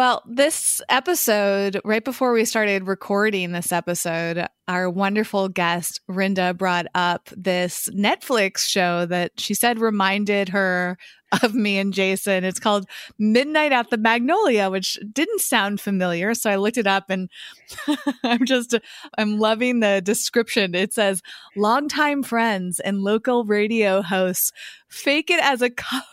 Well, 0.00 0.22
this 0.26 0.80
episode, 0.88 1.78
right 1.84 2.02
before 2.02 2.32
we 2.32 2.46
started 2.46 2.86
recording 2.86 3.52
this 3.52 3.70
episode, 3.70 4.46
our 4.66 4.88
wonderful 4.88 5.50
guest, 5.50 6.00
Rinda, 6.08 6.56
brought 6.56 6.86
up 6.94 7.28
this 7.36 7.86
Netflix 7.94 8.60
show 8.66 9.04
that 9.04 9.32
she 9.38 9.52
said 9.52 9.78
reminded 9.78 10.48
her 10.48 10.96
of 11.42 11.54
me 11.54 11.76
and 11.76 11.92
Jason. 11.92 12.44
It's 12.44 12.58
called 12.58 12.86
Midnight 13.18 13.72
at 13.72 13.90
the 13.90 13.98
Magnolia, 13.98 14.70
which 14.70 14.98
didn't 15.12 15.42
sound 15.42 15.82
familiar. 15.82 16.32
So 16.32 16.48
I 16.48 16.56
looked 16.56 16.78
it 16.78 16.86
up 16.86 17.10
and 17.10 17.28
I'm 18.24 18.46
just, 18.46 18.74
I'm 19.18 19.36
loving 19.36 19.80
the 19.80 20.00
description. 20.02 20.74
It 20.74 20.94
says, 20.94 21.20
longtime 21.58 22.22
friends 22.22 22.80
and 22.80 23.02
local 23.02 23.44
radio 23.44 24.00
hosts 24.00 24.50
fake 24.88 25.28
it 25.28 25.40
as 25.40 25.60
a 25.60 25.68
couple. 25.68 26.08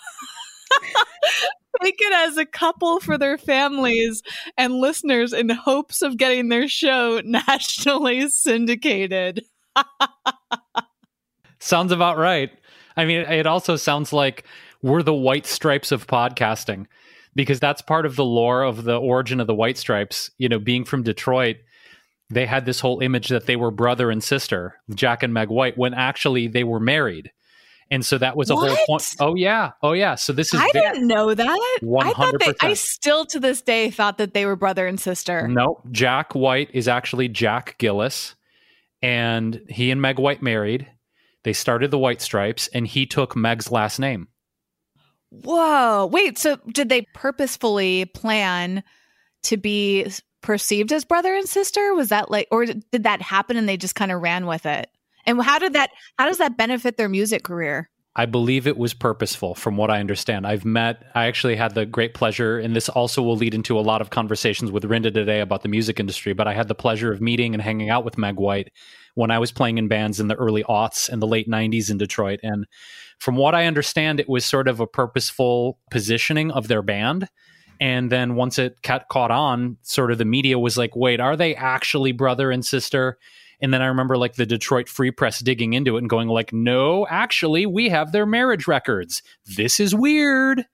take 1.81 1.97
it 1.99 2.13
as 2.13 2.37
a 2.37 2.45
couple 2.45 2.99
for 2.99 3.17
their 3.17 3.37
families 3.37 4.21
and 4.57 4.73
listeners 4.75 5.33
in 5.33 5.49
hopes 5.49 6.01
of 6.01 6.17
getting 6.17 6.49
their 6.49 6.67
show 6.67 7.21
nationally 7.25 8.29
syndicated. 8.29 9.43
sounds 11.59 11.91
about 11.91 12.17
right. 12.17 12.51
I 12.95 13.05
mean, 13.05 13.19
it 13.19 13.45
also 13.45 13.75
sounds 13.75 14.11
like 14.11 14.45
we're 14.81 15.03
the 15.03 15.13
white 15.13 15.45
stripes 15.45 15.91
of 15.91 16.07
podcasting 16.07 16.87
because 17.35 17.59
that's 17.59 17.81
part 17.81 18.05
of 18.05 18.15
the 18.15 18.25
lore 18.25 18.63
of 18.63 18.83
the 18.83 18.97
origin 18.97 19.39
of 19.39 19.47
the 19.47 19.55
white 19.55 19.77
stripes. 19.77 20.31
You 20.37 20.49
know, 20.49 20.59
being 20.59 20.83
from 20.83 21.03
Detroit, 21.03 21.57
they 22.29 22.45
had 22.45 22.65
this 22.65 22.79
whole 22.79 22.99
image 22.99 23.29
that 23.29 23.45
they 23.45 23.55
were 23.55 23.71
brother 23.71 24.11
and 24.11 24.23
sister, 24.23 24.75
Jack 24.93 25.23
and 25.23 25.33
Meg 25.33 25.49
White, 25.49 25.77
when 25.77 25.93
actually 25.93 26.47
they 26.47 26.63
were 26.63 26.79
married. 26.79 27.31
And 27.89 28.05
so 28.05 28.17
that 28.17 28.35
was 28.35 28.49
a 28.49 28.55
what? 28.55 28.69
whole 28.69 28.85
point. 28.85 29.15
Oh 29.19 29.35
yeah, 29.35 29.71
oh 29.81 29.93
yeah. 29.93 30.15
So 30.15 30.33
this 30.33 30.53
is 30.53 30.59
I 30.59 30.69
didn't 30.71 31.07
know 31.07 31.33
that. 31.33 31.79
One 31.81 32.07
hundred 32.07 32.39
percent. 32.39 32.57
I 32.61 32.73
still 32.73 33.25
to 33.27 33.39
this 33.39 33.61
day 33.61 33.89
thought 33.89 34.17
that 34.17 34.33
they 34.33 34.45
were 34.45 34.55
brother 34.57 34.87
and 34.87 34.99
sister. 34.99 35.47
No, 35.47 35.81
Jack 35.91 36.35
White 36.35 36.69
is 36.73 36.87
actually 36.87 37.29
Jack 37.29 37.77
Gillis, 37.77 38.35
and 39.01 39.61
he 39.69 39.89
and 39.89 40.01
Meg 40.01 40.19
White 40.19 40.41
married. 40.41 40.87
They 41.43 41.53
started 41.53 41.91
the 41.91 41.97
White 41.97 42.21
Stripes, 42.21 42.67
and 42.73 42.85
he 42.85 43.05
took 43.05 43.35
Meg's 43.35 43.71
last 43.71 43.99
name. 43.99 44.27
Whoa! 45.29 46.09
Wait, 46.11 46.37
so 46.37 46.57
did 46.73 46.89
they 46.89 47.05
purposefully 47.13 48.05
plan 48.05 48.83
to 49.43 49.55
be 49.55 50.11
perceived 50.41 50.91
as 50.91 51.05
brother 51.05 51.33
and 51.33 51.47
sister? 51.47 51.93
Was 51.93 52.09
that 52.09 52.29
like, 52.29 52.47
or 52.51 52.65
did 52.65 53.03
that 53.03 53.21
happen 53.21 53.55
and 53.55 53.67
they 53.67 53.77
just 53.77 53.95
kind 53.95 54.11
of 54.11 54.21
ran 54.21 54.45
with 54.45 54.65
it? 54.65 54.89
And 55.27 55.41
how 55.41 55.59
did 55.59 55.73
that 55.73 55.91
how 56.17 56.25
does 56.25 56.39
that 56.39 56.57
benefit 56.57 56.97
their 56.97 57.09
music 57.09 57.43
career? 57.43 57.89
I 58.15 58.25
believe 58.25 58.65
it 58.65 58.77
was 58.77 58.95
purposeful 58.95 59.53
from 59.53 59.77
what 59.77 59.91
I 59.91 59.99
understand. 59.99 60.47
I've 60.47 60.65
met 60.65 61.03
I 61.13 61.27
actually 61.27 61.55
had 61.55 61.75
the 61.75 61.85
great 61.85 62.15
pleasure 62.15 62.57
and 62.57 62.75
this 62.75 62.89
also 62.89 63.21
will 63.21 63.35
lead 63.35 63.53
into 63.53 63.77
a 63.77 63.81
lot 63.81 64.01
of 64.01 64.09
conversations 64.09 64.71
with 64.71 64.85
Rinda 64.85 65.13
today 65.13 65.41
about 65.41 65.61
the 65.61 65.69
music 65.69 65.99
industry, 65.99 66.33
but 66.33 66.47
I 66.47 66.53
had 66.53 66.67
the 66.67 66.73
pleasure 66.73 67.11
of 67.11 67.21
meeting 67.21 67.53
and 67.53 67.61
hanging 67.61 67.91
out 67.91 68.05
with 68.05 68.17
Meg 68.17 68.37
White 68.37 68.71
when 69.13 69.29
I 69.29 69.37
was 69.37 69.51
playing 69.51 69.77
in 69.77 69.87
bands 69.87 70.19
in 70.19 70.29
the 70.29 70.35
early 70.35 70.63
aughts 70.63 71.09
and 71.09 71.21
the 71.21 71.27
late 71.27 71.47
90s 71.47 71.91
in 71.91 71.97
Detroit 71.97 72.39
and 72.41 72.65
from 73.19 73.35
what 73.35 73.53
I 73.53 73.65
understand 73.65 74.19
it 74.19 74.29
was 74.29 74.45
sort 74.45 74.67
of 74.67 74.79
a 74.79 74.87
purposeful 74.87 75.77
positioning 75.91 76.51
of 76.51 76.67
their 76.69 76.81
band 76.81 77.27
and 77.79 78.11
then 78.11 78.35
once 78.35 78.57
it 78.57 78.81
caught 78.81 79.31
on 79.31 79.77
sort 79.83 80.11
of 80.11 80.17
the 80.17 80.25
media 80.25 80.57
was 80.57 80.77
like 80.77 80.95
wait 80.95 81.19
are 81.19 81.35
they 81.35 81.55
actually 81.55 82.11
brother 82.11 82.49
and 82.49 82.65
sister 82.65 83.17
and 83.59 83.73
then 83.73 83.81
I 83.81 83.87
remember 83.87 84.17
like 84.17 84.35
the 84.35 84.45
Detroit 84.45 84.87
Free 84.87 85.11
Press 85.11 85.39
digging 85.39 85.73
into 85.73 85.95
it 85.95 85.99
and 85.99 86.09
going 86.09 86.27
like, 86.27 86.53
"No, 86.53 87.07
actually, 87.07 87.65
we 87.65 87.89
have 87.89 88.11
their 88.11 88.25
marriage 88.25 88.67
records. 88.67 89.21
This 89.45 89.79
is 89.79 89.95
weird." 89.95 90.65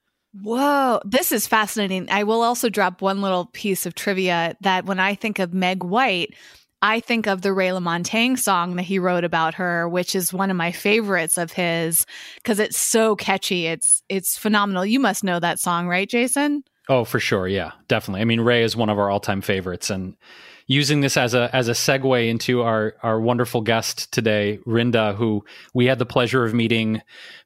Whoa, 0.41 0.99
this 1.05 1.31
is 1.31 1.45
fascinating. 1.45 2.07
I 2.09 2.23
will 2.23 2.41
also 2.41 2.67
drop 2.67 3.01
one 3.01 3.21
little 3.21 3.45
piece 3.53 3.85
of 3.85 3.93
trivia 3.93 4.55
that 4.61 4.85
when 4.85 4.99
I 4.99 5.13
think 5.13 5.37
of 5.37 5.53
Meg 5.53 5.83
White, 5.83 6.33
I 6.81 6.99
think 6.99 7.27
of 7.27 7.41
the 7.41 7.53
Ray 7.53 7.69
LaMontagne 7.69 8.37
song 8.37 8.75
that 8.75 8.83
he 8.83 8.99
wrote 8.99 9.23
about 9.23 9.53
her, 9.55 9.87
which 9.87 10.15
is 10.15 10.33
one 10.33 10.49
of 10.49 10.57
my 10.57 10.71
favorites 10.71 11.37
of 11.37 11.53
his 11.53 12.05
because 12.35 12.59
it's 12.59 12.77
so 12.77 13.15
catchy. 13.15 13.67
It's 13.67 14.01
it's 14.09 14.37
phenomenal. 14.37 14.85
You 14.85 14.99
must 14.99 15.23
know 15.23 15.39
that 15.39 15.59
song, 15.59 15.87
right, 15.87 16.09
Jason? 16.09 16.63
Oh, 16.89 17.05
for 17.05 17.19
sure. 17.19 17.47
Yeah, 17.47 17.71
definitely. 17.87 18.21
I 18.21 18.25
mean, 18.25 18.41
Ray 18.41 18.63
is 18.63 18.75
one 18.75 18.89
of 18.89 18.99
our 18.99 19.09
all-time 19.09 19.41
favorites 19.41 19.89
and 19.89 20.15
using 20.73 21.01
this 21.01 21.15
as 21.17 21.35
a 21.35 21.55
as 21.55 21.67
a 21.67 21.73
segue 21.73 22.27
into 22.27 22.63
our 22.63 22.95
our 23.03 23.21
wonderful 23.21 23.61
guest 23.61 24.11
today, 24.11 24.59
Rinda, 24.65 25.15
who 25.15 25.45
we 25.73 25.85
had 25.85 25.99
the 25.99 26.05
pleasure 26.05 26.43
of 26.43 26.53
meeting 26.53 27.01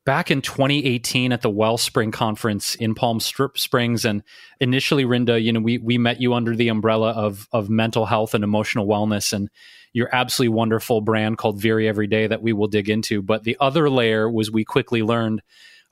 back 0.05 0.31
in 0.31 0.41
2018 0.41 1.33
at 1.33 1.41
the 1.41 1.49
Wellspring 1.49 2.11
conference 2.11 2.75
in 2.75 2.95
Palm 2.95 3.19
Springs. 3.19 4.05
And 4.05 4.23
initially, 4.61 5.03
Rinda, 5.03 5.43
you 5.43 5.51
know, 5.51 5.59
we 5.59 5.77
we 5.77 5.97
met 5.97 6.21
you 6.21 6.33
under 6.33 6.55
the 6.55 6.69
umbrella 6.69 7.11
of 7.11 7.47
of 7.51 7.69
mental 7.69 8.05
health 8.05 8.33
and 8.33 8.43
emotional 8.43 8.87
wellness, 8.87 9.33
and 9.33 9.49
your 9.91 10.09
absolutely 10.15 10.55
wonderful 10.55 11.01
brand 11.01 11.37
called 11.37 11.61
Viri 11.61 11.87
Every 11.87 12.07
Day 12.07 12.27
that 12.27 12.41
we 12.41 12.53
will 12.53 12.67
dig 12.67 12.89
into. 12.89 13.21
But 13.21 13.43
the 13.43 13.57
other 13.59 13.89
layer 13.89 14.31
was 14.31 14.49
we 14.49 14.63
quickly 14.63 15.03
learned 15.03 15.41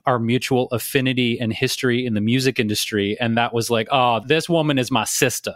our 0.06 0.18
mutual 0.18 0.68
affinity 0.70 1.38
and 1.38 1.52
history 1.52 2.06
in 2.06 2.14
the 2.14 2.20
music 2.20 2.60
industry 2.60 3.18
and 3.18 3.36
that 3.36 3.52
was 3.52 3.70
like 3.70 3.88
oh 3.90 4.20
this 4.24 4.48
woman 4.48 4.78
is 4.78 4.88
my 4.88 5.02
sister 5.02 5.54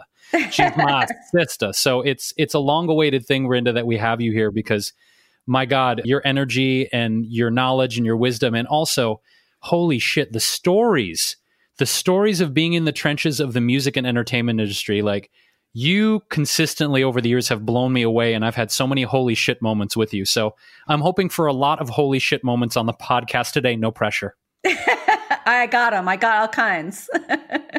She's 0.51 0.75
my 0.77 1.07
sister. 1.31 1.73
So 1.73 2.01
it's 2.01 2.33
it's 2.37 2.53
a 2.53 2.59
long 2.59 2.89
awaited 2.89 3.25
thing, 3.25 3.47
Rinda, 3.47 3.73
that 3.73 3.87
we 3.87 3.97
have 3.97 4.21
you 4.21 4.31
here 4.31 4.51
because 4.51 4.93
my 5.47 5.65
God, 5.65 6.01
your 6.05 6.21
energy 6.25 6.87
and 6.93 7.25
your 7.25 7.49
knowledge 7.49 7.97
and 7.97 8.05
your 8.05 8.17
wisdom, 8.17 8.53
and 8.55 8.67
also, 8.67 9.21
holy 9.59 9.99
shit, 9.99 10.31
the 10.33 10.39
stories, 10.39 11.37
the 11.77 11.85
stories 11.85 12.41
of 12.41 12.53
being 12.53 12.73
in 12.73 12.85
the 12.85 12.91
trenches 12.91 13.39
of 13.39 13.53
the 13.53 13.61
music 13.61 13.97
and 13.97 14.05
entertainment 14.05 14.59
industry, 14.59 15.01
like 15.01 15.31
you 15.73 16.21
consistently 16.29 17.03
over 17.03 17.21
the 17.21 17.29
years 17.29 17.47
have 17.49 17.65
blown 17.65 17.93
me 17.93 18.01
away 18.01 18.33
and 18.33 18.45
I've 18.45 18.55
had 18.55 18.71
so 18.71 18.85
many 18.85 19.03
holy 19.03 19.35
shit 19.35 19.61
moments 19.61 19.95
with 19.95 20.13
you. 20.13 20.25
So 20.25 20.55
I'm 20.87 21.01
hoping 21.01 21.29
for 21.29 21.47
a 21.47 21.53
lot 21.53 21.79
of 21.79 21.89
holy 21.89 22.19
shit 22.19 22.43
moments 22.43 22.75
on 22.75 22.85
the 22.85 22.93
podcast 22.93 23.53
today. 23.53 23.75
No 23.75 23.91
pressure. 23.91 24.35
I 24.65 25.67
got 25.71 25.91
them. 25.91 26.07
I 26.07 26.17
got 26.17 26.41
all 26.41 26.47
kinds. 26.49 27.09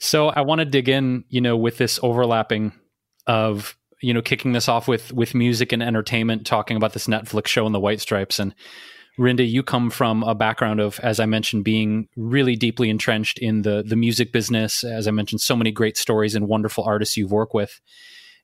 So 0.00 0.28
I 0.28 0.40
want 0.40 0.60
to 0.60 0.64
dig 0.64 0.88
in, 0.88 1.24
you 1.28 1.40
know, 1.40 1.56
with 1.56 1.76
this 1.78 2.00
overlapping 2.02 2.72
of 3.26 3.76
you 4.02 4.14
know 4.14 4.22
kicking 4.22 4.52
this 4.52 4.68
off 4.68 4.88
with 4.88 5.12
with 5.12 5.34
music 5.34 5.72
and 5.72 5.82
entertainment, 5.82 6.46
talking 6.46 6.76
about 6.76 6.94
this 6.94 7.06
Netflix 7.06 7.48
show 7.48 7.66
and 7.66 7.74
the 7.74 7.80
White 7.80 8.00
Stripes. 8.00 8.38
And 8.38 8.54
Rinda, 9.18 9.48
you 9.48 9.62
come 9.62 9.90
from 9.90 10.22
a 10.22 10.34
background 10.34 10.80
of, 10.80 10.98
as 11.00 11.20
I 11.20 11.26
mentioned, 11.26 11.64
being 11.64 12.08
really 12.16 12.56
deeply 12.56 12.88
entrenched 12.88 13.38
in 13.38 13.60
the 13.62 13.82
the 13.86 13.96
music 13.96 14.32
business. 14.32 14.82
As 14.82 15.06
I 15.06 15.10
mentioned, 15.10 15.42
so 15.42 15.54
many 15.54 15.70
great 15.70 15.98
stories 15.98 16.34
and 16.34 16.48
wonderful 16.48 16.84
artists 16.84 17.18
you've 17.18 17.30
worked 17.30 17.54
with, 17.54 17.78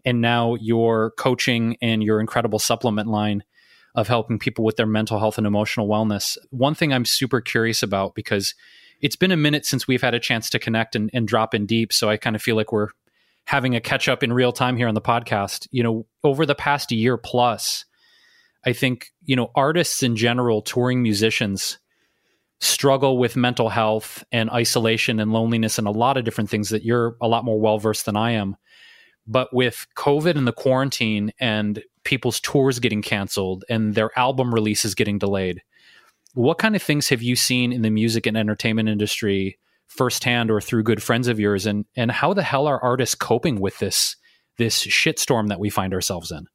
and 0.05 0.21
now 0.21 0.57
your 0.57 1.13
coaching 1.13 1.79
and 1.81 2.03
your 2.03 2.21
incredible 2.21 2.59
supplement 2.59 3.09
line 3.09 3.45
of 3.95 4.09
helping 4.09 4.39
people 4.39 4.63
with 4.63 4.77
their 4.77 4.85
mental 4.85 5.19
health 5.19 5.39
and 5.39 5.47
emotional 5.47 5.89
wellness. 5.89 6.37
One 6.51 6.75
thing 6.75 6.93
I'm 6.93 7.07
super 7.07 7.41
curious 7.41 7.83
about 7.83 8.15
because 8.15 8.55
it's 9.01 9.17
been 9.17 9.33
a 9.33 9.37
minute 9.37 9.67
since 9.67 9.87
we've 9.87 10.03
had 10.03 10.15
a 10.15 10.21
chance 10.21 10.51
to 10.51 10.59
connect 10.59 10.97
and, 10.97 11.11
and 11.13 11.29
drop 11.29 11.55
in 11.55 11.67
deep. 11.67 11.93
So 11.93 12.09
I 12.09 12.17
kind 12.17 12.37
of 12.37 12.43
feel 12.43 12.57
like 12.57 12.73
we're 12.73 12.89
having 13.47 13.75
a 13.77 13.81
catch 13.81 14.09
up 14.09 14.23
in 14.23 14.33
real 14.33 14.53
time 14.53 14.77
here 14.77 14.89
on 14.89 14.95
the 14.95 15.01
podcast. 15.01 15.69
You 15.71 15.83
know, 15.83 16.07
over 16.25 16.47
the 16.47 16.55
past 16.55 16.91
year 16.93 17.17
plus, 17.17 17.85
I 18.65 18.73
think, 18.73 19.13
you 19.25 19.37
know, 19.37 19.51
artists 19.55 20.03
in 20.03 20.17
general, 20.17 20.63
touring 20.63 21.03
musicians, 21.03 21.79
struggle 22.61 23.19
with 23.19 23.37
mental 23.37 23.69
health 23.69 24.25
and 24.33 24.51
isolation 24.51 25.21
and 25.21 25.33
loneliness 25.33 25.79
and 25.79 25.87
a 25.87 25.93
lot 25.93 26.17
of 26.17 26.25
different 26.25 26.51
things 26.51 26.71
that 26.71 26.85
you're 26.85 27.17
a 27.21 27.29
lot 27.29 27.45
more 27.45 27.61
well 27.61 27.79
versed 27.79 28.07
than 28.07 28.17
I 28.17 28.33
am. 28.33 28.57
But 29.27 29.53
with 29.53 29.87
COVID 29.97 30.37
and 30.37 30.47
the 30.47 30.53
quarantine 30.53 31.33
and 31.39 31.83
people's 32.05 32.41
tours 32.41 32.79
getting 32.79 33.03
canceled 33.03 33.65
and 33.69 33.95
their 33.95 34.17
album 34.19 34.55
releases 34.55 34.95
getting 34.95 35.19
delayed, 35.19 35.63
what 36.37 36.59
kind 36.59 36.77
of 36.77 36.83
things 36.83 37.09
have 37.09 37.23
you 37.23 37.35
seen 37.35 37.73
in 37.73 37.81
the 37.81 37.91
music 37.91 38.27
and 38.27 38.37
entertainment 38.37 38.91
industry 38.91 39.59
firsthand 39.87 40.51
or 40.51 40.61
through 40.61 40.83
good 40.83 41.03
friends 41.03 41.29
of 41.29 41.41
yours 41.41 41.65
and 41.65 41.87
and 41.97 42.11
how 42.11 42.35
the 42.35 42.43
hell 42.43 42.67
are 42.67 42.83
artists 42.83 43.15
coping 43.15 43.59
with 43.59 43.79
this 43.79 44.17
this 44.59 44.85
shitstorm 44.87 45.49
that 45.49 45.59
we 45.59 45.71
find 45.71 45.95
ourselves 45.95 46.31
in 46.31 46.47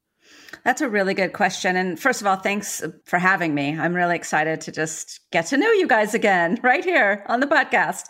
That's 0.63 0.81
a 0.81 0.89
really 0.89 1.15
good 1.15 1.33
question. 1.33 1.75
And 1.75 1.99
first 1.99 2.21
of 2.21 2.27
all, 2.27 2.35
thanks 2.35 2.83
for 3.05 3.17
having 3.17 3.55
me. 3.55 3.77
I'm 3.77 3.95
really 3.95 4.15
excited 4.15 4.61
to 4.61 4.71
just 4.71 5.21
get 5.31 5.47
to 5.47 5.57
know 5.57 5.71
you 5.71 5.87
guys 5.87 6.13
again 6.13 6.59
right 6.63 6.83
here 6.83 7.25
on 7.27 7.39
the 7.39 7.47
podcast. 7.47 8.03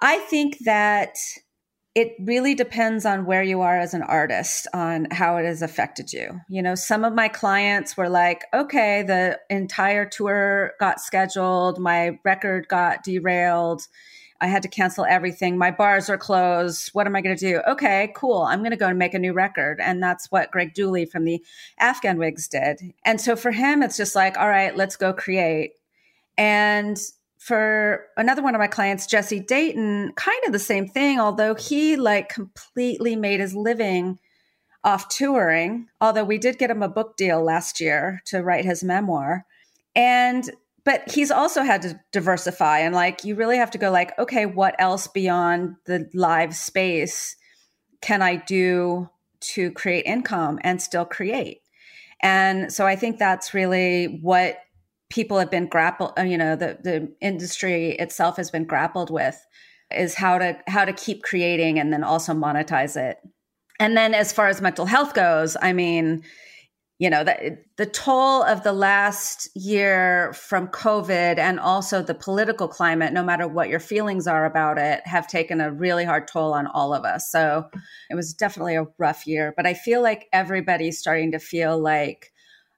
I 0.00 0.18
think 0.18 0.58
that 0.64 1.16
it 1.98 2.14
really 2.20 2.54
depends 2.54 3.04
on 3.04 3.26
where 3.26 3.42
you 3.42 3.60
are 3.60 3.76
as 3.76 3.92
an 3.92 4.04
artist 4.04 4.68
on 4.72 5.08
how 5.10 5.36
it 5.36 5.44
has 5.44 5.62
affected 5.62 6.12
you. 6.12 6.40
You 6.48 6.62
know, 6.62 6.76
some 6.76 7.02
of 7.02 7.12
my 7.12 7.26
clients 7.26 7.96
were 7.96 8.08
like, 8.08 8.44
okay, 8.54 9.02
the 9.02 9.40
entire 9.50 10.08
tour 10.08 10.74
got 10.78 11.00
scheduled, 11.00 11.80
my 11.80 12.20
record 12.24 12.68
got 12.68 13.02
derailed. 13.02 13.82
I 14.40 14.46
had 14.46 14.62
to 14.62 14.68
cancel 14.68 15.06
everything. 15.06 15.58
My 15.58 15.72
bars 15.72 16.08
are 16.08 16.16
closed. 16.16 16.90
What 16.92 17.08
am 17.08 17.16
I 17.16 17.20
going 17.20 17.36
to 17.36 17.52
do? 17.52 17.60
Okay, 17.66 18.12
cool. 18.14 18.42
I'm 18.42 18.60
going 18.60 18.70
to 18.70 18.76
go 18.76 18.86
and 18.86 18.96
make 18.96 19.14
a 19.14 19.18
new 19.18 19.32
record. 19.32 19.80
And 19.80 20.00
that's 20.00 20.30
what 20.30 20.52
Greg 20.52 20.74
Dulli 20.74 21.10
from 21.10 21.24
the 21.24 21.42
Afghan 21.80 22.16
Wigs 22.16 22.46
did. 22.46 22.94
And 23.04 23.20
so 23.20 23.34
for 23.34 23.50
him, 23.50 23.82
it's 23.82 23.96
just 23.96 24.14
like, 24.14 24.38
all 24.38 24.48
right, 24.48 24.76
let's 24.76 24.94
go 24.94 25.12
create. 25.12 25.72
And 26.36 26.96
for 27.38 28.06
another 28.16 28.42
one 28.42 28.54
of 28.54 28.58
my 28.58 28.66
clients, 28.66 29.06
Jesse 29.06 29.40
Dayton, 29.40 30.12
kind 30.16 30.38
of 30.44 30.52
the 30.52 30.58
same 30.58 30.88
thing, 30.88 31.20
although 31.20 31.54
he 31.54 31.96
like 31.96 32.28
completely 32.28 33.14
made 33.16 33.40
his 33.40 33.54
living 33.54 34.18
off 34.84 35.08
touring. 35.08 35.86
Although 36.00 36.24
we 36.24 36.38
did 36.38 36.58
get 36.58 36.70
him 36.70 36.82
a 36.82 36.88
book 36.88 37.16
deal 37.16 37.42
last 37.42 37.80
year 37.80 38.20
to 38.26 38.42
write 38.42 38.64
his 38.64 38.82
memoir. 38.82 39.46
And 39.94 40.50
but 40.84 41.10
he's 41.10 41.30
also 41.30 41.62
had 41.62 41.82
to 41.82 42.00
diversify 42.12 42.78
and 42.78 42.94
like 42.94 43.22
you 43.22 43.34
really 43.34 43.58
have 43.58 43.70
to 43.72 43.78
go 43.78 43.90
like, 43.90 44.18
okay, 44.18 44.46
what 44.46 44.74
else 44.78 45.06
beyond 45.06 45.76
the 45.84 46.08
live 46.14 46.56
space 46.56 47.36
can 48.00 48.22
I 48.22 48.36
do 48.36 49.10
to 49.40 49.70
create 49.72 50.06
income 50.06 50.58
and 50.62 50.80
still 50.80 51.04
create? 51.04 51.60
And 52.22 52.72
so 52.72 52.86
I 52.86 52.96
think 52.96 53.18
that's 53.18 53.54
really 53.54 54.18
what 54.22 54.58
people 55.10 55.38
have 55.38 55.50
been 55.50 55.66
grappled 55.66 56.12
uh, 56.18 56.22
you 56.22 56.36
know 56.38 56.56
the 56.56 56.78
the 56.82 57.12
industry 57.20 57.92
itself 57.92 58.36
has 58.36 58.50
been 58.50 58.64
grappled 58.64 59.10
with 59.10 59.46
is 59.90 60.14
how 60.14 60.38
to 60.38 60.58
how 60.66 60.84
to 60.84 60.92
keep 60.92 61.22
creating 61.22 61.78
and 61.78 61.92
then 61.92 62.04
also 62.04 62.32
monetize 62.32 62.96
it. 62.96 63.18
And 63.80 63.96
then 63.96 64.12
as 64.12 64.32
far 64.32 64.48
as 64.48 64.60
mental 64.60 64.86
health 64.86 65.14
goes 65.14 65.56
i 65.62 65.72
mean 65.72 66.24
you 66.98 67.08
know 67.08 67.22
the, 67.22 67.56
the 67.76 67.86
toll 67.86 68.42
of 68.42 68.64
the 68.64 68.72
last 68.72 69.48
year 69.54 70.32
from 70.32 70.66
covid 70.66 71.38
and 71.38 71.60
also 71.60 72.02
the 72.02 72.14
political 72.14 72.66
climate 72.66 73.12
no 73.12 73.22
matter 73.22 73.46
what 73.46 73.68
your 73.68 73.78
feelings 73.78 74.26
are 74.26 74.44
about 74.44 74.78
it 74.78 75.00
have 75.06 75.28
taken 75.28 75.60
a 75.60 75.70
really 75.70 76.04
hard 76.04 76.26
toll 76.26 76.52
on 76.52 76.66
all 76.66 76.92
of 76.92 77.04
us. 77.04 77.30
So 77.30 77.70
it 78.10 78.16
was 78.16 78.34
definitely 78.34 78.74
a 78.74 78.86
rough 78.98 79.28
year 79.28 79.54
but 79.56 79.64
i 79.66 79.74
feel 79.74 80.02
like 80.02 80.26
everybody's 80.32 80.98
starting 80.98 81.30
to 81.32 81.38
feel 81.38 81.78
like 81.78 82.32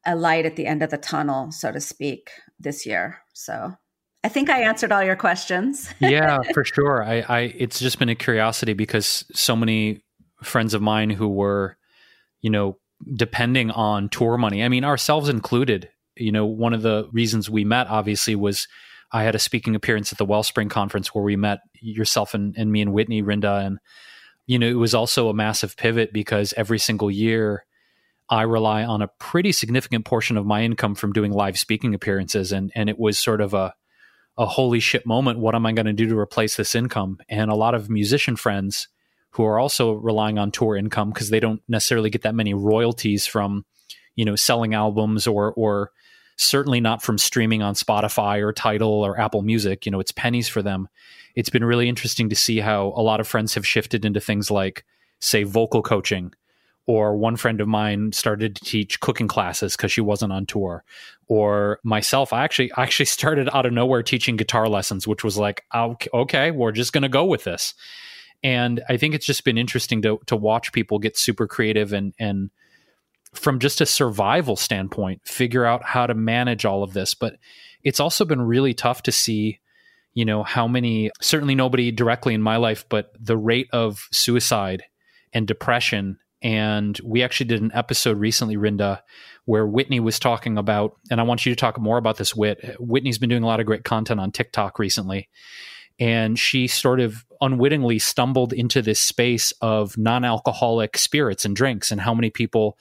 a 0.06 0.16
light 0.16 0.46
at 0.46 0.56
the 0.56 0.66
end 0.66 0.82
of 0.82 0.90
the 0.90 0.98
tunnel, 0.98 1.52
so 1.52 1.72
to 1.72 1.80
speak, 1.80 2.30
this 2.58 2.86
year. 2.86 3.18
So 3.32 3.74
I 4.22 4.28
think 4.28 4.50
I 4.50 4.62
answered 4.62 4.92
all 4.92 5.02
your 5.02 5.16
questions. 5.16 5.92
yeah, 6.00 6.38
for 6.52 6.64
sure. 6.64 7.02
I, 7.02 7.20
I, 7.20 7.40
it's 7.56 7.78
just 7.78 7.98
been 7.98 8.08
a 8.08 8.14
curiosity 8.14 8.72
because 8.72 9.24
so 9.32 9.56
many 9.56 10.02
friends 10.42 10.74
of 10.74 10.82
mine 10.82 11.10
who 11.10 11.28
were, 11.28 11.76
you 12.40 12.50
know, 12.50 12.78
depending 13.14 13.70
on 13.70 14.08
tour 14.08 14.36
money. 14.36 14.62
I 14.62 14.68
mean, 14.68 14.84
ourselves 14.84 15.28
included. 15.28 15.90
You 16.16 16.32
know, 16.32 16.44
one 16.44 16.74
of 16.74 16.82
the 16.82 17.08
reasons 17.12 17.48
we 17.48 17.64
met 17.64 17.86
obviously 17.88 18.34
was 18.34 18.68
I 19.12 19.22
had 19.22 19.34
a 19.34 19.38
speaking 19.38 19.74
appearance 19.74 20.12
at 20.12 20.18
the 20.18 20.24
Wellspring 20.24 20.68
conference 20.68 21.14
where 21.14 21.24
we 21.24 21.36
met 21.36 21.60
yourself 21.80 22.34
and, 22.34 22.54
and 22.58 22.70
me 22.70 22.82
and 22.82 22.92
Whitney 22.92 23.22
Rinda, 23.22 23.64
and 23.64 23.78
you 24.46 24.58
know, 24.58 24.68
it 24.68 24.74
was 24.74 24.94
also 24.94 25.28
a 25.28 25.34
massive 25.34 25.76
pivot 25.76 26.12
because 26.12 26.52
every 26.56 26.78
single 26.78 27.10
year 27.10 27.64
I 28.30 28.42
rely 28.42 28.84
on 28.84 29.02
a 29.02 29.08
pretty 29.08 29.50
significant 29.50 30.04
portion 30.04 30.36
of 30.36 30.46
my 30.46 30.62
income 30.62 30.94
from 30.94 31.12
doing 31.12 31.32
live 31.32 31.58
speaking 31.58 31.94
appearances, 31.94 32.52
and 32.52 32.70
and 32.76 32.88
it 32.88 32.98
was 32.98 33.18
sort 33.18 33.40
of 33.40 33.52
a 33.54 33.74
a 34.38 34.46
holy 34.46 34.80
shit 34.80 35.04
moment. 35.04 35.40
What 35.40 35.56
am 35.56 35.66
I 35.66 35.72
going 35.72 35.86
to 35.86 35.92
do 35.92 36.08
to 36.08 36.18
replace 36.18 36.56
this 36.56 36.74
income? 36.74 37.18
And 37.28 37.50
a 37.50 37.56
lot 37.56 37.74
of 37.74 37.90
musician 37.90 38.36
friends 38.36 38.88
who 39.32 39.44
are 39.44 39.58
also 39.58 39.92
relying 39.92 40.38
on 40.38 40.52
tour 40.52 40.76
income 40.76 41.10
because 41.10 41.30
they 41.30 41.40
don't 41.40 41.60
necessarily 41.68 42.08
get 42.08 42.22
that 42.22 42.34
many 42.34 42.54
royalties 42.54 43.26
from 43.26 43.64
you 44.14 44.24
know 44.24 44.36
selling 44.36 44.74
albums 44.74 45.26
or 45.26 45.52
or 45.54 45.90
certainly 46.36 46.80
not 46.80 47.02
from 47.02 47.18
streaming 47.18 47.62
on 47.62 47.74
Spotify 47.74 48.40
or 48.40 48.52
Tidal 48.52 49.04
or 49.04 49.20
Apple 49.20 49.42
Music. 49.42 49.84
You 49.84 49.92
know, 49.92 50.00
it's 50.00 50.12
pennies 50.12 50.48
for 50.48 50.62
them. 50.62 50.88
It's 51.34 51.50
been 51.50 51.64
really 51.64 51.88
interesting 51.88 52.30
to 52.30 52.36
see 52.36 52.60
how 52.60 52.94
a 52.96 53.02
lot 53.02 53.20
of 53.20 53.28
friends 53.28 53.54
have 53.54 53.66
shifted 53.66 54.04
into 54.04 54.20
things 54.20 54.50
like, 54.50 54.84
say, 55.20 55.42
vocal 55.42 55.82
coaching 55.82 56.32
or 56.90 57.16
one 57.16 57.36
friend 57.36 57.60
of 57.60 57.68
mine 57.68 58.10
started 58.10 58.56
to 58.56 58.64
teach 58.64 58.98
cooking 58.98 59.28
classes 59.28 59.76
because 59.76 59.92
she 59.92 60.00
wasn't 60.00 60.32
on 60.32 60.44
tour 60.44 60.82
or 61.28 61.78
myself 61.84 62.32
i 62.32 62.42
actually 62.42 62.72
I 62.72 62.82
actually 62.82 63.06
started 63.18 63.48
out 63.52 63.66
of 63.66 63.72
nowhere 63.72 64.02
teaching 64.02 64.36
guitar 64.36 64.68
lessons 64.68 65.06
which 65.06 65.22
was 65.22 65.38
like 65.38 65.64
ah, 65.72 65.94
okay 66.12 66.50
we're 66.50 66.72
just 66.72 66.92
going 66.92 67.02
to 67.02 67.08
go 67.08 67.24
with 67.24 67.44
this. 67.44 67.74
And 68.42 68.82
i 68.88 68.96
think 68.96 69.14
it's 69.14 69.26
just 69.26 69.44
been 69.44 69.58
interesting 69.58 70.02
to 70.02 70.18
to 70.26 70.36
watch 70.36 70.72
people 70.72 70.98
get 70.98 71.16
super 71.16 71.46
creative 71.46 71.92
and 71.92 72.12
and 72.18 72.50
from 73.32 73.60
just 73.60 73.80
a 73.80 73.86
survival 73.86 74.56
standpoint 74.56 75.20
figure 75.24 75.64
out 75.64 75.84
how 75.84 76.06
to 76.06 76.14
manage 76.14 76.64
all 76.64 76.82
of 76.82 76.92
this. 76.92 77.14
But 77.14 77.36
it's 77.84 78.00
also 78.00 78.24
been 78.24 78.42
really 78.42 78.74
tough 78.74 79.02
to 79.04 79.12
see 79.12 79.60
you 80.14 80.24
know 80.24 80.42
how 80.42 80.66
many 80.66 81.10
certainly 81.20 81.54
nobody 81.54 81.92
directly 81.92 82.34
in 82.34 82.42
my 82.42 82.56
life 82.56 82.84
but 82.88 83.12
the 83.18 83.36
rate 83.36 83.68
of 83.72 84.08
suicide 84.10 84.82
and 85.32 85.46
depression 85.46 86.18
and 86.42 86.98
we 87.04 87.22
actually 87.22 87.46
did 87.46 87.62
an 87.62 87.72
episode 87.74 88.18
recently, 88.18 88.56
Rinda, 88.56 89.00
where 89.44 89.66
Whitney 89.66 90.00
was 90.00 90.18
talking 90.18 90.58
about, 90.58 90.96
and 91.10 91.20
I 91.20 91.24
want 91.24 91.44
you 91.44 91.52
to 91.52 91.56
talk 91.56 91.78
more 91.78 91.98
about 91.98 92.16
this. 92.16 92.34
Whit 92.34 92.76
Whitney's 92.78 93.18
been 93.18 93.28
doing 93.28 93.42
a 93.42 93.46
lot 93.46 93.60
of 93.60 93.66
great 93.66 93.84
content 93.84 94.20
on 94.20 94.32
TikTok 94.32 94.78
recently, 94.78 95.28
and 95.98 96.38
she 96.38 96.66
sort 96.66 97.00
of 97.00 97.24
unwittingly 97.40 97.98
stumbled 97.98 98.52
into 98.52 98.82
this 98.82 99.00
space 99.00 99.52
of 99.60 99.96
non-alcoholic 99.96 100.96
spirits 100.96 101.44
and 101.44 101.56
drinks, 101.56 101.90
and 101.90 102.00
how 102.00 102.14
many 102.14 102.30
people 102.30 102.78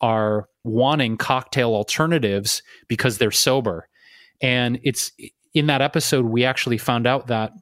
are 0.00 0.48
wanting 0.64 1.16
cocktail 1.16 1.74
alternatives 1.74 2.62
because 2.88 3.18
they're 3.18 3.30
sober. 3.30 3.88
And 4.40 4.78
it's 4.84 5.12
in 5.54 5.66
that 5.66 5.82
episode 5.82 6.26
we 6.26 6.44
actually 6.44 6.78
found 6.78 7.06
out 7.06 7.26
that 7.28 7.52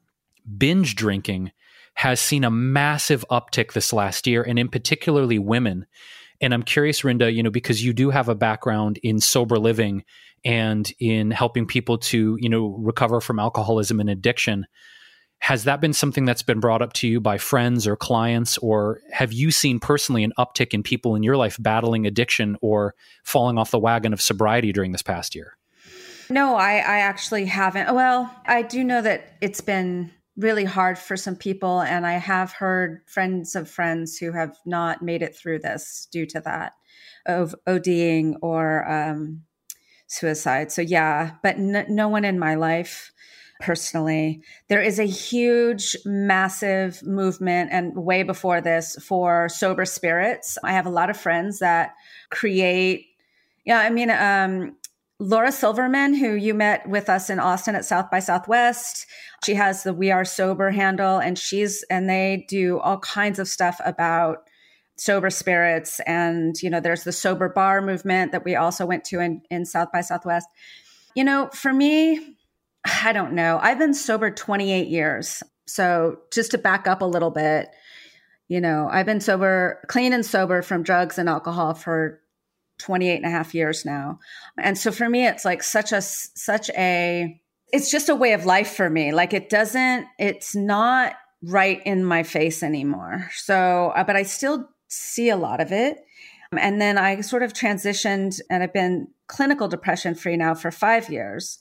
binge 0.57 0.95
drinking 0.95 1.51
has 1.97 2.19
seen 2.19 2.43
a 2.43 2.51
massive 2.51 3.25
uptick 3.31 3.73
this 3.73 3.91
last 3.91 4.27
year, 4.27 4.43
and 4.43 4.59
in 4.59 4.69
particularly 4.69 5.39
women. 5.39 5.87
And 6.39 6.53
I'm 6.53 6.61
curious, 6.61 7.01
Rinda, 7.01 7.33
you 7.33 7.41
know, 7.41 7.49
because 7.49 7.83
you 7.83 7.91
do 7.91 8.11
have 8.11 8.29
a 8.29 8.35
background 8.35 8.99
in 9.01 9.19
sober 9.19 9.57
living 9.57 10.03
and 10.45 10.87
in 10.99 11.31
helping 11.31 11.65
people 11.65 11.97
to, 11.97 12.37
you 12.39 12.49
know, 12.49 12.75
recover 12.77 13.19
from 13.19 13.39
alcoholism 13.39 13.99
and 13.99 14.11
addiction. 14.11 14.67
Has 15.39 15.63
that 15.63 15.81
been 15.81 15.91
something 15.91 16.23
that's 16.23 16.43
been 16.43 16.59
brought 16.59 16.83
up 16.83 16.93
to 16.93 17.07
you 17.07 17.19
by 17.19 17.39
friends 17.39 17.87
or 17.87 17.95
clients, 17.95 18.59
or 18.59 19.01
have 19.11 19.33
you 19.33 19.49
seen 19.49 19.79
personally 19.79 20.23
an 20.23 20.33
uptick 20.37 20.75
in 20.75 20.83
people 20.83 21.15
in 21.15 21.23
your 21.23 21.35
life 21.35 21.57
battling 21.59 22.05
addiction 22.05 22.57
or 22.61 22.93
falling 23.23 23.57
off 23.57 23.71
the 23.71 23.79
wagon 23.79 24.13
of 24.13 24.21
sobriety 24.21 24.71
during 24.71 24.91
this 24.91 25.01
past 25.01 25.33
year? 25.33 25.57
No, 26.29 26.57
I, 26.57 26.73
I 26.73 26.99
actually 26.99 27.45
haven't. 27.45 27.95
Well, 27.95 28.31
I 28.45 28.61
do 28.61 28.83
know 28.83 29.01
that 29.01 29.33
it's 29.41 29.61
been 29.61 30.11
really 30.37 30.65
hard 30.65 30.97
for 30.97 31.17
some 31.17 31.35
people. 31.35 31.81
And 31.81 32.05
I 32.05 32.13
have 32.13 32.51
heard 32.51 33.01
friends 33.07 33.55
of 33.55 33.69
friends 33.69 34.17
who 34.17 34.31
have 34.31 34.55
not 34.65 35.01
made 35.01 35.21
it 35.21 35.35
through 35.35 35.59
this 35.59 36.07
due 36.11 36.25
to 36.27 36.39
that 36.41 36.73
of 37.25 37.55
ODing 37.67 38.35
or 38.41 38.89
um, 38.89 39.43
suicide. 40.07 40.71
So, 40.71 40.81
yeah, 40.81 41.31
but 41.43 41.57
no 41.57 42.07
one 42.07 42.23
in 42.23 42.39
my 42.39 42.55
life 42.55 43.11
personally. 43.59 44.41
There 44.69 44.81
is 44.81 44.99
a 44.99 45.05
huge, 45.05 45.97
massive 46.05 47.01
movement, 47.03 47.71
and 47.71 47.95
way 47.95 48.23
before 48.23 48.61
this, 48.61 48.95
for 49.03 49.49
sober 49.49 49.85
spirits. 49.85 50.57
I 50.63 50.73
have 50.73 50.85
a 50.85 50.91
lot 50.91 51.09
of 51.09 51.17
friends 51.17 51.59
that 51.59 51.93
create. 52.29 53.07
Yeah, 53.65 53.79
I 53.79 53.89
mean, 53.89 54.09
um, 54.11 54.76
Laura 55.19 55.51
Silverman, 55.51 56.13
who 56.13 56.33
you 56.33 56.53
met 56.53 56.87
with 56.87 57.09
us 57.09 57.29
in 57.29 57.39
Austin 57.39 57.75
at 57.75 57.85
South 57.85 58.11
by 58.11 58.19
Southwest. 58.19 59.07
She 59.43 59.55
has 59.55 59.81
the 59.81 59.93
We 59.93 60.11
Are 60.11 60.23
Sober 60.23 60.69
handle, 60.69 61.17
and 61.17 61.39
she's 61.39 61.83
and 61.89 62.07
they 62.07 62.45
do 62.47 62.79
all 62.79 62.99
kinds 62.99 63.39
of 63.39 63.47
stuff 63.47 63.79
about 63.83 64.47
sober 64.95 65.31
spirits. 65.31 65.99
And 66.01 66.55
you 66.61 66.69
know, 66.69 66.79
there's 66.79 67.03
the 67.03 67.11
sober 67.11 67.49
bar 67.49 67.81
movement 67.81 68.31
that 68.31 68.45
we 68.45 68.55
also 68.55 68.85
went 68.85 69.05
to 69.05 69.19
in, 69.19 69.41
in 69.49 69.65
South 69.65 69.91
by 69.91 70.01
Southwest. 70.01 70.47
You 71.15 71.23
know, 71.23 71.49
for 71.51 71.73
me, 71.73 72.35
I 73.03 73.11
don't 73.11 73.33
know. 73.33 73.59
I've 73.59 73.79
been 73.79 73.95
sober 73.95 74.29
28 74.29 74.87
years. 74.87 75.41
So 75.65 76.19
just 76.31 76.51
to 76.51 76.59
back 76.59 76.87
up 76.87 77.01
a 77.01 77.05
little 77.05 77.31
bit, 77.31 77.69
you 78.47 78.61
know, 78.61 78.87
I've 78.89 79.05
been 79.05 79.19
sober, 79.19 79.81
clean 79.87 80.13
and 80.13 80.25
sober 80.25 80.61
from 80.61 80.83
drugs 80.83 81.17
and 81.17 81.27
alcohol 81.27 81.73
for 81.73 82.21
28 82.77 83.15
and 83.15 83.25
a 83.25 83.29
half 83.29 83.53
years 83.53 83.85
now. 83.85 84.19
And 84.57 84.77
so 84.77 84.91
for 84.91 85.09
me, 85.09 85.25
it's 85.25 85.45
like 85.45 85.63
such 85.63 85.91
a, 85.91 86.01
such 86.01 86.69
a, 86.71 87.39
it's 87.73 87.91
just 87.91 88.09
a 88.09 88.15
way 88.15 88.33
of 88.33 88.45
life 88.45 88.75
for 88.75 88.89
me. 88.89 89.11
Like 89.11 89.33
it 89.33 89.49
doesn't, 89.49 90.07
it's 90.19 90.55
not 90.55 91.15
right 91.43 91.81
in 91.85 92.03
my 92.03 92.23
face 92.23 92.63
anymore. 92.63 93.29
So, 93.33 93.91
uh, 93.95 94.03
but 94.03 94.15
I 94.15 94.23
still 94.23 94.69
see 94.87 95.29
a 95.29 95.37
lot 95.37 95.61
of 95.61 95.71
it. 95.71 96.03
And 96.57 96.81
then 96.81 96.97
I 96.97 97.21
sort 97.21 97.43
of 97.43 97.53
transitioned 97.53 98.39
and 98.49 98.63
I've 98.63 98.73
been 98.73 99.09
clinical 99.27 99.67
depression 99.67 100.15
free 100.15 100.37
now 100.37 100.53
for 100.53 100.71
five 100.71 101.09
years. 101.09 101.59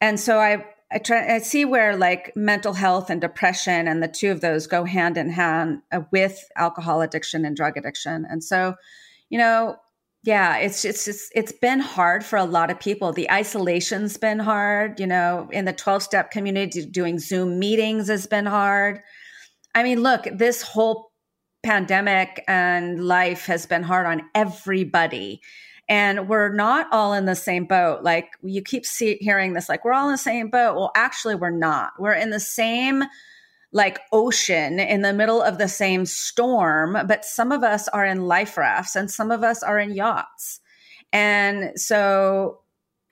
And 0.00 0.18
so 0.18 0.38
I, 0.38 0.64
I 0.90 0.98
try, 0.98 1.34
I 1.34 1.38
see 1.40 1.64
where 1.64 1.96
like 1.96 2.32
mental 2.34 2.72
health 2.72 3.10
and 3.10 3.20
depression 3.20 3.86
and 3.86 4.02
the 4.02 4.08
two 4.08 4.30
of 4.30 4.40
those 4.40 4.66
go 4.66 4.84
hand 4.84 5.18
in 5.18 5.30
hand 5.30 5.82
uh, 5.92 6.00
with 6.10 6.42
alcohol 6.56 7.02
addiction 7.02 7.44
and 7.44 7.54
drug 7.54 7.76
addiction. 7.76 8.26
And 8.28 8.42
so, 8.42 8.74
you 9.28 9.36
know, 9.36 9.76
yeah, 10.24 10.56
it's 10.56 10.84
it's 10.84 11.04
just, 11.04 11.32
it's 11.34 11.52
been 11.52 11.80
hard 11.80 12.24
for 12.24 12.36
a 12.36 12.44
lot 12.44 12.70
of 12.70 12.80
people. 12.80 13.12
The 13.12 13.30
isolation's 13.30 14.16
been 14.16 14.38
hard, 14.38 14.98
you 14.98 15.06
know, 15.06 15.48
in 15.52 15.64
the 15.64 15.72
12 15.72 16.02
step 16.02 16.30
community 16.30 16.84
doing 16.84 17.18
Zoom 17.18 17.58
meetings 17.58 18.08
has 18.08 18.26
been 18.26 18.46
hard. 18.46 19.00
I 19.74 19.82
mean, 19.82 20.02
look, 20.02 20.26
this 20.32 20.62
whole 20.62 21.12
pandemic 21.62 22.42
and 22.48 23.04
life 23.04 23.46
has 23.46 23.66
been 23.66 23.82
hard 23.82 24.06
on 24.06 24.22
everybody. 24.34 25.40
And 25.88 26.28
we're 26.28 26.52
not 26.52 26.86
all 26.92 27.14
in 27.14 27.24
the 27.24 27.34
same 27.34 27.64
boat. 27.64 28.02
Like 28.02 28.28
you 28.42 28.60
keep 28.60 28.84
see, 28.84 29.16
hearing 29.20 29.54
this, 29.54 29.68
like 29.68 29.84
we're 29.84 29.92
all 29.92 30.08
in 30.08 30.12
the 30.12 30.18
same 30.18 30.50
boat. 30.50 30.76
Well, 30.76 30.90
actually, 30.94 31.36
we're 31.36 31.50
not. 31.50 31.92
We're 31.98 32.12
in 32.12 32.30
the 32.30 32.40
same 32.40 33.04
like 33.72 34.00
ocean 34.12 34.80
in 34.80 35.02
the 35.02 35.12
middle 35.12 35.42
of 35.42 35.58
the 35.58 35.68
same 35.68 36.06
storm, 36.06 36.96
but 37.06 37.24
some 37.24 37.52
of 37.52 37.62
us 37.62 37.86
are 37.88 38.06
in 38.06 38.26
life 38.26 38.56
rafts 38.56 38.96
and 38.96 39.10
some 39.10 39.30
of 39.30 39.44
us 39.44 39.62
are 39.62 39.78
in 39.78 39.92
yachts. 39.92 40.60
And 41.12 41.78
so, 41.78 42.60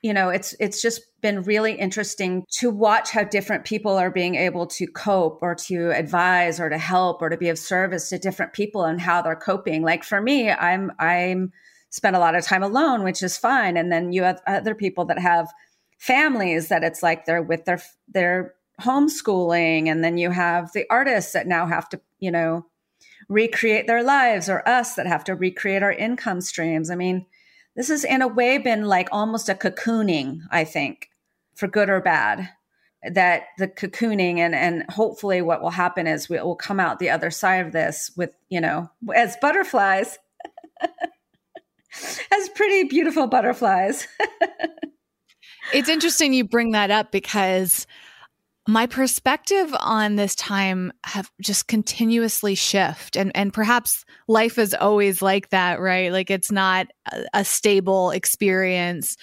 you 0.01 0.13
know, 0.13 0.29
it's 0.29 0.55
it's 0.59 0.81
just 0.81 1.01
been 1.21 1.43
really 1.43 1.73
interesting 1.73 2.43
to 2.51 2.69
watch 2.69 3.11
how 3.11 3.23
different 3.23 3.65
people 3.65 3.97
are 3.97 4.11
being 4.11 4.35
able 4.35 4.67
to 4.67 4.87
cope 4.87 5.39
or 5.41 5.55
to 5.55 5.91
advise 5.91 6.59
or 6.59 6.69
to 6.69 6.77
help 6.77 7.21
or 7.21 7.29
to 7.29 7.37
be 7.37 7.49
of 7.49 7.59
service 7.59 8.09
to 8.09 8.19
different 8.19 8.53
people 8.53 8.83
and 8.83 9.01
how 9.01 9.21
they're 9.21 9.35
coping. 9.35 9.81
Like 9.81 10.03
for 10.03 10.21
me, 10.21 10.49
I'm 10.49 10.91
I'm 10.99 11.51
spend 11.89 12.15
a 12.15 12.19
lot 12.19 12.35
of 12.35 12.45
time 12.45 12.63
alone, 12.63 13.03
which 13.03 13.23
is 13.23 13.37
fine. 13.37 13.77
And 13.77 13.91
then 13.91 14.11
you 14.11 14.23
have 14.23 14.41
other 14.45 14.75
people 14.75 15.05
that 15.05 15.19
have 15.19 15.51
families 15.97 16.67
that 16.67 16.83
it's 16.83 17.01
like 17.01 17.25
they're 17.25 17.41
with 17.41 17.65
their 17.65 17.81
their 18.07 18.53
homeschooling 18.81 19.87
and 19.87 20.03
then 20.03 20.17
you 20.17 20.29
have 20.29 20.71
the 20.73 20.85
artists 20.89 21.33
that 21.33 21.47
now 21.47 21.65
have 21.65 21.89
to 21.89 21.99
you 22.19 22.31
know 22.31 22.65
recreate 23.29 23.87
their 23.87 24.03
lives 24.03 24.49
or 24.49 24.67
us 24.67 24.95
that 24.95 25.07
have 25.07 25.23
to 25.23 25.35
recreate 25.35 25.83
our 25.83 25.91
income 25.91 26.41
streams. 26.41 26.89
I 26.89 26.95
mean 26.95 27.25
this 27.75 27.89
has 27.89 28.03
in 28.03 28.21
a 28.21 28.27
way 28.27 28.57
been 28.57 28.85
like 28.85 29.07
almost 29.11 29.49
a 29.49 29.53
cocooning 29.53 30.39
i 30.51 30.63
think 30.63 31.09
for 31.55 31.67
good 31.67 31.89
or 31.89 32.01
bad 32.01 32.49
that 33.13 33.43
the 33.59 33.67
cocooning 33.67 34.39
and 34.39 34.55
and 34.55 34.83
hopefully 34.89 35.41
what 35.43 35.61
will 35.61 35.69
happen 35.69 36.07
is 36.07 36.27
we 36.27 36.41
will 36.41 36.55
come 36.55 36.79
out 36.79 36.97
the 36.97 37.11
other 37.11 37.29
side 37.29 37.65
of 37.65 37.71
this 37.71 38.09
with 38.17 38.31
you 38.49 38.59
know 38.59 38.89
as 39.15 39.37
butterflies 39.41 40.17
as 42.31 42.49
pretty 42.55 42.83
beautiful 42.83 43.27
butterflies. 43.27 44.07
It's 45.73 45.89
interesting 45.89 46.33
you 46.33 46.45
bring 46.45 46.71
that 46.71 46.91
up 46.91 47.11
because 47.11 47.87
my 48.67 48.85
perspective 48.85 49.73
on 49.79 50.17
this 50.17 50.35
time 50.35 50.91
have 51.05 51.31
just 51.41 51.67
continuously 51.67 52.53
shift 52.53 53.15
and 53.15 53.31
and 53.33 53.53
perhaps 53.53 54.03
life 54.27 54.57
is 54.57 54.73
always 54.73 55.21
like 55.21 55.49
that 55.49 55.79
right? 55.79 56.11
Like 56.11 56.29
it's 56.29 56.51
not 56.51 56.87
a, 57.33 57.45
stable 57.45 58.11
experience. 58.11 59.15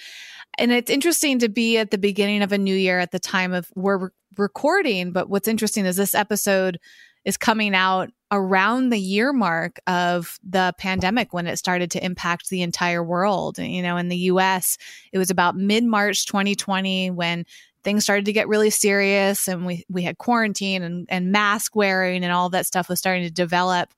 And 0.57 0.71
it's 0.71 0.89
interesting 0.89 1.39
to 1.39 1.49
be 1.49 1.77
at 1.77 1.91
the 1.91 1.97
beginning 1.97 2.41
of 2.41 2.51
a 2.51 2.57
new 2.57 2.75
year 2.75 2.99
at 2.99 3.11
the 3.11 3.19
time 3.19 3.53
of 3.53 3.69
we're 3.75 3.97
re- 3.97 4.09
recording 4.37 5.11
but 5.11 5.29
what's 5.29 5.47
interesting 5.47 5.85
is 5.85 5.95
this 5.95 6.15
episode 6.15 6.79
is 7.23 7.37
coming 7.37 7.73
out 7.73 8.09
around 8.31 8.89
the 8.89 8.99
year 8.99 9.31
mark 9.31 9.79
of 9.87 10.39
the 10.43 10.73
pandemic 10.77 11.33
when 11.33 11.47
it 11.47 11.57
started 11.57 11.91
to 11.91 12.03
impact 12.03 12.49
the 12.49 12.61
entire 12.61 13.03
world 13.03 13.57
you 13.59 13.81
know 13.81 13.95
in 13.95 14.09
the 14.09 14.17
US 14.17 14.77
it 15.13 15.17
was 15.17 15.29
about 15.29 15.55
mid 15.55 15.85
March 15.85 16.25
2020 16.25 17.11
when 17.11 17.45
things 17.85 18.03
started 18.03 18.25
to 18.25 18.33
get 18.33 18.49
really 18.49 18.69
serious 18.69 19.47
and 19.47 19.65
we, 19.65 19.85
we 19.87 20.03
had 20.03 20.17
quarantine 20.17 20.83
and, 20.83 21.05
and 21.09 21.31
mask 21.31 21.75
wearing 21.75 22.23
and 22.23 22.33
all 22.33 22.49
that 22.49 22.65
stuff 22.65 22.89
was 22.89 22.99
starting 22.99 23.23
to 23.23 23.31
develop. 23.31 23.93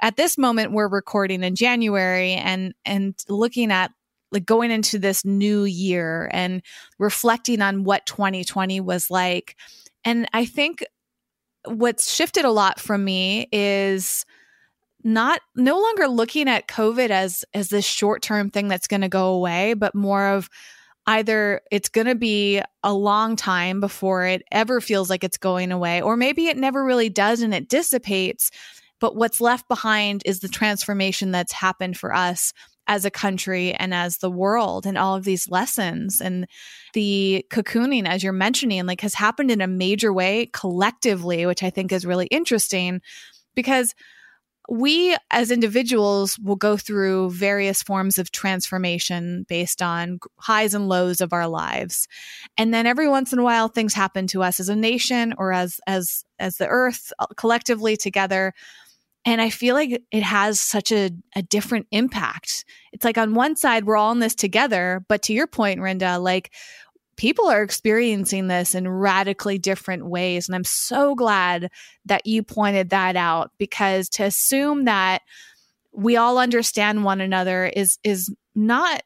At 0.00 0.16
this 0.16 0.36
moment, 0.36 0.72
we're 0.72 0.88
recording 0.88 1.44
in 1.44 1.54
January 1.54 2.32
and, 2.32 2.74
and 2.84 3.14
looking 3.28 3.70
at 3.70 3.92
like 4.32 4.44
going 4.44 4.70
into 4.70 4.98
this 4.98 5.24
new 5.24 5.64
year 5.64 6.28
and 6.32 6.62
reflecting 6.98 7.62
on 7.62 7.84
what 7.84 8.04
2020 8.06 8.80
was 8.80 9.10
like. 9.10 9.56
And 10.04 10.28
I 10.32 10.44
think 10.44 10.84
what's 11.64 12.12
shifted 12.12 12.44
a 12.44 12.50
lot 12.50 12.80
from 12.80 13.04
me 13.04 13.48
is 13.52 14.24
not 15.04 15.40
no 15.54 15.80
longer 15.80 16.08
looking 16.08 16.48
at 16.48 16.66
covid 16.66 17.10
as 17.10 17.44
as 17.54 17.68
this 17.68 17.84
short-term 17.84 18.50
thing 18.50 18.66
that's 18.68 18.88
going 18.88 19.00
to 19.00 19.08
go 19.08 19.28
away 19.28 19.74
but 19.74 19.94
more 19.94 20.26
of 20.28 20.48
either 21.08 21.62
it's 21.72 21.88
going 21.88 22.06
to 22.06 22.14
be 22.14 22.60
a 22.84 22.92
long 22.92 23.34
time 23.34 23.80
before 23.80 24.26
it 24.26 24.42
ever 24.52 24.78
feels 24.78 25.08
like 25.08 25.24
it's 25.24 25.38
going 25.38 25.72
away, 25.72 26.02
or 26.02 26.18
maybe 26.18 26.48
it 26.48 26.58
never 26.58 26.84
really 26.84 27.08
does 27.08 27.40
and 27.40 27.54
it 27.54 27.66
dissipates. 27.66 28.50
But 29.00 29.16
what's 29.16 29.40
left 29.40 29.68
behind 29.68 30.22
is 30.26 30.40
the 30.40 30.48
transformation 30.48 31.30
that's 31.30 31.52
happened 31.52 31.96
for 31.96 32.14
us 32.14 32.52
as 32.86 33.06
a 33.06 33.10
country 33.10 33.72
and 33.72 33.94
as 33.94 34.18
the 34.18 34.30
world 34.30 34.84
and 34.84 34.98
all 34.98 35.16
of 35.16 35.24
these 35.24 35.48
lessons 35.48 36.20
and 36.20 36.46
the 36.92 37.44
cocooning 37.50 38.06
as 38.06 38.22
you're 38.22 38.32
mentioning 38.32 38.84
like 38.86 39.02
has 39.02 39.14
happened 39.14 39.50
in 39.50 39.60
a 39.60 39.66
major 39.66 40.10
way 40.10 40.48
collectively 40.54 41.44
which 41.44 41.62
i 41.62 41.68
think 41.68 41.92
is 41.92 42.06
really 42.06 42.26
interesting 42.28 43.02
because 43.54 43.94
we 44.68 45.16
as 45.30 45.50
individuals 45.50 46.38
will 46.38 46.56
go 46.56 46.76
through 46.76 47.30
various 47.30 47.82
forms 47.82 48.18
of 48.18 48.30
transformation 48.30 49.46
based 49.48 49.80
on 49.80 50.18
highs 50.38 50.74
and 50.74 50.88
lows 50.88 51.22
of 51.22 51.32
our 51.32 51.48
lives. 51.48 52.06
And 52.58 52.72
then 52.74 52.86
every 52.86 53.08
once 53.08 53.32
in 53.32 53.38
a 53.38 53.42
while 53.42 53.68
things 53.68 53.94
happen 53.94 54.26
to 54.28 54.42
us 54.42 54.60
as 54.60 54.68
a 54.68 54.76
nation 54.76 55.34
or 55.38 55.52
as 55.52 55.80
as 55.86 56.24
as 56.38 56.58
the 56.58 56.66
earth 56.68 57.12
uh, 57.18 57.26
collectively 57.36 57.96
together. 57.96 58.52
And 59.24 59.40
i 59.40 59.50
feel 59.50 59.74
like 59.74 60.02
it 60.10 60.22
has 60.22 60.60
such 60.60 60.92
a, 60.92 61.10
a 61.34 61.42
different 61.42 61.86
impact. 61.90 62.64
It's 62.92 63.04
like 63.04 63.18
on 63.18 63.34
one 63.34 63.56
side 63.56 63.84
we're 63.84 63.96
all 63.96 64.12
in 64.12 64.18
this 64.18 64.34
together 64.34 65.02
but 65.08 65.22
to 65.22 65.32
your 65.32 65.46
point 65.46 65.80
rinda 65.80 66.22
like 66.22 66.52
people 67.18 67.48
are 67.48 67.62
experiencing 67.62 68.46
this 68.46 68.74
in 68.74 68.88
radically 68.88 69.58
different 69.58 70.06
ways. 70.06 70.48
And 70.48 70.54
I'm 70.54 70.64
so 70.64 71.14
glad 71.14 71.70
that 72.06 72.24
you 72.24 72.42
pointed 72.42 72.90
that 72.90 73.16
out 73.16 73.50
because 73.58 74.08
to 74.10 74.22
assume 74.22 74.84
that 74.84 75.22
we 75.92 76.16
all 76.16 76.38
understand 76.38 77.04
one 77.04 77.20
another 77.20 77.66
is 77.66 77.98
is 78.04 78.32
not 78.54 79.02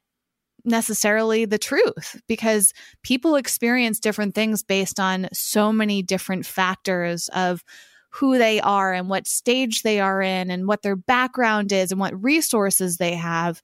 necessarily 0.65 1.45
the 1.45 1.59
truth 1.59 2.21
because 2.29 2.73
people 3.03 3.35
experience 3.35 3.99
different 3.99 4.35
things 4.35 4.63
based 4.63 5.01
on 5.01 5.29
so 5.33 5.73
many 5.73 6.03
different 6.03 6.47
factors 6.47 7.29
of 7.35 7.65
who 8.11 8.37
they 8.37 8.61
are 8.61 8.93
and 8.93 9.09
what 9.09 9.27
stage 9.27 9.83
they 9.83 9.99
are 9.99 10.21
in 10.21 10.51
and 10.51 10.69
what 10.69 10.83
their 10.83 10.95
background 10.97 11.73
is 11.73 11.91
and 11.91 11.99
what 11.99 12.23
resources 12.23 12.99
they 12.99 13.15
have. 13.15 13.63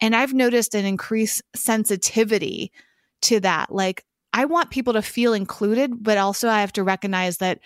And 0.00 0.14
I've 0.14 0.32
noticed 0.32 0.76
an 0.76 0.86
increased 0.86 1.42
sensitivity 1.56 2.70
to 3.22 3.40
that. 3.40 3.72
Like, 3.72 4.04
I 4.32 4.44
want 4.44 4.70
people 4.70 4.92
to 4.92 5.02
feel 5.02 5.32
included, 5.32 6.02
but 6.02 6.18
also 6.18 6.48
I 6.48 6.60
have 6.60 6.72
to 6.74 6.82
recognize 6.82 7.38
that 7.38 7.60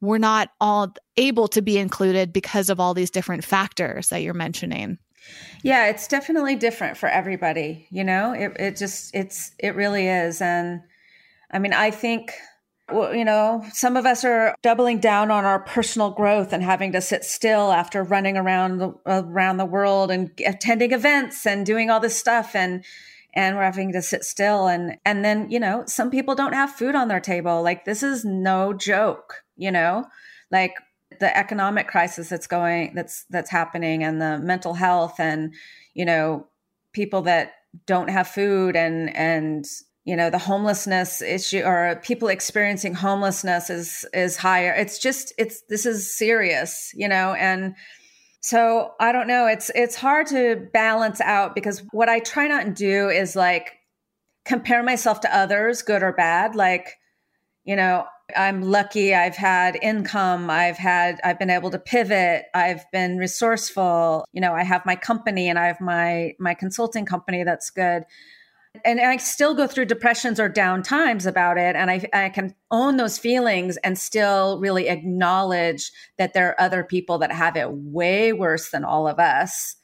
we're 0.00 0.18
not 0.18 0.50
all 0.60 0.94
able 1.16 1.48
to 1.48 1.62
be 1.62 1.78
included 1.78 2.32
because 2.32 2.68
of 2.68 2.78
all 2.78 2.94
these 2.94 3.10
different 3.10 3.44
factors 3.44 4.08
that 4.08 4.22
you're 4.22 4.34
mentioning. 4.34 4.98
Yeah, 5.62 5.86
it's 5.86 6.06
definitely 6.06 6.56
different 6.56 6.98
for 6.98 7.08
everybody. 7.08 7.88
You 7.90 8.04
know, 8.04 8.32
it, 8.32 8.52
it 8.58 8.76
just, 8.76 9.14
it's, 9.14 9.52
it 9.58 9.74
really 9.74 10.06
is. 10.06 10.42
And 10.42 10.82
I 11.50 11.58
mean, 11.58 11.72
I 11.72 11.90
think 11.90 12.32
you 12.90 13.24
know, 13.24 13.64
some 13.72 13.96
of 13.96 14.04
us 14.04 14.24
are 14.24 14.54
doubling 14.62 14.98
down 14.98 15.30
on 15.30 15.44
our 15.44 15.60
personal 15.60 16.10
growth 16.10 16.52
and 16.52 16.62
having 16.62 16.92
to 16.92 17.00
sit 17.00 17.24
still 17.24 17.72
after 17.72 18.02
running 18.02 18.36
around 18.36 18.78
the, 18.78 18.92
around 19.06 19.56
the 19.56 19.64
world 19.64 20.10
and 20.10 20.30
attending 20.44 20.92
events 20.92 21.46
and 21.46 21.64
doing 21.64 21.88
all 21.88 22.00
this 22.00 22.16
stuff 22.16 22.54
and 22.54 22.84
and 23.34 23.56
we're 23.56 23.62
having 23.62 23.92
to 23.92 24.02
sit 24.02 24.24
still. 24.24 24.66
And 24.66 24.96
and 25.04 25.24
then 25.24 25.50
you 25.50 25.60
know 25.60 25.84
some 25.86 26.10
people 26.10 26.34
don't 26.34 26.54
have 26.54 26.70
food 26.70 26.94
on 26.94 27.08
their 27.08 27.20
table. 27.20 27.62
Like 27.62 27.84
this 27.84 28.02
is 28.02 28.24
no 28.24 28.72
joke 28.72 29.44
you 29.56 29.70
know? 29.70 30.06
Like 30.50 30.74
the 31.20 31.36
economic 31.36 31.86
crisis 31.86 32.28
that's 32.28 32.46
going 32.46 32.92
that's 32.94 33.24
that's 33.30 33.50
happening 33.50 34.02
and 34.02 34.20
the 34.20 34.38
mental 34.38 34.74
health 34.74 35.20
and 35.20 35.54
you 35.94 36.04
know 36.04 36.46
people 36.92 37.22
that 37.22 37.52
don't 37.86 38.10
have 38.10 38.26
food 38.26 38.74
and 38.74 39.14
and 39.14 39.64
you 40.04 40.16
know 40.16 40.28
the 40.28 40.38
homelessness 40.38 41.22
issue 41.22 41.62
or 41.62 42.00
people 42.02 42.28
experiencing 42.28 42.94
homelessness 42.94 43.70
is 43.70 44.04
is 44.12 44.36
higher. 44.36 44.72
It's 44.74 44.98
just 44.98 45.32
it's 45.38 45.62
this 45.68 45.86
is 45.86 46.16
serious 46.16 46.92
you 46.94 47.08
know? 47.08 47.34
And 47.34 47.74
so 48.44 48.92
I 49.00 49.12
don't 49.12 49.26
know. 49.26 49.46
It's 49.46 49.70
it's 49.74 49.96
hard 49.96 50.26
to 50.26 50.68
balance 50.74 51.18
out 51.22 51.54
because 51.54 51.82
what 51.92 52.10
I 52.10 52.18
try 52.18 52.46
not 52.46 52.66
to 52.66 52.70
do 52.72 53.08
is 53.08 53.34
like 53.34 53.72
compare 54.44 54.82
myself 54.82 55.20
to 55.20 55.34
others, 55.34 55.80
good 55.80 56.02
or 56.02 56.12
bad. 56.12 56.54
Like, 56.54 56.92
you 57.64 57.74
know, 57.74 58.04
I'm 58.36 58.60
lucky 58.60 59.14
I've 59.14 59.34
had 59.34 59.78
income, 59.80 60.50
I've 60.50 60.76
had 60.76 61.22
I've 61.24 61.38
been 61.38 61.48
able 61.48 61.70
to 61.70 61.78
pivot, 61.78 62.44
I've 62.52 62.84
been 62.92 63.16
resourceful. 63.16 64.26
You 64.34 64.42
know, 64.42 64.52
I 64.52 64.62
have 64.62 64.84
my 64.84 64.96
company 64.96 65.48
and 65.48 65.58
I 65.58 65.68
have 65.68 65.80
my 65.80 66.34
my 66.38 66.52
consulting 66.52 67.06
company 67.06 67.44
that's 67.44 67.70
good. 67.70 68.02
And 68.84 69.00
I 69.00 69.18
still 69.18 69.54
go 69.54 69.66
through 69.66 69.84
depressions 69.84 70.40
or 70.40 70.48
down 70.48 70.82
times 70.82 71.26
about 71.26 71.58
it 71.58 71.76
and 71.76 71.90
I 71.90 72.08
I 72.12 72.28
can 72.28 72.54
own 72.70 72.96
those 72.96 73.18
feelings 73.18 73.76
and 73.78 73.98
still 73.98 74.58
really 74.58 74.88
acknowledge 74.88 75.92
that 76.18 76.34
there 76.34 76.48
are 76.48 76.60
other 76.60 76.82
people 76.82 77.18
that 77.18 77.30
have 77.32 77.56
it 77.56 77.70
way 77.70 78.32
worse 78.32 78.70
than 78.70 78.84
all 78.84 79.06
of 79.06 79.18
us. 79.18 79.76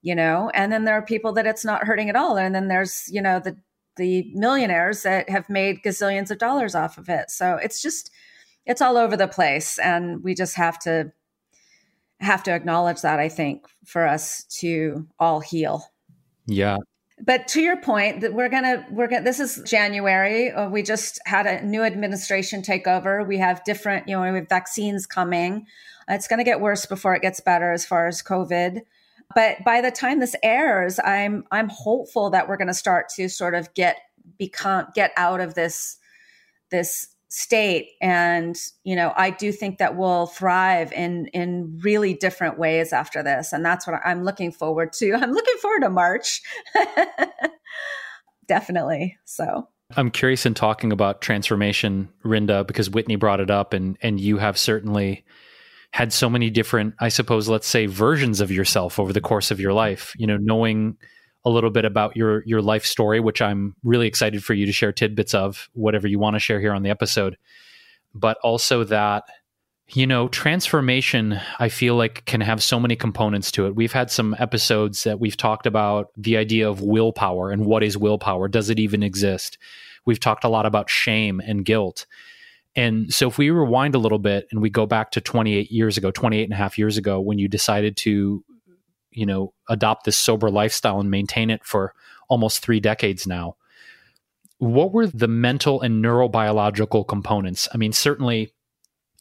You 0.00 0.16
know, 0.16 0.50
and 0.52 0.72
then 0.72 0.84
there 0.84 0.96
are 0.96 1.02
people 1.02 1.32
that 1.34 1.46
it's 1.46 1.64
not 1.64 1.84
hurting 1.84 2.08
at 2.08 2.16
all. 2.16 2.36
And 2.36 2.54
then 2.54 2.66
there's, 2.66 3.04
you 3.08 3.22
know, 3.22 3.38
the 3.38 3.56
the 3.96 4.32
millionaires 4.34 5.02
that 5.02 5.28
have 5.28 5.48
made 5.48 5.82
gazillions 5.84 6.30
of 6.30 6.38
dollars 6.38 6.74
off 6.74 6.98
of 6.98 7.08
it. 7.08 7.30
So 7.30 7.56
it's 7.56 7.82
just 7.82 8.10
it's 8.64 8.80
all 8.80 8.96
over 8.96 9.16
the 9.16 9.28
place 9.28 9.78
and 9.78 10.22
we 10.22 10.34
just 10.34 10.56
have 10.56 10.78
to 10.80 11.12
have 12.20 12.42
to 12.44 12.52
acknowledge 12.52 13.02
that 13.02 13.18
I 13.18 13.28
think 13.28 13.66
for 13.84 14.06
us 14.06 14.44
to 14.60 15.06
all 15.18 15.40
heal. 15.40 15.84
Yeah. 16.46 16.78
But 17.24 17.46
to 17.48 17.60
your 17.60 17.80
point 17.80 18.22
that 18.22 18.34
we're 18.34 18.48
to 18.64 18.84
we're 18.90 19.06
to 19.06 19.20
this 19.22 19.38
is 19.38 19.62
January 19.64 20.50
uh, 20.50 20.68
we 20.68 20.82
just 20.82 21.20
had 21.24 21.46
a 21.46 21.64
new 21.64 21.82
administration 21.82 22.62
take 22.62 22.86
over. 22.86 23.22
We 23.22 23.38
have 23.38 23.62
different, 23.64 24.08
you 24.08 24.16
know, 24.16 24.32
we 24.32 24.38
have 24.38 24.48
vaccines 24.48 25.06
coming. 25.06 25.66
It's 26.08 26.26
to 26.38 26.44
get 26.44 26.60
worse 26.60 26.84
before 26.84 27.14
it 27.14 27.22
gets 27.22 27.40
better 27.40 27.72
as 27.72 27.86
far 27.86 28.08
as 28.08 28.22
COVID 28.22 28.82
but 29.34 29.64
by 29.64 29.80
the 29.80 29.90
time 29.90 30.20
this 30.20 30.36
airs 30.42 30.98
i'm 31.04 31.44
i'm 31.50 31.68
hopeful 31.68 32.30
that 32.30 32.48
we're 32.48 32.56
to 32.68 32.74
start 32.74 33.08
to 33.08 33.28
sort 33.28 33.54
of 33.54 33.72
get 33.74 33.96
become 34.38 34.86
get 34.94 35.12
out 35.16 35.40
of 35.40 35.54
this 35.54 35.98
this 36.70 37.08
state. 37.32 37.92
And 38.02 38.56
you 38.84 38.94
know 38.94 39.14
i 39.16 39.30
do 39.30 39.52
think 39.52 39.78
that 39.78 39.96
we'll 39.96 40.26
thrive 40.26 40.92
in 40.92 41.28
in 41.28 41.78
really 41.82 42.12
different 42.12 42.58
ways 42.58 42.92
after 42.92 43.22
this. 43.22 43.52
And 43.54 43.64
that's 43.64 43.86
what 43.86 44.00
i'm 44.04 44.22
looking 44.22 44.52
forward 44.52 44.92
to. 44.94 45.14
I'm 45.20 45.32
looking 45.32 45.56
forward 45.56 45.80
to 45.80 45.90
march. 45.90 46.42
Definitely. 48.46 49.16
So. 49.24 49.68
I'm 49.96 50.10
curious 50.10 50.46
in 50.46 50.54
talking 50.54 50.92
about 50.92 51.20
transformation 51.20 52.08
rinda 52.24 52.66
because 52.66 52.90
whitney 52.90 53.16
brought 53.16 53.40
it 53.40 53.50
up 53.50 53.72
and 53.72 53.96
and 54.02 54.20
you 54.20 54.38
have 54.38 54.58
certainly 54.58 55.24
had 55.92 56.12
so 56.12 56.30
many 56.30 56.48
different, 56.48 56.94
I 57.00 57.08
suppose, 57.08 57.48
let's 57.48 57.66
say 57.66 57.86
versions 57.86 58.40
of 58.40 58.50
yourself 58.50 58.98
over 58.98 59.12
the 59.12 59.20
course 59.20 59.50
of 59.50 59.60
your 59.60 59.74
life, 59.74 60.14
you 60.16 60.26
know, 60.26 60.38
knowing 60.38 60.96
a 61.44 61.50
little 61.50 61.70
bit 61.70 61.84
about 61.84 62.16
your 62.16 62.44
your 62.46 62.62
life 62.62 62.84
story, 62.84 63.20
which 63.20 63.42
I'm 63.42 63.74
really 63.82 64.06
excited 64.06 64.44
for 64.44 64.54
you 64.54 64.66
to 64.66 64.72
share 64.72 64.92
tidbits 64.92 65.34
of, 65.34 65.68
whatever 65.72 66.06
you 66.06 66.18
want 66.18 66.36
to 66.36 66.40
share 66.40 66.60
here 66.60 66.72
on 66.72 66.82
the 66.82 66.90
episode. 66.90 67.36
But 68.14 68.38
also 68.42 68.84
that, 68.84 69.24
you 69.88 70.06
know, 70.06 70.28
transformation, 70.28 71.40
I 71.58 71.68
feel 71.68 71.96
like 71.96 72.24
can 72.26 72.40
have 72.42 72.62
so 72.62 72.78
many 72.78 72.94
components 72.94 73.50
to 73.52 73.66
it. 73.66 73.74
We've 73.74 73.92
had 73.92 74.10
some 74.10 74.36
episodes 74.38 75.04
that 75.04 75.18
we've 75.18 75.36
talked 75.36 75.66
about 75.66 76.08
the 76.16 76.36
idea 76.36 76.68
of 76.68 76.82
willpower 76.82 77.50
and 77.50 77.66
what 77.66 77.82
is 77.82 77.96
willpower? 77.96 78.48
Does 78.48 78.70
it 78.70 78.78
even 78.78 79.02
exist? 79.02 79.58
We've 80.04 80.20
talked 80.20 80.44
a 80.44 80.48
lot 80.48 80.66
about 80.66 80.90
shame 80.90 81.40
and 81.40 81.64
guilt. 81.64 82.06
And 82.74 83.12
so 83.12 83.28
if 83.28 83.38
we 83.38 83.50
rewind 83.50 83.94
a 83.94 83.98
little 83.98 84.18
bit 84.18 84.46
and 84.50 84.62
we 84.62 84.70
go 84.70 84.86
back 84.86 85.10
to 85.12 85.20
28 85.20 85.70
years 85.70 85.98
ago, 85.98 86.10
28 86.10 86.44
and 86.44 86.52
a 86.52 86.56
half 86.56 86.78
years 86.78 86.96
ago, 86.96 87.20
when 87.20 87.38
you 87.38 87.48
decided 87.48 87.96
to, 87.98 88.42
you 89.12 89.26
know, 89.26 89.52
adopt 89.68 90.04
this 90.04 90.16
sober 90.16 90.50
lifestyle 90.50 91.00
and 91.00 91.10
maintain 91.10 91.50
it 91.50 91.64
for 91.64 91.94
almost 92.28 92.60
three 92.60 92.80
decades 92.80 93.26
now, 93.26 93.56
what 94.58 94.92
were 94.92 95.06
the 95.06 95.28
mental 95.28 95.80
and 95.80 96.04
neurobiological 96.04 97.06
components? 97.08 97.68
I 97.74 97.76
mean, 97.76 97.92
certainly 97.92 98.52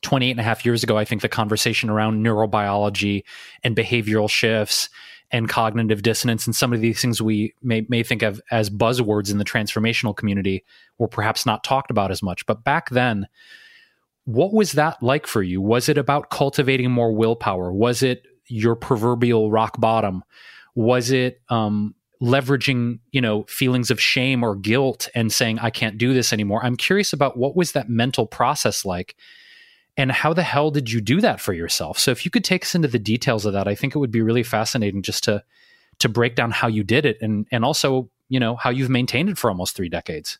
28 0.01 0.31
and 0.31 0.39
a 0.39 0.43
half 0.43 0.65
years 0.65 0.83
ago, 0.83 0.97
I 0.97 1.05
think 1.05 1.21
the 1.21 1.29
conversation 1.29 1.89
around 1.89 2.23
neurobiology 2.23 3.23
and 3.63 3.75
behavioral 3.75 4.29
shifts 4.29 4.89
and 5.31 5.47
cognitive 5.47 6.01
dissonance 6.01 6.45
and 6.45 6.55
some 6.55 6.73
of 6.73 6.81
these 6.81 7.01
things 7.01 7.21
we 7.21 7.53
may, 7.61 7.85
may 7.87 8.03
think 8.03 8.21
of 8.21 8.41
as 8.51 8.69
buzzwords 8.69 9.31
in 9.31 9.37
the 9.37 9.45
transformational 9.45 10.15
community 10.15 10.63
were 10.97 11.07
perhaps 11.07 11.45
not 11.45 11.63
talked 11.63 11.89
about 11.89 12.11
as 12.11 12.21
much. 12.21 12.45
But 12.45 12.63
back 12.63 12.89
then, 12.89 13.27
what 14.25 14.53
was 14.53 14.73
that 14.73 15.01
like 15.01 15.25
for 15.25 15.41
you? 15.41 15.61
Was 15.61 15.89
it 15.89 15.97
about 15.97 16.29
cultivating 16.29 16.91
more 16.91 17.13
willpower? 17.13 17.71
Was 17.71 18.03
it 18.03 18.25
your 18.51 18.75
proverbial 18.75 19.49
rock 19.51 19.79
bottom? 19.79 20.23
Was 20.75 21.11
it 21.11 21.41
um, 21.49 21.95
leveraging, 22.21 22.99
you 23.11 23.21
know, 23.21 23.43
feelings 23.43 23.91
of 23.91 23.99
shame 23.99 24.43
or 24.43 24.55
guilt 24.55 25.09
and 25.15 25.31
saying, 25.31 25.59
I 25.59 25.69
can't 25.69 25.97
do 25.97 26.13
this 26.13 26.31
anymore? 26.31 26.63
I'm 26.63 26.77
curious 26.77 27.13
about 27.13 27.37
what 27.37 27.55
was 27.55 27.71
that 27.73 27.89
mental 27.89 28.27
process 28.27 28.85
like 28.85 29.15
and 29.97 30.11
how 30.11 30.33
the 30.33 30.43
hell 30.43 30.71
did 30.71 30.91
you 30.91 31.01
do 31.01 31.19
that 31.21 31.41
for 31.41 31.53
yourself? 31.53 31.99
So 31.99 32.11
if 32.11 32.23
you 32.25 32.31
could 32.31 32.43
take 32.43 32.63
us 32.63 32.75
into 32.75 32.87
the 32.87 32.99
details 32.99 33.45
of 33.45 33.53
that, 33.53 33.67
I 33.67 33.75
think 33.75 33.95
it 33.95 33.99
would 33.99 34.11
be 34.11 34.21
really 34.21 34.43
fascinating 34.43 35.01
just 35.01 35.23
to 35.25 35.43
to 35.99 36.09
break 36.09 36.35
down 36.35 36.49
how 36.49 36.67
you 36.67 36.83
did 36.83 37.05
it 37.05 37.17
and 37.21 37.45
and 37.51 37.63
also, 37.63 38.09
you 38.29 38.39
know, 38.39 38.55
how 38.55 38.69
you've 38.69 38.89
maintained 38.89 39.29
it 39.29 39.37
for 39.37 39.49
almost 39.49 39.75
3 39.75 39.89
decades. 39.89 40.39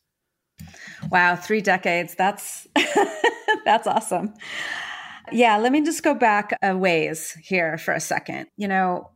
Wow, 1.11 1.35
3 1.35 1.61
decades. 1.61 2.15
That's 2.15 2.67
that's 3.65 3.87
awesome. 3.87 4.33
Yeah, 5.31 5.57
let 5.57 5.71
me 5.71 5.81
just 5.81 6.03
go 6.03 6.13
back 6.13 6.57
a 6.61 6.75
ways 6.75 7.31
here 7.41 7.77
for 7.77 7.93
a 7.93 7.99
second. 7.99 8.47
You 8.57 8.67
know, 8.67 9.11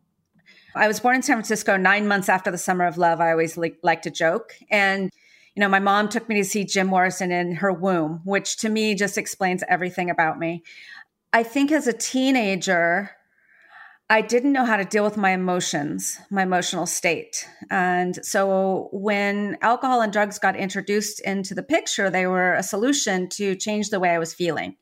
I 0.75 0.87
was 0.87 0.99
born 0.99 1.15
in 1.15 1.21
San 1.21 1.35
Francisco 1.35 1.77
9 1.77 2.07
months 2.07 2.29
after 2.29 2.51
the 2.51 2.57
summer 2.57 2.85
of 2.85 2.97
love. 2.97 3.21
I 3.21 3.31
always 3.31 3.57
like, 3.57 3.77
like 3.83 4.01
to 4.03 4.11
joke 4.11 4.53
and 4.69 5.11
you 5.55 5.61
know, 5.61 5.69
my 5.69 5.79
mom 5.79 6.09
took 6.09 6.27
me 6.27 6.35
to 6.35 6.43
see 6.43 6.65
Jim 6.65 6.87
Morrison 6.87 7.31
in 7.31 7.55
her 7.55 7.71
womb, 7.71 8.19
which 8.25 8.57
to 8.57 8.69
me 8.69 8.93
just 8.93 9.17
explains 9.17 9.63
everything 9.69 10.09
about 10.09 10.37
me. 10.37 10.63
I 11.31 11.43
think 11.43 11.71
as 11.71 11.87
a 11.87 11.93
teenager, 11.93 13.11
I 14.09 14.21
didn't 14.21 14.51
know 14.51 14.65
how 14.65 14.75
to 14.75 14.83
deal 14.83 15.05
with 15.05 15.15
my 15.15 15.31
emotions, 15.31 16.19
my 16.29 16.43
emotional 16.43 16.85
state. 16.85 17.47
And 17.71 18.23
so 18.23 18.89
when 18.91 19.57
alcohol 19.61 20.01
and 20.01 20.11
drugs 20.11 20.39
got 20.39 20.57
introduced 20.57 21.21
into 21.21 21.55
the 21.55 21.63
picture, 21.63 22.09
they 22.09 22.27
were 22.27 22.53
a 22.53 22.61
solution 22.61 23.29
to 23.29 23.55
change 23.55 23.89
the 23.89 23.99
way 23.99 24.09
I 24.09 24.19
was 24.19 24.33
feeling. 24.33 24.75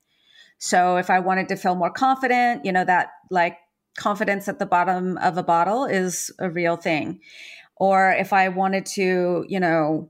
So 0.60 0.98
if 0.98 1.10
I 1.10 1.20
wanted 1.20 1.50
to 1.50 1.56
feel 1.56 1.76
more 1.76 1.92
confident, 1.92 2.66
you 2.66 2.72
know, 2.72 2.86
that 2.86 3.10
like 3.30 3.58
confidence 3.98 4.48
at 4.48 4.60
the 4.60 4.66
bottom 4.66 5.18
of 5.18 5.38
a 5.38 5.44
bottle 5.44 5.86
is 5.86 6.32
a 6.40 6.50
real 6.50 6.78
thing. 6.78 7.20
Or 7.78 8.12
if 8.12 8.34
I 8.34 8.50
wanted 8.50 8.86
to, 8.88 9.46
you 9.48 9.60
know, 9.60 10.10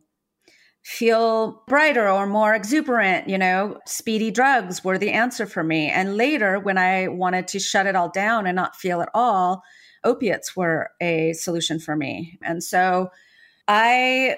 feel 0.83 1.63
brighter 1.67 2.09
or 2.09 2.27
more 2.27 2.53
exuberant, 2.53 3.29
you 3.29 3.37
know, 3.37 3.79
speedy 3.87 4.31
drugs 4.31 4.83
were 4.83 4.97
the 4.97 5.11
answer 5.11 5.45
for 5.45 5.63
me. 5.63 5.89
And 5.89 6.17
later, 6.17 6.59
when 6.59 6.77
I 6.77 7.07
wanted 7.07 7.47
to 7.49 7.59
shut 7.59 7.87
it 7.87 7.95
all 7.95 8.09
down 8.09 8.45
and 8.45 8.55
not 8.55 8.75
feel 8.75 9.01
at 9.01 9.09
all, 9.13 9.63
opiates 10.03 10.55
were 10.55 10.91
a 11.01 11.33
solution 11.33 11.79
for 11.79 11.95
me. 11.95 12.37
And 12.43 12.61
so 12.61 13.09
I 13.67 14.37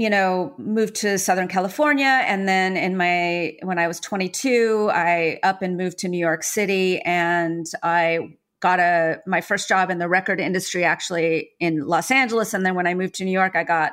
you 0.00 0.08
know 0.08 0.54
moved 0.56 0.94
to 0.94 1.18
southern 1.18 1.46
california. 1.46 2.22
And 2.24 2.48
then 2.48 2.74
in 2.74 2.96
my 2.96 3.52
when 3.62 3.78
i 3.78 3.86
was 3.86 4.00
22 4.00 4.88
i 4.90 5.38
up 5.42 5.60
and 5.60 5.76
moved 5.76 5.98
to 5.98 6.08
new 6.08 6.18
york 6.18 6.42
city. 6.42 7.00
And 7.02 7.66
i 7.82 8.30
got 8.60 8.80
a 8.80 9.18
my 9.26 9.42
first 9.42 9.68
job 9.68 9.90
in 9.90 9.98
the 9.98 10.08
record 10.08 10.40
industry 10.40 10.84
actually 10.84 11.50
in 11.60 11.86
los 11.86 12.10
angeles. 12.10 12.54
And 12.54 12.64
then 12.64 12.74
when 12.74 12.86
i 12.86 12.94
moved 12.94 13.16
to 13.16 13.26
new 13.26 13.30
york 13.30 13.54
i 13.54 13.62
got 13.62 13.92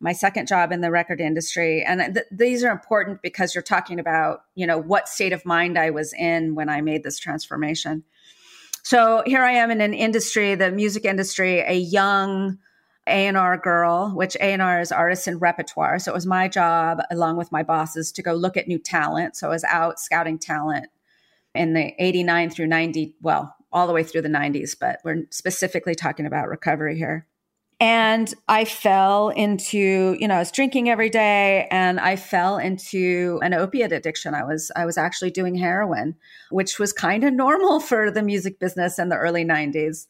my 0.00 0.12
second 0.12 0.46
job 0.46 0.70
in 0.70 0.82
the 0.82 0.90
record 0.90 1.18
industry. 1.20 1.82
And 1.82 2.14
th- 2.14 2.26
these 2.30 2.62
are 2.62 2.70
important 2.70 3.20
because 3.22 3.54
you're 3.54 3.62
talking 3.62 3.98
about 3.98 4.40
you 4.54 4.66
know 4.66 4.78
what 4.78 5.08
state 5.08 5.32
of 5.32 5.46
mind 5.46 5.78
i 5.78 5.88
was 5.88 6.12
in 6.12 6.56
when 6.56 6.68
i 6.68 6.82
made 6.82 7.04
this 7.04 7.18
transformation. 7.18 8.04
So 8.82 9.22
here 9.24 9.44
i 9.44 9.52
am 9.52 9.70
in 9.70 9.80
an 9.80 9.94
industry 9.94 10.56
the 10.56 10.70
music 10.70 11.06
industry 11.06 11.60
a 11.60 11.78
young 11.78 12.58
a&r 13.08 13.56
girl 13.58 14.10
which 14.10 14.36
a&r 14.40 14.80
is 14.80 14.92
artists 14.92 15.26
and 15.26 15.40
repertoire 15.40 15.98
so 15.98 16.12
it 16.12 16.14
was 16.14 16.26
my 16.26 16.48
job 16.48 17.00
along 17.10 17.36
with 17.36 17.52
my 17.52 17.62
bosses 17.62 18.12
to 18.12 18.22
go 18.22 18.32
look 18.32 18.56
at 18.56 18.68
new 18.68 18.78
talent 18.78 19.36
so 19.36 19.48
i 19.48 19.50
was 19.50 19.64
out 19.64 19.98
scouting 19.98 20.38
talent 20.38 20.86
in 21.54 21.74
the 21.74 21.92
89 21.98 22.50
through 22.50 22.66
90 22.66 23.14
well 23.20 23.54
all 23.72 23.86
the 23.86 23.92
way 23.92 24.02
through 24.02 24.22
the 24.22 24.28
90s 24.28 24.76
but 24.78 25.00
we're 25.04 25.26
specifically 25.30 25.94
talking 25.94 26.26
about 26.26 26.48
recovery 26.48 26.96
here 26.96 27.26
and 27.80 28.32
I 28.48 28.64
fell 28.64 29.28
into, 29.28 30.16
you 30.18 30.26
know, 30.26 30.34
I 30.34 30.40
was 30.40 30.50
drinking 30.50 30.90
every 30.90 31.10
day 31.10 31.68
and 31.70 32.00
I 32.00 32.16
fell 32.16 32.58
into 32.58 33.38
an 33.40 33.54
opiate 33.54 33.92
addiction. 33.92 34.34
I 34.34 34.42
was, 34.42 34.72
I 34.74 34.84
was 34.84 34.98
actually 34.98 35.30
doing 35.30 35.54
heroin, 35.54 36.16
which 36.50 36.80
was 36.80 36.92
kind 36.92 37.22
of 37.22 37.32
normal 37.32 37.78
for 37.88 38.10
the 38.10 38.22
music 38.22 38.58
business 38.58 38.98
in 38.98 39.10
the 39.10 39.16
early 39.16 39.44
90s. 39.44 40.06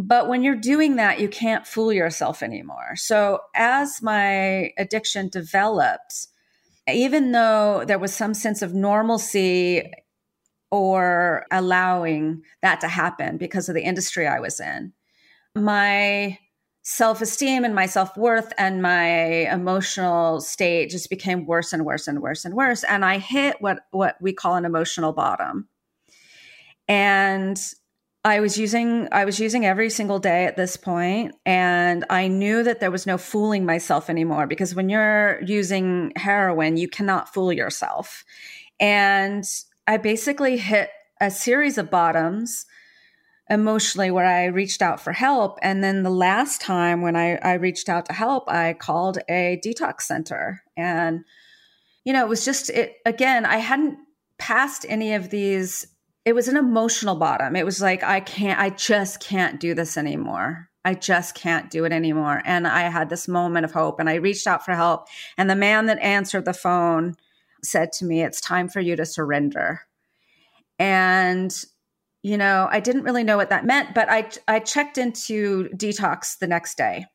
But 0.00 0.28
when 0.28 0.44
you're 0.44 0.54
doing 0.54 0.94
that, 0.96 1.18
you 1.18 1.28
can't 1.28 1.66
fool 1.66 1.92
yourself 1.92 2.40
anymore. 2.40 2.94
So 2.94 3.40
as 3.56 4.00
my 4.00 4.70
addiction 4.78 5.28
developed, 5.28 6.28
even 6.88 7.32
though 7.32 7.82
there 7.84 7.98
was 7.98 8.14
some 8.14 8.32
sense 8.32 8.62
of 8.62 8.72
normalcy 8.72 9.90
or 10.70 11.46
allowing 11.50 12.42
that 12.62 12.80
to 12.82 12.88
happen 12.88 13.38
because 13.38 13.68
of 13.68 13.74
the 13.74 13.82
industry 13.82 14.28
I 14.28 14.38
was 14.38 14.60
in, 14.60 14.92
my 15.56 16.38
self 16.82 17.20
esteem 17.20 17.64
and 17.64 17.74
my 17.74 17.86
self 17.86 18.16
worth 18.16 18.52
and 18.56 18.80
my 18.80 19.50
emotional 19.50 20.40
state 20.40 20.90
just 20.90 21.10
became 21.10 21.44
worse 21.44 21.72
and 21.72 21.84
worse 21.84 22.06
and 22.06 22.22
worse 22.22 22.44
and 22.44 22.54
worse. 22.54 22.84
And 22.84 23.04
I 23.04 23.18
hit 23.18 23.56
what, 23.58 23.80
what 23.90 24.14
we 24.20 24.32
call 24.32 24.54
an 24.54 24.64
emotional 24.64 25.12
bottom. 25.12 25.68
And 26.86 27.60
I 28.24 28.40
was 28.40 28.58
using 28.58 29.08
I 29.12 29.24
was 29.24 29.38
using 29.38 29.64
every 29.64 29.90
single 29.90 30.18
day 30.18 30.44
at 30.44 30.56
this 30.56 30.76
point 30.76 31.34
and 31.46 32.04
I 32.10 32.28
knew 32.28 32.62
that 32.62 32.80
there 32.80 32.90
was 32.90 33.06
no 33.06 33.16
fooling 33.16 33.64
myself 33.64 34.10
anymore 34.10 34.46
because 34.46 34.74
when 34.74 34.88
you're 34.88 35.40
using 35.42 36.12
heroin 36.16 36.76
you 36.76 36.88
cannot 36.88 37.32
fool 37.32 37.52
yourself. 37.52 38.24
And 38.80 39.44
I 39.86 39.96
basically 39.96 40.56
hit 40.58 40.90
a 41.20 41.30
series 41.30 41.78
of 41.78 41.90
bottoms 41.90 42.66
emotionally 43.50 44.10
where 44.10 44.26
I 44.26 44.46
reached 44.46 44.82
out 44.82 45.00
for 45.00 45.12
help. 45.12 45.58
And 45.62 45.82
then 45.82 46.02
the 46.02 46.10
last 46.10 46.60
time 46.60 47.00
when 47.00 47.16
I, 47.16 47.36
I 47.36 47.54
reached 47.54 47.88
out 47.88 48.06
to 48.06 48.12
help, 48.12 48.48
I 48.48 48.74
called 48.74 49.18
a 49.28 49.60
detox 49.64 50.02
center. 50.02 50.62
And, 50.76 51.24
you 52.04 52.12
know, 52.12 52.24
it 52.24 52.28
was 52.28 52.44
just, 52.44 52.70
it 52.70 52.96
again, 53.06 53.46
I 53.46 53.56
hadn't 53.58 53.98
passed 54.38 54.84
any 54.88 55.14
of 55.14 55.30
these. 55.30 55.86
It 56.28 56.34
was 56.34 56.46
an 56.46 56.58
emotional 56.58 57.16
bottom. 57.16 57.56
It 57.56 57.64
was 57.64 57.80
like, 57.80 58.02
I 58.02 58.20
can't, 58.20 58.60
I 58.60 58.68
just 58.68 59.18
can't 59.18 59.58
do 59.58 59.72
this 59.72 59.96
anymore. 59.96 60.68
I 60.84 60.92
just 60.92 61.34
can't 61.34 61.70
do 61.70 61.86
it 61.86 61.92
anymore. 61.92 62.42
And 62.44 62.68
I 62.68 62.82
had 62.90 63.08
this 63.08 63.28
moment 63.28 63.64
of 63.64 63.72
hope 63.72 63.98
and 63.98 64.10
I 64.10 64.16
reached 64.16 64.46
out 64.46 64.62
for 64.62 64.74
help. 64.74 65.08
And 65.38 65.48
the 65.48 65.56
man 65.56 65.86
that 65.86 65.98
answered 66.00 66.44
the 66.44 66.52
phone 66.52 67.16
said 67.64 67.92
to 67.92 68.04
me, 68.04 68.22
It's 68.22 68.42
time 68.42 68.68
for 68.68 68.78
you 68.78 68.94
to 68.96 69.06
surrender. 69.06 69.80
And 70.78 71.50
you 72.22 72.36
know, 72.36 72.68
I 72.70 72.80
didn't 72.80 73.04
really 73.04 73.24
know 73.24 73.38
what 73.38 73.48
that 73.48 73.64
meant, 73.64 73.94
but 73.94 74.10
I 74.10 74.28
I 74.46 74.58
checked 74.58 74.98
into 74.98 75.70
detox 75.70 76.36
the 76.36 76.46
next 76.46 76.76
day. 76.76 77.06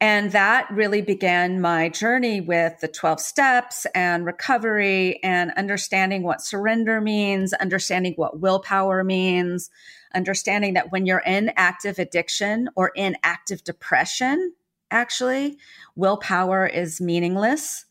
And 0.00 0.32
that 0.32 0.66
really 0.70 1.02
began 1.02 1.60
my 1.60 1.90
journey 1.90 2.40
with 2.40 2.80
the 2.80 2.88
12 2.88 3.20
steps 3.20 3.86
and 3.94 4.24
recovery 4.24 5.22
and 5.22 5.52
understanding 5.58 6.22
what 6.22 6.40
surrender 6.40 7.02
means, 7.02 7.52
understanding 7.52 8.14
what 8.16 8.40
willpower 8.40 9.04
means, 9.04 9.68
understanding 10.14 10.72
that 10.72 10.90
when 10.90 11.04
you're 11.04 11.22
in 11.26 11.52
active 11.54 11.98
addiction 11.98 12.70
or 12.76 12.92
in 12.96 13.14
active 13.22 13.62
depression, 13.62 14.54
actually, 14.90 15.58
willpower 15.96 16.66
is 16.66 17.00
meaningless. 17.00 17.84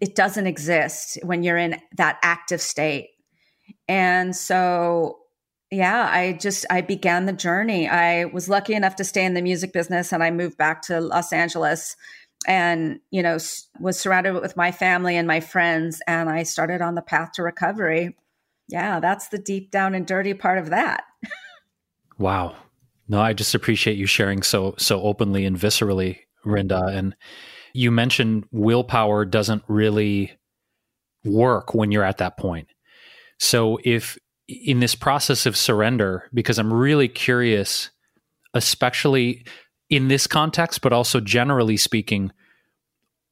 It 0.00 0.16
doesn't 0.16 0.48
exist 0.48 1.16
when 1.22 1.44
you're 1.44 1.56
in 1.56 1.80
that 1.96 2.18
active 2.22 2.60
state. 2.60 3.10
And 3.86 4.34
so 4.34 5.21
yeah, 5.72 6.10
I 6.12 6.34
just 6.34 6.66
I 6.68 6.82
began 6.82 7.24
the 7.24 7.32
journey. 7.32 7.88
I 7.88 8.26
was 8.26 8.50
lucky 8.50 8.74
enough 8.74 8.94
to 8.96 9.04
stay 9.04 9.24
in 9.24 9.32
the 9.32 9.40
music 9.40 9.72
business 9.72 10.12
and 10.12 10.22
I 10.22 10.30
moved 10.30 10.58
back 10.58 10.82
to 10.82 11.00
Los 11.00 11.32
Angeles 11.32 11.96
and, 12.46 13.00
you 13.10 13.22
know, 13.22 13.38
was 13.80 13.98
surrounded 13.98 14.34
with 14.34 14.54
my 14.54 14.70
family 14.70 15.16
and 15.16 15.26
my 15.26 15.40
friends 15.40 16.02
and 16.06 16.28
I 16.28 16.42
started 16.42 16.82
on 16.82 16.94
the 16.94 17.00
path 17.00 17.32
to 17.34 17.42
recovery. 17.42 18.14
Yeah, 18.68 19.00
that's 19.00 19.28
the 19.28 19.38
deep 19.38 19.70
down 19.70 19.94
and 19.94 20.06
dirty 20.06 20.34
part 20.34 20.58
of 20.58 20.68
that. 20.68 21.04
wow. 22.18 22.54
No, 23.08 23.22
I 23.22 23.32
just 23.32 23.54
appreciate 23.54 23.96
you 23.96 24.06
sharing 24.06 24.42
so 24.42 24.74
so 24.76 25.00
openly 25.00 25.46
and 25.46 25.56
viscerally, 25.56 26.18
Rinda, 26.44 26.94
and 26.94 27.16
you 27.72 27.90
mentioned 27.90 28.44
willpower 28.52 29.24
doesn't 29.24 29.62
really 29.68 30.32
work 31.24 31.72
when 31.72 31.92
you're 31.92 32.04
at 32.04 32.18
that 32.18 32.36
point. 32.36 32.68
So 33.38 33.78
if 33.84 34.18
in 34.52 34.80
this 34.80 34.94
process 34.94 35.46
of 35.46 35.56
surrender 35.56 36.28
because 36.32 36.58
I'm 36.58 36.72
really 36.72 37.08
curious, 37.08 37.90
especially 38.54 39.44
in 39.90 40.08
this 40.08 40.26
context, 40.26 40.80
but 40.80 40.92
also 40.92 41.20
generally 41.20 41.76
speaking, 41.76 42.32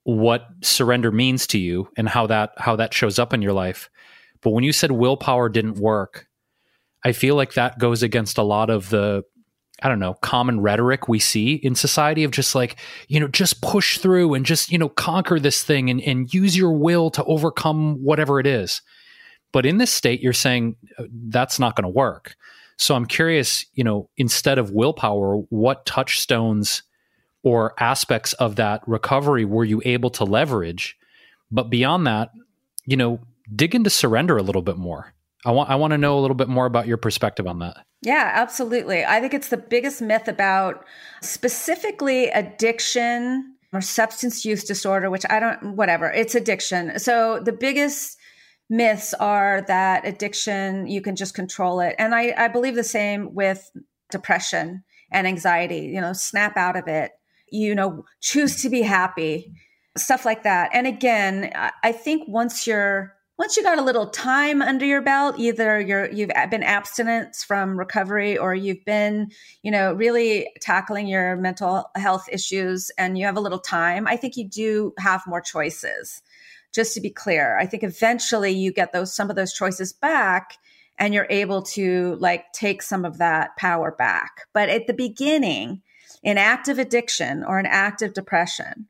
what 0.04 0.46
surrender 0.62 1.12
means 1.12 1.46
to 1.48 1.59
you 1.59 1.88
and 1.96 2.09
how 2.09 2.26
that 2.26 2.52
how 2.56 2.76
that 2.76 2.94
shows 2.94 3.18
up 3.18 3.33
in 3.33 3.42
your 3.42 3.52
life. 3.52 3.90
But 4.40 4.50
when 4.50 4.64
you 4.64 4.72
said 4.72 4.92
willpower 4.92 5.48
didn't 5.48 5.78
work, 5.78 6.26
I 7.04 7.12
feel 7.12 7.35
like 7.35 7.54
that 7.54 7.78
goes 7.78 8.02
against 8.02 8.38
a 8.38 8.42
lot 8.42 8.70
of 8.70 8.90
the 8.90 9.24
I 9.83 9.88
don't 9.88 9.98
know, 9.98 10.14
common 10.14 10.61
rhetoric 10.61 11.09
we 11.09 11.18
see 11.18 11.54
in 11.54 11.74
society 11.74 12.24
of 12.24 12.33
just 12.33 12.54
like, 12.54 12.78
you 13.09 13.18
know, 13.18 13.28
just 13.28 13.62
push 13.62 13.98
through 13.98 14.35
and 14.35 14.44
just, 14.44 14.70
you 14.70 14.76
know, 14.76 14.90
conquer 14.90 15.40
this 15.40 15.64
thing 15.64 15.88
and, 15.88 16.02
and 16.02 16.33
use 16.35 16.56
your 16.56 16.72
will 16.72 17.11
to 17.12 17.24
overcome 17.24 17.96
whatever 18.02 18.38
it 18.40 18.46
is. 18.46 18.83
But 19.53 19.67
in 19.67 19.79
this 19.79 19.93
state, 19.93 20.21
you're 20.21 20.33
saying 20.33 20.77
uh, 20.99 21.05
that's 21.11 21.59
not 21.59 21.77
going 21.77 21.85
to 21.85 21.89
work. 21.89 22.37
So 22.79 22.95
I'm 22.95 23.07
curious, 23.07 23.67
you 23.75 23.85
know, 23.85 24.09
instead 24.17 24.59
of 24.59 24.71
willpower, 24.71 25.37
what 25.51 25.85
touchstones 25.85 26.83
or 27.43 27.75
aspects 27.79 28.33
of 28.35 28.57
that 28.57 28.83
recovery 28.87 29.45
were 29.45 29.65
you 29.65 29.83
able 29.85 30.11
to 30.11 30.25
leverage? 30.25 30.97
But 31.51 31.69
beyond 31.69 32.07
that, 32.07 32.31
you 32.87 32.97
know, 32.97 33.21
dig 33.55 33.75
into 33.75 33.91
surrender 33.91 34.37
a 34.39 34.43
little 34.43 34.63
bit 34.63 34.77
more. 34.77 35.13
I 35.45 35.53
want 35.53 35.71
I 35.71 35.77
want 35.77 35.93
to 35.93 35.99
know 35.99 36.19
a 36.19 36.21
little 36.21 36.35
bit 36.35 36.49
more 36.49 36.67
about 36.67 36.87
your 36.87 36.97
perspective 36.97 37.47
on 37.47 37.61
that. 37.61 37.79
Yeah, 38.03 38.31
absolutely. 38.35 39.05
I 39.05 39.21
think 39.21 39.35
it's 39.35 39.49
the 39.49 39.57
biggest 39.57 40.01
myth 40.01 40.29
about 40.29 40.85
specifically 41.23 42.29
addiction 42.29 43.57
or 43.73 43.81
substance 43.81 44.45
use 44.45 44.65
disorder, 44.65 45.11
which 45.11 45.25
I 45.31 45.41
don't 45.41 45.77
whatever, 45.77 46.11
it's 46.11 46.35
addiction. 46.35 46.99
So 46.99 47.41
the 47.41 47.53
biggest 47.53 48.19
myths 48.70 49.12
are 49.14 49.62
that 49.62 50.06
addiction, 50.06 50.87
you 50.87 51.02
can 51.02 51.16
just 51.16 51.35
control 51.35 51.80
it. 51.80 51.96
And 51.98 52.14
I, 52.14 52.33
I 52.37 52.48
believe 52.48 52.76
the 52.76 52.85
same 52.85 53.35
with 53.35 53.68
depression 54.11 54.85
and 55.11 55.26
anxiety, 55.26 55.90
you 55.92 56.00
know, 56.00 56.12
snap 56.12 56.56
out 56.56 56.76
of 56.76 56.87
it, 56.87 57.11
you 57.50 57.74
know, 57.74 58.04
choose 58.20 58.62
to 58.62 58.70
be 58.70 58.83
happy, 58.83 59.52
stuff 59.98 60.24
like 60.24 60.44
that. 60.44 60.70
And 60.72 60.87
again, 60.87 61.52
I 61.83 61.90
think 61.90 62.28
once 62.28 62.64
you're, 62.64 63.12
once 63.40 63.56
you 63.56 63.62
got 63.62 63.78
a 63.78 63.83
little 63.83 64.06
time 64.06 64.62
under 64.62 64.85
your 64.85 65.00
belt, 65.02 65.35
either 65.38 65.80
you're 65.80 66.11
you've 66.12 66.30
been 66.50 66.62
abstinent 66.62 67.35
from 67.35 67.76
recovery 67.76 68.37
or 68.37 68.54
you've 68.54 68.85
been, 68.85 69.30
you 69.62 69.70
know, 69.70 69.94
really 69.94 70.48
tackling 70.61 71.09
your 71.09 71.37
mental 71.37 71.90
health 71.96 72.28
issues 72.30 72.90
and 72.98 73.18
you 73.18 73.24
have 73.24 73.38
a 73.38 73.40
little 73.40 73.59
time, 73.59 74.06
I 74.06 74.16
think 74.16 74.37
you 74.37 74.46
do 74.46 74.92
have 74.98 75.22
more 75.26 75.40
choices 75.40 76.22
just 76.74 76.94
to 76.94 77.00
be 77.00 77.11
clear, 77.11 77.59
I 77.59 77.66
think 77.66 77.83
eventually 77.83 78.50
you 78.50 78.72
get 78.72 78.92
those 78.92 79.14
some 79.14 79.30
of 79.30 79.37
those 79.37 79.52
choices 79.52 79.92
back 79.92 80.54
and 80.98 81.14
you're 81.14 81.26
able 81.30 81.62
to 81.62 82.16
like 82.20 82.52
take 82.52 82.83
some 82.83 83.04
of 83.04 83.18
that 83.18 83.56
power 83.56 83.90
back. 83.90 84.42
But 84.52 84.68
at 84.68 84.87
the 84.87 84.92
beginning, 84.92 85.83
in 86.22 86.38
active 86.38 86.78
addiction 86.78 87.42
or 87.42 87.59
an 87.59 87.66
active 87.66 88.12
depression, 88.12 88.87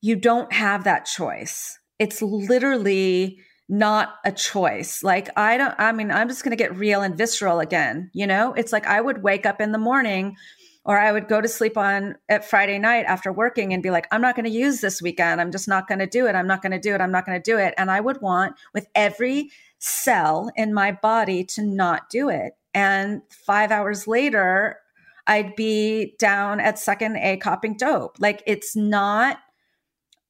you 0.00 0.16
don't 0.16 0.52
have 0.52 0.84
that 0.84 1.04
choice. 1.04 1.78
It's 1.98 2.22
literally 2.22 3.40
not 3.68 4.14
a 4.24 4.32
choice. 4.32 5.02
Like, 5.02 5.28
I 5.36 5.56
don't, 5.56 5.74
I 5.78 5.92
mean, 5.92 6.10
I'm 6.10 6.28
just 6.28 6.42
going 6.42 6.50
to 6.50 6.62
get 6.62 6.76
real 6.76 7.02
and 7.02 7.16
visceral 7.16 7.60
again. 7.60 8.10
You 8.12 8.26
know, 8.26 8.52
it's 8.54 8.72
like 8.72 8.86
I 8.86 9.00
would 9.00 9.22
wake 9.22 9.46
up 9.46 9.60
in 9.60 9.72
the 9.72 9.78
morning 9.78 10.36
or 10.84 10.98
I 10.98 11.12
would 11.12 11.28
go 11.28 11.40
to 11.40 11.48
sleep 11.48 11.76
on 11.76 12.16
at 12.28 12.44
Friday 12.44 12.78
night 12.78 13.04
after 13.06 13.32
working 13.32 13.72
and 13.72 13.82
be 13.82 13.90
like, 13.90 14.06
I'm 14.10 14.22
not 14.22 14.34
going 14.34 14.46
to 14.46 14.50
use 14.50 14.80
this 14.80 15.02
weekend. 15.02 15.40
I'm 15.40 15.52
just 15.52 15.68
not 15.68 15.86
going 15.86 15.98
to 15.98 16.06
do 16.06 16.26
it. 16.26 16.34
I'm 16.34 16.46
not 16.46 16.62
going 16.62 16.72
to 16.72 16.78
do 16.78 16.94
it. 16.94 17.00
I'm 17.00 17.12
not 17.12 17.26
going 17.26 17.40
to 17.40 17.50
do 17.50 17.58
it. 17.58 17.74
And 17.76 17.90
I 17.90 18.00
would 18.00 18.20
want 18.22 18.56
with 18.72 18.88
every 18.94 19.50
cell 19.78 20.50
in 20.56 20.72
my 20.72 20.92
body 20.92 21.44
to 21.44 21.62
not 21.62 22.08
do 22.08 22.28
it. 22.28 22.54
And 22.72 23.22
five 23.30 23.70
hours 23.70 24.06
later, 24.06 24.78
I'd 25.26 25.54
be 25.54 26.14
down 26.18 26.60
at 26.60 26.78
second 26.78 27.16
A 27.16 27.36
copping 27.36 27.76
dope. 27.76 28.16
Like 28.18 28.42
it's 28.46 28.74
not 28.74 29.38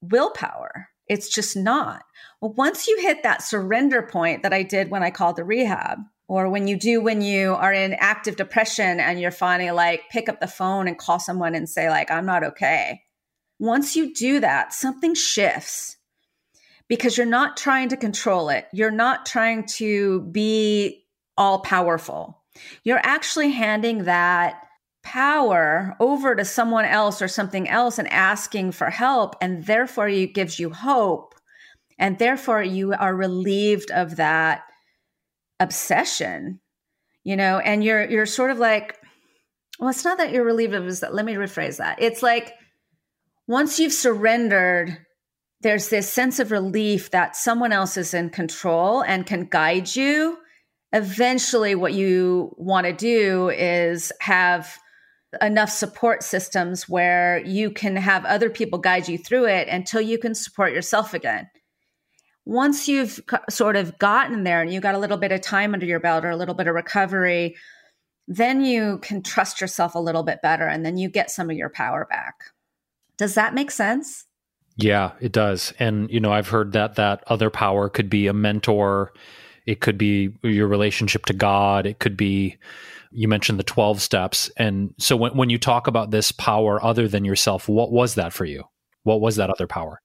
willpower. 0.01 0.89
It's 1.07 1.29
just 1.29 1.57
not. 1.57 2.03
Well, 2.41 2.53
once 2.53 2.87
you 2.87 2.99
hit 3.01 3.23
that 3.23 3.43
surrender 3.43 4.03
point 4.03 4.43
that 4.43 4.53
I 4.53 4.63
did 4.63 4.91
when 4.91 5.03
I 5.03 5.11
called 5.11 5.37
the 5.37 5.45
rehab, 5.45 5.99
or 6.31 6.49
when 6.49 6.69
you 6.69 6.77
do 6.77 7.01
when 7.01 7.21
you 7.21 7.57
are 7.57 7.73
in 7.73 7.93
active 7.95 8.37
depression 8.37 9.01
and 9.01 9.21
you're 9.21 9.33
finally 9.33 9.73
like 9.73 10.03
pick 10.13 10.29
up 10.29 10.39
the 10.39 10.47
phone 10.47 10.87
and 10.87 10.97
call 10.97 11.19
someone 11.19 11.57
and 11.57 11.69
say 11.69 11.91
like 11.91 12.09
i'm 12.11 12.25
not 12.25 12.45
okay. 12.45 13.03
Once 13.59 13.97
you 13.97 14.15
do 14.15 14.39
that 14.39 14.73
something 14.73 15.13
shifts 15.15 15.97
because 16.89 17.17
you're 17.17 17.27
not 17.27 17.57
trying 17.57 17.89
to 17.89 17.97
control 17.97 18.49
it. 18.49 18.67
You're 18.73 18.93
not 18.93 19.27
trying 19.27 19.67
to 19.79 20.23
be 20.23 21.05
all 21.37 21.61
powerful. 21.61 22.43
You're 22.85 23.01
actually 23.03 23.51
handing 23.51 24.05
that 24.05 24.63
power 25.03 25.97
over 25.99 26.37
to 26.37 26.45
someone 26.45 26.85
else 26.85 27.21
or 27.21 27.29
something 27.29 27.69
else 27.69 27.99
and 27.99 28.07
asking 28.13 28.71
for 28.71 28.89
help 28.89 29.35
and 29.41 29.67
therefore 29.67 30.09
it 30.09 30.35
gives 30.35 30.61
you 30.61 30.71
hope 30.71 31.35
and 31.99 32.19
therefore 32.19 32.63
you 32.63 32.93
are 32.93 33.17
relieved 33.17 33.91
of 33.91 34.17
that 34.17 34.63
obsession 35.61 36.61
you 37.23 37.37
know 37.37 37.59
and 37.59 37.85
you're 37.85 38.09
you're 38.09 38.27
sort 38.27 38.51
of 38.51 38.59
like 38.59 38.99
well 39.79 39.91
it's 39.91 40.05
not 40.05 40.19
that 40.19 40.33
you're 40.33 40.45
relieved 40.45 40.75
of 40.75 40.87
it 40.87 41.13
let 41.13 41.25
me 41.25 41.35
rephrase 41.35 41.77
that 41.77 42.01
it's 42.01 42.23
like 42.23 42.55
once 43.47 43.79
you've 43.79 43.93
surrendered 43.93 44.99
there's 45.63 45.89
this 45.89 46.11
sense 46.11 46.39
of 46.39 46.51
relief 46.51 47.11
that 47.11 47.37
someone 47.37 47.73
else 47.73 47.97
is 47.97 48.15
in 48.15 48.31
control 48.31 49.03
and 49.03 49.27
can 49.27 49.45
guide 49.45 49.95
you 49.95 50.39
eventually 50.93 51.75
what 51.75 51.93
you 51.93 52.55
want 52.57 52.87
to 52.87 52.93
do 52.93 53.51
is 53.51 54.11
have 54.21 54.79
enough 55.41 55.71
support 55.71 56.23
systems 56.23 56.89
where 56.89 57.39
you 57.45 57.71
can 57.71 57.97
have 57.97 58.25
other 58.25 58.51
people 58.51 58.79
guide 58.79 59.09
you 59.09 59.17
through 59.17 59.47
it 59.47 59.69
until 59.69 60.01
you 60.01 60.19
can 60.19 60.35
support 60.35 60.73
yourself 60.73 61.15
again. 61.15 61.49
Once 62.51 62.89
you've 62.89 63.21
sort 63.49 63.77
of 63.77 63.97
gotten 64.01 64.43
there 64.43 64.61
and 64.61 64.73
you 64.73 64.81
got 64.81 64.97
a 64.97 64.99
little 64.99 65.17
bit 65.17 65.31
of 65.31 65.41
time 65.41 65.73
under 65.73 65.87
your 65.87 66.01
belt 66.01 66.25
or 66.25 66.31
a 66.31 66.37
little 66.37 66.57
bit 66.57 66.67
of 66.67 66.75
recovery, 66.75 67.55
then 68.27 68.65
you 68.65 68.99
can 69.03 69.23
trust 69.23 69.61
yourself 69.61 69.95
a 69.95 70.01
little 70.01 70.25
bit 70.25 70.43
better 70.43 70.67
and 70.67 70.85
then 70.85 70.97
you 70.97 71.09
get 71.09 71.31
some 71.31 71.49
of 71.49 71.57
your 71.57 71.71
power 71.71 72.09
back. 72.11 72.35
Does 73.17 73.37
that 73.37 73.55
make 73.55 73.71
sense? 73.71 74.27
Yeah, 74.75 75.13
it 75.21 75.31
does. 75.31 75.73
And 75.79 76.11
you 76.11 76.19
know, 76.19 76.33
I've 76.33 76.49
heard 76.49 76.73
that 76.73 76.97
that 76.97 77.23
other 77.29 77.51
power 77.51 77.89
could 77.89 78.11
be 78.11 78.27
a 78.27 78.33
mentor, 78.33 79.13
it 79.65 79.81
could 79.81 79.97
be 79.97 80.31
your 80.43 80.67
relationship 80.67 81.27
to 81.27 81.33
God, 81.33 81.87
it 81.87 82.01
could 82.01 82.17
be 82.17 82.57
you 83.13 83.29
mentioned 83.29 83.61
the 83.61 83.65
12 83.65 84.03
steps. 84.03 84.51
And 84.57 84.93
so 84.99 85.17
when 85.17 85.37
when 85.37 85.51
you 85.51 85.59
talk 85.59 85.87
about 85.87 86.11
this 86.11 86.33
power 86.33 86.85
other 86.85 87.07
than 87.07 87.25
yourself, 87.25 87.69
what 87.69 87.93
was 87.93 88.17
that 88.17 88.33
for 88.33 88.45
you? 88.45 88.65
What 89.05 89.21
was 89.21 89.37
that 89.37 89.51
other 89.51 89.69
power? 89.69 90.01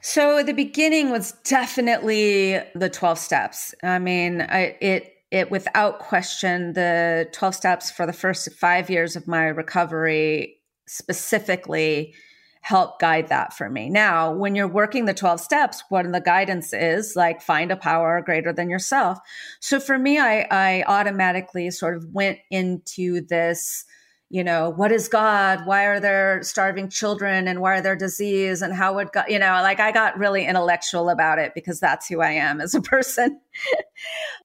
So 0.00 0.42
the 0.42 0.54
beginning 0.54 1.10
was 1.10 1.32
definitely 1.44 2.58
the 2.74 2.88
12 2.88 3.18
steps. 3.18 3.74
I 3.82 3.98
mean, 3.98 4.40
I, 4.40 4.76
it 4.80 5.14
it 5.30 5.50
without 5.50 6.00
question 6.00 6.72
the 6.72 7.28
12 7.32 7.54
steps 7.54 7.90
for 7.90 8.04
the 8.04 8.12
first 8.12 8.52
5 8.52 8.90
years 8.90 9.14
of 9.14 9.28
my 9.28 9.44
recovery 9.44 10.56
specifically 10.88 12.14
help 12.62 12.98
guide 12.98 13.28
that 13.28 13.54
for 13.54 13.70
me. 13.70 13.88
Now, 13.88 14.32
when 14.32 14.54
you're 14.54 14.68
working 14.68 15.06
the 15.06 15.14
12 15.14 15.40
steps, 15.40 15.82
what 15.88 16.10
the 16.10 16.20
guidance 16.20 16.72
is 16.72 17.16
like 17.16 17.40
find 17.40 17.70
a 17.70 17.76
power 17.76 18.20
greater 18.20 18.52
than 18.52 18.68
yourself. 18.68 19.18
So 19.60 19.80
for 19.80 19.98
me, 19.98 20.18
I, 20.18 20.46
I 20.50 20.84
automatically 20.86 21.70
sort 21.70 21.96
of 21.96 22.04
went 22.12 22.38
into 22.50 23.22
this, 23.22 23.84
you 24.32 24.44
know, 24.44 24.70
what 24.70 24.92
is 24.92 25.08
God? 25.08 25.66
Why 25.66 25.86
are 25.86 25.98
there 25.98 26.40
starving 26.44 26.88
children 26.88 27.48
and 27.48 27.60
why 27.60 27.78
are 27.78 27.82
there 27.82 27.96
disease? 27.96 28.62
And 28.62 28.72
how 28.72 28.94
would 28.94 29.10
God, 29.10 29.24
you 29.28 29.40
know, 29.40 29.60
like 29.62 29.80
I 29.80 29.90
got 29.90 30.16
really 30.16 30.46
intellectual 30.46 31.10
about 31.10 31.40
it 31.40 31.52
because 31.52 31.80
that's 31.80 32.06
who 32.06 32.20
I 32.20 32.30
am 32.30 32.60
as 32.60 32.72
a 32.72 32.80
person. 32.80 33.40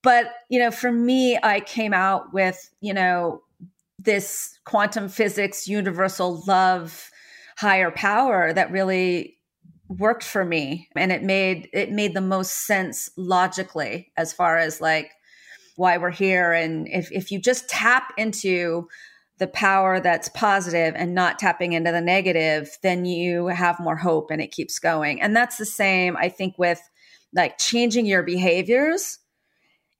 but, 0.02 0.34
you 0.50 0.58
know, 0.58 0.71
for 0.71 0.91
me, 0.91 1.38
I 1.41 1.60
came 1.60 1.93
out 1.93 2.34
with, 2.34 2.71
you 2.82 2.95
know, 2.95 3.43
this 4.00 4.58
quantum 4.65 5.08
physics, 5.08 5.67
universal 5.67 6.43
love, 6.48 7.12
higher 7.56 7.91
power 7.91 8.52
that 8.54 8.71
really 8.71 9.38
worked 9.88 10.24
for 10.24 10.43
me 10.43 10.89
and 10.95 11.12
it 11.12 11.21
made 11.21 11.69
it 11.71 11.91
made 11.91 12.15
the 12.15 12.21
most 12.21 12.65
sense 12.65 13.08
logically 13.17 14.12
as 14.17 14.34
far 14.34 14.58
as 14.58 14.82
like 14.82 15.12
why 15.76 15.95
we're 15.95 16.10
here 16.10 16.54
and 16.54 16.88
if 16.88 17.12
if 17.12 17.32
you 17.32 17.39
just 17.39 17.69
tap 17.69 18.12
into 18.17 18.88
the 19.38 19.48
power 19.48 20.00
that's 20.00 20.30
positive 20.30 20.93
and 20.95 21.13
not 21.13 21.39
tapping 21.39 21.74
into 21.74 21.91
the 21.91 22.02
negative 22.02 22.78
then 22.82 23.06
you 23.06 23.48
have 23.48 23.80
more 23.80 23.98
hope 23.98 24.32
and 24.32 24.41
it 24.41 24.52
keeps 24.52 24.80
going. 24.80 25.21
And 25.21 25.36
that's 25.36 25.58
the 25.58 25.65
same 25.65 26.17
i 26.17 26.30
think 26.30 26.58
with 26.58 26.82
like 27.34 27.58
changing 27.58 28.06
your 28.06 28.24
behaviors. 28.24 29.19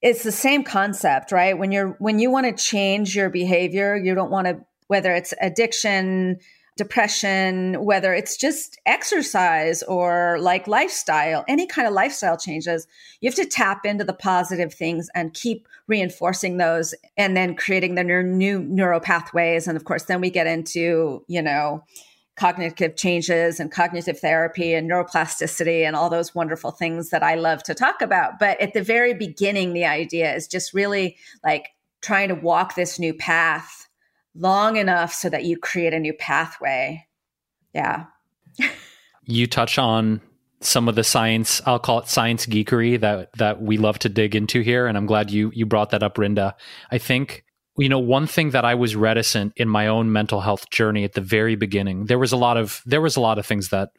It's 0.02 0.24
the 0.24 0.32
same 0.32 0.64
concept 0.64 1.32
right? 1.32 1.58
When 1.58 1.72
you're 1.72 1.96
when 2.00 2.20
you 2.20 2.32
want 2.32 2.46
to 2.46 2.64
change 2.64 3.16
your 3.16 3.30
behavior 3.30 3.96
you 3.96 4.16
don't 4.16 4.32
want 4.32 4.48
to 4.48 4.62
whether 4.88 5.14
it's 5.14 5.34
addiction 5.42 6.38
depression, 6.78 7.84
whether 7.84 8.14
it's 8.14 8.36
just 8.36 8.78
exercise 8.86 9.82
or 9.84 10.38
like 10.40 10.68
lifestyle, 10.68 11.46
any 11.48 11.66
kind 11.66 11.88
of 11.88 11.94
lifestyle 11.94 12.38
changes, 12.38 12.86
you 13.22 13.30
have 13.30 13.36
to 13.36 13.46
tap 13.46 13.86
into 13.86 14.04
the 14.04 14.14
positive 14.14 14.74
things 14.74 15.10
and 15.16 15.34
keep 15.34 15.68
reinforcing 15.88 16.58
those 16.58 16.94
and 17.18 17.38
then 17.38 17.56
creating 17.56 17.96
the 17.96 18.04
new 18.04 18.60
neural 18.60 19.00
pathways. 19.00 19.68
And 19.68 19.78
of 19.78 19.86
course, 19.86 20.04
then 20.04 20.20
we 20.20 20.30
get 20.30 20.48
into, 20.48 21.24
you 21.28 21.42
know, 21.42 21.84
cognitive 22.36 22.98
changes 22.98 23.62
and 23.62 23.72
cognitive 23.72 24.20
therapy 24.20 24.74
and 24.74 24.92
neuroplasticity 24.92 25.88
and 25.88 25.96
all 25.96 26.10
those 26.10 26.36
wonderful 26.36 26.72
things 26.72 27.10
that 27.12 27.24
I 27.24 27.36
love 27.36 27.64
to 27.64 27.74
talk 27.74 28.02
about. 28.02 28.40
But 28.40 28.60
at 28.60 28.74
the 28.74 28.82
very 28.82 29.14
beginning, 29.14 29.72
the 29.72 29.86
idea 29.86 30.36
is 30.36 30.46
just 30.46 30.74
really 30.74 31.16
like 31.46 31.70
trying 32.02 32.28
to 32.28 32.36
walk 32.36 32.76
this 32.76 33.00
new 33.00 33.14
path 33.14 33.88
long 34.36 34.78
enough 34.78 35.14
so 35.14 35.30
that 35.30 35.46
you 35.46 35.58
create 35.58 35.94
a 35.94 36.00
new 36.00 36.14
pathway. 36.14 37.08
Yeah. 37.74 38.06
you 39.26 39.48
touch 39.48 39.78
on 39.78 40.22
some 40.62 40.88
of 40.88 40.96
the 40.96 41.04
science 41.04 41.62
i'll 41.66 41.80
call 41.80 42.00
it 42.00 42.08
science 42.08 42.46
geekery 42.46 43.00
that 43.00 43.30
that 43.38 43.62
we 43.62 43.78
love 43.78 44.00
to 44.00 44.10
dig 44.10 44.36
into 44.36 44.62
here 44.62 44.88
and 44.88 44.98
i'm 44.98 45.06
glad 45.06 45.30
you 45.30 45.52
you 45.54 45.66
brought 45.66 45.92
that 45.92 46.02
up 46.02 46.16
rinda 46.16 46.54
i 46.92 46.98
think 46.98 47.44
you 47.78 47.90
know 47.90 48.00
one 48.00 48.26
thing 48.26 48.52
that 48.52 48.66
i 48.66 48.74
was 48.74 48.96
reticent 48.96 49.54
in 49.58 49.68
my 49.68 49.86
own 49.86 50.12
mental 50.12 50.42
health 50.42 50.70
journey 50.70 51.04
at 51.04 51.14
the 51.14 51.22
very 51.22 51.56
beginning 51.56 52.06
there 52.06 52.18
was 52.18 52.32
a 52.32 52.38
lot 52.38 52.58
of 52.58 52.82
there 52.86 53.02
was 53.02 53.16
a 53.16 53.22
lot 53.22 53.38
of 53.38 53.46
things 53.46 53.70
that 53.70 53.90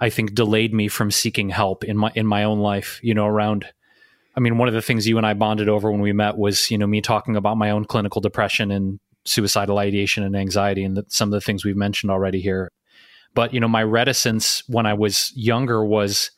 i 0.00 0.10
think 0.10 0.34
delayed 0.34 0.72
me 0.72 0.86
from 0.86 1.10
seeking 1.10 1.48
help 1.48 1.82
in 1.82 1.96
my 1.96 2.12
in 2.14 2.26
my 2.26 2.44
own 2.44 2.60
life 2.60 3.00
you 3.02 3.14
know 3.14 3.26
around 3.26 3.66
i 4.36 4.40
mean 4.40 4.58
one 4.58 4.68
of 4.68 4.74
the 4.74 4.82
things 4.82 5.08
you 5.08 5.16
and 5.16 5.26
i 5.26 5.32
bonded 5.32 5.68
over 5.68 5.90
when 5.90 6.02
we 6.02 6.12
met 6.12 6.36
was 6.36 6.70
you 6.70 6.78
know 6.78 6.86
me 6.86 7.00
talking 7.00 7.36
about 7.36 7.56
my 7.56 7.70
own 7.70 7.84
clinical 7.84 8.20
depression 8.20 8.70
and 8.70 9.00
suicidal 9.24 9.78
ideation 9.78 10.22
and 10.22 10.36
anxiety 10.36 10.84
and 10.84 10.96
the, 10.96 11.04
some 11.08 11.28
of 11.28 11.32
the 11.32 11.40
things 11.40 11.64
we've 11.64 11.76
mentioned 11.76 12.10
already 12.10 12.40
here. 12.40 12.70
But, 13.34 13.54
you 13.54 13.60
know, 13.60 13.68
my 13.68 13.82
reticence 13.82 14.62
when 14.66 14.86
I 14.86 14.94
was 14.94 15.32
younger 15.36 15.84
was, 15.84 16.30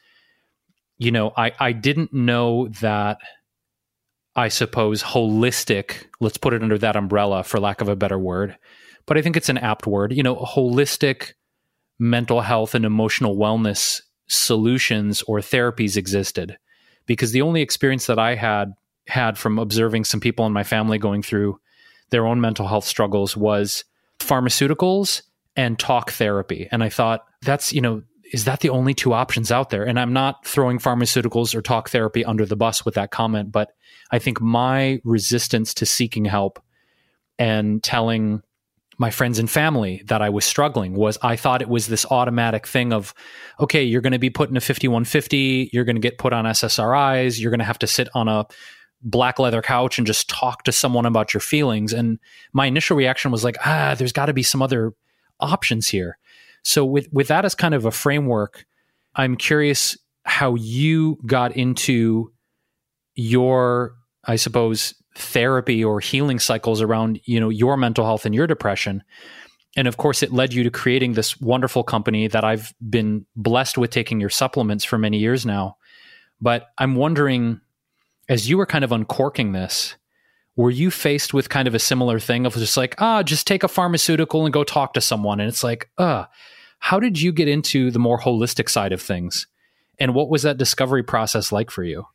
you 0.99 1.11
know, 1.11 1.33
I, 1.37 1.53
I 1.59 1.73
didn't 1.73 2.13
know 2.13 2.69
that 2.81 3.19
I 4.35 4.49
suppose 4.49 5.03
holistic, 5.03 6.07
let's 6.21 6.37
put 6.37 6.55
it 6.55 6.63
under 6.63 6.79
that 6.79 6.97
umbrella 6.97 7.45
for 7.45 7.61
lack 7.61 7.81
of 7.81 7.89
a 7.89 7.97
better 7.97 8.19
word, 8.19 8.57
but 9.07 9.17
I 9.17 9.23
think 9.23 9.37
it's 9.37 9.49
an 9.49 9.59
apt 9.59 9.87
word, 9.87 10.13
you 10.13 10.23
know, 10.23 10.37
holistic 10.37 11.33
mental 11.99 12.41
health 12.41 12.75
and 12.75 12.85
emotional 12.85 13.37
wellness 13.37 14.01
solutions 14.27 15.23
or 15.23 15.41
therapies 15.41 15.97
existed 15.97 16.57
because 17.07 17.33
the 17.33 17.43
only 17.43 17.61
experience 17.61 18.07
that 18.07 18.19
I 18.19 18.35
had 18.35 18.73
had 19.09 19.37
from 19.37 19.59
observing 19.59 20.05
some 20.05 20.21
people 20.21 20.47
in 20.47 20.53
my 20.53 20.65
family 20.65 20.99
going 20.99 21.23
through 21.23 21.59
their 22.13 22.27
own 22.27 22.41
mental 22.41 22.69
health 22.69 22.85
struggles 22.85 23.37
was 23.37 23.85
pharmaceuticals 24.21 25.23
and 25.57 25.79
talk 25.79 26.13
therapy. 26.13 26.69
And 26.71 26.85
I 26.85 26.89
thought, 26.89 27.25
that's, 27.43 27.73
you 27.73 27.81
know, 27.81 28.03
is 28.33 28.45
that 28.45 28.61
the 28.61 28.71
only 28.71 28.95
two 28.95 29.13
options 29.13 29.51
out 29.51 29.71
there? 29.71 29.85
And 29.85 29.99
I'm 29.99 30.13
not 30.13 30.47
throwing 30.47 30.79
pharmaceuticals 30.79 31.55
or 31.55 31.61
talk 31.61 31.91
therapy 31.91 32.25
under 32.25 32.47
the 32.47 32.57
bus 32.57 32.85
with 32.85 32.95
that 32.95 33.11
comment, 33.11 33.51
but 33.51 33.73
I 34.11 34.19
think 34.19 34.41
my 34.41 35.01
resistance 35.05 35.75
to 35.75 35.87
seeking 35.87 36.25
help 36.25 36.63
and 37.39 37.83
telling 37.83 38.43
my 38.99 39.11
friends 39.11 39.39
and 39.39 39.51
family 39.51 40.03
that 40.07 40.23
I 40.23 40.29
was 40.29 40.45
struggling 40.45 40.95
was 40.95 41.19
I 41.23 41.37
thought 41.37 41.61
it 41.61 41.69
was 41.69 41.89
this 41.89 42.07
automatic 42.07 42.67
thing 42.67 42.93
of, 42.93 43.13
okay, 43.59 43.83
you're 43.83 44.01
going 44.01 44.13
to 44.13 44.19
be 44.19 44.31
put 44.31 44.49
in 44.49 44.57
a 44.57 44.61
5150, 44.61 45.71
you're 45.73 45.85
going 45.85 45.97
to 45.97 46.01
get 46.01 46.19
put 46.19 46.33
on 46.33 46.45
SSRIs, 46.45 47.41
you're 47.41 47.51
going 47.51 47.59
to 47.59 47.65
have 47.65 47.81
to 47.81 47.87
sit 47.87 48.09
on 48.15 48.29
a 48.29 48.47
black 49.03 49.39
leather 49.39 49.63
couch 49.63 49.99
and 49.99 50.07
just 50.07 50.29
talk 50.29 50.65
to 50.65 50.73
someone 50.73 51.07
about 51.07 51.35
your 51.35 51.41
feelings. 51.41 51.93
And 51.93 52.19
my 52.53 52.67
initial 52.67 52.97
reaction 52.97 53.31
was 53.31 53.45
like, 53.45 53.57
ah, 53.65 53.95
there's 53.97 54.13
got 54.13 54.27
to 54.27 54.33
be 54.33 54.43
some 54.43 54.63
other 54.63 54.93
options 55.41 55.89
here. 55.89 56.19
So 56.63 56.85
with 56.85 57.09
with 57.13 57.29
that 57.29 57.45
as 57.45 57.55
kind 57.55 57.75
of 57.75 57.85
a 57.85 57.91
framework, 57.91 58.65
I'm 59.15 59.37
curious 59.37 59.99
how 60.25 60.55
you 60.55 61.19
got 61.27 61.57
into 61.57 62.33
your, 63.15 63.95
I 64.25 64.37
suppose, 64.37 64.95
therapy 65.17 65.85
or 65.85 66.01
healing 66.01 66.39
cycles 66.39 66.81
around, 66.81 67.21
you 67.25 67.41
know, 67.41 67.49
your 67.49 67.77
mental 67.77 68.05
health 68.05 68.25
and 68.25 68.35
your 68.35 68.47
depression. 68.47 69.03
And 69.77 69.89
of 69.89 69.97
course, 69.97 70.23
it 70.23 70.33
led 70.33 70.53
you 70.53 70.63
to 70.65 70.71
creating 70.71 71.15
this 71.15 71.41
wonderful 71.41 71.83
company 71.83 72.29
that 72.29 72.45
I've 72.45 72.73
been 72.89 73.27
blessed 73.37 73.79
with 73.79 73.91
taking 73.91 74.21
your 74.21 74.31
supplements 74.31 74.85
for 74.85 74.99
many 74.99 75.19
years 75.19 75.45
now. 75.45 75.77
But 76.41 76.69
I'm 76.79 76.95
wondering 76.95 77.61
as 78.29 78.49
you 78.49 78.57
were 78.57 78.67
kind 78.67 78.85
of 78.85 78.93
uncorking 78.93 79.53
this, 79.53 79.97
were 80.57 80.71
you 80.71 80.91
faced 80.91 81.33
with 81.33 81.49
kind 81.49 81.67
of 81.67 81.75
a 81.75 81.79
similar 81.79 82.19
thing 82.19 82.45
of 82.47 82.55
just 82.55 82.77
like, 82.77 82.95
ah, 82.99 83.23
just 83.23 83.47
take 83.47 83.63
a 83.63 83.69
pharmaceutical 83.69 84.45
and 84.45 84.53
go 84.53 84.65
talk 84.65 84.95
to 84.95 85.01
someone? 85.01 85.41
And 85.41 85.49
it's 85.49 85.65
like, 85.65 85.91
uh, 85.99 86.27
how 86.79 87.01
did 87.01 87.21
you 87.21 87.33
get 87.33 87.49
into 87.49 87.91
the 87.91 87.99
more 87.99 88.19
holistic 88.19 88.69
side 88.69 88.93
of 88.93 89.01
things? 89.01 89.47
And 89.99 90.15
what 90.15 90.29
was 90.29 90.43
that 90.43 90.59
discovery 90.59 91.03
process 91.03 91.53
like 91.53 91.71
for 91.71 91.85
you? 91.85 92.07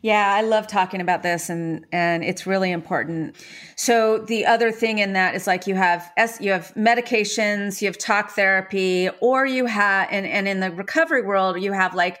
Yeah, 0.00 0.32
I 0.32 0.42
love 0.42 0.68
talking 0.68 1.00
about 1.00 1.24
this 1.24 1.50
and 1.50 1.84
and 1.90 2.22
it's 2.22 2.46
really 2.46 2.70
important. 2.70 3.36
So 3.76 4.18
the 4.18 4.46
other 4.46 4.70
thing 4.70 4.98
in 4.98 5.14
that 5.14 5.34
is 5.34 5.48
like 5.48 5.66
you 5.66 5.74
have 5.74 6.10
S, 6.16 6.40
you 6.40 6.52
have 6.52 6.72
medications, 6.74 7.82
you 7.82 7.88
have 7.88 7.98
talk 7.98 8.30
therapy, 8.30 9.08
or 9.20 9.44
you 9.44 9.66
have 9.66 10.08
and, 10.12 10.24
and 10.24 10.46
in 10.46 10.60
the 10.60 10.70
recovery 10.70 11.22
world, 11.22 11.60
you 11.60 11.72
have 11.72 11.96
like 11.96 12.18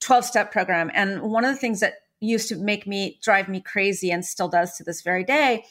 12 0.00 0.26
step 0.26 0.52
program. 0.52 0.90
And 0.94 1.22
one 1.22 1.44
of 1.46 1.54
the 1.54 1.60
things 1.60 1.80
that 1.80 1.94
used 2.20 2.48
to 2.48 2.56
make 2.56 2.86
me 2.86 3.18
drive 3.22 3.48
me 3.48 3.60
crazy 3.60 4.10
and 4.10 4.24
still 4.24 4.48
does 4.48 4.76
to 4.76 4.84
this 4.84 5.02
very 5.02 5.24
day 5.24 5.64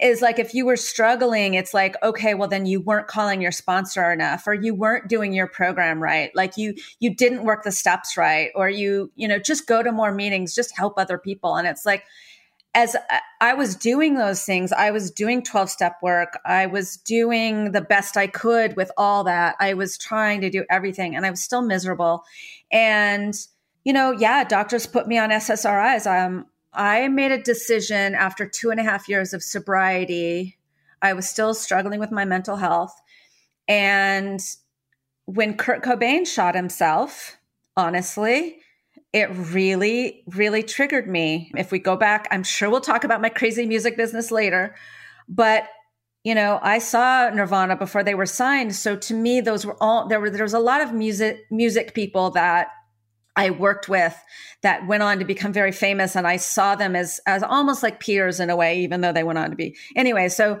is 0.00 0.20
like 0.20 0.38
if 0.38 0.54
you 0.54 0.66
were 0.66 0.76
struggling 0.76 1.54
it's 1.54 1.72
like 1.72 1.94
okay 2.02 2.34
well 2.34 2.48
then 2.48 2.66
you 2.66 2.80
weren't 2.80 3.06
calling 3.06 3.40
your 3.40 3.52
sponsor 3.52 4.12
enough 4.12 4.46
or 4.46 4.54
you 4.54 4.74
weren't 4.74 5.08
doing 5.08 5.32
your 5.32 5.46
program 5.46 6.02
right 6.02 6.34
like 6.34 6.56
you 6.56 6.74
you 6.98 7.14
didn't 7.14 7.44
work 7.44 7.62
the 7.62 7.72
steps 7.72 8.16
right 8.16 8.50
or 8.54 8.68
you 8.68 9.10
you 9.14 9.28
know 9.28 9.38
just 9.38 9.66
go 9.66 9.82
to 9.82 9.92
more 9.92 10.12
meetings 10.12 10.54
just 10.54 10.76
help 10.76 10.94
other 10.96 11.18
people 11.18 11.56
and 11.56 11.66
it's 11.66 11.86
like 11.86 12.04
as 12.76 12.96
I 13.40 13.54
was 13.54 13.76
doing 13.76 14.16
those 14.16 14.44
things, 14.44 14.72
I 14.72 14.90
was 14.90 15.10
doing 15.12 15.44
12 15.44 15.70
step 15.70 15.98
work. 16.02 16.40
I 16.44 16.66
was 16.66 16.96
doing 16.96 17.70
the 17.70 17.80
best 17.80 18.16
I 18.16 18.26
could 18.26 18.74
with 18.76 18.90
all 18.96 19.22
that. 19.24 19.54
I 19.60 19.74
was 19.74 19.96
trying 19.96 20.40
to 20.40 20.50
do 20.50 20.64
everything 20.68 21.14
and 21.14 21.24
I 21.24 21.30
was 21.30 21.40
still 21.40 21.62
miserable. 21.62 22.24
And, 22.72 23.34
you 23.84 23.92
know, 23.92 24.12
yeah, 24.12 24.44
doctors 24.44 24.86
put 24.86 25.06
me 25.06 25.18
on 25.18 25.30
SSRIs. 25.30 26.06
Um, 26.06 26.46
I 26.72 27.08
made 27.08 27.30
a 27.30 27.42
decision 27.42 28.14
after 28.14 28.46
two 28.48 28.70
and 28.70 28.80
a 28.80 28.82
half 28.82 29.08
years 29.08 29.32
of 29.32 29.42
sobriety. 29.42 30.58
I 31.00 31.12
was 31.12 31.28
still 31.28 31.54
struggling 31.54 32.00
with 32.00 32.10
my 32.10 32.24
mental 32.24 32.56
health. 32.56 32.98
And 33.68 34.40
when 35.26 35.56
Kurt 35.56 35.82
Cobain 35.82 36.26
shot 36.26 36.54
himself, 36.54 37.36
honestly, 37.76 38.58
it 39.12 39.30
really, 39.30 40.24
really 40.26 40.62
triggered 40.62 41.08
me. 41.08 41.52
If 41.56 41.70
we 41.70 41.78
go 41.78 41.96
back, 41.96 42.26
I'm 42.30 42.42
sure 42.42 42.68
we'll 42.68 42.80
talk 42.80 43.04
about 43.04 43.20
my 43.20 43.28
crazy 43.28 43.66
music 43.66 43.96
business 43.96 44.30
later. 44.30 44.74
But 45.28 45.68
you 46.24 46.34
know, 46.34 46.58
I 46.62 46.78
saw 46.78 47.28
Nirvana 47.28 47.76
before 47.76 48.02
they 48.02 48.14
were 48.14 48.24
signed. 48.24 48.74
So 48.74 48.96
to 48.96 49.14
me, 49.14 49.42
those 49.42 49.66
were 49.66 49.76
all 49.78 50.08
there 50.08 50.18
were 50.18 50.30
there 50.30 50.42
was 50.42 50.54
a 50.54 50.58
lot 50.58 50.80
of 50.80 50.92
music 50.92 51.44
music 51.50 51.94
people 51.94 52.30
that 52.30 52.68
I 53.36 53.50
worked 53.50 53.88
with 53.88 54.16
that 54.62 54.86
went 54.86 55.02
on 55.02 55.18
to 55.18 55.24
become 55.24 55.52
very 55.52 55.72
famous 55.72 56.14
and 56.16 56.26
I 56.26 56.36
saw 56.36 56.74
them 56.74 56.94
as 56.94 57.20
as 57.26 57.42
almost 57.42 57.82
like 57.82 58.00
peers 58.00 58.40
in 58.40 58.50
a 58.50 58.56
way, 58.56 58.80
even 58.80 59.00
though 59.00 59.12
they 59.12 59.24
went 59.24 59.38
on 59.38 59.50
to 59.50 59.56
be 59.56 59.76
anyway. 59.96 60.28
So 60.28 60.60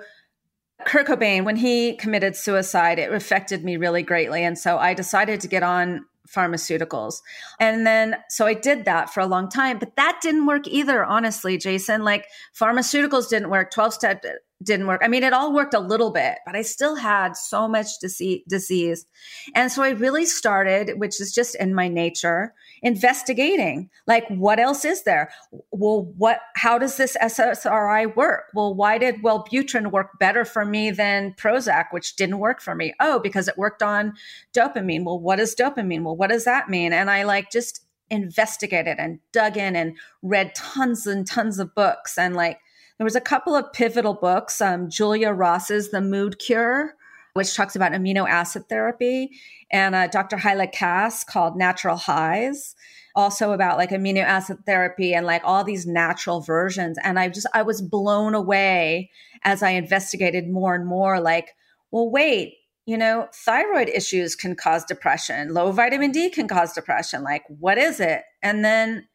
Kurt 0.84 1.06
Cobain, 1.06 1.44
when 1.44 1.56
he 1.56 1.96
committed 1.96 2.36
suicide, 2.36 2.98
it 2.98 3.12
affected 3.12 3.64
me 3.64 3.76
really 3.76 4.02
greatly. 4.02 4.44
And 4.44 4.58
so 4.58 4.78
I 4.78 4.92
decided 4.92 5.40
to 5.40 5.48
get 5.48 5.62
on 5.62 6.04
pharmaceuticals. 6.28 7.20
And 7.60 7.86
then, 7.86 8.16
so 8.28 8.46
I 8.46 8.54
did 8.54 8.84
that 8.86 9.10
for 9.10 9.20
a 9.20 9.26
long 9.26 9.48
time, 9.48 9.78
but 9.78 9.96
that 9.96 10.18
didn't 10.22 10.46
work 10.46 10.66
either, 10.66 11.04
honestly, 11.04 11.58
Jason. 11.58 12.02
Like 12.02 12.26
pharmaceuticals 12.58 13.28
didn't 13.28 13.50
work, 13.50 13.70
12 13.70 13.94
step 13.94 14.24
didn't 14.62 14.86
work. 14.86 15.02
I 15.04 15.08
mean, 15.08 15.22
it 15.22 15.32
all 15.32 15.54
worked 15.54 15.74
a 15.74 15.80
little 15.80 16.10
bit, 16.10 16.38
but 16.46 16.56
I 16.56 16.62
still 16.62 16.96
had 16.96 17.36
so 17.36 17.68
much 17.68 17.86
disease. 18.00 19.06
And 19.54 19.70
so 19.70 19.82
I 19.82 19.90
really 19.90 20.24
started, 20.24 20.98
which 20.98 21.20
is 21.20 21.32
just 21.32 21.54
in 21.54 21.74
my 21.74 21.88
nature, 21.88 22.54
investigating 22.84 23.88
like 24.06 24.28
what 24.28 24.60
else 24.60 24.84
is 24.84 25.02
there? 25.02 25.30
Well, 25.72 26.12
what, 26.16 26.40
how 26.54 26.78
does 26.78 26.96
this 26.96 27.16
SSRI 27.20 28.14
work? 28.14 28.44
Well, 28.54 28.74
why 28.74 28.98
did 28.98 29.22
Wellbutrin 29.22 29.90
work 29.90 30.18
better 30.20 30.44
for 30.44 30.64
me 30.64 30.90
than 30.90 31.34
Prozac, 31.34 31.86
which 31.90 32.14
didn't 32.14 32.38
work 32.38 32.60
for 32.60 32.74
me? 32.74 32.94
Oh, 33.00 33.18
because 33.18 33.48
it 33.48 33.58
worked 33.58 33.82
on 33.82 34.12
dopamine. 34.52 35.04
Well, 35.04 35.18
what 35.18 35.40
is 35.40 35.56
dopamine? 35.56 36.02
Well, 36.02 36.16
what 36.16 36.30
does 36.30 36.44
that 36.44 36.68
mean? 36.68 36.92
And 36.92 37.10
I 37.10 37.24
like 37.24 37.50
just 37.50 37.80
investigated 38.10 38.98
and 38.98 39.18
dug 39.32 39.56
in 39.56 39.74
and 39.74 39.96
read 40.22 40.54
tons 40.54 41.06
and 41.06 41.26
tons 41.26 41.58
of 41.58 41.74
books 41.74 42.18
and 42.18 42.36
like 42.36 42.60
there 42.98 43.04
was 43.04 43.16
a 43.16 43.20
couple 43.20 43.56
of 43.56 43.72
pivotal 43.72 44.14
books, 44.14 44.60
um, 44.60 44.88
Julia 44.88 45.32
Ross's 45.32 45.90
The 45.90 46.00
Mood 46.00 46.38
Cure, 46.38 46.94
which 47.34 47.54
talks 47.54 47.76
about 47.76 47.92
amino 47.92 48.28
acid 48.28 48.68
therapy, 48.68 49.30
and 49.70 49.94
uh, 49.94 50.06
Dr. 50.06 50.36
Hyla 50.36 50.68
Cass 50.68 51.24
called 51.24 51.56
Natural 51.56 51.96
Highs, 51.96 52.74
also 53.16 53.52
about 53.52 53.76
like 53.76 53.90
amino 53.90 54.22
acid 54.22 54.58
therapy 54.66 55.14
and 55.14 55.26
like 55.26 55.42
all 55.44 55.64
these 55.64 55.86
natural 55.86 56.40
versions. 56.40 56.96
And 57.02 57.18
I 57.18 57.28
just, 57.28 57.46
I 57.52 57.62
was 57.62 57.82
blown 57.82 58.34
away 58.34 59.10
as 59.42 59.62
I 59.62 59.70
investigated 59.70 60.48
more 60.48 60.74
and 60.74 60.86
more 60.86 61.20
like, 61.20 61.54
well, 61.90 62.08
wait, 62.08 62.54
you 62.86 62.96
know, 62.96 63.28
thyroid 63.32 63.88
issues 63.88 64.36
can 64.36 64.54
cause 64.54 64.84
depression, 64.84 65.54
low 65.54 65.72
vitamin 65.72 66.12
D 66.12 66.30
can 66.30 66.46
cause 66.46 66.72
depression. 66.72 67.22
Like, 67.22 67.42
what 67.48 67.78
is 67.78 67.98
it? 67.98 68.22
And 68.42 68.64
then, 68.64 69.08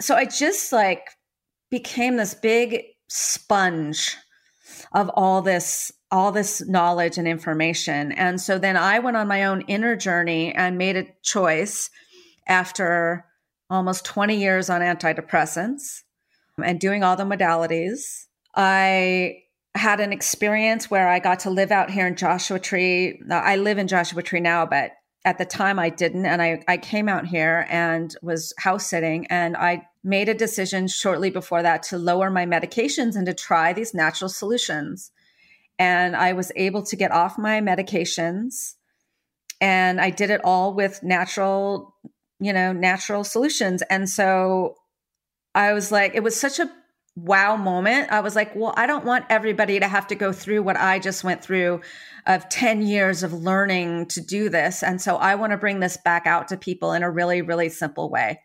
so 0.00 0.14
I 0.14 0.24
just 0.24 0.72
like 0.72 1.08
became 1.70 2.16
this 2.16 2.34
big 2.34 2.82
sponge 3.08 4.16
of 4.92 5.10
all 5.14 5.42
this 5.42 5.90
all 6.10 6.30
this 6.32 6.66
knowledge 6.66 7.18
and 7.18 7.26
information 7.26 8.12
and 8.12 8.40
so 8.40 8.58
then 8.58 8.76
i 8.76 8.98
went 8.98 9.16
on 9.16 9.26
my 9.26 9.44
own 9.44 9.60
inner 9.62 9.96
journey 9.96 10.54
and 10.54 10.78
made 10.78 10.96
a 10.96 11.06
choice 11.22 11.90
after 12.46 13.24
almost 13.68 14.04
20 14.04 14.36
years 14.36 14.70
on 14.70 14.80
antidepressants 14.80 16.02
and 16.62 16.78
doing 16.80 17.02
all 17.02 17.16
the 17.16 17.24
modalities 17.24 18.26
i 18.54 19.36
had 19.74 20.00
an 20.00 20.12
experience 20.12 20.90
where 20.90 21.08
i 21.08 21.18
got 21.18 21.40
to 21.40 21.50
live 21.50 21.72
out 21.72 21.90
here 21.90 22.06
in 22.06 22.14
joshua 22.14 22.58
tree 22.58 23.20
i 23.30 23.56
live 23.56 23.78
in 23.78 23.88
joshua 23.88 24.22
tree 24.22 24.40
now 24.40 24.64
but 24.64 24.92
at 25.26 25.38
the 25.38 25.44
time 25.44 25.78
I 25.78 25.90
didn't. 25.90 26.24
And 26.24 26.40
I, 26.40 26.62
I 26.68 26.76
came 26.76 27.08
out 27.08 27.26
here 27.26 27.66
and 27.68 28.14
was 28.22 28.54
house 28.58 28.86
sitting 28.86 29.26
and 29.26 29.56
I 29.56 29.86
made 30.04 30.28
a 30.28 30.34
decision 30.34 30.86
shortly 30.86 31.30
before 31.30 31.62
that 31.64 31.82
to 31.82 31.98
lower 31.98 32.30
my 32.30 32.46
medications 32.46 33.16
and 33.16 33.26
to 33.26 33.34
try 33.34 33.72
these 33.72 33.92
natural 33.92 34.30
solutions. 34.30 35.10
And 35.78 36.16
I 36.16 36.32
was 36.32 36.52
able 36.56 36.82
to 36.84 36.96
get 36.96 37.12
off 37.12 37.38
my 37.38 37.60
medications 37.60 38.74
and 39.60 40.00
I 40.00 40.10
did 40.10 40.30
it 40.30 40.40
all 40.44 40.74
with 40.74 41.02
natural, 41.02 41.94
you 42.40 42.52
know, 42.52 42.72
natural 42.72 43.24
solutions. 43.24 43.82
And 43.88 44.08
so 44.08 44.76
I 45.54 45.72
was 45.72 45.90
like, 45.90 46.14
it 46.14 46.22
was 46.22 46.38
such 46.38 46.58
a 46.58 46.70
wow 47.16 47.56
moment. 47.56 48.12
I 48.12 48.20
was 48.20 48.36
like, 48.36 48.54
well, 48.54 48.74
I 48.76 48.86
don't 48.86 49.06
want 49.06 49.24
everybody 49.30 49.80
to 49.80 49.88
have 49.88 50.06
to 50.08 50.14
go 50.14 50.32
through 50.32 50.62
what 50.62 50.76
I 50.76 50.98
just 50.98 51.24
went 51.24 51.42
through 51.42 51.80
of 52.26 52.48
10 52.50 52.82
years 52.82 53.22
of 53.22 53.32
learning 53.32 54.06
to 54.06 54.20
do 54.20 54.50
this. 54.50 54.82
And 54.82 55.00
so 55.00 55.16
I 55.16 55.34
want 55.36 55.52
to 55.52 55.56
bring 55.56 55.80
this 55.80 55.96
back 56.04 56.26
out 56.26 56.48
to 56.48 56.58
people 56.58 56.92
in 56.92 57.02
a 57.02 57.10
really, 57.10 57.40
really 57.40 57.70
simple 57.70 58.10
way. 58.10 58.40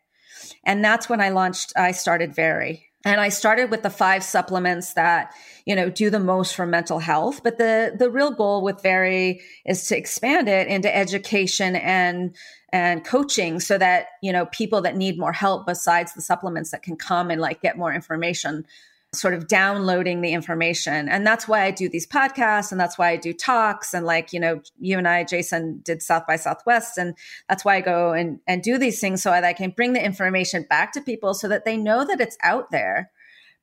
And 0.64 0.84
that's 0.84 1.10
when 1.10 1.20
I 1.20 1.30
launched, 1.30 1.74
I 1.76 1.92
started 1.92 2.34
Very. 2.34 2.91
And 3.04 3.20
I 3.20 3.30
started 3.30 3.72
with 3.72 3.82
the 3.82 3.90
five 3.90 4.24
supplements 4.24 4.94
that, 4.94 5.34
you 5.66 5.76
know, 5.76 5.90
do 5.90 6.10
the 6.10 6.20
most 6.20 6.56
for 6.56 6.68
mental 6.68 7.00
health. 7.00 7.42
But 7.44 7.58
the, 7.58 7.96
the 7.98 8.12
real 8.12 8.32
goal 8.32 8.62
with 8.62 8.84
Very 8.84 9.42
is 9.66 9.88
to 9.88 9.98
expand 9.98 10.48
it 10.48 10.68
into 10.68 10.96
education 10.96 11.76
and, 11.76 12.36
and 12.72 13.04
coaching 13.04 13.60
so 13.60 13.78
that, 13.80 14.08
you 14.22 14.32
know, 14.32 14.46
people 14.48 14.82
that 14.82 14.96
need 14.96 15.18
more 15.18 15.34
help 15.34 15.66
besides 15.66 16.14
the 16.14 16.22
supplements 16.22 16.72
that 16.72 16.84
can 16.84 16.96
come 16.96 17.32
and 17.32 17.42
like 17.42 17.62
get 17.62 17.78
more 17.78 17.94
information 17.94 18.66
sort 19.14 19.34
of 19.34 19.48
downloading 19.48 20.22
the 20.22 20.32
information. 20.32 21.10
And 21.10 21.28
that's 21.28 21.46
why 21.46 21.64
I 21.64 21.72
do 21.72 21.90
these 21.90 22.08
podcasts 22.08 22.72
and 22.72 22.80
that's 22.80 22.98
why 22.98 23.10
I 23.10 23.18
do 23.18 23.34
talks. 23.34 23.94
And 23.94 24.06
like, 24.06 24.32
you 24.32 24.40
know, 24.40 24.62
you 24.80 24.98
and 24.98 25.08
I, 25.08 25.26
Jason, 25.26 25.82
did 25.84 26.02
South 26.02 26.26
by 26.26 26.38
Southwest. 26.38 26.98
And 26.98 27.16
that's 27.50 27.66
why 27.66 27.76
I 27.76 27.82
go 27.82 28.14
and, 28.14 28.40
and 28.48 28.64
do 28.64 28.78
these 28.78 29.02
things 29.02 29.22
so 29.22 29.32
that 29.32 29.44
I 29.44 29.52
can 29.52 29.72
bring 29.72 29.92
the 29.94 30.04
information 30.04 30.66
back 30.70 30.94
to 30.94 31.02
people 31.02 31.34
so 31.34 31.50
that 31.50 31.66
they 31.66 31.76
know 31.76 32.06
that 32.06 32.22
it's 32.22 32.38
out 32.42 32.72
there. 32.72 33.12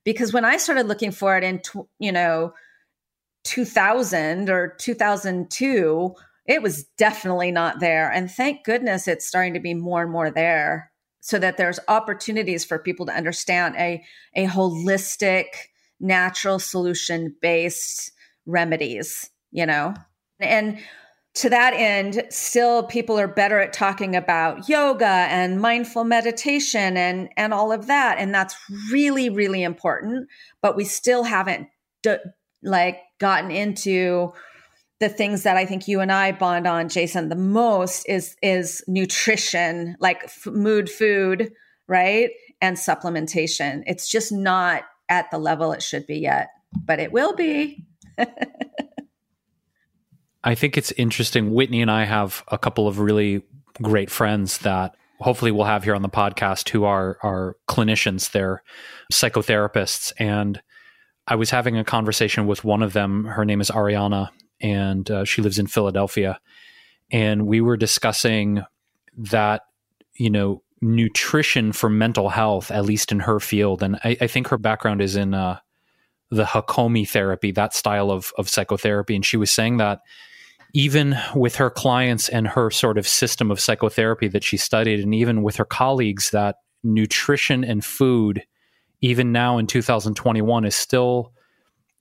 Because 0.03 0.31
when 0.31 0.45
I 0.45 0.57
started 0.57 0.87
looking 0.87 1.11
for 1.11 1.35
it 1.35 1.43
in, 1.43 1.61
you 1.97 2.11
know, 2.11 2.53
2000 3.45 4.51
or 4.51 4.75
2002, 4.77 6.15
it 6.45 6.61
was 6.61 6.83
definitely 6.97 7.51
not 7.51 7.79
there. 7.79 8.11
And 8.11 8.29
thank 8.29 8.63
goodness 8.63 9.07
it's 9.07 9.25
starting 9.25 9.55
to 9.55 9.59
be 9.59 9.73
more 9.73 10.03
and 10.03 10.11
more 10.11 10.29
there 10.29 10.91
so 11.21 11.39
that 11.39 11.57
there's 11.57 11.79
opportunities 11.87 12.63
for 12.63 12.79
people 12.79 13.05
to 13.05 13.15
understand 13.15 13.75
a, 13.75 14.03
a 14.35 14.45
holistic, 14.45 15.45
natural 15.99 16.59
solution 16.59 17.35
based 17.41 18.11
remedies, 18.45 19.29
you 19.51 19.65
know? 19.65 19.93
And 20.39 20.79
to 21.35 21.49
that 21.49 21.73
end, 21.73 22.23
still 22.29 22.83
people 22.83 23.19
are 23.19 23.27
better 23.27 23.59
at 23.59 23.73
talking 23.73 24.15
about 24.15 24.67
yoga 24.67 25.05
and 25.05 25.61
mindful 25.61 26.03
meditation 26.03 26.97
and, 26.97 27.29
and 27.37 27.53
all 27.53 27.71
of 27.71 27.87
that. 27.87 28.17
And 28.17 28.33
that's 28.33 28.55
really, 28.91 29.29
really 29.29 29.63
important. 29.63 30.27
But 30.61 30.75
we 30.75 30.85
still 30.85 31.23
haven't 31.23 31.67
d- 32.01 32.17
like 32.63 32.99
gotten 33.19 33.51
into 33.51 34.33
the 34.99 35.09
things 35.09 35.43
that 35.43 35.57
I 35.57 35.65
think 35.65 35.87
you 35.87 36.01
and 36.01 36.11
I 36.11 36.33
bond 36.33 36.67
on, 36.67 36.89
Jason, 36.89 37.29
the 37.29 37.35
most 37.35 38.07
is 38.07 38.35
is 38.41 38.83
nutrition, 38.87 39.95
like 39.99 40.23
f- 40.25 40.47
mood 40.47 40.89
food, 40.89 41.51
right, 41.87 42.31
and 42.61 42.77
supplementation. 42.77 43.83
It's 43.85 44.09
just 44.09 44.31
not 44.31 44.83
at 45.07 45.31
the 45.31 45.37
level 45.37 45.71
it 45.71 45.81
should 45.81 46.05
be 46.05 46.17
yet, 46.17 46.49
but 46.85 46.99
it 46.99 47.11
will 47.11 47.33
be. 47.33 47.85
I 50.43 50.55
think 50.55 50.77
it's 50.77 50.91
interesting. 50.93 51.53
Whitney 51.53 51.81
and 51.81 51.91
I 51.91 52.05
have 52.05 52.43
a 52.49 52.57
couple 52.57 52.87
of 52.87 52.99
really 52.99 53.43
great 53.81 54.09
friends 54.09 54.59
that 54.59 54.95
hopefully 55.19 55.51
we'll 55.51 55.65
have 55.65 55.83
here 55.83 55.95
on 55.95 56.01
the 56.01 56.09
podcast 56.09 56.69
who 56.69 56.83
are 56.83 57.17
are 57.23 57.55
clinicians, 57.69 58.31
they're 58.31 58.63
psychotherapists, 59.13 60.11
and 60.19 60.61
I 61.27 61.35
was 61.35 61.51
having 61.51 61.77
a 61.77 61.83
conversation 61.83 62.47
with 62.47 62.63
one 62.63 62.81
of 62.83 62.93
them. 62.93 63.25
Her 63.25 63.45
name 63.45 63.61
is 63.61 63.69
Ariana, 63.69 64.29
and 64.61 65.09
uh, 65.09 65.25
she 65.25 65.41
lives 65.41 65.59
in 65.59 65.67
Philadelphia. 65.67 66.39
And 67.11 67.47
we 67.47 67.61
were 67.61 67.77
discussing 67.77 68.63
that, 69.17 69.63
you 70.15 70.29
know, 70.29 70.61
nutrition 70.81 71.71
for 71.71 71.89
mental 71.89 72.29
health, 72.29 72.71
at 72.71 72.85
least 72.85 73.11
in 73.11 73.21
her 73.21 73.39
field. 73.39 73.83
And 73.83 73.97
I, 74.03 74.17
I 74.21 74.27
think 74.27 74.47
her 74.47 74.57
background 74.57 75.01
is 75.01 75.15
in 75.15 75.33
uh, 75.33 75.59
the 76.29 76.45
Hakomi 76.45 77.07
therapy, 77.07 77.51
that 77.51 77.73
style 77.73 78.11
of, 78.11 78.31
of 78.37 78.47
psychotherapy. 78.47 79.15
And 79.15 79.25
she 79.25 79.37
was 79.37 79.51
saying 79.51 79.77
that 79.77 79.99
even 80.73 81.17
with 81.35 81.55
her 81.55 81.69
clients 81.69 82.29
and 82.29 82.47
her 82.47 82.69
sort 82.69 82.97
of 82.97 83.07
system 83.07 83.49
of 83.49 83.59
psychotherapy 83.59 84.27
that 84.27 84.43
she 84.43 84.55
studied, 84.55 84.99
and 84.99 85.15
even 85.15 85.41
with 85.41 85.55
her 85.55 85.65
colleagues, 85.65 86.29
that 86.31 86.57
nutrition 86.83 87.63
and 87.63 87.83
food 87.83 88.43
even 89.01 89.31
now 89.31 89.57
in 89.57 89.67
2021 89.67 90.65
is 90.65 90.75
still 90.75 91.33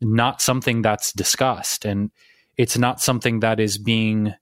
not 0.01 0.41
something 0.41 0.83
that's 0.83 1.13
discussed 1.13 1.85
and 1.85 2.11
it's 2.59 2.77
not 2.77 3.01
something 3.01 3.41
that 3.41 3.61
is 3.61 3.79
being 3.79 4.35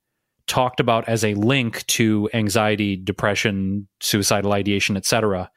talked 0.47 0.81
about 0.81 1.09
as 1.09 1.25
a 1.25 1.35
link 1.35 1.87
to 1.87 2.31
anxiety, 2.33 2.97
depression, 2.97 3.87
suicidal 4.01 4.53
ideation, 4.53 4.97
etc. 4.97 5.51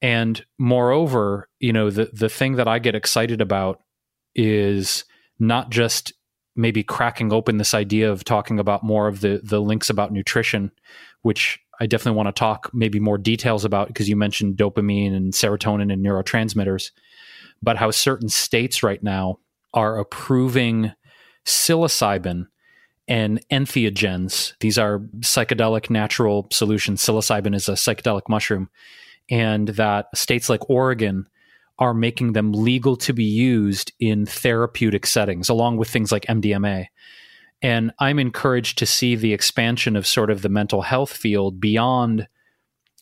And 0.00 0.44
moreover, 0.58 1.48
you 1.58 1.72
know, 1.72 1.90
the 1.90 2.10
the 2.12 2.28
thing 2.28 2.56
that 2.56 2.68
I 2.68 2.78
get 2.78 2.94
excited 2.94 3.40
about 3.40 3.82
is 4.34 5.04
not 5.38 5.70
just 5.70 6.12
maybe 6.54 6.82
cracking 6.82 7.32
open 7.32 7.56
this 7.56 7.74
idea 7.74 8.10
of 8.10 8.24
talking 8.24 8.58
about 8.58 8.82
more 8.82 9.08
of 9.08 9.20
the 9.20 9.40
the 9.42 9.60
links 9.60 9.90
about 9.90 10.12
nutrition, 10.12 10.70
which 11.22 11.58
I 11.80 11.86
definitely 11.86 12.16
want 12.16 12.28
to 12.28 12.38
talk 12.38 12.70
maybe 12.72 13.00
more 13.00 13.18
details 13.18 13.64
about 13.64 13.88
because 13.88 14.08
you 14.08 14.16
mentioned 14.16 14.56
dopamine 14.56 15.16
and 15.16 15.32
serotonin 15.32 15.92
and 15.92 16.04
neurotransmitters, 16.04 16.90
but 17.62 17.76
how 17.76 17.90
certain 17.90 18.28
states 18.28 18.82
right 18.82 19.02
now 19.02 19.38
are 19.74 19.98
approving 19.98 20.92
psilocybin 21.44 22.46
and 23.08 23.40
entheogens. 23.50 24.54
These 24.60 24.78
are 24.78 25.00
psychedelic 25.20 25.90
natural 25.90 26.48
solutions. 26.50 27.02
Psilocybin 27.02 27.54
is 27.54 27.68
a 27.68 27.72
psychedelic 27.72 28.28
mushroom, 28.28 28.70
and 29.30 29.68
that 29.68 30.06
states 30.14 30.48
like 30.48 30.68
Oregon 30.70 31.26
are 31.78 31.94
making 31.94 32.32
them 32.32 32.52
legal 32.52 32.96
to 32.96 33.12
be 33.12 33.24
used 33.24 33.92
in 33.98 34.26
therapeutic 34.26 35.06
settings, 35.06 35.48
along 35.48 35.78
with 35.78 35.90
things 35.90 36.12
like 36.12 36.24
MDMA. 36.26 36.86
And 37.60 37.92
I'm 37.98 38.18
encouraged 38.18 38.78
to 38.78 38.86
see 38.86 39.14
the 39.14 39.32
expansion 39.32 39.96
of 39.96 40.06
sort 40.06 40.30
of 40.30 40.42
the 40.42 40.48
mental 40.48 40.82
health 40.82 41.12
field 41.12 41.60
beyond, 41.60 42.28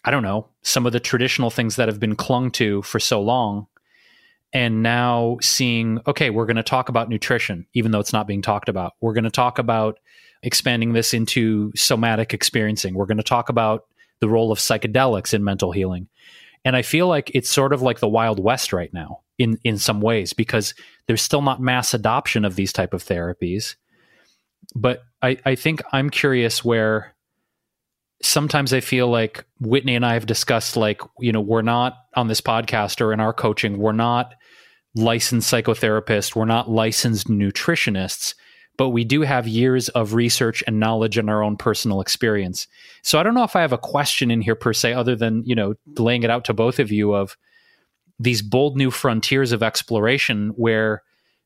I 0.04 0.10
don't 0.10 0.22
know, 0.22 0.48
some 0.62 0.86
of 0.86 0.92
the 0.92 1.00
traditional 1.00 1.50
things 1.50 1.76
that 1.76 1.88
have 1.88 2.00
been 2.00 2.16
clung 2.16 2.50
to 2.52 2.82
for 2.82 3.00
so 3.00 3.20
long 3.20 3.66
and 4.52 4.82
now 4.82 5.38
seeing 5.40 6.00
okay 6.06 6.30
we're 6.30 6.46
going 6.46 6.56
to 6.56 6.62
talk 6.62 6.88
about 6.88 7.08
nutrition 7.08 7.66
even 7.72 7.92
though 7.92 8.00
it's 8.00 8.12
not 8.12 8.26
being 8.26 8.42
talked 8.42 8.68
about. 8.68 8.94
We're 9.00 9.12
going 9.12 9.24
to 9.24 9.30
talk 9.30 9.58
about 9.58 9.98
expanding 10.42 10.92
this 10.92 11.12
into 11.12 11.72
somatic 11.76 12.32
experiencing. 12.32 12.94
We're 12.94 13.06
going 13.06 13.18
to 13.18 13.22
talk 13.22 13.48
about 13.48 13.84
the 14.20 14.28
role 14.28 14.50
of 14.52 14.58
psychedelics 14.58 15.34
in 15.34 15.44
mental 15.44 15.72
healing. 15.72 16.08
And 16.64 16.76
i 16.76 16.82
feel 16.82 17.06
like 17.06 17.30
it's 17.34 17.48
sort 17.48 17.72
of 17.72 17.82
like 17.82 18.00
the 18.00 18.08
wild 18.08 18.42
west 18.42 18.72
right 18.72 18.92
now 18.92 19.20
in 19.38 19.58
in 19.64 19.78
some 19.78 20.00
ways 20.00 20.32
because 20.32 20.74
there's 21.06 21.22
still 21.22 21.42
not 21.42 21.60
mass 21.60 21.94
adoption 21.94 22.44
of 22.44 22.56
these 22.56 22.72
type 22.72 22.92
of 22.92 23.04
therapies. 23.04 23.76
But 24.74 25.02
i 25.22 25.38
i 25.44 25.54
think 25.54 25.82
i'm 25.92 26.10
curious 26.10 26.64
where 26.64 27.14
sometimes 28.22 28.72
I 28.72 28.80
feel 28.80 29.08
like 29.08 29.44
Whitney 29.60 29.94
and 29.94 30.04
I 30.04 30.14
have 30.14 30.26
discussed 30.26 30.76
like, 30.76 31.00
you 31.18 31.32
know, 31.32 31.40
we're 31.40 31.62
not 31.62 31.96
on 32.14 32.28
this 32.28 32.40
podcast 32.40 33.00
or 33.00 33.12
in 33.12 33.20
our 33.20 33.32
coaching, 33.32 33.78
we're 33.78 33.92
not 33.92 34.34
licensed 34.94 35.52
psychotherapists, 35.52 36.34
we're 36.34 36.44
not 36.44 36.70
licensed 36.70 37.28
nutritionists, 37.28 38.34
but 38.76 38.90
we 38.90 39.04
do 39.04 39.22
have 39.22 39.46
years 39.46 39.88
of 39.90 40.14
research 40.14 40.64
and 40.66 40.80
knowledge 40.80 41.18
and 41.18 41.28
our 41.28 41.42
own 41.42 41.56
personal 41.56 42.00
experience. 42.00 42.66
So 43.02 43.18
I 43.18 43.22
don't 43.22 43.34
know 43.34 43.44
if 43.44 43.54
I 43.54 43.60
have 43.60 43.72
a 43.72 43.78
question 43.78 44.30
in 44.30 44.40
here 44.40 44.54
per 44.54 44.72
se, 44.72 44.94
other 44.94 45.14
than, 45.14 45.42
you 45.44 45.54
know, 45.54 45.74
laying 45.98 46.22
it 46.22 46.30
out 46.30 46.44
to 46.46 46.54
both 46.54 46.78
of 46.78 46.90
you 46.90 47.14
of 47.14 47.36
these 48.18 48.42
bold 48.42 48.76
new 48.76 48.90
frontiers 48.90 49.52
of 49.52 49.62
exploration 49.62 50.52
where 50.56 51.02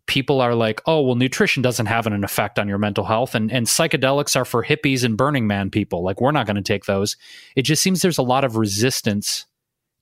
people 0.06 0.40
are 0.40 0.54
like, 0.54 0.82
oh, 0.86 1.00
well, 1.00 1.14
nutrition 1.14 1.62
doesn't 1.62 1.86
have 1.86 2.06
an 2.06 2.24
effect 2.24 2.58
on 2.58 2.68
your 2.68 2.78
mental 2.78 3.04
health, 3.04 3.34
and, 3.34 3.50
and 3.50 3.66
psychedelics 3.66 4.36
are 4.36 4.44
for 4.44 4.62
hippies 4.62 5.02
and 5.02 5.16
Burning 5.16 5.46
Man 5.46 5.70
people. 5.70 6.02
Like, 6.04 6.20
we're 6.20 6.30
not 6.30 6.46
going 6.46 6.56
to 6.56 6.62
take 6.62 6.84
those. 6.84 7.16
It 7.56 7.62
just 7.62 7.82
seems 7.82 8.02
there's 8.02 8.18
a 8.18 8.22
lot 8.22 8.44
of 8.44 8.56
resistance 8.56 9.46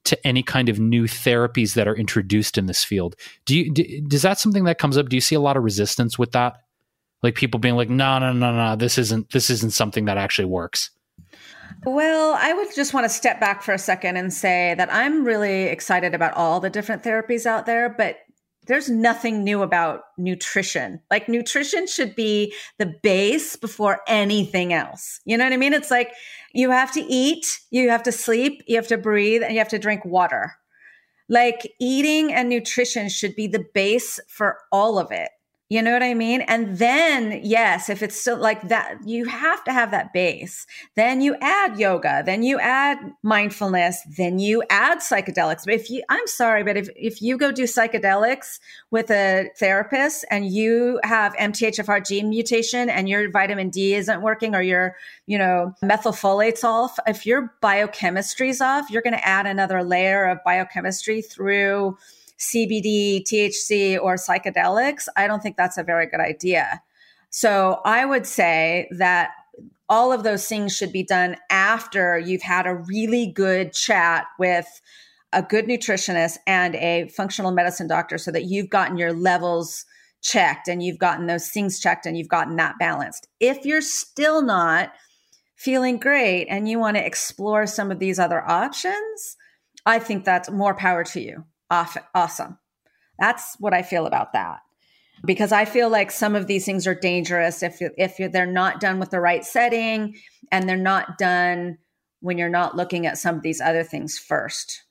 to 0.05 0.27
any 0.27 0.43
kind 0.43 0.69
of 0.69 0.79
new 0.79 1.05
therapies 1.05 1.75
that 1.75 1.87
are 1.87 1.95
introduced 1.95 2.59
in 2.59 2.67
this 2.67 2.85
field. 2.85 3.17
Do 3.45 3.57
you 3.57 3.73
do, 3.73 4.01
does 4.03 4.23
that 4.23 4.39
something 4.39 4.65
that 4.65 4.79
comes 4.79 4.99
up? 4.99 5.09
Do 5.09 5.17
you 5.17 5.21
see 5.21 5.35
a 5.35 5.41
lot 5.41 5.57
of 5.57 5.63
resistance 5.63 6.19
with 6.19 6.33
that? 6.33 6.61
Like 7.23 7.35
people 7.37 7.61
being 7.61 7.77
like, 7.77 7.89
no, 7.89 8.19
no, 8.19 8.33
no, 8.33 8.53
no, 8.53 8.77
this 8.77 8.99
isn't 8.99 9.31
this 9.31 9.49
isn't 9.51 9.73
something 9.73 10.07
that 10.07 10.19
actually 10.19 10.47
works. 10.47 10.91
Well, 11.85 12.37
I 12.39 12.53
would 12.53 12.69
just 12.75 12.95
want 12.95 13.05
to 13.05 13.09
step 13.09 13.41
back 13.41 13.63
for 13.63 13.73
a 13.73 13.79
second 13.79 14.17
and 14.17 14.33
say 14.33 14.75
that 14.77 14.93
I'm 14.93 15.25
really 15.25 15.65
excited 15.65 16.15
about 16.15 16.35
all 16.35 16.61
the 16.61 16.71
different 16.71 17.03
therapies 17.03 17.47
out 17.47 17.67
there, 17.67 17.89
but 17.89 18.19
there's 18.67 18.89
nothing 18.89 19.43
new 19.43 19.63
about 19.63 20.03
nutrition. 20.17 21.01
Like 21.11 21.29
nutrition 21.29 21.87
should 21.87 22.15
be 22.15 22.55
the 22.79 22.95
base 23.03 23.57
before 23.57 24.01
anything 24.07 24.73
else. 24.73 25.21
You 25.25 25.37
know 25.37 25.45
what 25.45 25.53
I 25.53 25.57
mean? 25.57 25.73
It's 25.73 25.91
like 25.91 26.13
you 26.53 26.71
have 26.71 26.93
to 26.93 27.01
eat, 27.01 27.61
you 27.71 27.91
have 27.91 28.03
to 28.05 28.13
sleep, 28.13 28.63
you 28.67 28.77
have 28.77 28.89
to 28.89 28.99
breathe, 28.99 29.43
and 29.43 29.53
you 29.53 29.59
have 29.59 29.69
to 29.69 29.79
drink 29.79 30.05
water. 30.05 30.55
Like 31.29 31.73
eating 31.81 32.33
and 32.33 32.49
nutrition 32.49 33.09
should 33.09 33.35
be 33.35 33.47
the 33.47 33.65
base 33.75 34.21
for 34.29 34.59
all 34.71 34.99
of 34.99 35.11
it. 35.11 35.31
You 35.73 35.81
know 35.81 35.93
what 35.95 36.03
I 36.03 36.13
mean? 36.13 36.43
And 36.43 36.77
then, 36.77 37.41
yes, 37.43 37.89
if 37.89 38.03
it's 38.03 38.21
still 38.21 38.37
like 38.37 38.69
that, 38.69 38.99
you 39.07 39.25
have 39.25 39.65
to 39.65 39.73
have 39.73 39.91
that 39.93 40.13
base. 40.13 40.67
Then 40.97 41.23
you 41.23 41.35
add 41.41 41.79
yoga, 41.79 42.23
then 42.27 42.43
you 42.43 42.61
add 42.61 42.99
mindfulness, 43.23 44.03
then 44.19 44.39
you 44.39 44.63
add 44.69 44.99
psychedelics. 44.99 45.65
But 45.65 45.73
if 45.73 45.89
you, 45.89 46.03
I'm 46.11 46.27
sorry, 46.27 46.63
but 46.63 46.77
if, 46.77 46.91
if 46.95 47.23
you 47.23 47.39
go 47.39 47.51
do 47.51 47.63
psychedelics 47.63 48.61
with 48.91 49.11
a 49.11 49.49
therapist 49.59 50.27
and 50.31 50.53
you 50.53 51.01
have 51.05 51.35
MTHFR 51.37 52.07
gene 52.07 52.29
mutation 52.29 52.91
and 52.91 53.09
your 53.09 53.31
vitamin 53.31 53.71
D 53.71 53.95
isn't 53.95 54.21
working 54.21 54.55
or 54.55 54.61
your, 54.61 54.95
you 55.27 55.39
know, 55.39 55.73
methylfolate's 55.83 56.65
off, 56.65 56.99
if 57.07 57.25
your 57.25 57.55
biochemistry's 57.63 58.61
off, 58.61 58.91
you're 58.91 59.01
going 59.01 59.17
to 59.17 59.27
add 59.27 59.47
another 59.47 59.83
layer 59.83 60.27
of 60.27 60.37
biochemistry 60.45 61.23
through 61.23 61.97
CBD, 62.43 63.23
THC, 63.23 64.03
or 64.03 64.17
psychedelics, 64.17 65.07
I 65.17 65.27
don't 65.27 65.43
think 65.43 65.57
that's 65.57 65.79
a 65.79 65.85
very 65.85 66.07
good 66.07 66.21
idea. 66.21 66.83
So 67.31 67.81
I 67.85 68.05
would 68.05 68.27
say 68.27 68.89
that 68.91 69.31
all 69.89 70.13
of 70.13 70.25
those 70.25 70.47
things 70.47 70.77
should 70.77 70.93
be 70.93 71.05
done 71.05 71.37
after 71.51 72.19
you've 72.19 72.43
had 72.43 72.67
a 72.67 72.75
really 72.75 73.27
good 73.27 73.73
chat 73.73 74.27
with 74.39 74.67
a 75.33 75.43
good 75.43 75.67
nutritionist 75.67 76.39
and 76.47 76.75
a 76.77 77.09
functional 77.09 77.53
medicine 77.53 77.87
doctor 77.87 78.19
so 78.19 78.31
that 78.33 78.45
you've 78.45 78.71
gotten 78.71 78.99
your 78.99 79.13
levels 79.13 79.85
checked 80.21 80.69
and 80.69 80.83
you've 80.83 80.99
gotten 80.99 81.27
those 81.27 81.49
things 81.49 81.79
checked 81.79 82.07
and 82.07 82.19
you've 82.19 82.29
gotten 82.29 82.57
that 82.57 82.75
balanced. 82.79 83.29
If 83.41 83.65
you're 83.65 83.81
still 83.81 84.43
not 84.43 84.93
feeling 85.57 85.99
great 85.99 86.47
and 86.47 86.69
you 86.69 86.79
want 86.79 86.97
to 86.97 87.07
explore 87.07 87.67
some 87.67 87.91
of 87.91 87.99
these 87.99 88.19
other 88.19 88.43
options, 88.43 89.37
I 89.87 90.01
think 90.01 90.25
that's 90.25 90.51
more 90.51 90.75
power 90.75 91.05
to 91.05 91.21
you 91.21 91.45
awesome. 92.15 92.59
That's 93.19 93.57
what 93.59 93.75
I 93.75 93.83
feel 93.83 94.07
about 94.07 94.33
that. 94.33 94.61
Because 95.25 95.53
I 95.53 95.65
feel 95.65 95.89
like 95.89 96.11
some 96.11 96.35
of 96.35 96.47
these 96.47 96.65
things 96.65 96.87
are 96.87 96.95
dangerous 96.95 97.63
if 97.63 97.79
if 97.81 98.17
they're 98.33 98.47
not 98.47 98.81
done 98.81 98.99
with 98.99 99.11
the 99.11 99.21
right 99.21 99.45
setting 99.45 100.17
and 100.51 100.69
they're 100.69 100.77
not 100.77 101.17
done 101.19 101.79
when 102.21 102.39
you're 102.39 102.49
not 102.49 102.77
looking 102.77 103.07
at 103.07 103.19
some 103.19 103.37
of 103.37 103.43
these 103.43 103.61
other 103.61 103.85
things 103.85 104.19
first. 104.19 104.83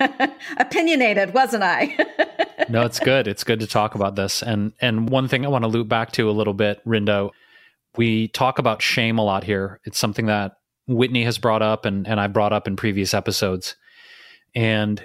Opinionated, 0.56 1.34
wasn't 1.34 1.62
I? 1.62 1.96
no, 2.68 2.82
it's 2.82 2.98
good. 2.98 3.28
It's 3.28 3.44
good 3.44 3.60
to 3.60 3.66
talk 3.66 3.94
about 3.94 4.16
this. 4.16 4.42
And 4.42 4.72
and 4.80 5.10
one 5.10 5.28
thing 5.28 5.44
I 5.44 5.48
want 5.48 5.64
to 5.64 5.68
loop 5.68 5.88
back 5.88 6.12
to 6.12 6.30
a 6.30 6.32
little 6.32 6.54
bit, 6.54 6.82
Rinda, 6.86 7.30
we 7.96 8.28
talk 8.28 8.58
about 8.58 8.80
shame 8.80 9.18
a 9.18 9.24
lot 9.24 9.44
here. 9.44 9.80
It's 9.84 9.98
something 9.98 10.26
that 10.26 10.52
Whitney 10.86 11.24
has 11.24 11.38
brought 11.38 11.62
up 11.62 11.84
and, 11.84 12.06
and 12.06 12.20
I 12.20 12.26
brought 12.26 12.52
up 12.52 12.66
in 12.66 12.76
previous 12.76 13.14
episodes. 13.14 13.76
And 14.54 15.04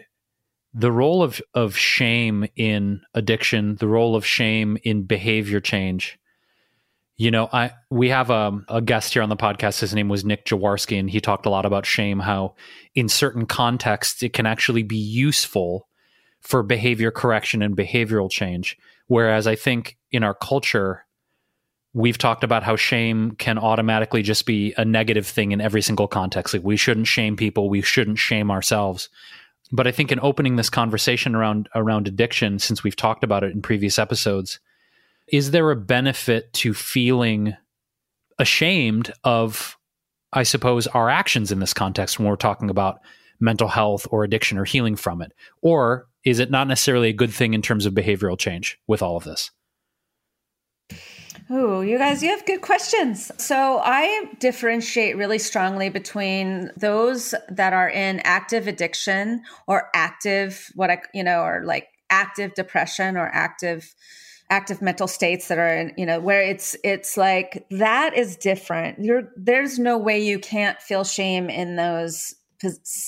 the 0.74 0.92
role 0.92 1.24
of 1.24 1.42
of 1.54 1.76
shame 1.76 2.46
in 2.56 3.02
addiction, 3.14 3.76
the 3.76 3.88
role 3.88 4.16
of 4.16 4.26
shame 4.26 4.78
in 4.84 5.04
behavior 5.04 5.60
change. 5.60 6.20
You 7.18 7.32
know, 7.32 7.50
I 7.52 7.72
we 7.90 8.10
have 8.10 8.30
a, 8.30 8.60
a 8.70 8.82
guest 8.82 9.14
here 9.14 9.24
on 9.24 9.30
the 9.30 9.36
podcast. 9.36 9.80
His 9.82 9.94
name 9.94 10.10
was 10.10 10.24
Nick 10.24 10.46
Jaworski, 10.46 11.00
and 11.00 11.10
he 11.10 11.20
talked 11.20 11.46
a 11.46 11.50
lot 11.50 11.66
about 11.66 11.86
shame. 11.86 12.20
How 12.20 12.56
in 12.96 13.10
certain 13.10 13.46
contexts 13.46 14.24
it 14.24 14.34
can 14.34 14.46
actually 14.46 14.84
be 14.84 14.98
useful 14.98 15.88
for 16.40 16.64
behavior 16.64 17.12
correction 17.12 17.62
and 17.62 17.76
behavioral 17.76 18.32
change. 18.32 18.78
Whereas 19.08 19.48
I 19.48 19.56
think 19.56 19.98
in 20.12 20.24
our 20.24 20.34
culture, 20.34 21.06
we've 21.94 22.18
talked 22.18 22.46
about 22.46 22.64
how 22.64 22.78
shame 22.78 23.32
can 23.32 23.58
automatically 23.58 24.22
just 24.22 24.46
be 24.46 24.74
a 24.78 24.86
negative 24.86 25.28
thing 25.28 25.52
in 25.52 25.60
every 25.60 25.82
single 25.82 26.08
context. 26.08 26.54
Like 26.54 26.64
we 26.64 26.78
shouldn't 26.78 27.08
shame 27.08 27.36
people, 27.36 27.70
we 27.70 27.82
shouldn't 27.82 28.20
shame 28.20 28.52
ourselves 28.52 29.10
but 29.72 29.88
I 29.88 29.92
think 29.92 30.12
in 30.12 30.20
opening 30.22 30.56
this 30.56 30.70
conversation 30.70 31.36
around 31.36 31.70
around 31.76 32.08
addiction, 32.08 32.60
since 32.60 32.84
we've 32.84 32.96
talked 32.96 33.24
about 33.24 33.44
it 33.44 33.52
in 33.52 33.62
previous 33.62 34.00
episodes, 34.00 34.60
is 35.28 35.52
there 35.52 35.70
a 35.72 35.76
benefit 35.76 36.52
to 36.54 36.74
feeling 36.74 37.56
ashamed 38.40 39.12
of, 39.24 39.78
I 40.34 40.44
suppose, 40.44 40.88
our 40.88 41.10
actions 41.10 41.52
in 41.52 41.60
this 41.60 41.74
context 41.74 42.18
when 42.18 42.28
we're 42.28 42.36
talking 42.36 42.70
about 42.70 43.00
mental 43.40 43.68
health 43.68 44.08
or 44.12 44.24
addiction 44.24 44.58
or 44.58 44.66
healing 44.66 44.96
from 44.96 45.22
it? 45.22 45.34
Or 45.62 46.08
is 46.24 46.40
it 46.40 46.52
not 46.52 46.68
necessarily 46.68 47.10
a 47.10 47.14
good 47.14 47.32
thing 47.32 47.54
in 47.54 47.62
terms 47.62 47.86
of 47.86 47.94
behavioral 47.94 48.38
change 48.38 48.80
with 48.88 49.02
all 49.02 49.18
of 49.18 49.24
this? 49.24 49.52
Oh, 51.50 51.82
you 51.82 51.98
guys, 51.98 52.24
you 52.24 52.30
have 52.30 52.46
good 52.46 52.62
questions. 52.62 53.32
So 53.38 53.80
I 53.84 54.30
differentiate 54.40 55.18
really 55.18 55.40
strongly 55.40 55.90
between 55.90 56.72
those 56.78 57.34
that 57.50 57.74
are 57.74 57.90
in 57.90 58.20
active 58.22 58.68
addiction 58.68 59.44
or 59.68 59.90
active, 59.94 60.72
what 60.76 60.90
I, 60.90 61.02
you 61.14 61.24
know, 61.24 61.42
or 61.42 61.64
like 61.66 61.88
active 62.10 62.54
depression 62.54 63.18
or 63.18 63.28
active 63.28 63.94
active 64.52 64.82
mental 64.82 65.08
states 65.08 65.48
that 65.48 65.60
are 65.60 65.76
in 65.76 65.94
you 65.96 66.06
know 66.06 66.20
where 66.20 66.42
it's 66.42 66.76
it's 66.84 67.18
like 67.18 67.68
that 67.70 68.18
is 68.18 68.36
different 68.36 68.98
you're 68.98 69.32
there's 69.38 69.78
no 69.78 69.96
way 69.96 70.20
you 70.20 70.40
can't 70.40 70.82
feel 70.82 71.04
shame 71.04 71.52
in 71.52 71.76
those 71.76 72.34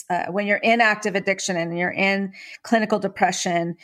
uh, 0.09 0.25
when 0.27 0.45
you're 0.45 0.57
in 0.57 0.81
active 0.81 1.15
addiction 1.15 1.57
and 1.57 1.77
you're 1.77 1.91
in 1.91 2.31
clinical 2.61 2.99
depression 2.99 3.75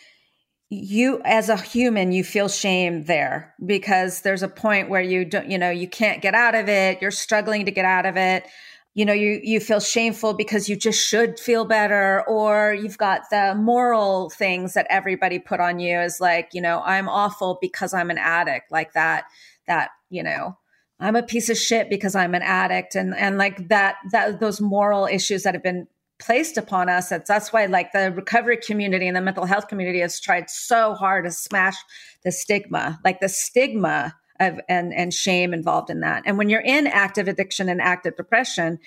you 0.69 1.21
as 1.23 1.47
a 1.47 1.55
human 1.55 2.11
you 2.11 2.23
feel 2.23 2.49
shame 2.49 3.05
there 3.05 3.53
because 3.65 4.21
there's 4.21 4.43
a 4.43 4.49
point 4.49 4.89
where 4.89 5.01
you 5.01 5.23
don't 5.23 5.49
you 5.49 5.57
know 5.57 5.69
you 5.69 5.87
can't 5.87 6.21
get 6.21 6.33
out 6.33 6.55
of 6.55 6.67
it. 6.67 7.01
You're 7.01 7.11
struggling 7.11 7.65
to 7.65 7.71
get 7.71 7.85
out 7.85 8.05
of 8.05 8.17
it. 8.17 8.45
You 8.93 9.05
know 9.05 9.13
you 9.13 9.39
you 9.43 9.59
feel 9.61 9.79
shameful 9.79 10.33
because 10.33 10.67
you 10.67 10.75
just 10.75 10.99
should 10.99 11.39
feel 11.39 11.63
better 11.63 12.23
or 12.27 12.73
you've 12.73 12.97
got 12.97 13.21
the 13.31 13.55
moral 13.55 14.29
things 14.29 14.73
that 14.73 14.87
everybody 14.89 15.39
put 15.39 15.61
on 15.61 15.79
you 15.79 15.95
as 15.97 16.19
like 16.19 16.49
you 16.53 16.61
know 16.61 16.81
i'm 16.83 17.07
awful 17.07 17.59
because 17.61 17.93
i'm 17.93 18.09
an 18.09 18.17
addict 18.17 18.71
like 18.71 18.93
that 18.93 19.25
that 19.67 19.91
you 20.09 20.23
know 20.23 20.57
i'm 20.99 21.15
a 21.15 21.21
piece 21.21 21.47
of 21.49 21.57
shit 21.57 21.89
because 21.89 22.15
i'm 22.15 22.35
an 22.35 22.41
addict. 22.41 22.95
And 22.95 23.15
and 23.15 23.37
like 23.37 23.69
that 23.69 23.97
that 24.11 24.41
those 24.41 24.59
moral 24.59 25.05
issues 25.05 25.43
that 25.43 25.53
have 25.53 25.63
been 25.63 25.87
placed 26.19 26.57
upon 26.57 26.89
us. 26.89 27.09
That's, 27.09 27.27
that's 27.27 27.53
why 27.53 27.65
like 27.65 27.91
the 27.91 28.11
recovery 28.11 28.57
community 28.57 29.07
and 29.07 29.15
the 29.15 29.21
mental 29.21 29.45
health 29.45 29.67
community 29.67 29.99
has 29.99 30.19
tried 30.19 30.49
so 30.49 30.93
hard 30.93 31.25
to 31.25 31.31
smash 31.31 31.75
the 32.23 32.31
stigma, 32.31 32.99
like 33.03 33.19
the 33.19 33.29
stigma 33.29 34.15
of 34.39 34.59
and, 34.69 34.93
and 34.93 35.13
shame 35.13 35.53
involved 35.53 35.89
in 35.89 36.01
that. 36.01 36.23
And 36.25 36.37
when 36.37 36.49
you're 36.49 36.61
in 36.61 36.87
active 36.87 37.27
addiction 37.27 37.69
and 37.69 37.81
active 37.81 38.15
depression, 38.15 38.79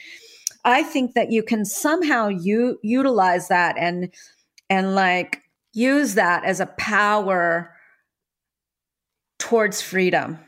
I 0.65 0.83
think 0.83 1.15
that 1.15 1.31
you 1.31 1.43
can 1.43 1.65
somehow 1.65 2.29
you 2.29 2.79
utilize 2.83 3.49
that 3.49 3.77
and 3.79 4.13
and 4.69 4.95
like 4.95 5.43
use 5.73 6.15
that 6.15 6.45
as 6.45 6.61
a 6.61 6.67
power 6.67 7.75
towards 9.39 9.81
freedom 9.81 10.39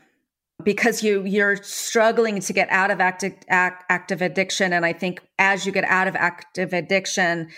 because 0.63 1.03
you 1.03 1.23
you're 1.25 1.57
struggling 1.57 2.39
to 2.39 2.53
get 2.53 2.69
out 2.69 2.91
of 2.91 2.99
active 2.99 3.33
active 3.49 4.21
addiction. 4.21 4.73
And 4.73 4.85
i 4.85 4.93
think 4.93 5.21
as 5.39 5.65
you 5.65 5.71
get 5.71 5.85
out 5.85 6.07
of 6.07 6.15
active 6.15 6.73
addiction 6.73 7.49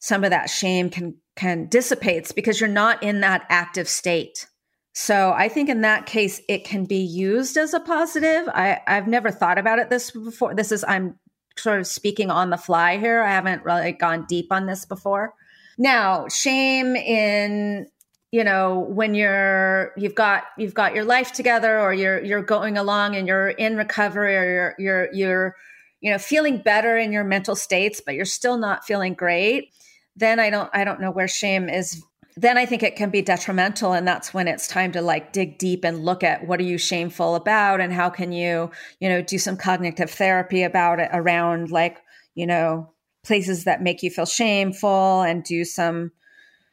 some 0.00 0.24
of 0.24 0.30
that 0.30 0.48
shame 0.48 0.90
can 0.90 1.14
can 1.36 1.66
dissipates 1.68 2.32
because 2.32 2.60
you're 2.60 2.68
not 2.68 3.02
in 3.02 3.20
that 3.20 3.46
active 3.48 3.88
state. 3.88 4.46
So 4.94 5.32
i 5.36 5.48
think 5.48 5.68
in 5.68 5.82
that 5.82 6.06
case 6.06 6.40
it 6.48 6.64
can 6.64 6.84
be 6.84 7.00
used 7.00 7.56
as 7.56 7.74
a 7.74 7.80
positive. 7.80 8.48
I 8.48 8.80
i've 8.86 9.08
never 9.08 9.30
thought 9.30 9.58
about 9.58 9.78
it 9.78 9.90
this 9.90 10.10
before. 10.10 10.54
This 10.54 10.72
is 10.72 10.84
i'm 10.86 11.18
sort 11.56 11.80
of 11.80 11.86
speaking 11.86 12.30
on 12.30 12.50
the 12.50 12.56
fly 12.56 12.96
here. 12.98 13.22
I 13.22 13.32
haven't 13.32 13.64
really 13.64 13.92
gone 13.92 14.24
deep 14.28 14.46
on 14.50 14.66
this 14.66 14.84
before. 14.84 15.34
Now 15.78 16.28
shame 16.28 16.96
in 16.96 17.86
you 18.32 18.44
know 18.44 18.78
when 18.78 19.14
you're 19.14 19.92
you've 19.96 20.14
got 20.14 20.44
you've 20.56 20.74
got 20.74 20.94
your 20.94 21.04
life 21.04 21.32
together 21.32 21.80
or 21.80 21.92
you're 21.92 22.22
you're 22.24 22.42
going 22.42 22.78
along 22.78 23.16
and 23.16 23.26
you're 23.26 23.48
in 23.48 23.76
recovery 23.76 24.36
or 24.36 24.44
you're 24.44 24.74
you're 24.78 25.08
you're 25.12 25.56
you 26.00 26.10
know 26.10 26.18
feeling 26.18 26.58
better 26.58 26.96
in 26.96 27.12
your 27.12 27.24
mental 27.24 27.56
states 27.56 28.00
but 28.04 28.14
you're 28.14 28.24
still 28.24 28.56
not 28.56 28.84
feeling 28.84 29.14
great 29.14 29.72
then 30.16 30.38
i 30.38 30.50
don't 30.50 30.70
i 30.72 30.84
don't 30.84 31.00
know 31.00 31.10
where 31.10 31.28
shame 31.28 31.68
is. 31.68 32.02
Then 32.36 32.56
i 32.56 32.64
think 32.64 32.82
it 32.82 32.96
can 32.96 33.10
be 33.10 33.22
detrimental 33.22 33.92
and 33.92 34.06
that's 34.06 34.32
when 34.32 34.46
it's 34.46 34.68
time 34.68 34.92
to 34.92 35.02
like 35.02 35.32
dig 35.32 35.58
deep 35.58 35.84
and 35.84 36.04
look 36.04 36.22
at 36.22 36.46
what 36.46 36.60
are 36.60 36.64
you 36.64 36.78
shameful 36.78 37.34
about 37.34 37.80
and 37.80 37.92
how 37.92 38.08
can 38.08 38.32
you 38.32 38.70
you 39.00 39.08
know 39.08 39.20
do 39.20 39.38
some 39.38 39.56
cognitive 39.56 40.10
therapy 40.10 40.62
about 40.62 41.00
it 41.00 41.10
around 41.12 41.70
like 41.70 41.98
you 42.36 42.46
know 42.46 42.92
places 43.24 43.64
that 43.64 43.82
make 43.82 44.02
you 44.02 44.10
feel 44.10 44.24
shameful 44.24 45.20
and 45.22 45.42
do 45.42 45.64
some 45.64 46.12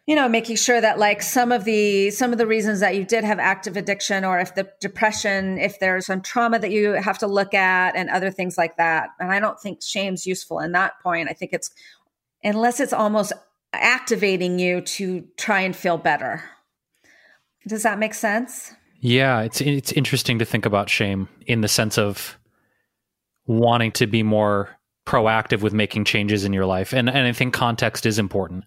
you 0.08 0.16
know 0.16 0.28
making 0.28 0.56
sure 0.56 0.82
that 0.82 0.98
like 0.98 1.22
some 1.22 1.52
of 1.52 1.66
the 1.66 2.10
some 2.10 2.32
of 2.32 2.40
the 2.40 2.48
reasons 2.48 2.80
that 2.80 2.96
you 2.96 3.04
did 3.04 3.24
have 3.24 3.38
active 3.38 3.78
addiction 3.78 4.26
or 4.26 4.40
if 4.40 4.56
the 4.56 4.68
depression 4.80 5.60
if 5.60 5.80
there's 5.80 6.08
some 6.08 6.22
trauma 6.22 6.58
that 6.58 6.72
you 6.72 6.94
have 6.94 7.20
to 7.20 7.28
look 7.28 7.54
at 7.54 7.96
and 7.96 8.10
other 8.10 8.32
things 8.32 8.58
like 8.58 8.78
that. 8.78 9.10
And 9.20 9.32
i 9.32 9.40
don't 9.40 9.60
think 9.60 9.84
shame's 9.84 10.26
useful 10.26 10.60
in 10.60 10.72
that 10.72 10.94
point. 11.04 11.30
I 11.30 11.34
think 11.34 11.54
it's 11.54 11.70
unless 12.44 12.80
it's 12.80 12.94
almost 12.94 13.34
activating 13.74 14.58
you 14.58 14.82
to 14.82 15.28
try 15.36 15.60
and 15.60 15.76
feel 15.76 15.98
better. 15.98 16.44
Does 17.68 17.84
that 17.84 18.00
make 18.00 18.14
sense? 18.14 18.74
Yeah 19.02 19.42
it's 19.42 19.60
it's 19.60 19.92
interesting 19.92 20.40
to 20.40 20.46
think 20.46 20.66
about 20.66 20.90
shame 20.90 21.28
in 21.46 21.62
the 21.62 21.68
sense 21.68 21.98
of 21.98 22.40
wanting 23.46 23.92
to 23.94 24.08
be 24.08 24.24
more 24.24 24.70
proactive 25.06 25.62
with 25.62 25.74
making 25.74 26.06
changes 26.06 26.46
in 26.46 26.54
your 26.54 26.66
life. 26.66 26.94
And 26.94 27.10
and 27.10 27.28
i 27.28 27.34
think 27.34 27.54
context 27.54 28.06
is 28.06 28.18
important 28.18 28.64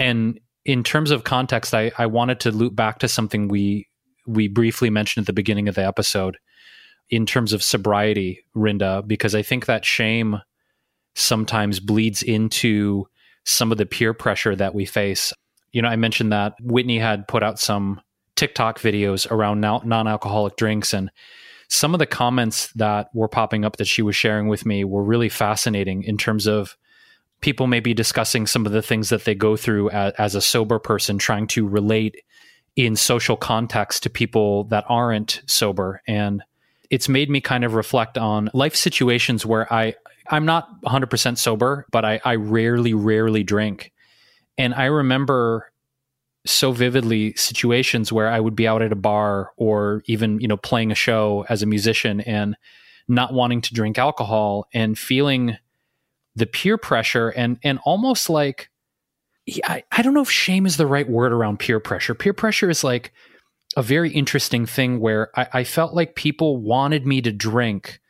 and 0.00 0.40
in 0.64 0.82
terms 0.82 1.10
of 1.10 1.24
context, 1.24 1.74
I, 1.74 1.92
I 1.96 2.06
wanted 2.06 2.40
to 2.40 2.50
loop 2.50 2.74
back 2.74 2.98
to 3.00 3.08
something 3.08 3.48
we 3.48 3.86
we 4.26 4.48
briefly 4.48 4.90
mentioned 4.90 5.24
at 5.24 5.26
the 5.26 5.32
beginning 5.32 5.68
of 5.68 5.74
the 5.74 5.86
episode 5.86 6.38
in 7.08 7.26
terms 7.26 7.52
of 7.52 7.62
sobriety, 7.62 8.44
Rinda, 8.54 9.06
because 9.06 9.34
I 9.34 9.42
think 9.42 9.66
that 9.66 9.84
shame 9.84 10.40
sometimes 11.14 11.80
bleeds 11.80 12.22
into 12.22 13.06
some 13.44 13.72
of 13.72 13.78
the 13.78 13.86
peer 13.86 14.14
pressure 14.14 14.54
that 14.54 14.74
we 14.74 14.84
face. 14.84 15.32
You 15.72 15.82
know, 15.82 15.88
I 15.88 15.96
mentioned 15.96 16.32
that 16.32 16.54
Whitney 16.62 16.98
had 16.98 17.26
put 17.26 17.42
out 17.42 17.58
some 17.58 18.00
TikTok 18.36 18.78
videos 18.78 19.30
around 19.30 19.60
non 19.60 20.08
alcoholic 20.08 20.56
drinks, 20.56 20.94
and 20.94 21.10
some 21.68 21.94
of 21.94 21.98
the 21.98 22.06
comments 22.06 22.72
that 22.74 23.08
were 23.12 23.28
popping 23.28 23.64
up 23.64 23.76
that 23.76 23.86
she 23.86 24.02
was 24.02 24.16
sharing 24.16 24.48
with 24.48 24.64
me 24.64 24.84
were 24.84 25.04
really 25.04 25.28
fascinating 25.28 26.04
in 26.04 26.16
terms 26.16 26.46
of 26.46 26.76
people 27.40 27.66
may 27.66 27.80
be 27.80 27.94
discussing 27.94 28.46
some 28.46 28.66
of 28.66 28.72
the 28.72 28.82
things 28.82 29.08
that 29.08 29.24
they 29.24 29.34
go 29.34 29.56
through 29.56 29.90
as, 29.90 30.12
as, 30.18 30.34
a 30.34 30.40
sober 30.40 30.78
person 30.78 31.18
trying 31.18 31.46
to 31.46 31.66
relate 31.66 32.22
in 32.76 32.96
social 32.96 33.36
context 33.36 34.02
to 34.02 34.10
people 34.10 34.64
that 34.64 34.84
aren't 34.88 35.42
sober. 35.46 36.02
And 36.06 36.42
it's 36.90 37.08
made 37.08 37.30
me 37.30 37.40
kind 37.40 37.64
of 37.64 37.74
reflect 37.74 38.18
on 38.18 38.50
life 38.52 38.76
situations 38.76 39.46
where 39.46 39.72
i 39.72 39.94
i'm 40.28 40.44
not 40.44 40.68
100% 40.82 41.38
sober 41.38 41.86
but 41.90 42.04
i, 42.04 42.20
I 42.24 42.34
rarely 42.34 42.92
rarely 42.92 43.44
drink. 43.44 43.92
And 44.58 44.74
i 44.74 44.86
remember 44.86 45.72
so 46.44 46.72
vividly 46.72 47.34
situations 47.34 48.12
where 48.12 48.28
i 48.28 48.40
would 48.40 48.56
be 48.56 48.66
out 48.66 48.82
at 48.82 48.92
a 48.92 48.96
bar 48.96 49.52
or 49.56 50.02
even 50.06 50.40
you 50.40 50.48
know 50.48 50.56
playing 50.56 50.90
a 50.90 50.96
show 50.96 51.46
as 51.48 51.62
a 51.62 51.66
musician 51.66 52.20
and 52.22 52.56
not 53.08 53.32
wanting 53.32 53.60
to 53.60 53.74
drink 53.74 53.98
alcohol 53.98 54.66
and 54.72 54.98
feeling 54.98 55.56
the 56.34 56.46
peer 56.46 56.78
pressure 56.78 57.28
and 57.28 57.58
and 57.62 57.78
almost 57.84 58.30
like 58.30 58.70
I, 59.64 59.82
I 59.90 60.02
don't 60.02 60.14
know 60.14 60.22
if 60.22 60.30
shame 60.30 60.66
is 60.66 60.76
the 60.76 60.86
right 60.86 61.08
word 61.08 61.32
around 61.32 61.58
peer 61.58 61.80
pressure. 61.80 62.14
Peer 62.14 62.32
pressure 62.32 62.70
is 62.70 62.84
like 62.84 63.12
a 63.76 63.82
very 63.82 64.10
interesting 64.10 64.66
thing 64.66 65.00
where 65.00 65.30
I, 65.36 65.48
I 65.52 65.64
felt 65.64 65.94
like 65.94 66.14
people 66.14 66.58
wanted 66.58 67.06
me 67.06 67.20
to 67.22 67.32
drink 67.32 68.00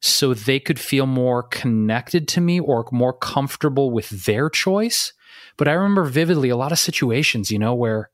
so 0.00 0.34
they 0.34 0.58
could 0.58 0.80
feel 0.80 1.06
more 1.06 1.44
connected 1.44 2.26
to 2.28 2.40
me 2.40 2.58
or 2.58 2.86
more 2.90 3.12
comfortable 3.12 3.90
with 3.90 4.24
their 4.24 4.50
choice. 4.50 5.12
But 5.56 5.68
I 5.68 5.72
remember 5.72 6.04
vividly 6.04 6.48
a 6.48 6.56
lot 6.56 6.72
of 6.72 6.78
situations, 6.78 7.50
you 7.50 7.58
know, 7.58 7.74
where 7.74 8.10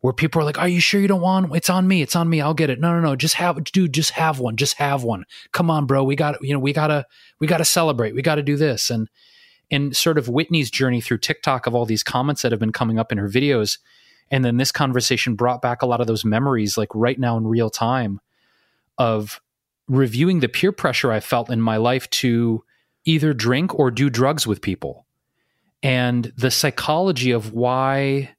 where 0.00 0.12
people 0.12 0.40
are 0.40 0.44
like, 0.44 0.58
"Are 0.58 0.68
you 0.68 0.80
sure 0.80 1.00
you 1.00 1.08
don't 1.08 1.20
want? 1.20 1.54
It's 1.54 1.70
on 1.70 1.86
me. 1.86 2.02
It's 2.02 2.16
on 2.16 2.28
me. 2.28 2.40
I'll 2.40 2.54
get 2.54 2.70
it." 2.70 2.80
No, 2.80 2.92
no, 2.92 3.00
no. 3.00 3.16
Just 3.16 3.34
have, 3.34 3.62
dude. 3.64 3.92
Just 3.92 4.12
have 4.12 4.38
one. 4.38 4.56
Just 4.56 4.76
have 4.78 5.02
one. 5.02 5.24
Come 5.52 5.70
on, 5.70 5.86
bro. 5.86 6.04
We 6.04 6.16
got, 6.16 6.42
you 6.42 6.52
know, 6.52 6.58
we 6.58 6.72
gotta, 6.72 7.06
we 7.38 7.46
gotta 7.46 7.64
celebrate. 7.64 8.14
We 8.14 8.22
got 8.22 8.36
to 8.36 8.42
do 8.42 8.56
this. 8.56 8.90
And 8.90 9.08
and 9.70 9.96
sort 9.96 10.18
of 10.18 10.28
Whitney's 10.28 10.70
journey 10.70 11.00
through 11.00 11.18
TikTok 11.18 11.66
of 11.66 11.74
all 11.74 11.86
these 11.86 12.02
comments 12.02 12.42
that 12.42 12.52
have 12.52 12.58
been 12.58 12.72
coming 12.72 12.98
up 12.98 13.12
in 13.12 13.18
her 13.18 13.28
videos, 13.28 13.78
and 14.30 14.44
then 14.44 14.56
this 14.56 14.72
conversation 14.72 15.34
brought 15.34 15.62
back 15.62 15.82
a 15.82 15.86
lot 15.86 16.00
of 16.00 16.06
those 16.06 16.24
memories, 16.24 16.76
like 16.76 16.88
right 16.94 17.18
now 17.18 17.36
in 17.36 17.46
real 17.46 17.70
time, 17.70 18.20
of 18.98 19.40
reviewing 19.88 20.40
the 20.40 20.48
peer 20.48 20.72
pressure 20.72 21.12
I 21.12 21.20
felt 21.20 21.50
in 21.50 21.60
my 21.60 21.76
life 21.76 22.08
to 22.10 22.64
either 23.04 23.32
drink 23.32 23.78
or 23.78 23.90
do 23.90 24.10
drugs 24.10 24.46
with 24.46 24.60
people, 24.60 25.06
and 25.82 26.32
the 26.36 26.50
psychology 26.50 27.30
of 27.30 27.52
why 27.52 28.34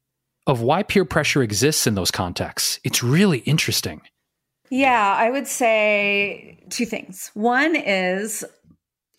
of 0.52 0.62
why 0.62 0.84
peer 0.84 1.06
pressure 1.06 1.42
exists 1.42 1.88
in 1.88 1.96
those 1.96 2.12
contexts. 2.12 2.80
It's 2.84 3.02
really 3.02 3.40
interesting. 3.40 4.02
Yeah, 4.70 5.16
I 5.18 5.30
would 5.30 5.48
say 5.48 6.60
two 6.70 6.86
things. 6.86 7.32
One 7.34 7.76
is 7.76 8.44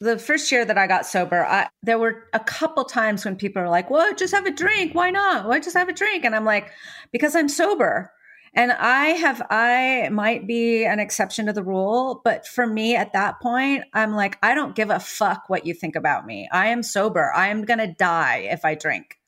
the 0.00 0.18
first 0.18 0.50
year 0.50 0.64
that 0.64 0.76
I 0.76 0.86
got 0.86 1.06
sober, 1.06 1.44
I, 1.44 1.68
there 1.82 1.98
were 1.98 2.24
a 2.32 2.40
couple 2.40 2.84
times 2.84 3.24
when 3.24 3.36
people 3.36 3.62
are 3.62 3.68
like, 3.68 3.88
"Well, 3.88 4.14
just 4.14 4.34
have 4.34 4.46
a 4.46 4.50
drink. 4.50 4.94
Why 4.94 5.10
not? 5.10 5.46
Why 5.46 5.60
just 5.60 5.76
have 5.76 5.88
a 5.88 5.92
drink?" 5.92 6.24
And 6.24 6.34
I'm 6.34 6.44
like, 6.44 6.70
"Because 7.12 7.36
I'm 7.36 7.48
sober." 7.48 8.12
And 8.54 8.72
I 8.72 9.06
have, 9.10 9.40
I 9.48 10.10
might 10.10 10.46
be 10.46 10.84
an 10.84 11.00
exception 11.00 11.46
to 11.46 11.54
the 11.54 11.62
rule, 11.62 12.20
but 12.22 12.46
for 12.46 12.66
me 12.66 12.94
at 12.96 13.14
that 13.14 13.40
point, 13.40 13.84
I'm 13.94 14.14
like, 14.14 14.36
I 14.42 14.54
don't 14.54 14.76
give 14.76 14.90
a 14.90 15.00
fuck 15.00 15.44
what 15.48 15.64
you 15.64 15.72
think 15.72 15.96
about 15.96 16.26
me. 16.26 16.50
I 16.52 16.66
am 16.66 16.82
sober. 16.82 17.32
I 17.34 17.48
am 17.48 17.64
going 17.64 17.78
to 17.78 17.94
die 17.98 18.48
if 18.50 18.62
I 18.66 18.74
drink. 18.74 19.18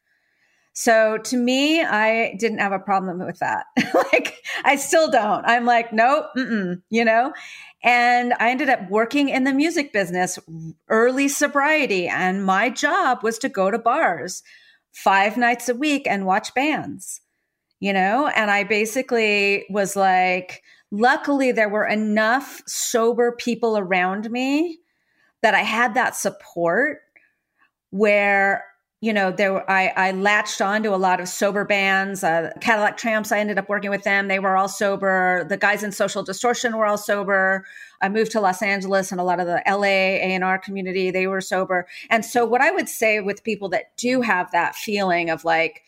So 0.75 1.19
to 1.19 1.37
me, 1.37 1.83
I 1.83 2.35
didn't 2.35 2.59
have 2.59 2.73
a 2.73 2.81
problem 2.81 3.25
with 3.25 3.39
that. 3.39 3.67
like, 4.13 4.43
I 4.65 4.75
still 4.75 5.09
don't. 5.09 5.45
I'm 5.47 5.65
like, 5.65 5.93
nope, 5.93 6.27
you 6.91 7.05
know? 7.05 7.33
And 7.85 8.35
I 8.41 8.51
ended 8.51 8.69
up 8.69 8.91
working 8.91 9.29
in 9.29 9.45
the 9.45 9.53
music 9.53 9.93
business, 9.93 10.39
early 10.89 11.29
sobriety. 11.29 12.09
And 12.09 12.45
my 12.45 12.71
job 12.71 13.23
was 13.23 13.39
to 13.39 13.49
go 13.49 13.71
to 13.71 13.79
bars 13.79 14.43
five 14.91 15.37
nights 15.37 15.69
a 15.69 15.75
week 15.75 16.09
and 16.09 16.27
watch 16.27 16.53
bands, 16.55 17.21
you 17.79 17.93
know? 17.93 18.27
And 18.27 18.51
I 18.51 18.65
basically 18.65 19.67
was 19.71 19.95
like, 19.95 20.63
luckily, 20.91 21.53
there 21.53 21.69
were 21.69 21.87
enough 21.87 22.63
sober 22.67 23.31
people 23.31 23.79
around 23.79 24.29
me 24.29 24.81
that 25.43 25.55
I 25.55 25.63
had 25.63 25.95
that 25.95 26.17
support 26.17 26.99
where 27.91 28.65
you 29.05 29.13
know, 29.13 29.31
there 29.31 29.71
I, 29.71 29.93
I 29.97 30.11
latched 30.13 30.63
on 30.63 30.83
to 30.83 30.95
a 30.95 30.97
lot 30.97 31.21
of 31.21 31.29
sober 31.29 31.67
bands. 31.67 32.25
Uh, 32.25 32.53
Cadillac 32.63 32.97
Tramps, 32.97 33.33
I 33.33 33.39
ended 33.39 33.59
up 33.59 33.69
working 33.69 33.91
with 33.91 34.03
them. 34.03 34.29
They 34.29 34.39
were 34.39 34.57
all 34.57 34.67
sober. 34.67 35.45
The 35.47 35.59
guys 35.59 35.83
in 35.83 35.93
Social 35.93 36.23
Distortion 36.23 36.75
were 36.75 36.87
all 36.87 36.97
sober. 36.97 37.67
I 38.01 38.09
moved 38.09 38.33
to 38.33 38.41
Los 38.41 38.63
Angeles 38.63 39.13
and 39.13 39.21
a 39.21 39.25
lot 39.25 39.41
of 39.41 39.47
the 39.47 39.63
LA 39.69 40.17
A&R 40.25 40.59
community, 40.59 41.11
they 41.11 41.27
were 41.27 41.43
sober. 41.43 41.87
And 42.09 42.25
so 42.25 42.47
what 42.47 42.63
I 42.63 42.71
would 42.71 42.89
say 42.89 43.21
with 43.21 43.45
people 43.45 43.69
that 43.71 43.95
do 43.99 44.23
have 44.23 44.51
that 44.53 44.75
feeling 44.75 45.29
of 45.29 45.45
like 45.45 45.83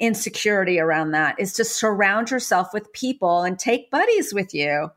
insecurity 0.00 0.80
around 0.80 1.12
that 1.12 1.38
is 1.38 1.52
to 1.54 1.64
surround 1.64 2.32
yourself 2.32 2.74
with 2.74 2.92
people 2.92 3.42
and 3.42 3.60
take 3.60 3.92
buddies 3.92 4.34
with 4.34 4.52
you 4.52 4.90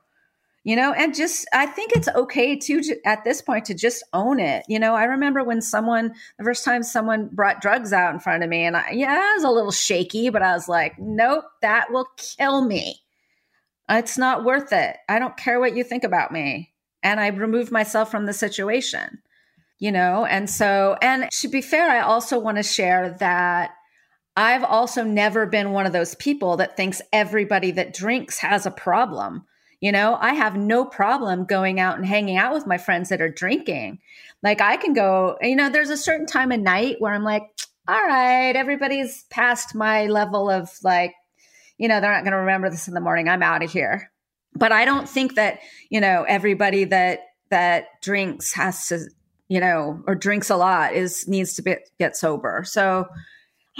you 0.70 0.76
know 0.76 0.94
and 0.94 1.16
just 1.16 1.48
i 1.52 1.66
think 1.66 1.92
it's 1.94 2.08
okay 2.10 2.56
to, 2.56 2.96
at 3.04 3.24
this 3.24 3.42
point 3.42 3.66
to 3.66 3.74
just 3.74 4.04
own 4.14 4.40
it 4.40 4.64
you 4.68 4.78
know? 4.78 4.94
I 4.94 5.06
remember 5.06 5.44
when 5.44 5.62
someone 5.62 6.14
the 6.38 6.44
first 6.44 6.64
time 6.64 6.84
someone 6.84 7.28
brought 7.34 7.60
drugs 7.60 7.92
out 7.92 8.14
in 8.14 8.20
front 8.20 8.44
of 8.44 8.50
me 8.50 8.64
and 8.64 8.78
i 8.78 8.92
yeah 8.92 9.12
i 9.12 9.34
was 9.34 9.44
a 9.44 9.50
little 9.50 9.72
shaky 9.72 10.30
but 10.30 10.44
i 10.44 10.54
was 10.54 10.70
like 10.70 11.00
nope 11.00 11.46
that 11.64 11.92
will 11.92 12.08
kill 12.18 12.62
me. 12.62 13.02
It's 13.92 14.20
not 14.20 14.44
worth 14.44 14.72
it. 14.72 14.98
I 15.10 15.18
don't 15.18 15.36
care 15.36 15.60
what 15.60 15.76
you 15.76 15.84
think 15.84 16.04
about 16.04 16.32
me. 16.32 16.72
And 17.02 17.20
i 17.20 17.28
removed 17.28 17.72
myself 17.72 18.12
from 18.12 18.28
the 18.28 18.34
situation 18.34 19.20
you 19.80 19.94
know? 19.94 20.26
And 20.26 20.50
so 20.50 20.98
and 21.02 21.32
to 21.32 21.48
be 21.48 21.62
fair 21.62 21.90
i 21.90 22.02
also 22.02 22.38
want 22.38 22.58
to 22.58 22.64
share 22.64 23.18
that 23.20 23.72
I've 24.38 24.64
also 24.64 25.04
never 25.04 25.46
been 25.48 25.72
one 25.72 25.86
of 25.86 25.94
those 25.94 26.16
people 26.16 26.58
that 26.58 26.78
thinks 26.78 27.02
everybody 27.12 27.72
that 27.72 27.94
drinks 27.94 28.38
has 28.38 28.66
a 28.66 28.72
problem. 28.72 29.46
You 29.82 29.92
know, 29.92 30.18
I 30.20 30.34
have 30.34 30.58
no 30.58 30.84
problem 30.84 31.46
going 31.46 31.80
out 31.80 31.98
and 31.98 32.06
hanging 32.06 32.38
out 32.38 32.54
with 32.54 32.68
my 32.68 32.78
friends 32.78 33.10
that 33.10 33.22
are 33.22 33.30
drinking. 33.30 34.00
Like 34.44 34.62
I 34.62 34.78
can 34.78 34.94
go, 34.94 35.38
you 35.42 35.56
know, 35.56 35.70
there's 35.70 35.90
a 35.90 35.98
certain 35.98 36.26
time 36.26 36.52
of 36.52 36.60
night 36.60 36.98
where 37.00 37.14
I'm 37.14 37.24
like, 37.24 37.44
all 37.88 38.06
right, 38.06 38.56
everybody's 38.56 39.24
past 39.30 39.74
my 39.74 40.06
level 40.08 40.50
of 40.50 40.70
like, 40.84 41.14
you 41.78 41.88
know, 41.88 42.02
they're 42.02 42.12
not 42.12 42.24
going 42.24 42.34
to 42.34 42.40
remember 42.40 42.70
this 42.70 42.88
in 42.88 42.94
the 42.94 43.02
morning. 43.02 43.30
I'm 43.30 43.42
out 43.42 43.64
of 43.64 43.72
here. 43.72 44.12
But 44.54 44.72
I 44.72 44.84
don't 44.84 45.08
think 45.08 45.36
that, 45.36 45.60
you 45.90 46.02
know, 46.02 46.26
everybody 46.28 46.84
that 46.86 47.22
that 47.50 47.86
drinks 48.02 48.54
has 48.54 48.88
to, 48.88 49.00
you 49.48 49.60
know, 49.60 50.04
or 50.06 50.14
drinks 50.14 50.50
a 50.50 50.58
lot 50.58 50.94
is 50.94 51.28
needs 51.28 51.54
to 51.56 51.62
be, 51.62 51.78
get 51.98 52.16
sober. 52.16 52.64
So 52.66 53.08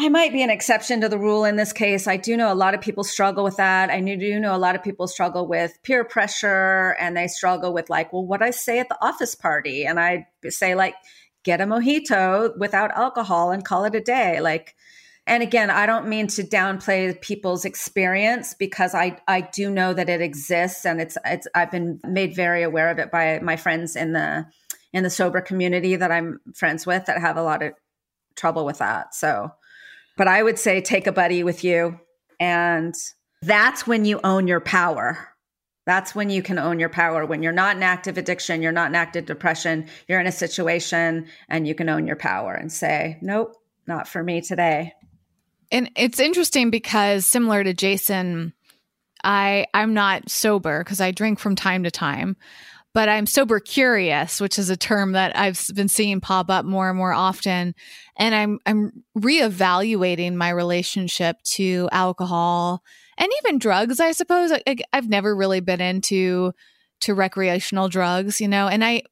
I 0.02 0.08
might 0.08 0.32
be 0.32 0.42
an 0.42 0.50
exception 0.50 1.02
to 1.02 1.10
the 1.10 1.18
rule 1.18 1.44
in 1.44 1.58
this 1.58 1.74
case. 1.74 2.08
I 2.08 2.16
do 2.16 2.38
know 2.38 2.54
a 2.54 2.56
lot 2.56 2.74
of 2.74 2.80
people 2.80 3.04
struggle 3.04 3.44
with 3.44 3.58
that. 3.58 3.90
I 3.90 4.00
do 4.00 4.40
know 4.40 4.56
a 4.56 4.58
lot 4.58 4.76
of 4.76 4.82
people 4.82 5.08
struggle 5.08 5.46
with 5.46 5.78
peer 5.84 6.06
pressure 6.06 6.96
and 7.02 7.18
they 7.18 7.28
struggle 7.28 7.74
with 7.74 7.90
like, 7.90 8.14
well, 8.14 8.26
what 8.26 8.42
I 8.42 8.52
say 8.52 8.80
at 8.80 8.88
the 8.88 8.98
office 9.06 9.36
party. 9.36 9.86
And 9.86 10.00
I 10.00 10.26
say 10.48 10.74
like, 10.74 10.96
get 11.44 11.60
a 11.60 11.66
mojito 11.66 12.58
without 12.58 12.92
alcohol 12.92 13.52
and 13.52 13.66
call 13.66 13.84
it 13.84 13.94
a 13.94 14.00
day. 14.00 14.40
Like, 14.40 14.74
and 15.28 15.44
again, 15.44 15.70
I 15.70 15.86
don't 15.86 16.08
mean 16.08 16.28
to 16.28 16.44
downplay 16.44 17.20
people's 17.20 17.66
experience 17.66 18.54
because 18.54 18.96
I, 18.96 19.18
I 19.28 19.42
do 19.42 19.70
know 19.70 19.94
that 19.94 20.08
it 20.08 20.22
exists 20.22 20.86
and 20.86 21.02
it's, 21.02 21.18
it's, 21.26 21.48
I've 21.54 21.72
been 21.72 22.00
made 22.06 22.38
very 22.38 22.64
aware 22.64 22.90
of 22.90 23.00
it 23.00 23.12
by 23.12 23.40
my 23.40 23.58
friends 23.58 23.98
in 23.98 24.14
the, 24.14 24.46
in 24.94 25.04
the 25.04 25.10
sober 25.10 25.42
community 25.42 25.98
that 25.98 26.10
I'm 26.10 26.40
friends 26.56 26.86
with 26.86 27.08
that 27.08 27.20
have 27.20 27.36
a 27.36 27.44
lot 27.44 27.62
of 27.62 27.74
trouble 28.38 28.66
with 28.66 28.78
that. 28.78 29.14
So, 29.14 29.52
but 30.20 30.28
I 30.28 30.44
would 30.44 30.60
say 30.60 30.82
take 30.82 31.08
a 31.08 31.14
buddy 31.14 31.44
with 31.46 31.64
you. 31.64 31.98
And 32.42 32.94
that's 33.42 33.88
when 33.88 34.04
you 34.04 34.20
own 34.22 34.50
your 34.50 34.60
power. 34.60 35.30
That's 35.86 36.14
when 36.14 36.30
you 36.30 36.44
can 36.44 36.60
own 36.60 36.78
your 36.78 36.90
power. 36.90 37.26
When 37.26 37.42
you're 37.42 37.54
not 37.54 37.78
in 37.78 37.84
active 37.84 38.18
addiction, 38.18 38.62
you're 38.62 38.74
not 38.74 38.90
in 38.90 38.96
active 38.96 39.26
depression, 39.26 39.88
you're 40.10 40.20
in 40.20 40.28
a 40.28 40.32
situation 40.32 41.28
and 41.48 41.66
you 41.66 41.74
can 41.74 41.88
own 41.88 42.06
your 42.06 42.18
power 42.18 42.54
and 42.54 42.70
say, 42.70 43.18
nope, 43.22 43.56
not 43.88 44.10
for 44.10 44.22
me 44.22 44.42
today. 44.42 44.92
And 45.72 45.90
it's 45.96 46.20
interesting 46.20 46.70
because 46.70 47.26
similar 47.26 47.64
to 47.64 47.74
Jason, 47.74 48.52
I 49.24 49.68
I'm 49.74 49.94
not 49.94 50.30
sober 50.30 50.84
because 50.84 51.00
I 51.00 51.12
drink 51.12 51.40
from 51.40 51.56
time 51.56 51.84
to 51.84 51.92
time 51.92 52.36
but 52.94 53.08
I'm 53.08 53.26
sober 53.26 53.60
curious, 53.60 54.42
which 54.42 54.58
is 54.58 54.70
a 54.70 54.78
term 54.78 55.12
that 55.12 55.38
I've 55.38 55.64
been 55.76 55.88
seeing 55.88 56.22
pop 56.22 56.50
up 56.50 56.66
more 56.66 56.90
and 56.90 56.98
more 56.98 57.14
often. 57.14 57.76
And 58.18 58.34
I'm, 58.34 58.60
I'm 58.66 59.04
reevaluating 59.18 60.34
my 60.36 60.50
relationship 60.50 61.38
to 61.52 61.88
alcohol 61.92 62.82
and 63.18 63.30
even 63.44 63.60
drugs, 63.60 64.00
I 64.00 64.12
suppose. 64.12 64.52
I, 64.52 64.76
I've 64.92 65.10
never 65.10 65.36
really 65.36 65.60
been 65.60 65.82
into, 65.82 66.54
to 67.02 67.14
recreational 67.14 67.90
drugs, 67.90 68.42
you 68.42 68.48
know, 68.48 68.68
and 68.68 68.84
I, 68.84 69.04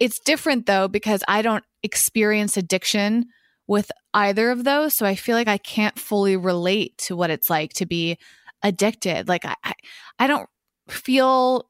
it's 0.00 0.18
different 0.20 0.66
though, 0.66 0.88
because 0.88 1.22
I 1.28 1.42
don't 1.42 1.64
experience 1.82 2.56
addiction 2.56 3.26
with 3.66 3.90
either 4.14 4.50
of 4.50 4.64
those. 4.64 4.94
So 4.94 5.04
I 5.04 5.14
feel 5.14 5.36
like 5.36 5.48
I 5.48 5.58
can't 5.58 5.98
fully 5.98 6.36
relate 6.36 6.96
to 6.98 7.16
what 7.16 7.30
it's 7.30 7.50
like 7.50 7.74
to 7.74 7.86
be 7.86 8.16
addicted. 8.62 9.28
Like 9.28 9.44
I, 9.44 9.54
I, 9.62 9.74
I 10.18 10.26
don't 10.26 10.48
feel 10.88 11.68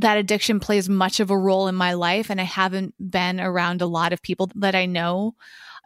that 0.00 0.18
addiction 0.18 0.60
plays 0.60 0.88
much 0.88 1.20
of 1.20 1.30
a 1.30 1.38
role 1.38 1.68
in 1.68 1.74
my 1.74 1.92
life 1.92 2.30
and 2.30 2.40
I 2.40 2.44
haven't 2.44 2.94
been 3.10 3.40
around 3.40 3.82
a 3.82 3.86
lot 3.86 4.12
of 4.12 4.22
people 4.22 4.50
that 4.56 4.74
I 4.74 4.86
know 4.86 5.34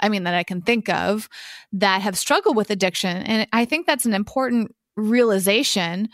I 0.00 0.08
mean 0.08 0.24
that 0.24 0.34
I 0.34 0.42
can 0.42 0.62
think 0.62 0.88
of 0.88 1.28
that 1.72 2.02
have 2.02 2.18
struggled 2.18 2.56
with 2.56 2.70
addiction 2.70 3.16
and 3.18 3.46
I 3.52 3.64
think 3.64 3.86
that's 3.86 4.06
an 4.06 4.14
important 4.14 4.74
realization 4.96 6.08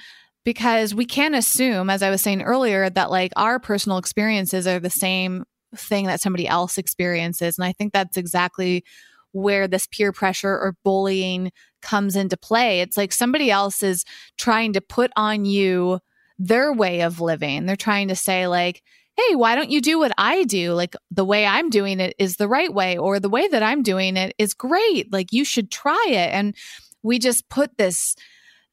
because 0.45 0.95
we 0.95 1.05
can't 1.05 1.35
assume 1.35 1.91
as 1.91 2.03
I 2.03 2.11
was 2.11 2.23
saying 2.23 2.43
earlier 2.43 2.89
that 2.89 3.11
like 3.11 3.33
our 3.37 3.59
personal 3.59 3.99
experiences 3.99 4.67
are 4.67 4.81
the 4.81 4.91
same 4.91 5.45
thing 5.77 6.07
that 6.07 6.21
somebody 6.21 6.49
else 6.49 6.79
experiences 6.79 7.59
and 7.59 7.65
I 7.65 7.73
think 7.73 7.93
that's 7.93 8.17
exactly 8.17 8.85
where 9.33 9.69
this 9.69 9.87
peer 9.87 10.11
pressure 10.13 10.51
or 10.51 10.75
bullying 10.83 11.53
comes 11.83 12.17
into 12.17 12.37
play. 12.37 12.81
It's 12.81 12.97
like 12.97 13.13
somebody 13.13 13.51
else 13.51 13.81
is 13.83 14.05
trying 14.37 14.73
to 14.73 14.81
put 14.81 15.13
on 15.17 15.45
you 15.45 16.01
their 16.41 16.72
way 16.72 17.03
of 17.03 17.20
living. 17.20 17.66
They're 17.66 17.76
trying 17.76 18.09
to 18.09 18.16
say, 18.16 18.47
like, 18.47 18.82
hey, 19.16 19.36
why 19.36 19.55
don't 19.55 19.70
you 19.70 19.82
do 19.82 19.99
what 19.99 20.12
I 20.16 20.45
do? 20.45 20.72
Like, 20.72 20.97
the 21.11 21.24
way 21.24 21.45
I'm 21.45 21.68
doing 21.68 22.01
it 22.01 22.14
is 22.18 22.36
the 22.36 22.49
right 22.49 22.72
way, 22.72 22.97
or 22.97 23.20
the 23.20 23.28
way 23.28 23.47
that 23.47 23.62
I'm 23.62 23.82
doing 23.82 24.16
it 24.16 24.34
is 24.38 24.55
great. 24.55 25.12
Like, 25.12 25.32
you 25.32 25.45
should 25.45 25.70
try 25.70 26.07
it. 26.09 26.30
And 26.32 26.57
we 27.03 27.18
just 27.18 27.49
put 27.49 27.76
this 27.76 28.16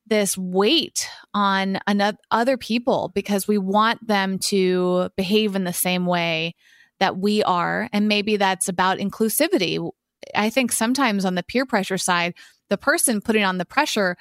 this 0.10 0.38
weight 0.38 1.10
on 1.34 1.80
another, 1.86 2.18
other 2.32 2.56
people 2.56 3.12
because 3.14 3.46
we 3.46 3.58
want 3.58 4.08
them 4.08 4.40
to 4.40 5.10
behave 5.18 5.54
in 5.54 5.66
the 5.66 5.74
same 5.74 6.06
way 6.06 6.56
that 7.02 7.18
we 7.18 7.44
are 7.44 7.90
and 7.92 8.08
maybe 8.08 8.38
that's 8.38 8.70
about 8.70 9.00
inclusivity 9.00 9.92
i 10.34 10.50
think 10.50 10.72
sometimes 10.72 11.26
on 11.26 11.36
the 11.36 11.44
peer 11.44 11.66
pressure 11.66 11.98
side 11.98 12.34
the 12.70 12.78
person 12.78 13.20
putting 13.20 13.44
on 13.44 13.58
the 13.58 13.66
pressure 13.66 14.16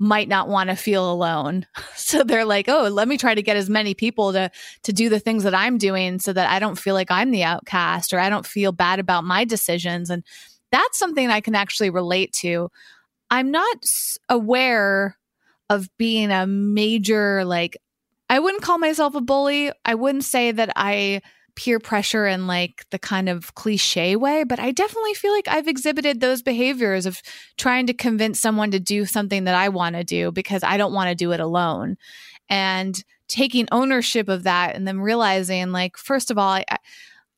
might 0.00 0.28
not 0.28 0.48
want 0.48 0.70
to 0.70 0.76
feel 0.76 1.10
alone. 1.10 1.66
So 2.10 2.24
they're 2.24 2.46
like, 2.46 2.68
"Oh, 2.68 2.88
let 2.88 3.06
me 3.06 3.16
try 3.16 3.36
to 3.36 3.42
get 3.42 3.56
as 3.56 3.70
many 3.70 3.94
people 3.94 4.32
to 4.32 4.50
to 4.82 4.92
do 4.92 5.08
the 5.08 5.20
things 5.20 5.44
that 5.44 5.54
I'm 5.54 5.78
doing 5.78 6.18
so 6.18 6.32
that 6.32 6.50
I 6.50 6.58
don't 6.58 6.78
feel 6.78 6.94
like 6.94 7.10
I'm 7.10 7.30
the 7.30 7.44
outcast 7.44 8.12
or 8.12 8.18
I 8.18 8.28
don't 8.28 8.46
feel 8.46 8.72
bad 8.72 8.98
about 8.98 9.22
my 9.22 9.44
decisions." 9.44 10.10
And 10.10 10.24
that's 10.72 10.98
something 10.98 11.28
I 11.28 11.40
can 11.40 11.54
actually 11.54 11.90
relate 11.90 12.32
to. 12.40 12.68
I'm 13.30 13.52
not 13.52 13.84
aware 14.28 15.16
of 15.68 15.88
being 15.98 16.32
a 16.32 16.48
major 16.48 17.44
like 17.44 17.76
I 18.28 18.40
wouldn't 18.40 18.64
call 18.64 18.78
myself 18.78 19.14
a 19.14 19.20
bully. 19.20 19.70
I 19.84 19.94
wouldn't 19.94 20.24
say 20.24 20.50
that 20.50 20.72
I 20.74 21.20
peer 21.54 21.78
pressure 21.78 22.26
in 22.26 22.46
like 22.46 22.84
the 22.90 22.98
kind 22.98 23.28
of 23.28 23.54
cliche 23.54 24.16
way, 24.16 24.44
but 24.44 24.58
I 24.58 24.72
definitely 24.72 25.14
feel 25.14 25.32
like 25.32 25.48
I've 25.48 25.68
exhibited 25.68 26.20
those 26.20 26.42
behaviors 26.42 27.06
of 27.06 27.20
trying 27.56 27.86
to 27.86 27.94
convince 27.94 28.40
someone 28.40 28.70
to 28.70 28.80
do 28.80 29.06
something 29.06 29.44
that 29.44 29.54
I 29.54 29.68
want 29.68 29.96
to 29.96 30.04
do 30.04 30.32
because 30.32 30.62
I 30.62 30.76
don't 30.76 30.92
want 30.92 31.08
to 31.08 31.14
do 31.14 31.32
it 31.32 31.40
alone. 31.40 31.96
And 32.48 33.02
taking 33.28 33.68
ownership 33.70 34.28
of 34.28 34.42
that 34.42 34.74
and 34.74 34.86
then 34.86 35.00
realizing, 35.00 35.70
like, 35.70 35.96
first 35.96 36.30
of 36.30 36.38
all, 36.38 36.50
I, 36.50 36.64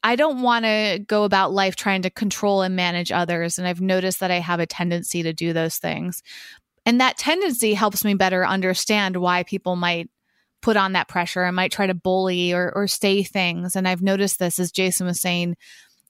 I 0.03 0.17
don't 0.17 0.43
want 0.43 0.65
to 0.65 1.05
go 1.07 1.25
about 1.25 1.53
life 1.53 1.77
trying 1.77 2.03
to 2.03 2.11
control 2.11 2.63
and 2.63 2.75
manage 2.75 3.13
others. 3.13 3.59
And 3.59 3.69
I've 3.69 3.81
noticed 3.81 4.21
that 4.21 4.31
I 4.31 4.41
have 4.41 4.59
a 4.59 4.67
tendency 4.67 5.23
to 5.23 5.33
do 5.33 5.53
those 5.53 5.77
things. 5.77 6.23
And 6.85 7.01
that 7.01 7.19
tendency 7.19 7.75
helps 7.75 8.05
me 8.05 8.15
better 8.15 8.45
understand 8.45 9.17
why 9.17 9.45
people 9.45 9.77
might 9.77 10.11
put 10.63 10.77
on 10.77 10.93
that 10.93 11.09
pressure 11.09 11.43
and 11.43 11.57
might 11.57 11.73
try 11.73 11.87
to 11.87 11.95
bully 11.95 12.53
or, 12.53 12.73
or 12.75 12.87
say 12.87 13.23
things. 13.23 13.77
And 13.77 13.87
I've 13.87 14.03
noticed 14.03 14.39
this, 14.39 14.59
as 14.59 14.73
Jason 14.73 15.07
was 15.07 15.21
saying, 15.21 15.57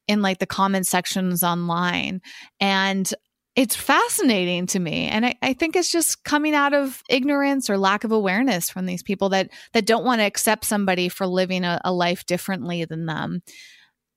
in 0.07 0.23
like 0.23 0.39
the 0.39 0.47
comment 0.47 0.87
sections 0.87 1.43
online. 1.43 2.21
And 2.61 3.13
it's 3.55 3.77
fascinating 3.77 4.67
to 4.67 4.79
me 4.79 5.09
and 5.09 5.27
I, 5.27 5.35
I, 5.43 5.53
think 5.53 5.77
it's 5.77 5.93
just 5.93 6.25
coming 6.25 6.55
out 6.55 6.73
of 6.73 7.03
ignorance 7.11 7.69
or 7.69 7.77
lack 7.77 8.03
of 8.05 8.11
awareness 8.11 8.71
from 8.71 8.87
these 8.87 9.03
people 9.03 9.29
that 9.31 9.51
that 9.75 9.85
don't 9.85 10.07
want 10.07 10.21
to 10.21 10.25
accept 10.25 10.65
somebody 10.65 11.11
for 11.11 11.27
living 11.27 11.63
a, 11.65 11.79
a 11.85 11.93
life 11.93 12.25
differently 12.25 12.87
than 12.87 13.05
them 13.05 13.43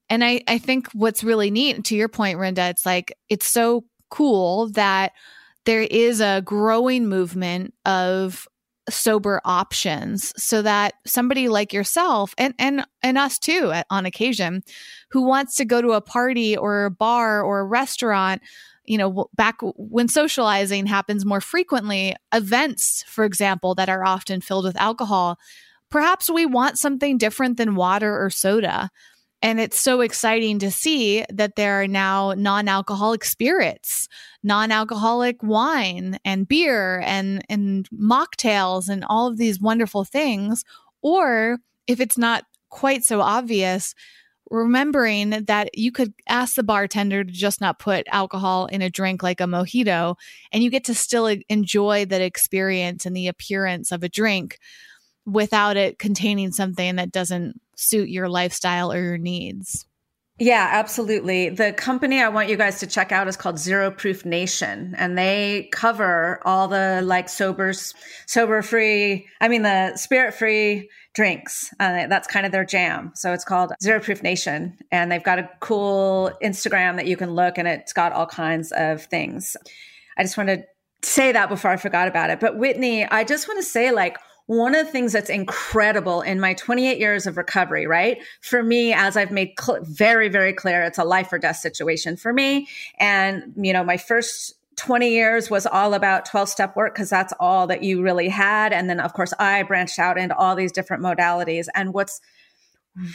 and 0.10 0.24
I, 0.24 0.42
I 0.48 0.58
think 0.58 0.90
what's 0.94 1.22
really 1.22 1.52
neat 1.52 1.84
to 1.86 1.98
your 1.98 2.08
point 2.08 2.40
rinda 2.40 2.70
it's 2.70 2.86
like 2.86 3.14
it's 3.28 3.46
so 3.46 3.84
cool 4.10 4.70
that 4.72 5.12
there 5.66 5.82
is 5.82 6.22
a 6.22 6.42
growing 6.46 7.08
movement 7.08 7.74
of 7.84 8.48
sober 8.90 9.42
options 9.46 10.32
so 10.42 10.62
that 10.62 10.94
somebody 11.06 11.50
like 11.50 11.74
yourself 11.74 12.36
and 12.38 12.54
and 12.60 12.86
and 13.02 13.18
us 13.18 13.40
too 13.40 13.72
uh, 13.74 13.84
on 13.90 14.06
occasion 14.06 14.62
who 15.10 15.24
wants 15.24 15.56
to 15.56 15.66
go 15.66 15.82
to 15.82 15.94
a 15.94 16.02
party 16.02 16.56
or 16.56 16.86
a 16.86 16.92
bar 16.92 17.42
or 17.42 17.60
a 17.60 17.66
restaurant 17.66 18.42
you 18.88 18.98
know, 18.98 19.30
back 19.36 19.58
when 19.62 20.08
socializing 20.08 20.86
happens 20.86 21.26
more 21.26 21.42
frequently, 21.42 22.16
events, 22.34 23.04
for 23.08 23.26
example, 23.26 23.76
that 23.76 23.90
are 23.90 24.06
often 24.06 24.42
filled 24.42 24.66
with 24.66 24.80
alcohol, 24.80 25.40
perhaps 25.90 26.30
we 26.30 26.46
want 26.46 26.78
something 26.78 27.18
different 27.18 27.58
than 27.58 27.76
water 27.76 28.24
or 28.24 28.30
soda. 28.30 28.90
And 29.46 29.60
it's 29.60 29.80
so 29.80 30.02
exciting 30.02 30.58
to 30.58 30.72
see 30.72 31.24
that 31.30 31.56
there 31.56 31.80
are 31.80 31.88
now 31.88 32.34
non 32.34 32.68
alcoholic 32.68 33.24
spirits, 33.24 34.08
non 34.41 34.72
alcoholic 34.72 35.43
wine 35.43 36.18
and 36.26 36.48
beer 36.48 37.04
and, 37.06 37.46
and 37.48 37.88
mocktails 37.91 38.89
and 38.89 39.06
all 39.08 39.28
of 39.28 39.38
these 39.38 39.62
wonderful 39.62 40.04
things. 40.04 40.64
Or 41.04 41.60
if 41.86 42.00
it's 42.00 42.18
not 42.18 42.46
quite 42.70 43.04
so 43.04 43.22
obvious, 43.22 43.93
remembering 44.50 45.30
that 45.30 45.78
you 45.78 45.91
could 45.91 46.16
ask 46.28 46.56
the 46.56 46.64
bartender 46.64 47.24
to 47.24 47.32
just 47.32 47.62
not 47.62 47.78
put 47.78 48.08
alcohol 48.12 48.66
in 48.66 48.82
a 48.82 48.89
drink 48.89 49.22
like 49.22 49.41
a 49.41 49.43
mojito 49.43 50.16
and 50.52 50.64
you 50.64 50.72
get 50.72 50.86
to 50.86 50.96
still 50.96 51.28
enjoy 51.50 52.04
that 52.06 52.22
experience 52.22 53.06
and 53.06 53.16
the 53.16 53.28
appearance 53.28 53.91
of 53.91 54.02
a 54.02 54.10
drink 54.10 54.58
without 55.28 55.78
it 55.78 56.00
containing 56.00 56.52
something 56.52 56.96
that 56.96 57.12
doesn't 57.12 57.62
suit 57.76 58.09
your 58.09 58.30
lifestyle 58.30 58.91
or 58.91 59.01
your 59.01 59.17
needs. 59.17 59.86
Yeah, 60.38 60.67
absolutely. 60.69 61.47
The 61.47 61.71
company 61.71 62.21
I 62.21 62.28
want 62.28 62.49
you 62.49 62.57
guys 62.57 62.80
to 62.82 62.88
check 62.88 63.13
out 63.13 63.30
is 63.30 63.38
called 63.38 63.57
Zero 63.57 63.89
Proof 63.89 64.26
Nation, 64.26 64.93
and 64.97 65.17
they 65.17 65.69
cover 65.71 66.41
all 66.43 66.67
the 66.67 67.01
like 67.05 67.30
sober 67.30 67.71
sober 68.28 68.61
free, 68.61 69.28
I 69.39 69.47
mean, 69.47 69.61
the 69.61 69.95
spirit 69.95 70.34
free 70.34 70.89
drinks. 71.13 71.73
Uh, 71.80 72.07
that's 72.07 72.28
kind 72.28 72.45
of 72.45 72.51
their 72.51 72.65
jam. 72.65 73.13
So 73.15 73.32
it's 73.32 73.45
called 73.45 73.71
Zero 73.82 74.01
Proof 74.01 74.21
Nation, 74.23 74.78
and 74.91 75.09
they've 75.09 75.23
got 75.23 75.39
a 75.39 75.49
cool 75.61 76.32
Instagram 76.43 76.97
that 76.97 77.07
you 77.07 77.15
can 77.15 77.34
look, 77.34 77.57
and 77.57 77.65
it's 77.65 77.93
got 77.93 78.11
all 78.11 78.28
kinds 78.28 78.73
of 78.73 79.03
things. 79.03 79.55
I 80.17 80.23
just 80.23 80.36
want 80.36 80.49
to 80.49 80.65
say 81.01 81.32
that 81.32 81.47
before 81.47 81.71
I 81.71 81.78
forgot 81.78 82.09
about 82.09 82.30
it. 82.30 82.41
But 82.41 82.57
Whitney, 82.57 83.05
I 83.05 83.23
just 83.23 83.47
want 83.47 83.59
to 83.59 83.65
say, 83.65 83.91
like, 83.91 84.17
one 84.48 84.76
of 84.76 84.86
the 84.86 84.91
things 84.91 85.12
that's 85.12 85.30
incredible 85.30 86.22
in 86.22 86.39
my 86.39 86.54
28 86.54 87.00
years 87.00 87.26
of 87.26 87.38
recovery, 87.38 87.88
right? 87.88 88.20
For 88.41 88.62
me, 88.62 88.93
as 88.93 89.18
I've 89.18 89.32
made 89.32 89.54
cl- 89.60 89.82
very, 89.82 90.30
very 90.30 90.54
clear, 90.54 90.84
it's 90.84 91.00
a 91.00 91.04
life 91.04 91.34
or 91.34 91.39
death 91.39 91.58
situation 91.58 92.16
for 92.16 92.32
me. 92.32 92.68
And, 93.00 93.54
you 93.58 93.74
know, 93.74 93.84
my 93.84 93.98
first 93.98 94.54
20 94.76 95.10
years 95.10 95.50
was 95.50 95.66
all 95.66 95.93
about 95.93 96.26
12 96.26 96.50
step 96.50 96.76
work 96.76 96.93
because 96.93 97.10
that's 97.10 97.34
all 97.39 97.66
that 97.68 97.82
you 97.82 98.04
really 98.04 98.30
had. 98.30 98.72
And 98.72 98.89
then, 98.89 99.00
of 99.00 99.14
course, 99.14 99.34
I 99.39 99.64
branched 99.64 100.00
out 100.00 100.18
into 100.18 100.36
all 100.36 100.56
these 100.56 100.72
different 100.72 101.02
modalities. 101.02 101.68
And 101.74 101.93
what's 101.93 102.22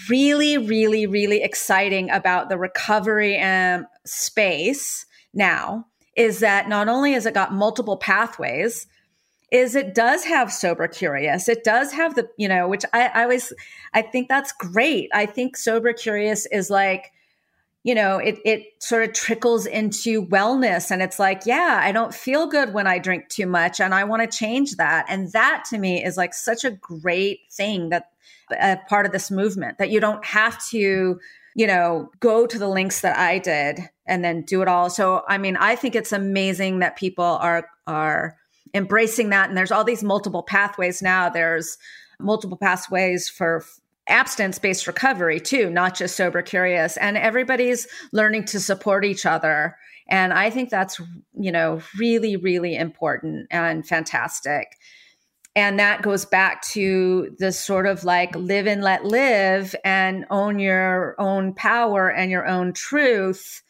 really, 0.08 0.58
really, 0.58 1.06
really 1.06 1.42
exciting 1.42 2.10
about 2.10 2.48
the 2.48 2.58
recovery 2.58 3.40
um, 3.40 3.86
space 4.04 5.06
now 5.32 5.86
is 6.16 6.40
that 6.40 6.68
not 6.68 6.88
only 6.88 7.12
has 7.12 7.24
it 7.24 7.34
got 7.34 7.52
multiple 7.52 7.96
pathways, 7.96 8.86
is 9.50 9.74
it 9.74 9.94
does 9.94 10.24
have 10.24 10.52
sober 10.52 10.86
curious. 10.86 11.48
It 11.48 11.64
does 11.64 11.92
have 11.92 12.14
the, 12.14 12.28
you 12.36 12.48
know, 12.48 12.68
which 12.68 12.84
I, 12.92 13.08
I 13.08 13.22
always, 13.24 13.52
I 13.92 14.02
think 14.02 14.28
that's 14.28 14.52
great. 14.52 15.10
I 15.12 15.26
think 15.26 15.56
sober 15.56 15.92
curious 15.92 16.46
is 16.46 16.70
like, 16.70 17.12
you 17.82 17.94
know, 17.94 18.18
it 18.18 18.38
it 18.44 18.66
sort 18.78 19.04
of 19.04 19.14
trickles 19.14 19.64
into 19.64 20.26
wellness 20.26 20.90
and 20.90 21.00
it's 21.00 21.18
like, 21.18 21.46
yeah, 21.46 21.80
I 21.82 21.92
don't 21.92 22.14
feel 22.14 22.46
good 22.46 22.74
when 22.74 22.86
I 22.86 22.98
drink 22.98 23.28
too 23.28 23.46
much 23.46 23.80
and 23.80 23.94
I 23.94 24.04
want 24.04 24.30
to 24.30 24.38
change 24.38 24.76
that. 24.76 25.06
And 25.08 25.32
that 25.32 25.64
to 25.70 25.78
me 25.78 26.04
is 26.04 26.16
like 26.18 26.34
such 26.34 26.64
a 26.64 26.70
great 26.70 27.40
thing 27.50 27.88
that 27.88 28.10
a 28.50 28.78
part 28.88 29.06
of 29.06 29.12
this 29.12 29.30
movement 29.30 29.78
that 29.78 29.90
you 29.90 29.98
don't 29.98 30.24
have 30.24 30.62
to, 30.68 31.18
you 31.54 31.66
know, 31.66 32.10
go 32.20 32.46
to 32.46 32.58
the 32.58 32.68
links 32.68 33.00
that 33.00 33.18
I 33.18 33.38
did 33.38 33.80
and 34.06 34.22
then 34.22 34.42
do 34.42 34.60
it 34.60 34.68
all. 34.68 34.90
So 34.90 35.22
I 35.26 35.38
mean, 35.38 35.56
I 35.56 35.74
think 35.74 35.94
it's 35.94 36.12
amazing 36.12 36.80
that 36.80 36.96
people 36.96 37.24
are 37.24 37.66
are 37.86 38.36
embracing 38.74 39.30
that 39.30 39.48
and 39.48 39.56
there's 39.56 39.72
all 39.72 39.84
these 39.84 40.02
multiple 40.02 40.42
pathways 40.42 41.02
now. 41.02 41.28
There's 41.28 41.78
multiple 42.18 42.58
pathways 42.58 43.28
for 43.28 43.64
abstinence 44.08 44.58
based 44.58 44.86
recovery 44.86 45.40
too, 45.40 45.70
not 45.70 45.94
just 45.94 46.16
sober 46.16 46.42
curious. 46.42 46.96
And 46.96 47.16
everybody's 47.16 47.86
learning 48.12 48.44
to 48.46 48.60
support 48.60 49.04
each 49.04 49.24
other. 49.24 49.76
And 50.08 50.32
I 50.32 50.50
think 50.50 50.70
that's, 50.70 51.00
you 51.34 51.52
know, 51.52 51.80
really, 51.98 52.36
really 52.36 52.74
important 52.74 53.46
and 53.50 53.86
fantastic. 53.86 54.76
And 55.56 55.78
that 55.78 56.02
goes 56.02 56.24
back 56.24 56.62
to 56.70 57.34
the 57.38 57.52
sort 57.52 57.86
of 57.86 58.04
like 58.04 58.34
live 58.36 58.66
and 58.66 58.82
let 58.82 59.04
live 59.04 59.74
and 59.84 60.24
own 60.30 60.58
your 60.58 61.14
own 61.18 61.54
power 61.54 62.08
and 62.10 62.30
your 62.30 62.46
own 62.46 62.72
truth 62.72 63.62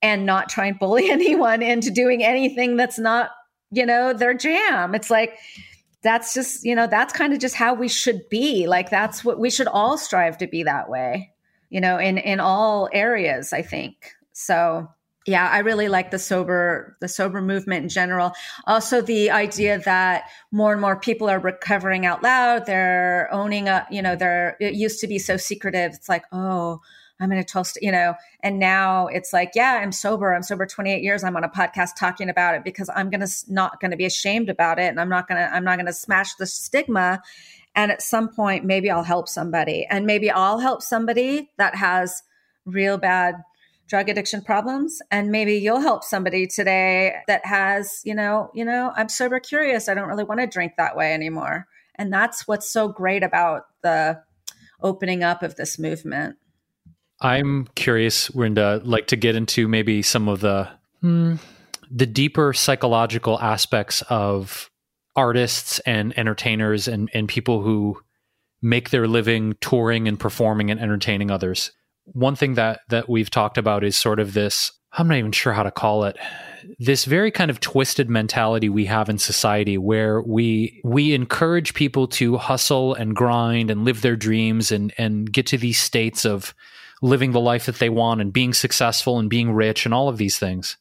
and 0.00 0.26
not 0.26 0.48
try 0.48 0.66
and 0.66 0.78
bully 0.78 1.10
anyone 1.10 1.62
into 1.62 1.90
doing 1.90 2.22
anything 2.22 2.76
that's 2.76 2.98
not, 2.98 3.30
you 3.72 3.86
know, 3.86 4.12
their 4.12 4.34
jam. 4.34 4.94
It's 4.94 5.10
like, 5.10 5.38
that's 6.02 6.34
just, 6.34 6.64
you 6.64 6.74
know, 6.74 6.86
that's 6.86 7.12
kind 7.12 7.32
of 7.32 7.38
just 7.38 7.54
how 7.54 7.74
we 7.74 7.88
should 7.88 8.28
be. 8.28 8.66
Like 8.66 8.90
that's 8.90 9.24
what 9.24 9.38
we 9.38 9.50
should 9.50 9.68
all 9.68 9.96
strive 9.96 10.36
to 10.38 10.46
be 10.46 10.62
that 10.64 10.88
way, 10.88 11.30
you 11.70 11.80
know, 11.80 11.98
in 11.98 12.18
in 12.18 12.40
all 12.40 12.88
areas, 12.92 13.52
I 13.52 13.62
think. 13.62 14.12
So, 14.32 14.88
yeah, 15.26 15.48
I 15.48 15.58
really 15.58 15.88
like 15.88 16.10
the 16.10 16.18
sober 16.18 16.96
the 17.00 17.08
sober 17.08 17.40
movement 17.40 17.84
in 17.84 17.88
general. 17.88 18.32
Also 18.66 19.00
the 19.00 19.30
idea 19.30 19.78
that 19.80 20.24
more 20.50 20.72
and 20.72 20.80
more 20.80 20.98
people 20.98 21.30
are 21.30 21.38
recovering 21.38 22.04
out 22.04 22.22
loud, 22.22 22.66
they're 22.66 23.28
owning 23.32 23.68
up, 23.68 23.86
you 23.90 24.02
know, 24.02 24.16
they're 24.16 24.56
it 24.60 24.74
used 24.74 24.98
to 25.00 25.06
be 25.06 25.20
so 25.20 25.36
secretive. 25.36 25.92
It's 25.94 26.08
like, 26.08 26.24
"Oh, 26.32 26.80
I'm 27.22 27.30
going 27.30 27.42
to 27.42 27.48
12, 27.48 27.74
you 27.80 27.92
know, 27.92 28.14
and 28.40 28.58
now 28.58 29.06
it's 29.06 29.32
like, 29.32 29.52
yeah, 29.54 29.78
I'm 29.80 29.92
sober. 29.92 30.34
I'm 30.34 30.42
sober 30.42 30.66
28 30.66 31.02
years. 31.02 31.22
I'm 31.22 31.36
on 31.36 31.44
a 31.44 31.48
podcast 31.48 31.90
talking 31.96 32.28
about 32.28 32.56
it 32.56 32.64
because 32.64 32.90
I'm 32.94 33.10
going 33.10 33.20
to 33.20 33.32
not 33.48 33.80
going 33.80 33.92
to 33.92 33.96
be 33.96 34.04
ashamed 34.04 34.48
about 34.48 34.78
it. 34.80 34.88
And 34.88 35.00
I'm 35.00 35.08
not 35.08 35.28
going 35.28 35.38
to, 35.38 35.48
I'm 35.54 35.64
not 35.64 35.76
going 35.76 35.86
to 35.86 35.92
smash 35.92 36.34
the 36.34 36.46
stigma. 36.46 37.22
And 37.74 37.92
at 37.92 38.02
some 38.02 38.28
point, 38.28 38.64
maybe 38.64 38.90
I'll 38.90 39.04
help 39.04 39.28
somebody 39.28 39.86
and 39.88 40.04
maybe 40.04 40.30
I'll 40.30 40.58
help 40.58 40.82
somebody 40.82 41.50
that 41.58 41.76
has 41.76 42.22
real 42.64 42.98
bad 42.98 43.36
drug 43.88 44.08
addiction 44.08 44.42
problems. 44.42 45.00
And 45.10 45.30
maybe 45.30 45.54
you'll 45.54 45.80
help 45.80 46.02
somebody 46.02 46.46
today 46.46 47.14
that 47.28 47.46
has, 47.46 48.00
you 48.04 48.14
know, 48.14 48.50
you 48.54 48.64
know, 48.64 48.92
I'm 48.96 49.08
sober 49.08 49.38
curious. 49.38 49.88
I 49.88 49.94
don't 49.94 50.08
really 50.08 50.24
want 50.24 50.40
to 50.40 50.46
drink 50.46 50.72
that 50.76 50.96
way 50.96 51.14
anymore. 51.14 51.66
And 51.96 52.12
that's 52.12 52.48
what's 52.48 52.68
so 52.68 52.88
great 52.88 53.22
about 53.22 53.66
the 53.82 54.22
opening 54.80 55.22
up 55.22 55.42
of 55.42 55.56
this 55.56 55.78
movement. 55.78 56.36
I'm 57.22 57.68
curious, 57.74 58.28
Rinda, 58.30 58.82
like 58.84 59.06
to 59.08 59.16
get 59.16 59.36
into 59.36 59.68
maybe 59.68 60.02
some 60.02 60.28
of 60.28 60.40
the 60.40 60.68
hmm, 61.00 61.36
the 61.90 62.06
deeper 62.06 62.52
psychological 62.52 63.40
aspects 63.40 64.02
of 64.08 64.70
artists 65.14 65.78
and 65.80 66.16
entertainers 66.18 66.88
and, 66.88 67.10
and 67.12 67.28
people 67.28 67.62
who 67.62 68.00
make 68.62 68.90
their 68.90 69.06
living 69.06 69.54
touring 69.60 70.08
and 70.08 70.18
performing 70.18 70.70
and 70.70 70.80
entertaining 70.80 71.30
others. 71.30 71.72
One 72.04 72.34
thing 72.34 72.54
that 72.54 72.80
that 72.88 73.08
we've 73.08 73.30
talked 73.30 73.58
about 73.58 73.84
is 73.84 73.96
sort 73.96 74.18
of 74.18 74.34
this 74.34 74.72
I'm 74.94 75.08
not 75.08 75.18
even 75.18 75.32
sure 75.32 75.52
how 75.52 75.62
to 75.62 75.70
call 75.70 76.04
it 76.04 76.16
this 76.78 77.04
very 77.04 77.30
kind 77.30 77.50
of 77.50 77.60
twisted 77.60 78.08
mentality 78.08 78.68
we 78.68 78.84
have 78.86 79.08
in 79.08 79.18
society 79.18 79.78
where 79.78 80.22
we 80.22 80.80
we 80.84 81.12
encourage 81.14 81.74
people 81.74 82.06
to 82.06 82.36
hustle 82.36 82.94
and 82.94 83.16
grind 83.16 83.70
and 83.70 83.84
live 83.84 84.02
their 84.02 84.16
dreams 84.16 84.72
and 84.72 84.92
and 84.98 85.32
get 85.32 85.46
to 85.46 85.58
these 85.58 85.80
states 85.80 86.24
of 86.24 86.54
living 87.02 87.32
the 87.32 87.40
life 87.40 87.66
that 87.66 87.78
they 87.78 87.90
want 87.90 88.20
and 88.20 88.32
being 88.32 88.54
successful 88.54 89.18
and 89.18 89.28
being 89.28 89.52
rich 89.52 89.84
and 89.84 89.92
all 89.92 90.08
of 90.08 90.16
these 90.16 90.38
things. 90.38 90.78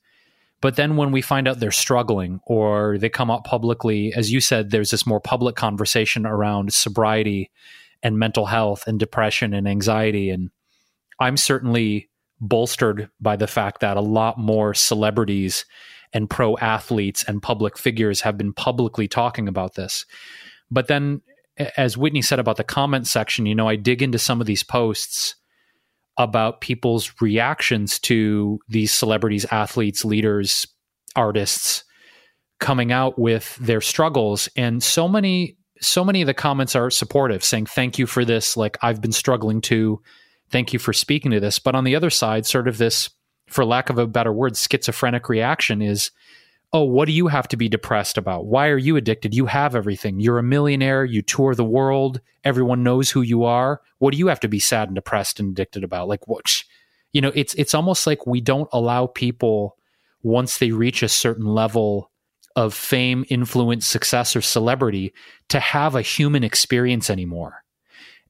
But 0.61 0.75
then 0.75 0.95
when 0.95 1.11
we 1.11 1.23
find 1.23 1.47
out 1.47 1.59
they're 1.59 1.71
struggling 1.71 2.39
or 2.45 2.99
they 2.99 3.09
come 3.09 3.31
up 3.31 3.43
publicly, 3.43 4.13
as 4.13 4.31
you 4.31 4.39
said, 4.39 4.69
there's 4.69 4.91
this 4.91 5.07
more 5.07 5.19
public 5.19 5.55
conversation 5.55 6.25
around 6.27 6.73
sobriety 6.73 7.49
and 8.03 8.19
mental 8.19 8.45
health 8.45 8.83
and 8.85 8.99
depression 8.99 9.53
and 9.55 9.67
anxiety. 9.67 10.29
And 10.29 10.51
I'm 11.19 11.37
certainly 11.37 12.09
bolstered 12.39 13.09
by 13.19 13.35
the 13.35 13.47
fact 13.47 13.81
that 13.81 13.97
a 13.97 14.01
lot 14.01 14.37
more 14.37 14.75
celebrities 14.75 15.65
and 16.13 16.29
pro 16.29 16.55
athletes 16.57 17.23
and 17.23 17.41
public 17.41 17.77
figures 17.77 18.21
have 18.21 18.37
been 18.37 18.53
publicly 18.53 19.07
talking 19.07 19.47
about 19.47 19.73
this. 19.73 20.05
But 20.69 20.87
then, 20.87 21.21
as 21.77 21.97
Whitney 21.97 22.21
said 22.21 22.39
about 22.39 22.57
the 22.57 22.63
comment 22.63 23.07
section, 23.07 23.45
you 23.45 23.55
know, 23.55 23.67
I 23.67 23.75
dig 23.75 24.03
into 24.03 24.19
some 24.19 24.41
of 24.41 24.47
these 24.47 24.63
posts 24.63 25.35
about 26.17 26.61
people's 26.61 27.13
reactions 27.21 27.99
to 27.99 28.59
these 28.67 28.91
celebrities, 28.91 29.45
athletes, 29.45 30.05
leaders 30.05 30.67
artists 31.15 31.83
coming 32.59 32.91
out 32.91 33.17
with 33.17 33.55
their 33.57 33.81
struggles. 33.81 34.47
And 34.55 34.81
so 34.81 35.07
many 35.07 35.57
so 35.83 36.05
many 36.05 36.21
of 36.21 36.27
the 36.27 36.33
comments 36.33 36.75
are 36.75 36.91
supportive 36.91 37.43
saying 37.43 37.65
thank 37.65 37.97
you 37.97 38.05
for 38.05 38.23
this. 38.23 38.55
Like 38.55 38.77
i've 38.81 39.01
been 39.01 39.11
struggling 39.11 39.61
too 39.61 40.01
thank 40.51 40.73
you 40.73 40.79
for 40.79 40.93
speaking 40.93 41.31
to 41.31 41.39
this. 41.39 41.59
But 41.59 41.75
on 41.75 41.85
the 41.85 41.95
other 41.95 42.09
side 42.09 42.45
sort 42.45 42.67
of 42.67 42.77
this 42.77 43.09
for 43.47 43.65
lack 43.65 43.89
of 43.89 43.97
a 43.97 44.07
better 44.07 44.31
word 44.31 44.55
schizophrenic 44.55 45.27
reaction 45.27 45.81
is 45.81 46.11
oh 46.73 46.83
what 46.83 47.05
do 47.05 47.11
you 47.11 47.27
have 47.27 47.47
to 47.49 47.57
be 47.57 47.69
depressed 47.69 48.17
about? 48.17 48.45
Why 48.45 48.69
are 48.69 48.77
you 48.77 48.95
addicted? 48.95 49.35
You 49.35 49.45
have 49.47 49.75
everything. 49.75 50.19
You're 50.19 50.39
a 50.39 50.43
millionaire. 50.43 51.03
You 51.03 51.21
tour 51.21 51.53
the 51.55 51.65
world. 51.65 52.21
Everyone 52.43 52.83
knows 52.83 53.11
who 53.11 53.21
you 53.21 53.43
are. 53.43 53.81
What 53.99 54.11
do 54.11 54.17
you 54.17 54.27
have 54.27 54.39
to 54.41 54.47
be 54.47 54.59
sad 54.59 54.87
and 54.89 54.95
depressed 54.95 55.39
and 55.39 55.51
addicted 55.51 55.83
about? 55.83 56.07
Like 56.07 56.27
what 56.27 56.63
you 57.13 57.21
know 57.21 57.31
it's 57.35 57.53
it's 57.55 57.73
almost 57.73 58.07
like 58.07 58.25
we 58.25 58.41
don't 58.41 58.69
allow 58.71 59.07
people 59.07 59.77
once 60.23 60.57
they 60.57 60.71
reach 60.71 61.03
a 61.03 61.09
certain 61.09 61.45
level 61.45 62.11
of 62.55 62.73
fame, 62.73 63.25
influence, 63.29 63.87
success, 63.87 64.35
or 64.35 64.41
celebrity 64.41 65.13
to 65.49 65.59
have 65.59 65.95
a 65.95 66.01
human 66.01 66.43
experience 66.43 67.09
anymore. 67.09 67.63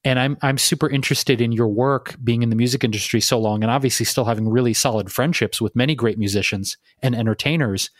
And 0.03 0.17
I'm 0.19 0.37
I'm 0.41 0.57
super 0.57 0.89
interested 0.89 1.41
in 1.41 1.51
your 1.51 1.67
work 1.67 2.15
being 2.23 2.41
in 2.41 2.49
the 2.49 2.55
music 2.55 2.83
industry 2.83 3.21
so 3.21 3.39
long 3.39 3.63
and 3.63 3.71
obviously 3.71 4.05
still 4.05 4.25
having 4.25 4.49
really 4.49 4.73
solid 4.73 5.11
friendships 5.11 5.61
with 5.61 5.75
many 5.75 5.93
great 5.93 6.17
musicians 6.17 6.77
and 7.03 7.15
entertainers. 7.15 7.91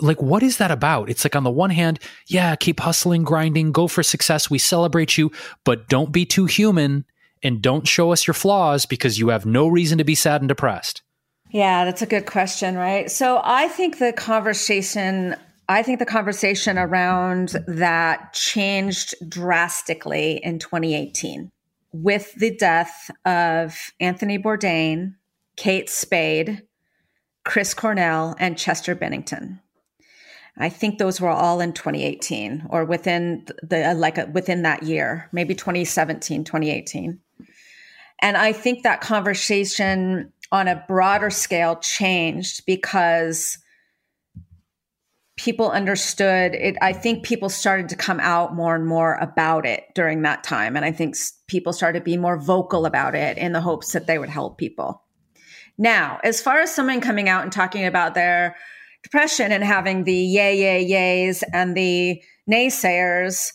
Like 0.00 0.20
what 0.22 0.42
is 0.42 0.58
that 0.58 0.70
about? 0.70 1.10
It's 1.10 1.24
like 1.24 1.36
on 1.36 1.44
the 1.44 1.50
one 1.50 1.70
hand, 1.70 1.98
yeah, 2.26 2.56
keep 2.56 2.80
hustling, 2.80 3.22
grinding, 3.22 3.72
go 3.72 3.88
for 3.88 4.02
success, 4.02 4.50
we 4.50 4.58
celebrate 4.58 5.18
you, 5.18 5.30
but 5.64 5.88
don't 5.88 6.12
be 6.12 6.24
too 6.24 6.46
human 6.46 7.04
and 7.42 7.62
don't 7.62 7.88
show 7.88 8.12
us 8.12 8.26
your 8.26 8.34
flaws 8.34 8.86
because 8.86 9.18
you 9.18 9.28
have 9.28 9.46
no 9.46 9.68
reason 9.68 9.98
to 9.98 10.04
be 10.04 10.14
sad 10.14 10.42
and 10.42 10.48
depressed. 10.48 11.02
Yeah, 11.50 11.84
that's 11.84 12.02
a 12.02 12.06
good 12.06 12.26
question, 12.26 12.76
right? 12.76 13.10
So 13.10 13.40
I 13.42 13.68
think 13.68 13.98
the 13.98 14.12
conversation 14.12 15.36
I 15.68 15.84
think 15.84 16.00
the 16.00 16.04
conversation 16.04 16.78
around 16.78 17.54
that 17.68 18.32
changed 18.32 19.14
drastically 19.28 20.40
in 20.42 20.58
2018 20.58 21.48
with 21.92 22.34
the 22.34 22.56
death 22.56 23.08
of 23.24 23.92
Anthony 24.00 24.36
Bourdain, 24.36 25.14
Kate 25.56 25.88
Spade, 25.88 26.62
Chris 27.44 27.72
Cornell, 27.72 28.34
and 28.40 28.58
Chester 28.58 28.96
Bennington. 28.96 29.60
I 30.62 30.68
think 30.68 30.98
those 30.98 31.20
were 31.20 31.28
all 31.28 31.60
in 31.60 31.72
2018 31.72 32.66
or 32.70 32.84
within 32.84 33.46
the 33.62 33.90
uh, 33.90 33.94
like 33.94 34.18
uh, 34.18 34.26
within 34.32 34.62
that 34.62 34.82
year, 34.82 35.28
maybe 35.32 35.54
2017, 35.54 36.44
2018. 36.44 37.18
And 38.22 38.36
I 38.36 38.52
think 38.52 38.82
that 38.82 39.00
conversation 39.00 40.32
on 40.52 40.68
a 40.68 40.84
broader 40.88 41.30
scale 41.30 41.76
changed 41.76 42.66
because 42.66 43.58
people 45.36 45.70
understood 45.70 46.54
it. 46.54 46.76
I 46.82 46.92
think 46.92 47.24
people 47.24 47.48
started 47.48 47.88
to 47.88 47.96
come 47.96 48.20
out 48.20 48.54
more 48.54 48.74
and 48.74 48.86
more 48.86 49.14
about 49.14 49.64
it 49.64 49.84
during 49.94 50.20
that 50.22 50.44
time. 50.44 50.76
And 50.76 50.84
I 50.84 50.92
think 50.92 51.16
people 51.46 51.72
started 51.72 52.00
to 52.00 52.04
be 52.04 52.18
more 52.18 52.38
vocal 52.38 52.84
about 52.84 53.14
it 53.14 53.38
in 53.38 53.52
the 53.52 53.60
hopes 53.62 53.92
that 53.92 54.06
they 54.06 54.18
would 54.18 54.28
help 54.28 54.58
people. 54.58 55.02
Now, 55.78 56.20
as 56.22 56.42
far 56.42 56.60
as 56.60 56.74
someone 56.74 57.00
coming 57.00 57.30
out 57.30 57.42
and 57.42 57.50
talking 57.50 57.86
about 57.86 58.14
their 58.14 58.54
depression 59.02 59.52
and 59.52 59.64
having 59.64 60.04
the 60.04 60.14
yay, 60.14 60.58
yay, 60.58 60.86
yays 60.86 61.42
and 61.52 61.76
the 61.76 62.22
naysayers, 62.50 63.52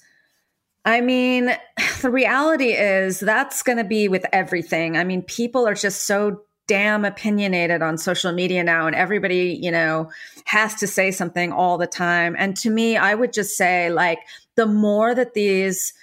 I 0.85 1.01
mean, 1.01 1.55
the 2.01 2.09
reality 2.09 2.71
is 2.71 3.19
that's 3.19 3.63
going 3.63 3.77
to 3.77 3.83
be 3.83 4.07
with 4.07 4.25
everything. 4.31 4.97
I 4.97 5.03
mean, 5.03 5.21
people 5.23 5.67
are 5.67 5.75
just 5.75 6.05
so 6.05 6.41
damn 6.67 7.05
opinionated 7.05 7.81
on 7.81 7.97
social 7.97 8.31
media 8.31 8.63
now 8.63 8.87
and 8.87 8.95
everybody, 8.95 9.59
you 9.61 9.69
know, 9.71 10.09
has 10.45 10.73
to 10.75 10.87
say 10.87 11.11
something 11.11 11.51
all 11.51 11.77
the 11.77 11.87
time. 11.87 12.35
And 12.39 12.57
to 12.57 12.69
me, 12.69 12.97
I 12.97 13.13
would 13.13 13.33
just 13.33 13.55
say 13.55 13.89
like 13.91 14.19
the 14.55 14.65
more 14.65 15.13
that 15.13 15.33
these 15.35 15.93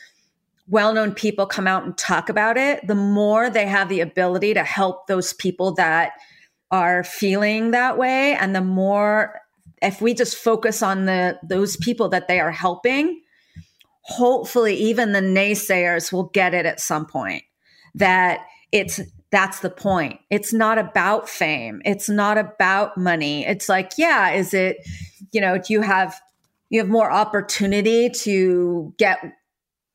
well-known 0.69 1.13
people 1.13 1.47
come 1.47 1.67
out 1.67 1.85
and 1.85 1.99
talk 1.99 2.29
about 2.29 2.57
it, 2.57 2.87
the 2.87 2.95
more 2.95 3.51
they 3.51 3.67
have 3.67 3.89
the 3.89 4.01
ability 4.01 4.55
to 4.55 4.63
help 4.63 5.07
those 5.07 5.33
people 5.33 5.73
that 5.73 6.13
are 6.73 7.05
feeling 7.05 7.71
that 7.71 7.97
way 7.97 8.35
and 8.35 8.57
the 8.57 8.61
more 8.61 9.41
if 9.81 10.01
we 10.01 10.15
just 10.15 10.37
focus 10.37 10.83
on 10.83 11.05
the 11.05 11.39
those 11.43 11.77
people 11.77 12.09
that 12.09 12.29
they 12.29 12.41
are 12.41 12.53
helping, 12.53 13.21
hopefully 14.03 14.75
even 14.75 15.13
the 15.13 15.21
naysayers 15.21 16.13
will 16.13 16.25
get 16.25 16.55
it 16.55 16.67
at 16.67 16.81
some 16.81 17.07
point 17.07 17.45
that 17.95 18.41
it's 18.73 19.01
that's 19.31 19.61
the 19.61 19.71
point. 19.71 20.21
It's 20.31 20.53
not 20.53 20.79
about 20.79 21.29
fame. 21.29 21.81
It's 21.87 22.09
not 22.09 22.37
about 22.37 22.99
money. 22.99 23.47
It's 23.47 23.67
like, 23.69 23.93
yeah, 23.97 24.33
is 24.33 24.53
it, 24.53 24.77
you 25.33 25.41
know, 25.41 25.57
do 25.57 25.73
you 25.73 25.81
have 25.81 26.21
you 26.69 26.81
have 26.81 26.89
more 26.89 27.11
opportunity 27.11 28.09
to 28.11 28.95
get 28.99 29.19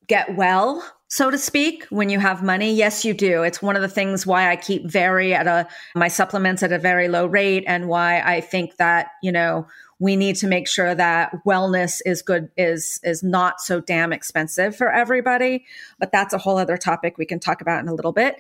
get 0.08 0.36
well, 0.36 0.84
so 1.10 1.32
to 1.32 1.38
speak, 1.38 1.86
when 1.86 2.10
you 2.10 2.20
have 2.20 2.44
money? 2.44 2.74
Yes, 2.74 3.06
you 3.06 3.14
do. 3.14 3.44
It's 3.44 3.62
one 3.62 3.76
of 3.76 3.82
the 3.82 3.88
things 3.88 4.28
why 4.28 4.52
I 4.52 4.56
keep 4.58 4.90
very 4.90 5.34
at 5.34 5.48
a 5.48 5.68
my 5.96 6.10
supplements 6.10 6.64
at 6.64 6.72
a 6.74 6.80
very 6.80 7.08
low 7.08 7.26
rate 7.26 7.64
and 7.66 7.88
why 7.88 8.20
I 8.20 8.42
think 8.42 8.76
that, 8.78 9.08
you 9.24 9.32
know, 9.32 9.68
we 10.00 10.16
need 10.16 10.36
to 10.38 10.48
make 10.48 10.68
sure 10.68 10.94
that 10.94 11.32
wellness 11.46 12.02
is 12.06 12.22
good 12.22 12.50
is 12.58 13.00
is 13.04 13.24
not 13.24 13.62
so 13.62 13.80
damn 13.80 14.12
expensive 14.12 14.76
for 14.76 14.92
everybody, 14.92 15.66
but 15.98 16.12
that's 16.12 16.34
a 16.34 16.38
whole 16.38 16.58
other 16.58 16.78
topic 16.78 17.18
we 17.18 17.26
can 17.26 17.40
talk 17.40 17.62
about 17.62 17.82
in 17.82 17.88
a 17.88 17.94
little 17.94 18.12
bit. 18.12 18.36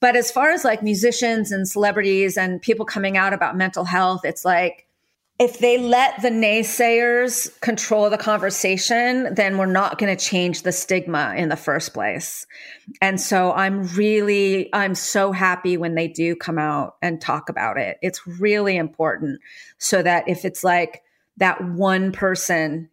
But 0.00 0.16
as 0.16 0.30
far 0.30 0.50
as 0.50 0.64
like 0.64 0.82
musicians 0.82 1.52
and 1.52 1.68
celebrities 1.68 2.38
and 2.38 2.62
people 2.62 2.86
coming 2.86 3.18
out 3.18 3.34
about 3.34 3.56
mental 3.56 3.84
health, 3.84 4.24
it's 4.24 4.44
like 4.44 4.86
if 5.40 5.58
they 5.58 5.78
let 5.78 6.20
the 6.20 6.28
naysayers 6.28 7.58
control 7.62 8.10
the 8.10 8.18
conversation, 8.18 9.32
then 9.32 9.56
we're 9.56 9.64
not 9.64 9.96
going 9.96 10.14
to 10.14 10.22
change 10.22 10.62
the 10.62 10.70
stigma 10.70 11.32
in 11.34 11.48
the 11.48 11.56
first 11.56 11.94
place. 11.94 12.46
And 13.00 13.18
so 13.18 13.50
I'm 13.52 13.86
really, 13.94 14.68
I'm 14.74 14.94
so 14.94 15.32
happy 15.32 15.78
when 15.78 15.94
they 15.94 16.08
do 16.08 16.36
come 16.36 16.58
out 16.58 16.96
and 17.00 17.22
talk 17.22 17.48
about 17.48 17.78
it. 17.78 17.96
It's 18.02 18.26
really 18.26 18.76
important 18.76 19.40
so 19.78 20.02
that 20.02 20.28
if 20.28 20.44
it's 20.44 20.62
like 20.62 21.02
that 21.38 21.64
one 21.64 22.12
person 22.12 22.90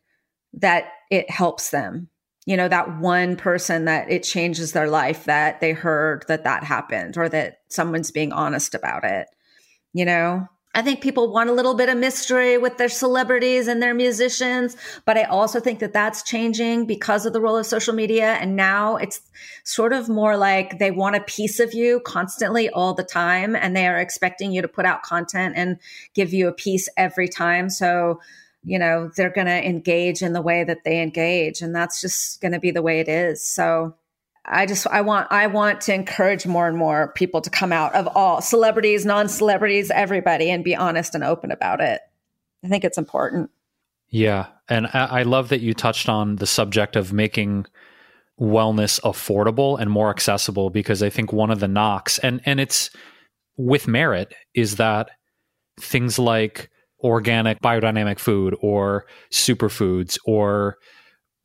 that 0.53 0.85
it 1.11 1.29
helps 1.29 1.69
them 1.71 2.09
you 2.45 2.55
know 2.55 2.69
that 2.69 2.97
one 2.99 3.35
person 3.35 3.85
that 3.85 4.09
it 4.09 4.23
changes 4.23 4.71
their 4.71 4.89
life 4.89 5.25
that 5.25 5.59
they 5.59 5.73
heard 5.73 6.23
that 6.29 6.45
that 6.45 6.63
happened 6.63 7.17
or 7.17 7.27
that 7.27 7.59
someone's 7.67 8.09
being 8.09 8.31
honest 8.31 8.73
about 8.73 9.03
it 9.03 9.27
you 9.93 10.05
know 10.05 10.47
I 10.78 10.84
think 10.84 11.01
people 11.01 11.34
want 11.34 11.49
a 11.49 11.53
little 11.53 11.73
bit 11.73 11.89
of 11.89 11.97
mystery 11.97 12.55
with 12.59 12.78
their 12.78 12.88
celebrities 12.88 13.67
and 13.67 13.82
their 13.82 13.95
musicians, 13.95 14.78
but 15.05 15.17
I 15.17 15.23
also 15.23 15.59
think 15.59 15.80
that 15.80 15.91
that's 15.91 16.21
changing 16.21 16.86
because 16.86 17.25
of 17.25 17.34
the 17.34 17.41
role 17.41 17.57
of 17.57 17.65
social 17.65 17.95
media. 17.95 18.34
And 18.34 18.55
now 18.55 18.95
it's 18.97 19.19
sort 19.63 19.91
of 19.91 20.07
more 20.07 20.38
like 20.38 20.78
they 20.78 20.91
want 20.91 21.15
a 21.15 21.21
piece 21.21 21.59
of 21.59 21.73
you 21.73 21.99
constantly 22.01 22.69
all 22.69 22.93
the 22.93 23.03
time, 23.03 23.55
and 23.55 23.75
they 23.75 23.88
are 23.88 23.97
expecting 23.97 24.51
you 24.51 24.61
to 24.61 24.67
put 24.67 24.86
out 24.86 25.01
content 25.01 25.55
and 25.57 25.80
give 26.13 26.32
you 26.32 26.47
a 26.47 26.53
piece 26.53 26.88
every 26.95 27.28
time. 27.28 27.71
So 27.71 28.19
you 28.63 28.78
know, 28.78 29.09
they're 29.15 29.30
going 29.30 29.47
to 29.47 29.65
engage 29.65 30.21
in 30.21 30.34
the 30.34 30.41
way 30.41 30.63
that 30.63 30.84
they 30.84 31.01
engage. 31.01 31.61
And 31.61 31.73
that's 31.73 32.01
just 32.01 32.41
going 32.41 32.51
to 32.51 32.59
be 32.59 32.71
the 32.71 32.82
way 32.82 32.99
it 32.99 33.07
is. 33.07 33.41
So 33.41 33.95
I 34.47 34.65
just, 34.65 34.87
I 34.87 35.01
want, 35.01 35.27
I 35.31 35.47
want 35.47 35.81
to 35.81 35.93
encourage 35.93 36.45
more 36.45 36.67
and 36.67 36.77
more 36.77 37.11
people 37.13 37.41
to 37.41 37.49
come 37.49 37.73
out 37.73 37.93
of 37.95 38.07
all 38.07 38.41
celebrities, 38.41 39.05
non 39.05 39.27
celebrities, 39.27 39.91
everybody 39.91 40.49
and 40.49 40.63
be 40.63 40.75
honest 40.75 41.15
and 41.15 41.23
open 41.23 41.51
about 41.51 41.81
it. 41.81 42.01
I 42.63 42.67
think 42.67 42.83
it's 42.83 42.97
important. 42.97 43.49
Yeah. 44.09 44.47
And 44.69 44.87
I, 44.87 45.05
I 45.19 45.23
love 45.23 45.49
that 45.49 45.61
you 45.61 45.73
touched 45.73 46.09
on 46.09 46.37
the 46.37 46.47
subject 46.47 46.95
of 46.95 47.13
making 47.13 47.65
wellness 48.39 49.01
affordable 49.01 49.79
and 49.79 49.89
more 49.89 50.09
accessible 50.09 50.69
because 50.69 51.01
I 51.01 51.09
think 51.09 51.33
one 51.33 51.49
of 51.49 51.59
the 51.59 51.67
knocks 51.67 52.19
and 52.19 52.39
and 52.45 52.59
it's 52.59 52.91
with 53.57 53.87
merit 53.87 54.31
is 54.53 54.75
that 54.75 55.09
things 55.79 56.19
like 56.19 56.69
organic 57.03 57.59
biodynamic 57.61 58.19
food 58.19 58.55
or 58.61 59.07
superfoods 59.31 60.19
or 60.25 60.77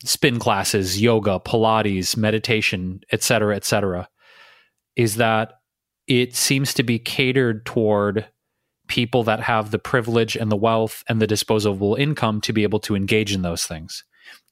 spin 0.05 0.38
classes, 0.38 1.00
yoga, 1.00 1.40
Pilates, 1.40 2.16
meditation, 2.16 3.00
et 3.11 3.22
cetera, 3.22 3.57
et 3.57 3.64
cetera, 3.64 4.09
is 4.96 5.16
that 5.16 5.55
it 6.07 6.34
seems 6.34 6.74
to 6.74 6.82
be 6.82 6.98
catered 6.98 7.64
toward 7.64 8.26
people 8.88 9.22
that 9.24 9.40
have 9.40 9.70
the 9.70 9.78
privilege 9.78 10.36
and 10.36 10.50
the 10.50 10.57
wealth 10.57 11.03
and 11.09 11.20
the 11.20 11.26
disposable 11.26 11.94
income 11.94 12.40
to 12.42 12.53
be 12.53 12.62
able 12.62 12.80
to 12.80 12.96
engage 12.96 13.32
in 13.32 13.42
those 13.42 13.64
things. 13.64 14.05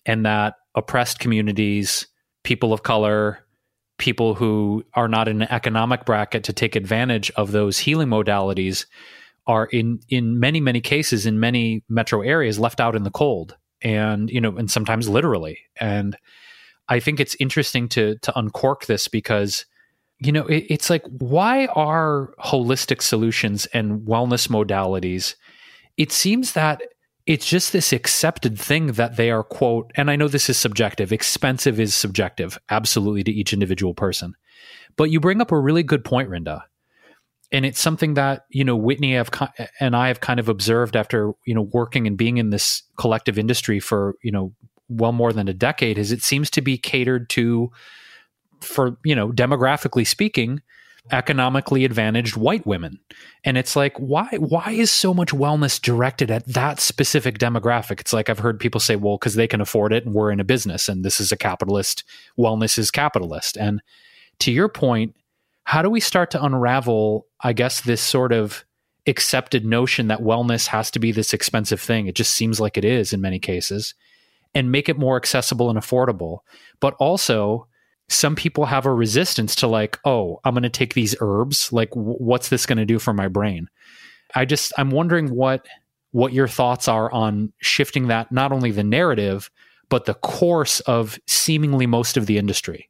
And 0.06 0.24
that 0.24 0.54
oppressed 0.74 1.18
communities, 1.18 2.06
people 2.44 2.72
of 2.72 2.82
color, 2.82 3.44
people 3.98 4.34
who 4.34 4.84
are 4.94 5.08
not 5.08 5.28
in 5.28 5.42
an 5.42 5.48
economic 5.50 6.06
bracket 6.06 6.44
to 6.44 6.52
take 6.52 6.74
advantage 6.74 7.30
of 7.32 7.52
those 7.52 7.78
healing 7.78 8.08
modalities 8.08 8.86
are 9.46 9.66
in 9.66 10.00
in 10.08 10.40
many 10.40 10.60
many 10.60 10.80
cases 10.80 11.26
in 11.26 11.38
many 11.38 11.82
metro 11.88 12.22
areas 12.22 12.58
left 12.58 12.80
out 12.80 12.96
in 12.96 13.02
the 13.02 13.10
cold 13.10 13.56
and 13.82 14.30
you 14.30 14.40
know 14.40 14.56
and 14.56 14.70
sometimes 14.70 15.08
literally. 15.08 15.58
And 15.78 16.16
i 16.90 17.00
think 17.00 17.20
it's 17.20 17.36
interesting 17.40 17.88
to 17.88 18.18
to 18.18 18.38
uncork 18.38 18.84
this 18.86 19.08
because 19.08 19.64
you 20.18 20.32
know 20.32 20.44
it, 20.46 20.66
it's 20.68 20.90
like 20.90 21.04
why 21.06 21.66
are 21.66 22.34
holistic 22.40 23.00
solutions 23.00 23.64
and 23.72 24.06
wellness 24.06 24.48
modalities 24.48 25.36
it 25.96 26.12
seems 26.12 26.52
that 26.52 26.82
it's 27.26 27.46
just 27.46 27.72
this 27.72 27.92
accepted 27.92 28.58
thing 28.58 28.88
that 28.88 29.16
they 29.16 29.30
are 29.30 29.44
quote 29.44 29.90
and 29.94 30.10
i 30.10 30.16
know 30.16 30.28
this 30.28 30.50
is 30.50 30.58
subjective 30.58 31.12
expensive 31.12 31.80
is 31.80 31.94
subjective 31.94 32.58
absolutely 32.68 33.24
to 33.24 33.32
each 33.32 33.54
individual 33.54 33.94
person. 33.94 34.34
But 34.96 35.10
you 35.10 35.20
bring 35.20 35.40
up 35.40 35.52
a 35.52 35.58
really 35.58 35.82
good 35.82 36.04
point 36.04 36.28
rinda 36.28 36.62
and 37.52 37.66
it's 37.66 37.80
something 37.80 38.14
that 38.14 38.46
you 38.50 38.64
know 38.64 38.76
whitney 38.76 39.14
have, 39.14 39.30
and 39.80 39.96
i 39.96 40.08
have 40.08 40.20
kind 40.20 40.40
of 40.40 40.48
observed 40.48 40.96
after 40.96 41.32
you 41.46 41.54
know 41.54 41.62
working 41.72 42.06
and 42.06 42.16
being 42.16 42.38
in 42.38 42.50
this 42.50 42.82
collective 42.96 43.38
industry 43.38 43.80
for 43.80 44.14
you 44.22 44.30
know 44.30 44.52
well 44.88 45.12
more 45.12 45.32
than 45.32 45.48
a 45.48 45.54
decade 45.54 45.98
is 45.98 46.12
it 46.12 46.22
seems 46.22 46.50
to 46.50 46.60
be 46.60 46.76
catered 46.76 47.28
to 47.30 47.70
for 48.60 48.96
you 49.04 49.14
know 49.14 49.30
demographically 49.30 50.06
speaking 50.06 50.60
economically 51.12 51.84
advantaged 51.84 52.36
white 52.36 52.66
women. 52.66 52.98
And 53.44 53.56
it's 53.56 53.74
like 53.74 53.96
why 53.96 54.28
why 54.38 54.70
is 54.70 54.90
so 54.90 55.14
much 55.14 55.30
wellness 55.30 55.80
directed 55.80 56.30
at 56.30 56.46
that 56.46 56.80
specific 56.80 57.38
demographic? 57.38 58.00
It's 58.00 58.12
like 58.12 58.28
i've 58.28 58.38
heard 58.38 58.60
people 58.60 58.80
say 58.80 58.96
well 58.96 59.16
because 59.16 59.34
they 59.34 59.46
can 59.46 59.60
afford 59.60 59.92
it 59.92 60.04
and 60.04 60.14
we're 60.14 60.30
in 60.30 60.40
a 60.40 60.44
business 60.44 60.88
and 60.88 61.04
this 61.04 61.20
is 61.20 61.32
a 61.32 61.36
capitalist 61.36 62.04
wellness 62.38 62.78
is 62.78 62.90
capitalist. 62.90 63.56
And 63.56 63.80
to 64.40 64.52
your 64.52 64.68
point 64.68 65.16
how 65.64 65.82
do 65.82 65.90
we 65.90 66.00
start 66.00 66.30
to 66.32 66.44
unravel 66.44 67.26
i 67.42 67.52
guess 67.52 67.80
this 67.80 68.00
sort 68.00 68.32
of 68.32 68.64
accepted 69.06 69.64
notion 69.64 70.08
that 70.08 70.20
wellness 70.20 70.66
has 70.68 70.90
to 70.92 70.98
be 70.98 71.12
this 71.12 71.32
expensive 71.32 71.80
thing. 71.80 72.06
It 72.06 72.14
just 72.14 72.32
seems 72.32 72.60
like 72.60 72.76
it 72.76 72.84
is 72.84 73.12
in 73.12 73.20
many 73.20 73.38
cases 73.38 73.94
and 74.54 74.72
make 74.72 74.88
it 74.88 74.98
more 74.98 75.16
accessible 75.16 75.70
and 75.70 75.78
affordable. 75.78 76.40
But 76.80 76.94
also 76.94 77.66
some 78.08 78.34
people 78.34 78.66
have 78.66 78.86
a 78.86 78.92
resistance 78.92 79.54
to 79.54 79.68
like 79.68 79.96
oh 80.04 80.40
i'm 80.44 80.54
going 80.54 80.64
to 80.64 80.68
take 80.68 80.94
these 80.94 81.14
herbs. 81.20 81.72
Like 81.72 81.90
w- 81.90 82.18
what's 82.18 82.48
this 82.48 82.66
going 82.66 82.78
to 82.78 82.86
do 82.86 82.98
for 82.98 83.12
my 83.12 83.28
brain? 83.28 83.68
I 84.34 84.44
just 84.44 84.72
i'm 84.76 84.90
wondering 84.90 85.34
what 85.34 85.66
what 86.12 86.32
your 86.32 86.48
thoughts 86.48 86.88
are 86.88 87.10
on 87.12 87.52
shifting 87.60 88.08
that 88.08 88.32
not 88.32 88.52
only 88.52 88.72
the 88.72 88.84
narrative 88.84 89.50
but 89.88 90.04
the 90.04 90.14
course 90.14 90.80
of 90.80 91.18
seemingly 91.26 91.86
most 91.86 92.16
of 92.16 92.26
the 92.26 92.38
industry 92.38 92.89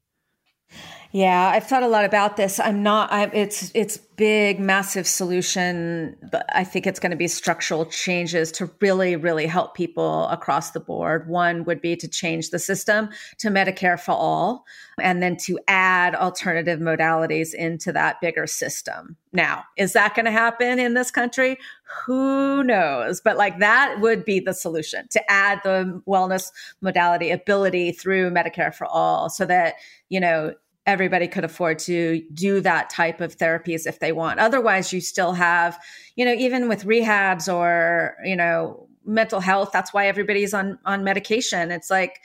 yeah, 1.12 1.50
I've 1.52 1.66
thought 1.66 1.82
a 1.82 1.88
lot 1.88 2.04
about 2.04 2.36
this. 2.36 2.60
I'm 2.60 2.84
not. 2.84 3.10
I, 3.10 3.24
it's 3.32 3.72
it's 3.74 3.96
big, 3.96 4.60
massive 4.60 5.08
solution, 5.08 6.16
but 6.30 6.46
I 6.54 6.62
think 6.62 6.86
it's 6.86 7.00
going 7.00 7.10
to 7.10 7.16
be 7.16 7.26
structural 7.26 7.84
changes 7.86 8.52
to 8.52 8.70
really, 8.80 9.16
really 9.16 9.46
help 9.46 9.74
people 9.74 10.28
across 10.28 10.70
the 10.70 10.78
board. 10.78 11.28
One 11.28 11.64
would 11.64 11.80
be 11.80 11.96
to 11.96 12.06
change 12.06 12.50
the 12.50 12.60
system 12.60 13.08
to 13.38 13.48
Medicare 13.48 13.98
for 13.98 14.12
all, 14.12 14.64
and 15.00 15.20
then 15.20 15.36
to 15.38 15.58
add 15.66 16.14
alternative 16.14 16.78
modalities 16.78 17.54
into 17.54 17.90
that 17.90 18.20
bigger 18.20 18.46
system. 18.46 19.16
Now, 19.32 19.64
is 19.76 19.94
that 19.94 20.14
going 20.14 20.26
to 20.26 20.32
happen 20.32 20.78
in 20.78 20.94
this 20.94 21.10
country? 21.10 21.58
Who 22.06 22.62
knows? 22.62 23.20
But 23.20 23.36
like 23.36 23.58
that 23.58 23.98
would 23.98 24.24
be 24.24 24.38
the 24.38 24.54
solution 24.54 25.08
to 25.10 25.30
add 25.30 25.60
the 25.64 26.00
wellness 26.06 26.52
modality 26.80 27.32
ability 27.32 27.90
through 27.90 28.30
Medicare 28.30 28.72
for 28.72 28.86
all, 28.86 29.28
so 29.28 29.44
that 29.46 29.74
you 30.08 30.20
know 30.20 30.54
everybody 30.90 31.28
could 31.28 31.44
afford 31.44 31.78
to 31.78 32.22
do 32.34 32.60
that 32.60 32.90
type 32.90 33.20
of 33.20 33.36
therapies 33.36 33.86
if 33.86 33.98
they 34.00 34.12
want. 34.12 34.40
Otherwise, 34.40 34.92
you 34.92 35.00
still 35.00 35.32
have, 35.32 35.78
you 36.16 36.24
know, 36.24 36.34
even 36.34 36.68
with 36.68 36.84
rehabs 36.84 37.52
or, 37.52 38.16
you 38.24 38.36
know, 38.36 38.88
mental 39.04 39.40
health, 39.40 39.70
that's 39.72 39.94
why 39.94 40.06
everybody's 40.06 40.52
on 40.52 40.78
on 40.84 41.04
medication. 41.04 41.70
It's 41.70 41.90
like 41.90 42.20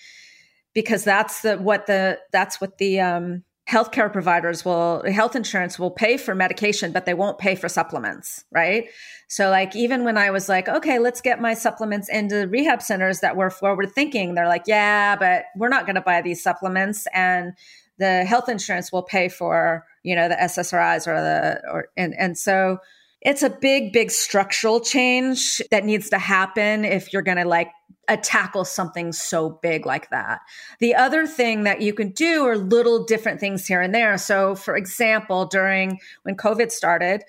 because 0.73 1.03
that's 1.03 1.41
the 1.41 1.57
what 1.57 1.87
the 1.87 2.19
that's 2.31 2.59
what 2.59 2.77
the 2.77 2.99
um 2.99 3.43
healthcare 3.67 4.11
providers 4.11 4.63
will 4.63 5.03
health 5.11 5.35
insurance 5.35 5.79
will 5.79 5.89
pay 5.89 6.17
for 6.17 6.35
medication 6.35 6.91
but 6.91 7.07
they 7.07 7.15
won't 7.15 7.39
pay 7.39 7.55
for 7.55 7.67
supplements 7.67 8.45
right 8.51 8.89
so 9.27 9.49
like 9.49 9.75
even 9.75 10.03
when 10.03 10.19
i 10.19 10.29
was 10.29 10.47
like 10.47 10.69
okay 10.69 10.99
let's 10.99 11.19
get 11.19 11.41
my 11.41 11.55
supplements 11.55 12.07
into 12.07 12.47
rehab 12.49 12.79
centers 12.79 13.21
that 13.21 13.35
were 13.35 13.49
forward 13.49 13.91
thinking 13.91 14.35
they're 14.35 14.47
like 14.47 14.65
yeah 14.67 15.15
but 15.15 15.45
we're 15.55 15.69
not 15.69 15.87
going 15.87 15.95
to 15.95 16.01
buy 16.01 16.21
these 16.21 16.43
supplements 16.43 17.07
and 17.11 17.53
the 17.97 18.25
health 18.25 18.49
insurance 18.49 18.91
will 18.91 19.03
pay 19.03 19.29
for 19.29 19.85
you 20.03 20.15
know 20.15 20.27
the 20.27 20.35
ssris 20.35 21.07
or 21.07 21.19
the 21.21 21.61
or 21.71 21.87
and 21.97 22.13
and 22.17 22.37
so 22.37 22.77
it's 23.21 23.41
a 23.41 23.49
big 23.49 23.91
big 23.91 24.11
structural 24.11 24.79
change 24.79 25.61
that 25.71 25.85
needs 25.85 26.09
to 26.09 26.17
happen 26.17 26.85
if 26.85 27.11
you're 27.11 27.21
going 27.21 27.37
to 27.37 27.45
like 27.45 27.71
uh, 28.07 28.17
tackle 28.21 28.63
something 28.63 29.11
so 29.11 29.49
big 29.63 29.83
like 29.83 30.11
that. 30.11 30.41
The 30.79 30.93
other 30.93 31.25
thing 31.25 31.63
that 31.63 31.81
you 31.81 31.91
can 31.91 32.09
do 32.09 32.45
are 32.45 32.55
little 32.55 33.03
different 33.03 33.39
things 33.39 33.65
here 33.65 33.81
and 33.81 33.95
there. 33.95 34.19
So 34.19 34.53
for 34.53 34.75
example 34.75 35.45
during 35.45 35.99
when 36.23 36.35
covid 36.35 36.71
started 36.71 37.23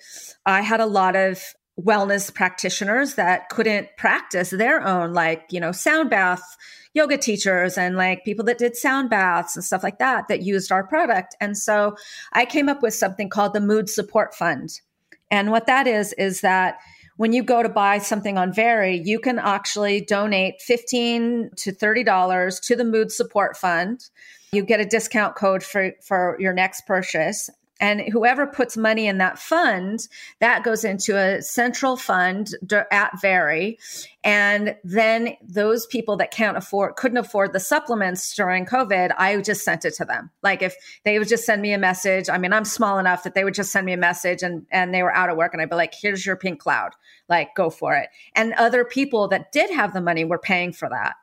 i 0.45 0.61
had 0.61 0.79
a 0.79 0.85
lot 0.85 1.15
of 1.15 1.41
wellness 1.79 2.33
practitioners 2.33 3.15
that 3.15 3.49
couldn't 3.49 3.87
practice 3.97 4.49
their 4.49 4.85
own 4.85 5.13
like 5.13 5.43
you 5.51 5.59
know 5.59 5.71
sound 5.71 6.09
bath 6.09 6.57
yoga 6.93 7.17
teachers 7.17 7.77
and 7.77 7.95
like 7.95 8.25
people 8.25 8.43
that 8.43 8.57
did 8.57 8.75
sound 8.75 9.11
baths 9.11 9.55
and 9.55 9.63
stuff 9.63 9.83
like 9.83 9.99
that 9.99 10.27
that 10.27 10.41
used 10.41 10.71
our 10.71 10.87
product 10.87 11.35
and 11.39 11.55
so 11.55 11.95
i 12.33 12.45
came 12.45 12.67
up 12.67 12.81
with 12.81 12.95
something 12.95 13.29
called 13.29 13.53
the 13.53 13.61
mood 13.61 13.87
support 13.89 14.33
fund 14.33 14.81
and 15.29 15.51
what 15.51 15.67
that 15.67 15.85
is 15.85 16.13
is 16.13 16.41
that 16.41 16.79
when 17.17 17.33
you 17.33 17.43
go 17.43 17.61
to 17.61 17.69
buy 17.69 17.97
something 17.97 18.37
on 18.37 18.53
Very, 18.53 19.01
you 19.03 19.19
can 19.19 19.39
actually 19.39 20.01
donate 20.01 20.61
15 20.61 21.49
to 21.57 21.71
$30 21.71 22.61
to 22.61 22.75
the 22.75 22.85
mood 22.85 23.11
support 23.11 23.57
fund. 23.57 24.07
You 24.51 24.63
get 24.63 24.79
a 24.79 24.85
discount 24.85 25.35
code 25.35 25.63
for, 25.63 25.93
for 26.01 26.37
your 26.39 26.53
next 26.53 26.85
purchase. 26.85 27.49
And 27.79 28.01
whoever 28.01 28.47
puts 28.47 28.75
money 28.77 29.07
in 29.07 29.17
that 29.19 29.39
fund, 29.39 30.07
that 30.39 30.63
goes 30.63 30.83
into 30.83 31.17
a 31.17 31.41
central 31.41 31.97
fund 31.97 32.51
at 32.91 33.19
Very. 33.21 33.79
And 34.23 34.75
then 34.83 35.35
those 35.41 35.85
people 35.85 36.17
that 36.17 36.31
can't 36.31 36.57
afford, 36.57 36.95
couldn't 36.95 37.17
afford 37.17 37.53
the 37.53 37.59
supplements 37.59 38.35
during 38.35 38.65
COVID, 38.65 39.13
I 39.17 39.39
just 39.41 39.63
sent 39.63 39.85
it 39.85 39.93
to 39.95 40.05
them. 40.05 40.31
Like 40.43 40.61
if 40.61 40.75
they 41.05 41.19
would 41.19 41.27
just 41.27 41.45
send 41.45 41.61
me 41.61 41.73
a 41.73 41.77
message. 41.77 42.29
I 42.29 42.37
mean, 42.37 42.53
I'm 42.53 42.65
small 42.65 42.99
enough 42.99 43.23
that 43.23 43.35
they 43.35 43.43
would 43.43 43.53
just 43.53 43.71
send 43.71 43.85
me 43.85 43.93
a 43.93 43.97
message 43.97 44.43
and, 44.43 44.65
and 44.71 44.93
they 44.93 45.03
were 45.03 45.13
out 45.13 45.29
of 45.29 45.37
work. 45.37 45.53
And 45.53 45.61
I'd 45.61 45.69
be 45.69 45.75
like, 45.75 45.93
here's 45.99 46.25
your 46.25 46.35
pink 46.35 46.59
cloud. 46.59 46.91
Like, 47.29 47.55
go 47.55 47.69
for 47.69 47.95
it. 47.95 48.09
And 48.35 48.53
other 48.53 48.83
people 48.83 49.27
that 49.29 49.51
did 49.51 49.69
have 49.69 49.93
the 49.93 50.01
money 50.01 50.25
were 50.25 50.39
paying 50.39 50.73
for 50.73 50.89
that. 50.89 51.15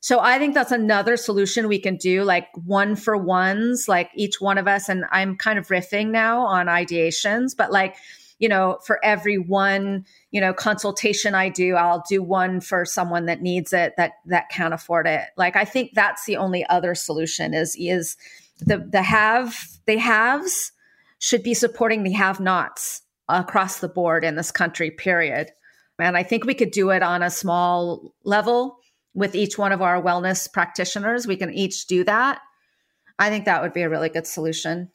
So 0.00 0.20
I 0.20 0.38
think 0.38 0.54
that's 0.54 0.72
another 0.72 1.16
solution 1.16 1.66
we 1.66 1.80
can 1.80 1.96
do, 1.96 2.22
like 2.22 2.48
one 2.64 2.94
for 2.94 3.16
ones, 3.16 3.88
like 3.88 4.10
each 4.14 4.40
one 4.40 4.58
of 4.58 4.68
us. 4.68 4.88
And 4.88 5.04
I'm 5.10 5.36
kind 5.36 5.58
of 5.58 5.68
riffing 5.68 6.10
now 6.10 6.42
on 6.42 6.66
ideations, 6.66 7.56
but 7.56 7.72
like, 7.72 7.96
you 8.38 8.48
know, 8.48 8.78
for 8.84 9.04
every 9.04 9.38
one, 9.38 10.06
you 10.30 10.40
know, 10.40 10.52
consultation 10.52 11.34
I 11.34 11.48
do, 11.48 11.74
I'll 11.74 12.04
do 12.08 12.22
one 12.22 12.60
for 12.60 12.84
someone 12.84 13.26
that 13.26 13.42
needs 13.42 13.72
it 13.72 13.94
that 13.96 14.12
that 14.26 14.48
can't 14.50 14.72
afford 14.72 15.08
it. 15.08 15.24
Like 15.36 15.56
I 15.56 15.64
think 15.64 15.90
that's 15.94 16.24
the 16.24 16.36
only 16.36 16.64
other 16.66 16.94
solution 16.94 17.52
is 17.52 17.74
is 17.76 18.16
the 18.60 18.78
the 18.78 19.02
have 19.02 19.56
they 19.86 19.98
haves 19.98 20.70
should 21.18 21.42
be 21.42 21.54
supporting 21.54 22.04
the 22.04 22.12
have 22.12 22.38
nots 22.38 23.02
across 23.28 23.80
the 23.80 23.88
board 23.88 24.24
in 24.24 24.36
this 24.36 24.52
country, 24.52 24.92
period. 24.92 25.50
And 25.98 26.16
I 26.16 26.22
think 26.22 26.44
we 26.44 26.54
could 26.54 26.70
do 26.70 26.90
it 26.90 27.02
on 27.02 27.24
a 27.24 27.30
small 27.30 28.14
level 28.22 28.77
with 29.18 29.34
each 29.34 29.58
one 29.58 29.72
of 29.72 29.82
our 29.82 30.00
wellness 30.00 30.50
practitioners. 30.50 31.26
We 31.26 31.36
can 31.36 31.52
each 31.52 31.86
do 31.86 32.04
that. 32.04 32.40
I 33.18 33.30
think 33.30 33.44
that 33.44 33.62
would 33.62 33.72
be 33.72 33.82
a 33.82 33.90
really 33.90 34.08
good 34.08 34.26
solution. 34.26 34.90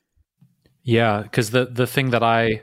Yeah, 0.83 1.21
because 1.21 1.51
the 1.51 1.65
the 1.65 1.87
thing 1.87 2.11
that 2.11 2.23
I 2.23 2.61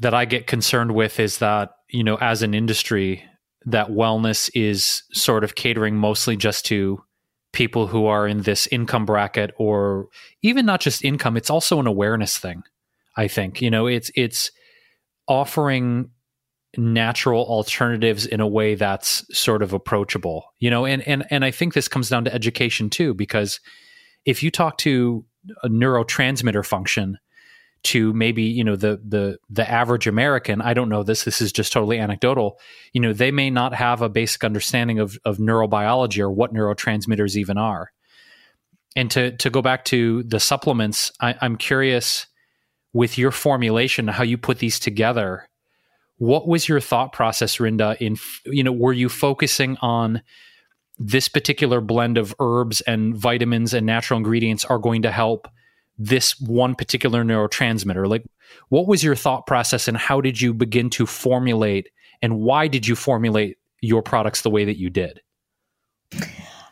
that 0.00 0.14
I 0.14 0.24
get 0.24 0.46
concerned 0.46 0.94
with 0.94 1.18
is 1.18 1.38
that 1.38 1.70
you 1.90 2.04
know 2.04 2.16
as 2.16 2.42
an 2.42 2.54
industry 2.54 3.24
that 3.66 3.88
wellness 3.88 4.50
is 4.54 5.02
sort 5.12 5.44
of 5.44 5.54
catering 5.54 5.96
mostly 5.96 6.36
just 6.36 6.66
to 6.66 7.02
people 7.52 7.86
who 7.88 8.06
are 8.06 8.26
in 8.26 8.42
this 8.42 8.66
income 8.68 9.04
bracket 9.04 9.52
or 9.58 10.08
even 10.40 10.64
not 10.64 10.80
just 10.80 11.04
income 11.04 11.36
it's 11.36 11.50
also 11.50 11.78
an 11.78 11.86
awareness 11.86 12.38
thing 12.38 12.62
i 13.14 13.28
think 13.28 13.60
you 13.60 13.70
know 13.70 13.86
it's 13.86 14.10
it's 14.16 14.50
offering 15.28 16.08
natural 16.76 17.44
alternatives 17.44 18.24
in 18.24 18.40
a 18.40 18.46
way 18.46 18.74
that's 18.74 19.24
sort 19.36 19.62
of 19.62 19.72
approachable 19.72 20.44
you 20.58 20.70
know? 20.70 20.86
And 20.86 21.06
and 21.06 21.24
and 21.30 21.44
i 21.44 21.50
think 21.50 21.74
this 21.74 21.88
comes 21.88 22.08
down 22.08 22.24
to 22.24 22.34
education 22.34 22.88
too 22.90 23.14
because 23.14 23.60
if 24.24 24.42
you 24.42 24.50
talk 24.50 24.78
to 24.78 25.24
a 25.62 25.68
neurotransmitter 25.68 26.64
function 26.64 27.18
to 27.84 28.12
maybe 28.12 28.42
you 28.42 28.62
know 28.62 28.76
the 28.76 29.00
the 29.06 29.38
the 29.50 29.68
average 29.68 30.06
american 30.06 30.60
i 30.60 30.72
don't 30.72 30.88
know 30.88 31.02
this 31.02 31.24
this 31.24 31.40
is 31.40 31.52
just 31.52 31.72
totally 31.72 31.98
anecdotal 31.98 32.58
you 32.92 33.00
know 33.00 33.12
they 33.12 33.30
may 33.30 33.50
not 33.50 33.74
have 33.74 34.02
a 34.02 34.08
basic 34.08 34.44
understanding 34.44 34.98
of 34.98 35.18
of 35.24 35.38
neurobiology 35.38 36.20
or 36.20 36.30
what 36.30 36.54
neurotransmitters 36.54 37.36
even 37.36 37.58
are. 37.58 37.90
And 38.94 39.10
to 39.12 39.36
to 39.38 39.50
go 39.50 39.62
back 39.62 39.84
to 39.86 40.22
the 40.22 40.38
supplements 40.38 41.10
I, 41.20 41.34
i'm 41.40 41.56
curious 41.56 42.26
with 42.92 43.18
your 43.18 43.30
formulation 43.30 44.06
how 44.08 44.22
you 44.22 44.38
put 44.38 44.58
these 44.58 44.78
together 44.78 45.48
what 46.22 46.46
was 46.46 46.68
your 46.68 46.78
thought 46.78 47.12
process, 47.12 47.56
Rinda? 47.56 47.96
In 48.00 48.16
you 48.46 48.62
know, 48.62 48.70
were 48.70 48.92
you 48.92 49.08
focusing 49.08 49.76
on 49.78 50.22
this 50.96 51.26
particular 51.26 51.80
blend 51.80 52.16
of 52.16 52.32
herbs 52.38 52.80
and 52.82 53.16
vitamins 53.16 53.74
and 53.74 53.84
natural 53.84 54.18
ingredients 54.18 54.64
are 54.64 54.78
going 54.78 55.02
to 55.02 55.10
help 55.10 55.48
this 55.98 56.38
one 56.40 56.76
particular 56.76 57.24
neurotransmitter? 57.24 58.08
Like, 58.08 58.24
what 58.68 58.86
was 58.86 59.02
your 59.02 59.16
thought 59.16 59.48
process, 59.48 59.88
and 59.88 59.96
how 59.96 60.20
did 60.20 60.40
you 60.40 60.54
begin 60.54 60.90
to 60.90 61.06
formulate 61.06 61.88
and 62.22 62.38
why 62.38 62.68
did 62.68 62.86
you 62.86 62.94
formulate 62.94 63.58
your 63.80 64.00
products 64.00 64.42
the 64.42 64.50
way 64.50 64.64
that 64.64 64.78
you 64.78 64.90
did? 64.90 65.20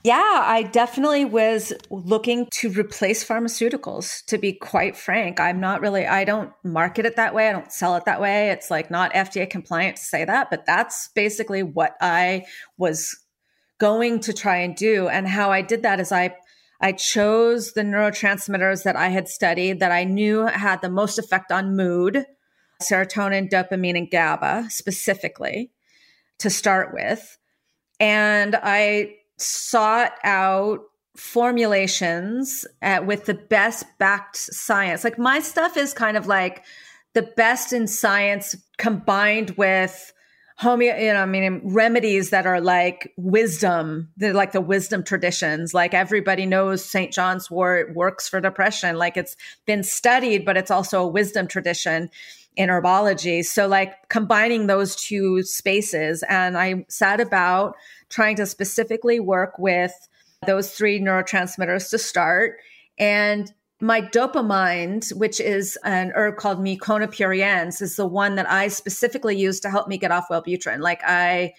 Yeah, 0.02 0.42
I 0.46 0.62
definitely 0.62 1.26
was 1.26 1.74
looking 1.90 2.48
to 2.52 2.70
replace 2.70 3.22
pharmaceuticals, 3.22 4.24
to 4.26 4.38
be 4.38 4.54
quite 4.54 4.96
frank. 4.96 5.38
I'm 5.38 5.60
not 5.60 5.82
really, 5.82 6.06
I 6.06 6.24
don't 6.24 6.52
market 6.64 7.04
it 7.04 7.16
that 7.16 7.34
way. 7.34 7.50
I 7.50 7.52
don't 7.52 7.70
sell 7.70 7.96
it 7.96 8.06
that 8.06 8.20
way. 8.20 8.48
It's 8.48 8.70
like 8.70 8.90
not 8.90 9.12
FDA 9.12 9.48
compliant 9.48 9.98
to 9.98 10.02
say 10.02 10.24
that, 10.24 10.48
but 10.48 10.64
that's 10.64 11.08
basically 11.08 11.62
what 11.62 11.96
I 12.00 12.46
was 12.78 13.14
going 13.78 14.20
to 14.20 14.32
try 14.32 14.56
and 14.56 14.74
do. 14.74 15.08
And 15.08 15.28
how 15.28 15.50
I 15.50 15.60
did 15.60 15.82
that 15.82 16.00
is 16.00 16.12
I, 16.12 16.34
I 16.80 16.92
chose 16.92 17.72
the 17.72 17.82
neurotransmitters 17.82 18.84
that 18.84 18.96
I 18.96 19.08
had 19.08 19.28
studied 19.28 19.80
that 19.80 19.92
I 19.92 20.04
knew 20.04 20.46
had 20.46 20.80
the 20.80 20.88
most 20.88 21.18
effect 21.18 21.52
on 21.52 21.76
mood, 21.76 22.24
serotonin, 22.82 23.50
dopamine, 23.50 23.98
and 23.98 24.10
GABA 24.10 24.68
specifically 24.70 25.72
to 26.38 26.48
start 26.48 26.94
with. 26.94 27.36
And 27.98 28.56
I 28.56 29.16
sought 29.40 30.12
out 30.24 30.80
formulations 31.16 32.66
at, 32.82 33.06
with 33.06 33.26
the 33.26 33.34
best 33.34 33.84
backed 33.98 34.36
science. 34.36 35.04
Like 35.04 35.18
my 35.18 35.40
stuff 35.40 35.76
is 35.76 35.92
kind 35.92 36.16
of 36.16 36.26
like 36.26 36.64
the 37.14 37.22
best 37.22 37.72
in 37.72 37.86
science 37.86 38.56
combined 38.78 39.50
with 39.52 40.12
homeo, 40.60 41.00
you 41.00 41.12
know, 41.12 41.22
I 41.22 41.26
mean, 41.26 41.60
remedies 41.64 42.30
that 42.30 42.46
are 42.46 42.60
like 42.60 43.12
wisdom, 43.16 44.10
they're 44.18 44.34
like 44.34 44.52
the 44.52 44.60
wisdom 44.60 45.02
traditions. 45.02 45.72
Like 45.72 45.94
everybody 45.94 46.44
knows 46.44 46.84
St. 46.84 47.12
John's 47.12 47.50
wort 47.50 47.94
works 47.94 48.28
for 48.28 48.40
depression. 48.40 48.96
Like 48.96 49.16
it's 49.16 49.36
been 49.66 49.82
studied, 49.82 50.44
but 50.44 50.58
it's 50.58 50.70
also 50.70 51.02
a 51.02 51.08
wisdom 51.08 51.46
tradition 51.48 52.10
in 52.56 52.68
herbology. 52.68 53.44
So 53.44 53.66
like 53.66 54.08
combining 54.08 54.66
those 54.66 54.96
two 54.96 55.42
spaces. 55.42 56.22
And 56.28 56.58
I 56.58 56.84
sat 56.88 57.20
about 57.20 57.76
trying 58.08 58.36
to 58.36 58.46
specifically 58.46 59.20
work 59.20 59.58
with 59.58 59.92
those 60.46 60.70
three 60.70 61.00
neurotransmitters 61.00 61.90
to 61.90 61.98
start. 61.98 62.56
And 62.98 63.52
my 63.80 64.02
dopamine, 64.02 65.10
which 65.16 65.40
is 65.40 65.78
an 65.84 66.12
herb 66.14 66.36
called 66.36 66.58
Mucuna 66.58 67.08
pruriens, 67.08 67.80
is 67.80 67.96
the 67.96 68.06
one 68.06 68.34
that 68.34 68.50
I 68.50 68.68
specifically 68.68 69.38
use 69.38 69.60
to 69.60 69.70
help 69.70 69.88
me 69.88 69.96
get 69.96 70.10
off 70.10 70.28
Wellbutrin. 70.30 70.80
Like 70.80 71.00
I, 71.04 71.54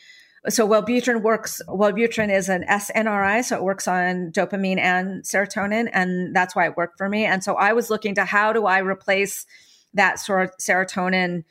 so 0.49 0.67
Wellbutrin 0.67 1.21
works, 1.23 1.61
Wellbutrin 1.67 2.31
is 2.33 2.47
an 2.47 2.63
SNRI, 2.69 3.43
so 3.43 3.55
it 3.55 3.63
works 3.63 3.87
on 3.87 4.31
dopamine 4.31 4.77
and 4.77 5.23
serotonin, 5.23 5.89
and 5.93 6.35
that's 6.35 6.55
why 6.55 6.65
it 6.67 6.77
worked 6.77 6.97
for 6.97 7.09
me. 7.09 7.25
And 7.25 7.43
so 7.43 7.55
I 7.55 7.73
was 7.73 7.89
looking 7.89 8.13
to 8.15 8.25
how 8.25 8.53
do 8.53 8.65
I 8.65 8.79
replace 8.79 9.45
that 9.93 10.19
sort 10.19 10.43
of 10.43 10.57
serotonin, 10.57 11.43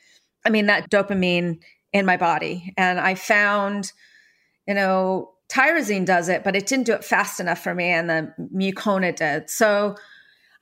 I 0.44 0.50
mean, 0.50 0.66
that 0.66 0.90
dopamine 0.90 1.60
in 1.92 2.06
my 2.06 2.16
body. 2.16 2.72
And 2.76 3.00
I 3.00 3.14
found, 3.14 3.92
you 4.66 4.74
know, 4.74 5.32
tyrosine 5.50 6.06
does 6.06 6.28
it, 6.28 6.44
but 6.44 6.56
it 6.56 6.66
didn't 6.66 6.86
do 6.86 6.92
it 6.94 7.04
fast 7.04 7.40
enough 7.40 7.62
for 7.62 7.74
me, 7.74 7.86
and 7.86 8.08
the 8.08 8.34
mucuna 8.54 9.14
did. 9.14 9.50
So 9.50 9.96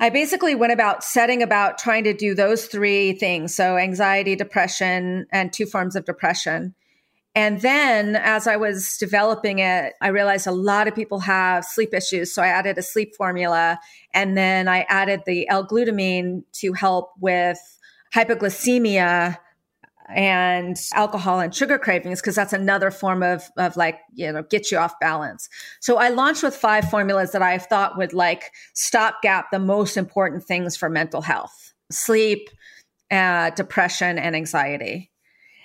I 0.01 0.11
basically 0.11 0.55
went 0.55 0.72
about 0.72 1.05
setting 1.05 1.43
about 1.43 1.79
trying 1.79 2.05
to 2.05 2.14
do 2.14 2.35
those 2.35 2.66
three 2.66 3.12
things. 3.12 3.55
So 3.55 3.76
anxiety, 3.76 4.37
depression, 4.37 5.26
and 5.33 5.53
two 5.53 5.66
forms 5.66 5.97
of 5.97 6.05
depression. 6.05 6.74
And 7.39 7.61
then 7.61 8.16
as 8.16 8.49
I 8.49 8.57
was 8.57 8.97
developing 8.99 9.61
it, 9.61 9.95
I 10.01 10.09
realized 10.09 10.49
a 10.49 10.53
lot 10.53 10.89
of 10.89 10.95
people 10.97 11.20
have 11.20 11.64
sleep 11.64 11.95
issues. 11.95 12.34
So 12.34 12.43
I 12.43 12.49
added 12.49 12.76
a 12.78 12.82
sleep 12.82 13.14
formula 13.14 13.78
and 14.12 14.36
then 14.36 14.66
I 14.66 14.80
added 14.89 15.22
the 15.24 15.49
L-glutamine 15.49 16.43
to 16.55 16.72
help 16.72 17.12
with 17.20 17.61
hypoglycemia 18.12 19.36
and 20.09 20.76
alcohol 20.95 21.39
and 21.39 21.55
sugar 21.55 21.78
cravings 21.78 22.20
because 22.20 22.34
that's 22.34 22.53
another 22.53 22.91
form 22.91 23.22
of 23.22 23.45
of 23.57 23.76
like 23.76 24.01
you 24.14 24.32
know 24.32 24.43
get 24.43 24.70
you 24.70 24.78
off 24.78 24.99
balance 25.01 25.51
so 25.80 25.99
i 25.99 26.09
launched 26.09 26.43
with 26.43 26.57
five 26.57 26.89
formulas 26.89 27.32
that 27.32 27.43
i 27.43 27.59
thought 27.59 27.99
would 27.99 28.14
like 28.14 28.51
stopgap 28.72 29.51
the 29.51 29.59
most 29.59 29.99
important 29.99 30.43
things 30.43 30.78
for 30.78 30.89
mental 30.89 31.20
health 31.20 31.74
sleep 31.93 32.49
uh, 33.11 33.51
depression 33.51 34.18
and 34.18 34.34
anxiety 34.34 35.11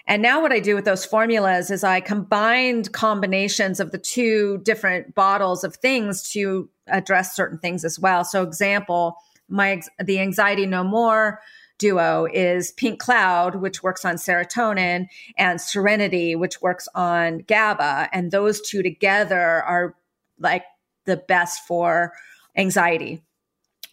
and 0.07 0.21
now 0.21 0.41
what 0.41 0.51
i 0.51 0.59
do 0.59 0.75
with 0.75 0.85
those 0.85 1.05
formulas 1.05 1.71
is 1.71 1.83
i 1.83 1.99
combined 1.99 2.91
combinations 2.93 3.79
of 3.79 3.91
the 3.91 3.97
two 3.97 4.59
different 4.59 5.13
bottles 5.15 5.63
of 5.63 5.75
things 5.75 6.29
to 6.29 6.69
address 6.87 7.35
certain 7.35 7.57
things 7.57 7.83
as 7.85 7.99
well 7.99 8.23
so 8.23 8.43
example 8.43 9.15
my 9.49 9.81
the 10.03 10.19
anxiety 10.19 10.65
no 10.65 10.83
more 10.83 11.39
duo 11.83 12.27
is 12.31 12.71
Pink 12.71 12.99
Cloud, 12.99 13.55
which 13.55 13.83
works 13.83 14.05
on 14.05 14.15
serotonin, 14.15 15.07
and 15.37 15.59
Serenity, 15.59 16.33
which 16.33 16.61
works 16.61 16.87
on 16.95 17.39
GABA. 17.39 18.09
And 18.13 18.31
those 18.31 18.61
two 18.61 18.81
together 18.83 19.61
are 19.63 19.95
like 20.39 20.63
the 21.05 21.17
best 21.17 21.67
for 21.67 22.13
anxiety. 22.55 23.21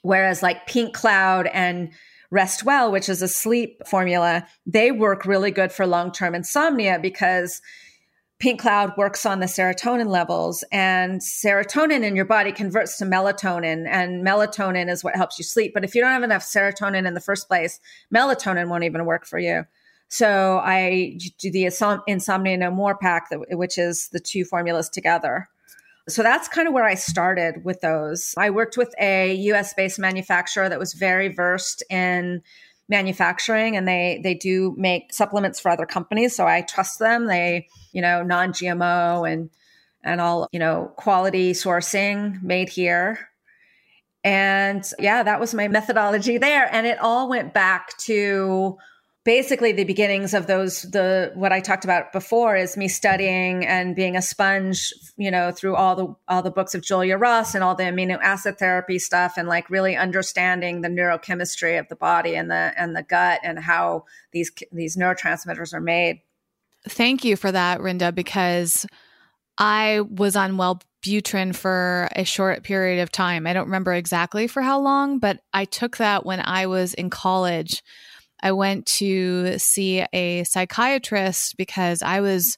Whereas 0.02 0.42
like 0.42 0.66
Pink 0.66 0.94
Cloud 0.94 1.46
and 1.48 1.90
Rest 2.30 2.64
Well, 2.64 2.92
which 2.92 3.08
is 3.08 3.22
a 3.22 3.28
sleep 3.28 3.82
formula, 3.86 4.46
they 4.64 4.92
work 4.92 5.24
really 5.24 5.50
good 5.50 5.72
for 5.72 5.86
long 5.86 6.12
term 6.12 6.34
insomnia 6.34 6.98
because 7.00 7.60
Pink 8.38 8.60
Cloud 8.60 8.94
works 8.96 9.26
on 9.26 9.40
the 9.40 9.46
serotonin 9.46 10.06
levels, 10.06 10.64
and 10.72 11.20
serotonin 11.20 12.02
in 12.02 12.16
your 12.16 12.24
body 12.24 12.52
converts 12.52 12.96
to 12.96 13.04
melatonin, 13.04 13.86
and 13.86 14.26
melatonin 14.26 14.88
is 14.88 15.04
what 15.04 15.14
helps 15.14 15.38
you 15.38 15.44
sleep. 15.44 15.74
But 15.74 15.84
if 15.84 15.94
you 15.94 16.00
don't 16.00 16.12
have 16.12 16.22
enough 16.22 16.42
serotonin 16.42 17.06
in 17.06 17.12
the 17.12 17.20
first 17.20 17.48
place, 17.48 17.80
melatonin 18.14 18.68
won't 18.68 18.84
even 18.84 19.04
work 19.04 19.26
for 19.26 19.38
you. 19.38 19.66
So 20.08 20.58
I 20.64 21.18
do 21.38 21.50
the 21.50 21.66
Insomnia 21.66 22.56
No 22.56 22.70
More 22.70 22.96
pack, 22.96 23.28
which 23.50 23.76
is 23.76 24.08
the 24.08 24.20
two 24.20 24.44
formulas 24.44 24.88
together. 24.88 25.48
So 26.10 26.22
that's 26.22 26.48
kind 26.48 26.68
of 26.68 26.74
where 26.74 26.84
I 26.84 26.94
started 26.94 27.64
with 27.64 27.80
those. 27.80 28.34
I 28.36 28.50
worked 28.50 28.76
with 28.76 28.94
a 29.00 29.34
US 29.34 29.74
based 29.74 29.98
manufacturer 29.98 30.68
that 30.68 30.78
was 30.78 30.92
very 30.92 31.28
versed 31.28 31.82
in 31.90 32.42
manufacturing 32.88 33.76
and 33.76 33.86
they 33.86 34.20
they 34.22 34.34
do 34.34 34.74
make 34.76 35.12
supplements 35.12 35.60
for 35.60 35.70
other 35.70 35.86
companies. 35.86 36.34
So 36.36 36.46
i 36.46 36.60
trust 36.62 36.98
them. 36.98 37.26
They 37.26 37.68
you 37.92 38.02
know 38.02 38.22
non-gmo 38.22 39.30
and 39.30 39.50
and 40.02 40.20
all 40.20 40.48
you 40.52 40.58
know 40.58 40.92
quality 40.96 41.52
sourcing 41.52 42.42
made 42.42 42.68
here. 42.68 43.28
And 44.22 44.84
yeah 44.98 45.22
that 45.22 45.40
was 45.40 45.54
my 45.54 45.68
methodology 45.68 46.36
there. 46.36 46.68
And 46.72 46.86
it 46.86 46.98
all 46.98 47.28
went 47.28 47.54
back 47.54 47.96
to 47.98 48.76
basically 49.24 49.72
the 49.72 49.84
beginnings 49.84 50.32
of 50.32 50.46
those 50.46 50.82
the 50.82 51.30
what 51.34 51.52
i 51.52 51.60
talked 51.60 51.84
about 51.84 52.12
before 52.12 52.56
is 52.56 52.76
me 52.76 52.88
studying 52.88 53.66
and 53.66 53.94
being 53.94 54.16
a 54.16 54.22
sponge 54.22 54.92
you 55.16 55.30
know 55.30 55.50
through 55.50 55.76
all 55.76 55.94
the 55.94 56.14
all 56.28 56.42
the 56.42 56.50
books 56.50 56.74
of 56.74 56.82
julia 56.82 57.16
ross 57.16 57.54
and 57.54 57.62
all 57.62 57.74
the 57.74 57.82
amino 57.82 58.18
acid 58.22 58.58
therapy 58.58 58.98
stuff 58.98 59.34
and 59.36 59.46
like 59.48 59.68
really 59.68 59.96
understanding 59.96 60.80
the 60.80 60.88
neurochemistry 60.88 61.78
of 61.78 61.86
the 61.88 61.96
body 61.96 62.34
and 62.34 62.50
the 62.50 62.72
and 62.76 62.96
the 62.96 63.02
gut 63.02 63.40
and 63.42 63.58
how 63.58 64.04
these 64.32 64.50
these 64.72 64.96
neurotransmitters 64.96 65.74
are 65.74 65.80
made. 65.80 66.20
Thank 66.88 67.24
you 67.24 67.36
for 67.36 67.52
that 67.52 67.80
rinda 67.80 68.14
because 68.14 68.86
i 69.58 70.00
was 70.08 70.34
on 70.34 70.56
Wellbutrin 70.56 71.54
for 71.54 72.08
a 72.16 72.24
short 72.24 72.62
period 72.62 73.02
of 73.02 73.12
time. 73.12 73.46
I 73.46 73.52
don't 73.52 73.66
remember 73.66 73.92
exactly 73.92 74.46
for 74.46 74.62
how 74.62 74.80
long 74.80 75.18
but 75.18 75.42
i 75.52 75.66
took 75.66 75.98
that 75.98 76.24
when 76.24 76.40
i 76.42 76.66
was 76.66 76.94
in 76.94 77.10
college 77.10 77.82
I 78.42 78.52
went 78.52 78.86
to 78.86 79.58
see 79.58 80.04
a 80.12 80.44
psychiatrist 80.44 81.56
because 81.56 82.02
I 82.02 82.20
was 82.20 82.56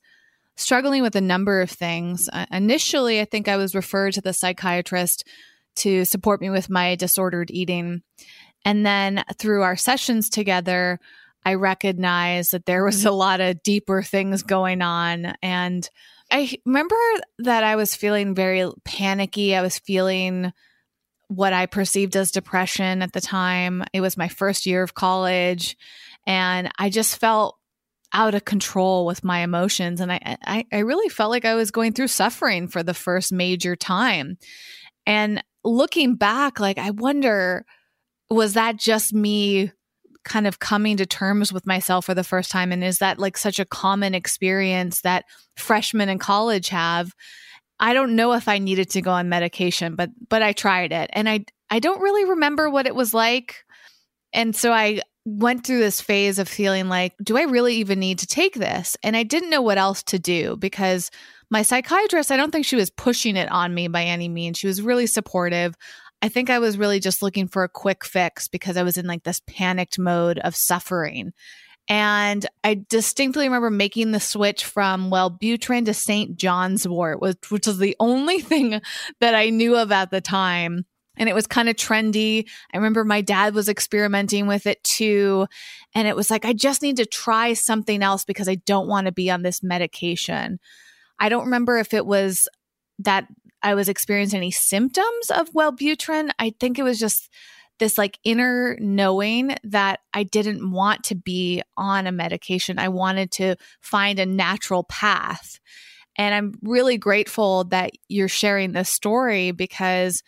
struggling 0.56 1.02
with 1.02 1.16
a 1.16 1.20
number 1.20 1.60
of 1.60 1.70
things. 1.70 2.28
Uh, 2.32 2.46
initially, 2.50 3.20
I 3.20 3.24
think 3.24 3.48
I 3.48 3.56
was 3.56 3.74
referred 3.74 4.14
to 4.14 4.20
the 4.20 4.32
psychiatrist 4.32 5.26
to 5.76 6.04
support 6.04 6.40
me 6.40 6.50
with 6.50 6.70
my 6.70 6.94
disordered 6.94 7.50
eating. 7.50 8.02
And 8.64 8.84
then 8.86 9.24
through 9.38 9.62
our 9.62 9.76
sessions 9.76 10.28
together, 10.28 11.00
I 11.44 11.54
recognized 11.54 12.52
that 12.52 12.66
there 12.66 12.84
was 12.84 13.04
a 13.04 13.10
lot 13.10 13.40
of 13.40 13.62
deeper 13.62 14.02
things 14.02 14.42
going 14.42 14.82
on. 14.82 15.34
And 15.42 15.88
I 16.30 16.56
remember 16.64 16.96
that 17.40 17.64
I 17.64 17.76
was 17.76 17.94
feeling 17.94 18.34
very 18.34 18.70
panicky. 18.84 19.56
I 19.56 19.62
was 19.62 19.78
feeling 19.78 20.52
what 21.34 21.52
I 21.52 21.66
perceived 21.66 22.16
as 22.16 22.30
depression 22.30 23.02
at 23.02 23.12
the 23.12 23.20
time. 23.20 23.84
It 23.92 24.00
was 24.00 24.16
my 24.16 24.28
first 24.28 24.66
year 24.66 24.82
of 24.82 24.94
college, 24.94 25.76
and 26.26 26.70
I 26.78 26.90
just 26.90 27.18
felt 27.18 27.58
out 28.12 28.34
of 28.34 28.44
control 28.44 29.06
with 29.06 29.24
my 29.24 29.40
emotions. 29.40 30.00
And 30.00 30.12
I, 30.12 30.36
I, 30.44 30.66
I 30.70 30.78
really 30.80 31.08
felt 31.08 31.30
like 31.30 31.44
I 31.44 31.54
was 31.54 31.70
going 31.70 31.92
through 31.92 32.08
suffering 32.08 32.68
for 32.68 32.82
the 32.82 32.94
first 32.94 33.32
major 33.32 33.74
time. 33.74 34.36
And 35.06 35.42
looking 35.64 36.16
back, 36.16 36.60
like, 36.60 36.78
I 36.78 36.90
wonder, 36.90 37.64
was 38.28 38.54
that 38.54 38.76
just 38.76 39.14
me 39.14 39.72
kind 40.24 40.46
of 40.46 40.58
coming 40.58 40.98
to 40.98 41.06
terms 41.06 41.52
with 41.52 41.66
myself 41.66 42.04
for 42.04 42.14
the 42.14 42.22
first 42.22 42.50
time? 42.50 42.70
And 42.70 42.84
is 42.84 42.98
that 42.98 43.18
like 43.18 43.38
such 43.38 43.58
a 43.58 43.64
common 43.64 44.14
experience 44.14 45.00
that 45.00 45.24
freshmen 45.56 46.08
in 46.08 46.18
college 46.18 46.68
have? 46.68 47.14
I 47.80 47.94
don't 47.94 48.16
know 48.16 48.32
if 48.32 48.48
I 48.48 48.58
needed 48.58 48.90
to 48.90 49.02
go 49.02 49.10
on 49.10 49.28
medication, 49.28 49.96
but 49.96 50.10
but 50.28 50.42
I 50.42 50.52
tried 50.52 50.92
it 50.92 51.10
and 51.12 51.28
I 51.28 51.44
I 51.70 51.78
don't 51.78 52.00
really 52.00 52.24
remember 52.24 52.68
what 52.68 52.86
it 52.86 52.94
was 52.94 53.14
like. 53.14 53.64
And 54.32 54.54
so 54.54 54.72
I 54.72 55.00
went 55.24 55.64
through 55.64 55.78
this 55.78 56.00
phase 56.00 56.38
of 56.38 56.48
feeling 56.48 56.88
like, 56.88 57.14
do 57.22 57.36
I 57.36 57.42
really 57.42 57.76
even 57.76 58.00
need 58.00 58.18
to 58.20 58.26
take 58.26 58.54
this? 58.54 58.96
And 59.02 59.16
I 59.16 59.22
didn't 59.22 59.50
know 59.50 59.62
what 59.62 59.78
else 59.78 60.02
to 60.04 60.18
do 60.18 60.56
because 60.56 61.10
my 61.50 61.62
psychiatrist, 61.62 62.32
I 62.32 62.36
don't 62.36 62.50
think 62.50 62.66
she 62.66 62.76
was 62.76 62.90
pushing 62.90 63.36
it 63.36 63.50
on 63.50 63.74
me 63.74 63.88
by 63.88 64.04
any 64.04 64.28
means. 64.28 64.58
She 64.58 64.66
was 64.66 64.82
really 64.82 65.06
supportive. 65.06 65.74
I 66.22 66.28
think 66.28 66.50
I 66.50 66.58
was 66.58 66.78
really 66.78 67.00
just 67.00 67.22
looking 67.22 67.46
for 67.46 67.62
a 67.62 67.68
quick 67.68 68.04
fix 68.04 68.48
because 68.48 68.76
I 68.76 68.82
was 68.82 68.96
in 68.96 69.06
like 69.06 69.24
this 69.24 69.40
panicked 69.46 69.98
mode 69.98 70.38
of 70.38 70.56
suffering. 70.56 71.32
And 71.88 72.46
I 72.62 72.84
distinctly 72.88 73.46
remember 73.46 73.70
making 73.70 74.12
the 74.12 74.20
switch 74.20 74.64
from 74.64 75.10
Wellbutrin 75.10 75.84
to 75.86 75.94
St. 75.94 76.36
John's 76.36 76.86
wort, 76.86 77.20
which, 77.20 77.50
which 77.50 77.66
was 77.66 77.78
the 77.78 77.96
only 77.98 78.40
thing 78.40 78.80
that 79.20 79.34
I 79.34 79.50
knew 79.50 79.76
of 79.76 79.92
at 79.92 80.10
the 80.10 80.20
time. 80.20 80.86
And 81.16 81.28
it 81.28 81.34
was 81.34 81.46
kind 81.46 81.68
of 81.68 81.76
trendy. 81.76 82.48
I 82.72 82.78
remember 82.78 83.04
my 83.04 83.20
dad 83.20 83.54
was 83.54 83.68
experimenting 83.68 84.46
with 84.46 84.66
it 84.66 84.82
too. 84.82 85.46
And 85.94 86.08
it 86.08 86.16
was 86.16 86.30
like, 86.30 86.46
I 86.46 86.54
just 86.54 86.80
need 86.80 86.96
to 86.96 87.06
try 87.06 87.52
something 87.52 88.02
else 88.02 88.24
because 88.24 88.48
I 88.48 88.54
don't 88.54 88.88
want 88.88 89.06
to 89.06 89.12
be 89.12 89.30
on 89.30 89.42
this 89.42 89.62
medication. 89.62 90.58
I 91.18 91.28
don't 91.28 91.44
remember 91.44 91.76
if 91.76 91.92
it 91.92 92.06
was 92.06 92.48
that 93.00 93.26
I 93.62 93.74
was 93.74 93.88
experiencing 93.88 94.38
any 94.38 94.50
symptoms 94.50 95.30
of 95.30 95.52
Wellbutrin. 95.52 96.30
I 96.38 96.54
think 96.58 96.78
it 96.78 96.82
was 96.82 96.98
just 96.98 97.28
this 97.82 97.98
like 97.98 98.16
inner 98.22 98.76
knowing 98.78 99.56
that 99.64 99.98
I 100.14 100.22
didn't 100.22 100.70
want 100.70 101.02
to 101.06 101.16
be 101.16 101.62
on 101.76 102.06
a 102.06 102.12
medication. 102.12 102.78
I 102.78 102.86
wanted 102.88 103.32
to 103.32 103.56
find 103.80 104.20
a 104.20 104.24
natural 104.24 104.84
path. 104.84 105.58
And 106.16 106.32
I'm 106.32 106.54
really 106.62 106.96
grateful 106.96 107.64
that 107.64 107.90
you're 108.08 108.28
sharing 108.28 108.70
this 108.70 108.88
story 108.88 109.50
because 109.50 110.22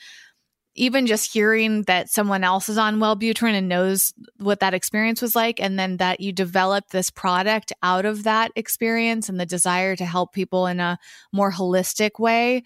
even 0.75 1.07
just 1.07 1.33
hearing 1.33 1.83
that 1.83 2.11
someone 2.11 2.43
else 2.43 2.69
is 2.69 2.77
on 2.77 2.97
Wellbutrin 2.97 3.53
and 3.53 3.69
knows 3.69 4.13
what 4.39 4.59
that 4.59 4.75
experience 4.75 5.23
was 5.23 5.37
like, 5.37 5.61
and 5.61 5.79
then 5.79 5.99
that 5.99 6.19
you 6.19 6.33
developed 6.33 6.91
this 6.91 7.09
product 7.09 7.73
out 7.85 8.05
of 8.05 8.25
that 8.25 8.51
experience 8.57 9.29
and 9.29 9.39
the 9.39 9.47
desire 9.47 9.95
to 9.95 10.05
help 10.05 10.33
people 10.33 10.67
in 10.67 10.81
a 10.81 10.99
more 11.33 11.53
holistic 11.53 12.19
way 12.19 12.65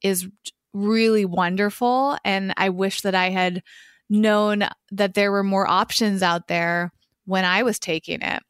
is 0.00 0.28
really 0.72 1.24
wonderful. 1.24 2.16
And 2.24 2.54
I 2.56 2.68
wish 2.68 3.00
that 3.00 3.16
I 3.16 3.30
had 3.30 3.64
known 4.10 4.64
that 4.90 5.14
there 5.14 5.32
were 5.32 5.44
more 5.44 5.66
options 5.66 6.22
out 6.22 6.48
there 6.48 6.92
when 7.26 7.44
I 7.44 7.62
was 7.62 7.78
taking 7.78 8.22
it. 8.22 8.42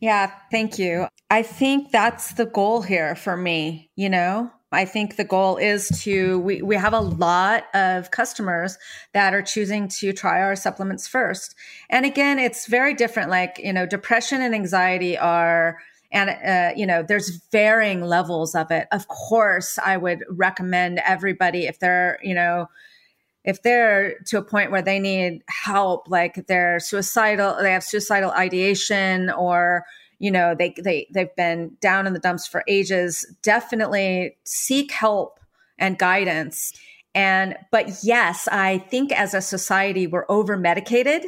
Yeah, 0.00 0.32
thank 0.50 0.78
you. 0.78 1.08
I 1.30 1.42
think 1.42 1.90
that's 1.90 2.34
the 2.34 2.46
goal 2.46 2.82
here 2.82 3.14
for 3.14 3.36
me, 3.36 3.90
you 3.96 4.08
know? 4.08 4.50
I 4.70 4.84
think 4.84 5.16
the 5.16 5.24
goal 5.24 5.56
is 5.56 5.88
to 6.02 6.40
we 6.40 6.60
we 6.60 6.76
have 6.76 6.92
a 6.92 7.00
lot 7.00 7.74
of 7.74 8.10
customers 8.10 8.76
that 9.14 9.32
are 9.32 9.40
choosing 9.40 9.88
to 9.88 10.12
try 10.12 10.42
our 10.42 10.56
supplements 10.56 11.08
first. 11.08 11.54
And 11.88 12.04
again, 12.04 12.38
it's 12.38 12.66
very 12.66 12.92
different 12.92 13.30
like, 13.30 13.58
you 13.64 13.72
know, 13.72 13.86
depression 13.86 14.42
and 14.42 14.54
anxiety 14.54 15.16
are 15.16 15.78
and 16.10 16.30
uh, 16.30 16.72
you 16.76 16.86
know 16.86 17.02
there's 17.02 17.40
varying 17.52 18.02
levels 18.02 18.54
of 18.54 18.70
it 18.70 18.88
of 18.92 19.08
course 19.08 19.78
i 19.84 19.96
would 19.96 20.24
recommend 20.30 21.00
everybody 21.04 21.66
if 21.66 21.78
they're 21.80 22.18
you 22.22 22.34
know 22.34 22.66
if 23.48 23.62
they're 23.62 24.18
to 24.26 24.36
a 24.36 24.42
point 24.42 24.70
where 24.70 24.82
they 24.82 24.98
need 24.98 25.42
help 25.48 26.06
like 26.06 26.46
they're 26.46 26.78
suicidal 26.78 27.56
they 27.62 27.72
have 27.72 27.82
suicidal 27.82 28.30
ideation 28.32 29.30
or 29.30 29.84
you 30.18 30.30
know 30.30 30.54
they 30.54 30.74
they 30.84 31.08
they've 31.14 31.34
been 31.34 31.74
down 31.80 32.06
in 32.06 32.12
the 32.12 32.18
dumps 32.18 32.46
for 32.46 32.62
ages 32.68 33.26
definitely 33.42 34.36
seek 34.44 34.92
help 34.92 35.40
and 35.78 35.98
guidance. 35.98 36.72
And 37.14 37.56
but 37.72 38.04
yes 38.04 38.46
i 38.48 38.78
think 38.78 39.10
as 39.12 39.32
a 39.32 39.40
society 39.40 40.06
we're 40.06 40.26
over 40.28 40.56
medicated 40.56 41.24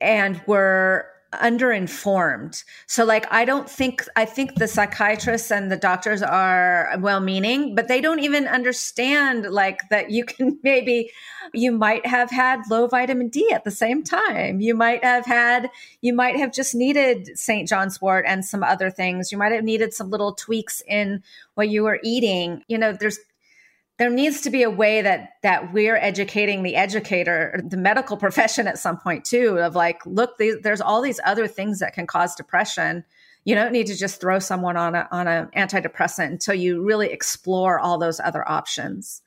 and 0.00 0.40
we're 0.46 1.04
underinformed. 1.34 2.62
So 2.86 3.04
like 3.04 3.26
I 3.32 3.44
don't 3.44 3.68
think 3.68 4.04
I 4.16 4.24
think 4.24 4.56
the 4.56 4.68
psychiatrists 4.68 5.50
and 5.50 5.70
the 5.70 5.76
doctors 5.76 6.22
are 6.22 6.90
well 6.98 7.20
meaning, 7.20 7.74
but 7.74 7.88
they 7.88 8.00
don't 8.00 8.20
even 8.20 8.46
understand 8.46 9.46
like 9.50 9.80
that 9.90 10.10
you 10.10 10.24
can 10.24 10.58
maybe 10.62 11.10
you 11.54 11.72
might 11.72 12.06
have 12.06 12.30
had 12.30 12.60
low 12.70 12.86
vitamin 12.86 13.28
D 13.28 13.50
at 13.52 13.64
the 13.64 13.70
same 13.70 14.02
time. 14.02 14.60
You 14.60 14.74
might 14.74 15.04
have 15.04 15.26
had 15.26 15.70
you 16.00 16.14
might 16.14 16.36
have 16.36 16.52
just 16.52 16.74
needed 16.74 17.38
St. 17.38 17.68
John's 17.68 18.00
wort 18.00 18.24
and 18.26 18.44
some 18.44 18.62
other 18.62 18.90
things. 18.90 19.32
You 19.32 19.38
might 19.38 19.52
have 19.52 19.64
needed 19.64 19.94
some 19.94 20.10
little 20.10 20.34
tweaks 20.34 20.82
in 20.86 21.22
what 21.54 21.68
you 21.68 21.82
were 21.82 22.00
eating. 22.02 22.62
You 22.68 22.78
know, 22.78 22.92
there's 22.92 23.18
there 24.02 24.10
needs 24.10 24.40
to 24.40 24.50
be 24.50 24.64
a 24.64 24.70
way 24.70 25.00
that 25.00 25.34
that 25.44 25.72
we're 25.72 25.94
educating 25.94 26.64
the 26.64 26.74
educator 26.74 27.62
the 27.64 27.76
medical 27.76 28.16
profession 28.26 28.66
at 28.66 28.76
some 28.76 28.98
point 28.98 29.24
too 29.24 29.60
of 29.60 29.76
like 29.76 30.04
look 30.04 30.36
there's 30.38 30.80
all 30.80 31.00
these 31.00 31.20
other 31.24 31.46
things 31.46 31.78
that 31.78 31.94
can 31.94 32.04
cause 32.04 32.34
depression. 32.34 33.04
You 33.44 33.54
don't 33.54 33.70
need 33.70 33.86
to 33.86 33.94
just 33.94 34.20
throw 34.20 34.40
someone 34.40 34.76
on 34.76 34.96
a 34.96 35.06
on 35.12 35.28
an 35.28 35.50
antidepressant 35.56 36.26
until 36.32 36.54
you 36.54 36.82
really 36.82 37.12
explore 37.12 37.78
all 37.78 37.96
those 37.96 38.18
other 38.18 38.48
options. 38.50 39.22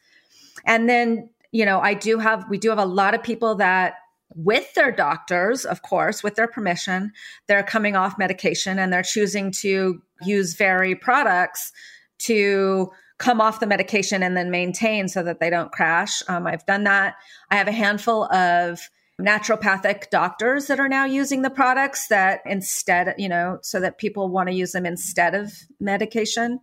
And 0.66 0.90
then 0.90 1.30
you 1.54 1.64
know 1.64 1.80
i 1.80 1.94
do 1.94 2.20
have 2.20 2.46
we 2.50 2.58
do 2.58 2.68
have 2.68 2.78
a 2.78 2.86
lot 2.86 3.14
of 3.14 3.24
people 3.24 3.56
that 3.56 3.94
with 4.34 4.74
their 4.74 4.92
doctors 4.92 5.64
of 5.64 5.84
course 5.84 6.22
with 6.22 6.36
their 6.36 6.50
permission 6.50 7.14
they're 7.48 7.64
coming 7.64 7.96
off 7.96 8.18
medication 8.18 8.78
and 8.78 8.92
they're 8.92 9.04
choosing 9.04 9.52
to 9.52 10.02
use 10.22 10.56
very 10.56 10.96
products 10.96 11.72
to 12.18 12.92
come 13.18 13.40
off 13.40 13.60
the 13.60 13.68
medication 13.68 14.22
and 14.24 14.36
then 14.36 14.52
maintain 14.52 15.08
so 15.08 15.24
that 15.24 15.40
they 15.40 15.50
don't 15.50 15.72
crash. 15.72 16.22
Um, 16.28 16.46
I've 16.48 16.66
done 16.66 16.84
that. 16.84 17.16
I 17.50 17.56
have 17.56 17.68
a 17.68 17.72
handful 17.72 18.26
of 18.26 18.90
naturopathic 19.20 20.10
doctors 20.10 20.68
that 20.68 20.80
are 20.80 20.90
now 20.90 21.06
using 21.06 21.42
the 21.42 21.50
products 21.50 22.08
that 22.10 22.42
instead, 22.46 23.16
you 23.18 23.30
know, 23.30 23.60
so 23.62 23.80
that 23.80 23.98
people 23.98 24.28
want 24.28 24.50
to 24.50 24.56
use 24.56 24.74
them 24.74 24.86
instead 24.86 25.34
of 25.34 25.54
medication. 25.80 26.60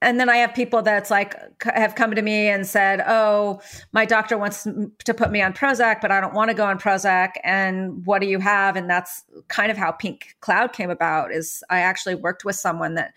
And 0.00 0.20
then 0.20 0.30
I 0.30 0.36
have 0.36 0.54
people 0.54 0.80
that's 0.80 1.10
like 1.10 1.34
have 1.64 1.96
come 1.96 2.14
to 2.14 2.22
me 2.22 2.46
and 2.46 2.64
said, 2.64 3.02
"Oh, 3.06 3.60
my 3.92 4.04
doctor 4.04 4.38
wants 4.38 4.62
to 5.04 5.12
put 5.14 5.32
me 5.32 5.42
on 5.42 5.52
Prozac, 5.52 6.00
but 6.00 6.12
I 6.12 6.20
don't 6.20 6.34
want 6.34 6.50
to 6.50 6.54
go 6.54 6.64
on 6.64 6.78
Prozac. 6.78 7.32
And 7.42 8.06
what 8.06 8.20
do 8.20 8.28
you 8.28 8.38
have?" 8.38 8.76
And 8.76 8.88
that's 8.88 9.24
kind 9.48 9.72
of 9.72 9.76
how 9.76 9.90
Pink 9.90 10.36
Cloud 10.40 10.72
came 10.72 10.88
about. 10.88 11.32
Is 11.32 11.64
I 11.68 11.80
actually 11.80 12.14
worked 12.14 12.44
with 12.44 12.54
someone 12.54 12.94
that 12.94 13.12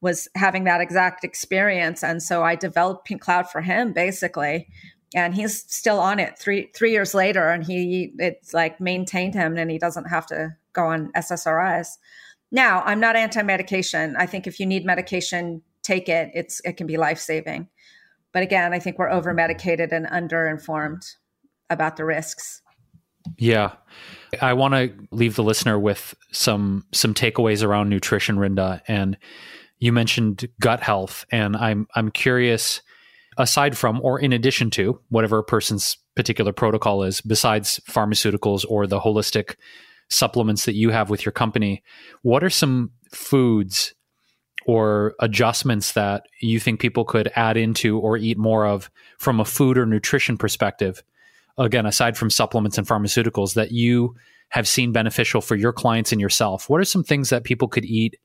was 0.00 0.28
having 0.34 0.64
that 0.64 0.80
exact 0.80 1.24
experience. 1.24 2.02
And 2.02 2.22
so 2.22 2.42
I 2.42 2.54
developed 2.54 3.06
Pink 3.06 3.20
Cloud 3.20 3.50
for 3.50 3.60
him 3.60 3.92
basically. 3.92 4.68
And 5.14 5.34
he's 5.34 5.62
still 5.72 6.00
on 6.00 6.18
it 6.18 6.38
three 6.38 6.70
three 6.74 6.92
years 6.92 7.14
later 7.14 7.48
and 7.48 7.64
he 7.64 8.12
it's 8.18 8.52
like 8.52 8.80
maintained 8.80 9.34
him 9.34 9.56
and 9.56 9.70
he 9.70 9.78
doesn't 9.78 10.06
have 10.06 10.26
to 10.26 10.56
go 10.72 10.86
on 10.86 11.12
SSRIs. 11.16 11.88
Now, 12.52 12.82
I'm 12.84 13.00
not 13.00 13.16
anti-medication. 13.16 14.14
I 14.16 14.26
think 14.26 14.46
if 14.46 14.60
you 14.60 14.66
need 14.66 14.84
medication, 14.84 15.62
take 15.82 16.08
it. 16.08 16.30
It's 16.34 16.60
it 16.64 16.76
can 16.76 16.86
be 16.86 16.96
life-saving. 16.96 17.68
But 18.32 18.42
again, 18.42 18.72
I 18.72 18.78
think 18.78 18.98
we're 18.98 19.10
over 19.10 19.32
medicated 19.32 19.92
and 19.92 20.06
under 20.10 20.46
informed 20.46 21.02
about 21.70 21.96
the 21.96 22.04
risks. 22.04 22.60
Yeah. 23.38 23.72
I 24.40 24.52
want 24.52 24.74
to 24.74 24.92
leave 25.10 25.36
the 25.36 25.42
listener 25.42 25.78
with 25.78 26.14
some 26.32 26.84
some 26.92 27.14
takeaways 27.14 27.64
around 27.64 27.88
nutrition, 27.88 28.36
Rinda. 28.36 28.82
And 28.86 29.16
you 29.78 29.92
mentioned 29.92 30.48
gut 30.60 30.80
health, 30.80 31.24
and 31.30 31.56
I'm 31.56 31.86
I'm 31.94 32.10
curious, 32.10 32.80
aside 33.36 33.76
from 33.76 34.00
or 34.02 34.18
in 34.18 34.32
addition 34.32 34.70
to 34.70 35.00
whatever 35.08 35.38
a 35.38 35.44
person's 35.44 35.98
particular 36.14 36.52
protocol 36.52 37.02
is, 37.02 37.20
besides 37.20 37.80
pharmaceuticals 37.88 38.64
or 38.68 38.86
the 38.86 39.00
holistic 39.00 39.56
supplements 40.08 40.64
that 40.64 40.74
you 40.74 40.90
have 40.90 41.10
with 41.10 41.24
your 41.24 41.32
company, 41.32 41.82
what 42.22 42.42
are 42.42 42.50
some 42.50 42.90
foods 43.12 43.92
or 44.64 45.14
adjustments 45.20 45.92
that 45.92 46.24
you 46.40 46.58
think 46.58 46.80
people 46.80 47.04
could 47.04 47.30
add 47.36 47.56
into 47.56 47.98
or 47.98 48.16
eat 48.16 48.38
more 48.38 48.66
of 48.66 48.90
from 49.18 49.40
a 49.40 49.44
food 49.44 49.76
or 49.76 49.84
nutrition 49.84 50.36
perspective? 50.38 51.02
Again, 51.58 51.86
aside 51.86 52.16
from 52.16 52.30
supplements 52.30 52.78
and 52.78 52.86
pharmaceuticals 52.86 53.54
that 53.54 53.72
you 53.72 54.14
have 54.50 54.68
seen 54.68 54.92
beneficial 54.92 55.40
for 55.40 55.56
your 55.56 55.72
clients 55.72 56.12
and 56.12 56.20
yourself, 56.20 56.70
what 56.70 56.80
are 56.80 56.84
some 56.84 57.04
things 57.04 57.30
that 57.30 57.44
people 57.44 57.68
could 57.68 57.84
eat 57.84 58.16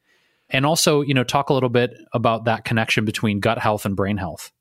and 0.51 0.65
also 0.65 1.01
you 1.01 1.13
know 1.13 1.23
talk 1.23 1.49
a 1.49 1.53
little 1.53 1.69
bit 1.69 1.91
about 2.13 2.45
that 2.45 2.65
connection 2.65 3.05
between 3.05 3.39
gut 3.39 3.57
health 3.57 3.85
and 3.85 3.95
brain 3.95 4.17
health. 4.17 4.51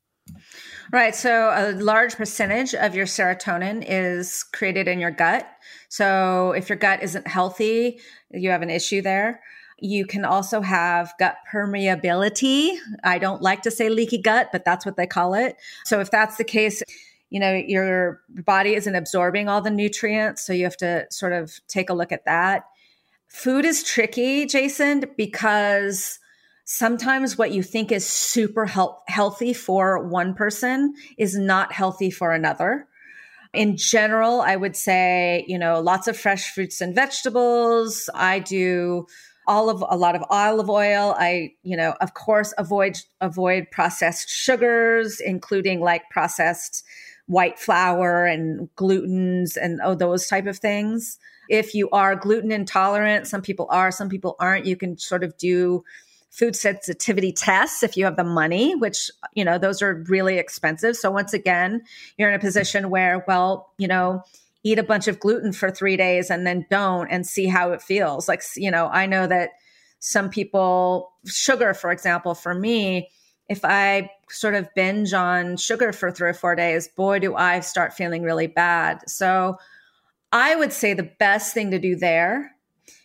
Right. 0.93 1.15
So 1.15 1.53
a 1.55 1.73
large 1.73 2.17
percentage 2.17 2.75
of 2.75 2.95
your 2.95 3.07
serotonin 3.07 3.85
is 3.87 4.43
created 4.43 4.89
in 4.89 4.99
your 4.99 5.13
gut. 5.13 5.47
So 5.89 6.53
if 6.53 6.69
your 6.69 6.79
gut 6.79 7.03
isn't 7.03 7.27
healthy 7.27 8.01
you 8.33 8.51
have 8.51 8.63
an 8.63 8.71
issue 8.71 9.03
there. 9.03 9.41
You 9.83 10.07
can 10.07 10.25
also 10.25 10.61
have 10.61 11.13
gut 11.19 11.37
permeability. 11.53 12.77
I 13.03 13.19
don't 13.19 13.41
like 13.41 13.63
to 13.63 13.71
say 13.71 13.89
leaky 13.89 14.19
gut 14.19 14.49
but 14.53 14.65
that's 14.65 14.85
what 14.85 14.97
they 14.97 15.07
call 15.07 15.35
it. 15.35 15.57
So 15.85 16.01
if 16.01 16.11
that's 16.11 16.37
the 16.37 16.45
case 16.45 16.83
you 17.31 17.39
know 17.39 17.55
your 17.55 18.21
body 18.29 18.75
isn't 18.75 18.95
absorbing 18.95 19.49
all 19.49 19.63
the 19.63 19.71
nutrients 19.71 20.43
so 20.43 20.53
you 20.53 20.65
have 20.65 20.77
to 20.79 21.07
sort 21.11 21.33
of 21.33 21.61
take 21.69 21.89
a 21.89 21.95
look 21.95 22.13
at 22.13 22.25
that 22.25 22.65
Food 23.31 23.65
is 23.65 23.83
tricky, 23.85 24.45
Jason, 24.45 25.05
because 25.17 26.19
sometimes 26.65 27.39
what 27.39 27.53
you 27.53 27.63
think 27.63 27.91
is 27.91 28.07
super 28.07 28.67
health- 28.67 29.01
healthy 29.07 29.53
for 29.53 30.07
one 30.07 30.35
person 30.35 30.95
is 31.17 31.37
not 31.37 31.73
healthy 31.73 32.11
for 32.11 32.33
another. 32.33 32.87
In 33.53 33.77
general, 33.77 34.41
I 34.41 34.57
would 34.57 34.77
say, 34.77 35.45
you 35.49 35.59
know, 35.59 35.81
lots 35.81 36.07
of 36.07 36.17
fresh 36.17 36.53
fruits 36.53 36.81
and 36.81 36.95
vegetables. 36.95 38.11
I 38.15 38.41
do 38.41 39.07
olive 39.47 39.83
a 39.89 39.97
lot 39.97 40.15
of 40.15 40.25
olive 40.29 40.69
oil. 40.71 41.15
I, 41.19 41.53
you 41.63 41.77
know, 41.77 41.95
of 42.01 42.15
course 42.15 42.53
avoid 42.59 42.99
avoid 43.21 43.71
processed 43.71 44.29
sugars, 44.29 45.21
including 45.21 45.81
like 45.81 46.09
processed 46.11 46.85
white 47.27 47.59
flour 47.59 48.27
and 48.27 48.69
glutens 48.77 49.57
and 49.57 49.81
oh, 49.83 49.95
those 49.95 50.27
type 50.27 50.47
of 50.47 50.59
things. 50.59 51.19
If 51.51 51.75
you 51.75 51.91
are 51.91 52.15
gluten 52.15 52.53
intolerant, 52.53 53.27
some 53.27 53.43
people 53.43 53.67
are, 53.71 53.91
some 53.91 54.09
people 54.09 54.37
aren't, 54.39 54.67
you 54.67 54.77
can 54.77 54.97
sort 54.97 55.25
of 55.25 55.37
do 55.37 55.85
food 56.31 56.55
sensitivity 56.55 57.33
tests 57.33 57.83
if 57.83 57.97
you 57.97 58.05
have 58.05 58.15
the 58.15 58.23
money, 58.23 58.77
which, 58.77 59.11
you 59.35 59.45
know, 59.45 59.59
those 59.59 59.83
are 59.83 60.05
really 60.09 60.39
expensive. 60.39 60.97
So 60.97 61.11
once 61.11 61.33
again, 61.33 61.83
you're 62.17 62.29
in 62.29 62.37
a 62.37 62.39
position 62.39 62.89
where, 62.89 63.25
well, 63.27 63.73
you 63.79 63.89
know, 63.89 64.23
eat 64.63 64.79
a 64.79 64.85
bunch 64.85 65.09
of 65.09 65.19
gluten 65.19 65.53
for 65.53 65.73
three 65.73 65.97
days 65.97 66.31
and 66.31 66.47
then 66.47 66.67
don't 66.71 67.09
and 67.09 67.27
see 67.27 67.47
how 67.47 67.73
it 67.73 67.83
feels. 67.83 68.29
Like, 68.29 68.43
you 68.57 68.71
know, 68.71 68.87
I 68.87 69.07
know 69.07 69.27
that 69.27 69.51
some 69.99 70.31
people, 70.31 71.11
sugar, 71.27 71.75
for 71.75 71.91
example, 71.91 72.35
for 72.35 72.55
me, 72.55 73.11
if 73.49 73.65
I 73.65 74.11
sort 74.29 74.55
of 74.55 74.73
binge 74.75 75.13
on 75.13 75.57
sugar 75.57 75.93
for 75.93 76.13
three 76.13 76.29
or 76.29 76.35
four 76.35 76.55
days, 76.55 76.87
boy, 76.87 77.19
do 77.19 77.35
I 77.35 77.59
start 77.59 77.93
feeling 77.93 78.23
really 78.23 78.47
bad. 78.47 79.01
So 79.11 79.59
I 80.33 80.55
would 80.55 80.73
say 80.73 80.95
the 80.95 81.11
best 81.19 81.55
thing 81.55 81.71
to 81.73 81.79
do 81.79 81.97
there 81.97 82.53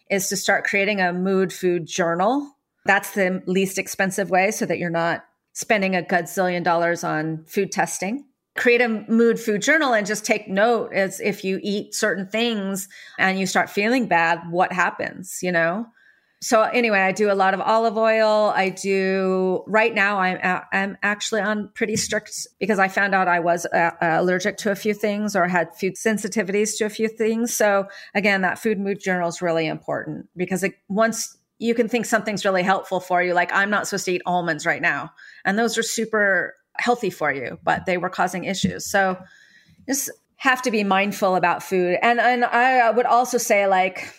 is 0.09 0.29
to 0.29 0.37
start 0.37 0.65
creating 0.65 1.01
a 1.01 1.13
mood 1.13 1.51
food 1.51 1.87
journal 1.87 2.55
that's 2.85 3.11
the 3.11 3.41
least 3.47 3.77
expensive 3.77 4.29
way 4.29 4.51
so 4.51 4.65
that 4.65 4.77
you're 4.77 4.89
not 4.89 5.25
spending 5.53 5.95
a 5.95 6.01
gazillion 6.01 6.63
dollars 6.63 7.03
on 7.03 7.43
food 7.45 7.71
testing. 7.71 8.25
Create 8.55 8.81
a 8.81 8.87
mood 8.87 9.39
food 9.39 9.61
journal 9.61 9.93
and 9.93 10.07
just 10.07 10.23
take 10.23 10.47
note 10.47 10.93
as 10.93 11.19
if 11.19 11.43
you 11.43 11.59
eat 11.61 11.93
certain 11.93 12.27
things 12.27 12.87
and 13.17 13.39
you 13.39 13.45
start 13.45 13.69
feeling 13.69 14.07
bad, 14.07 14.39
what 14.49 14.71
happens, 14.71 15.39
you 15.41 15.51
know? 15.51 15.87
So 16.41 16.61
anyway, 16.61 16.99
I 16.99 17.11
do 17.11 17.31
a 17.31 17.33
lot 17.33 17.53
of 17.53 17.61
olive 17.61 17.97
oil. 17.97 18.53
I 18.55 18.69
do 18.69 19.63
right 19.67 19.93
now. 19.93 20.19
I'm 20.19 20.61
I'm 20.71 20.97
actually 21.01 21.41
on 21.41 21.69
pretty 21.73 21.95
strict 21.95 22.47
because 22.59 22.77
I 22.77 22.87
found 22.87 23.15
out 23.15 23.27
I 23.27 23.39
was 23.39 23.65
uh, 23.65 23.91
allergic 24.01 24.57
to 24.57 24.71
a 24.71 24.75
few 24.75 24.93
things 24.93 25.35
or 25.35 25.47
had 25.47 25.75
food 25.75 25.95
sensitivities 25.95 26.77
to 26.77 26.85
a 26.85 26.89
few 26.89 27.07
things. 27.07 27.55
So 27.55 27.87
again, 28.13 28.41
that 28.41 28.59
food 28.59 28.79
mood 28.79 28.99
journal 28.99 29.29
is 29.29 29.41
really 29.41 29.65
important 29.65 30.29
because 30.35 30.63
it, 30.63 30.75
once 30.87 31.35
you 31.57 31.73
can 31.73 31.87
think 31.87 32.05
something's 32.05 32.45
really 32.45 32.63
helpful 32.63 32.99
for 32.99 33.23
you. 33.23 33.33
Like, 33.33 33.51
I'm 33.53 33.69
not 33.69 33.87
supposed 33.87 34.05
to 34.05 34.13
eat 34.13 34.21
almonds 34.25 34.65
right 34.65 34.81
now. 34.81 35.11
And 35.45 35.57
those 35.57 35.77
are 35.77 35.83
super 35.83 36.55
healthy 36.77 37.09
for 37.09 37.31
you, 37.31 37.57
but 37.63 37.85
they 37.85 37.97
were 37.97 38.09
causing 38.09 38.43
issues. 38.43 38.85
So 38.85 39.17
just 39.87 40.11
have 40.35 40.61
to 40.63 40.71
be 40.71 40.83
mindful 40.83 41.35
about 41.35 41.63
food. 41.63 41.97
And, 42.01 42.19
and 42.19 42.43
I 42.43 42.91
would 42.91 43.05
also 43.05 43.37
say, 43.37 43.67
like, 43.67 44.13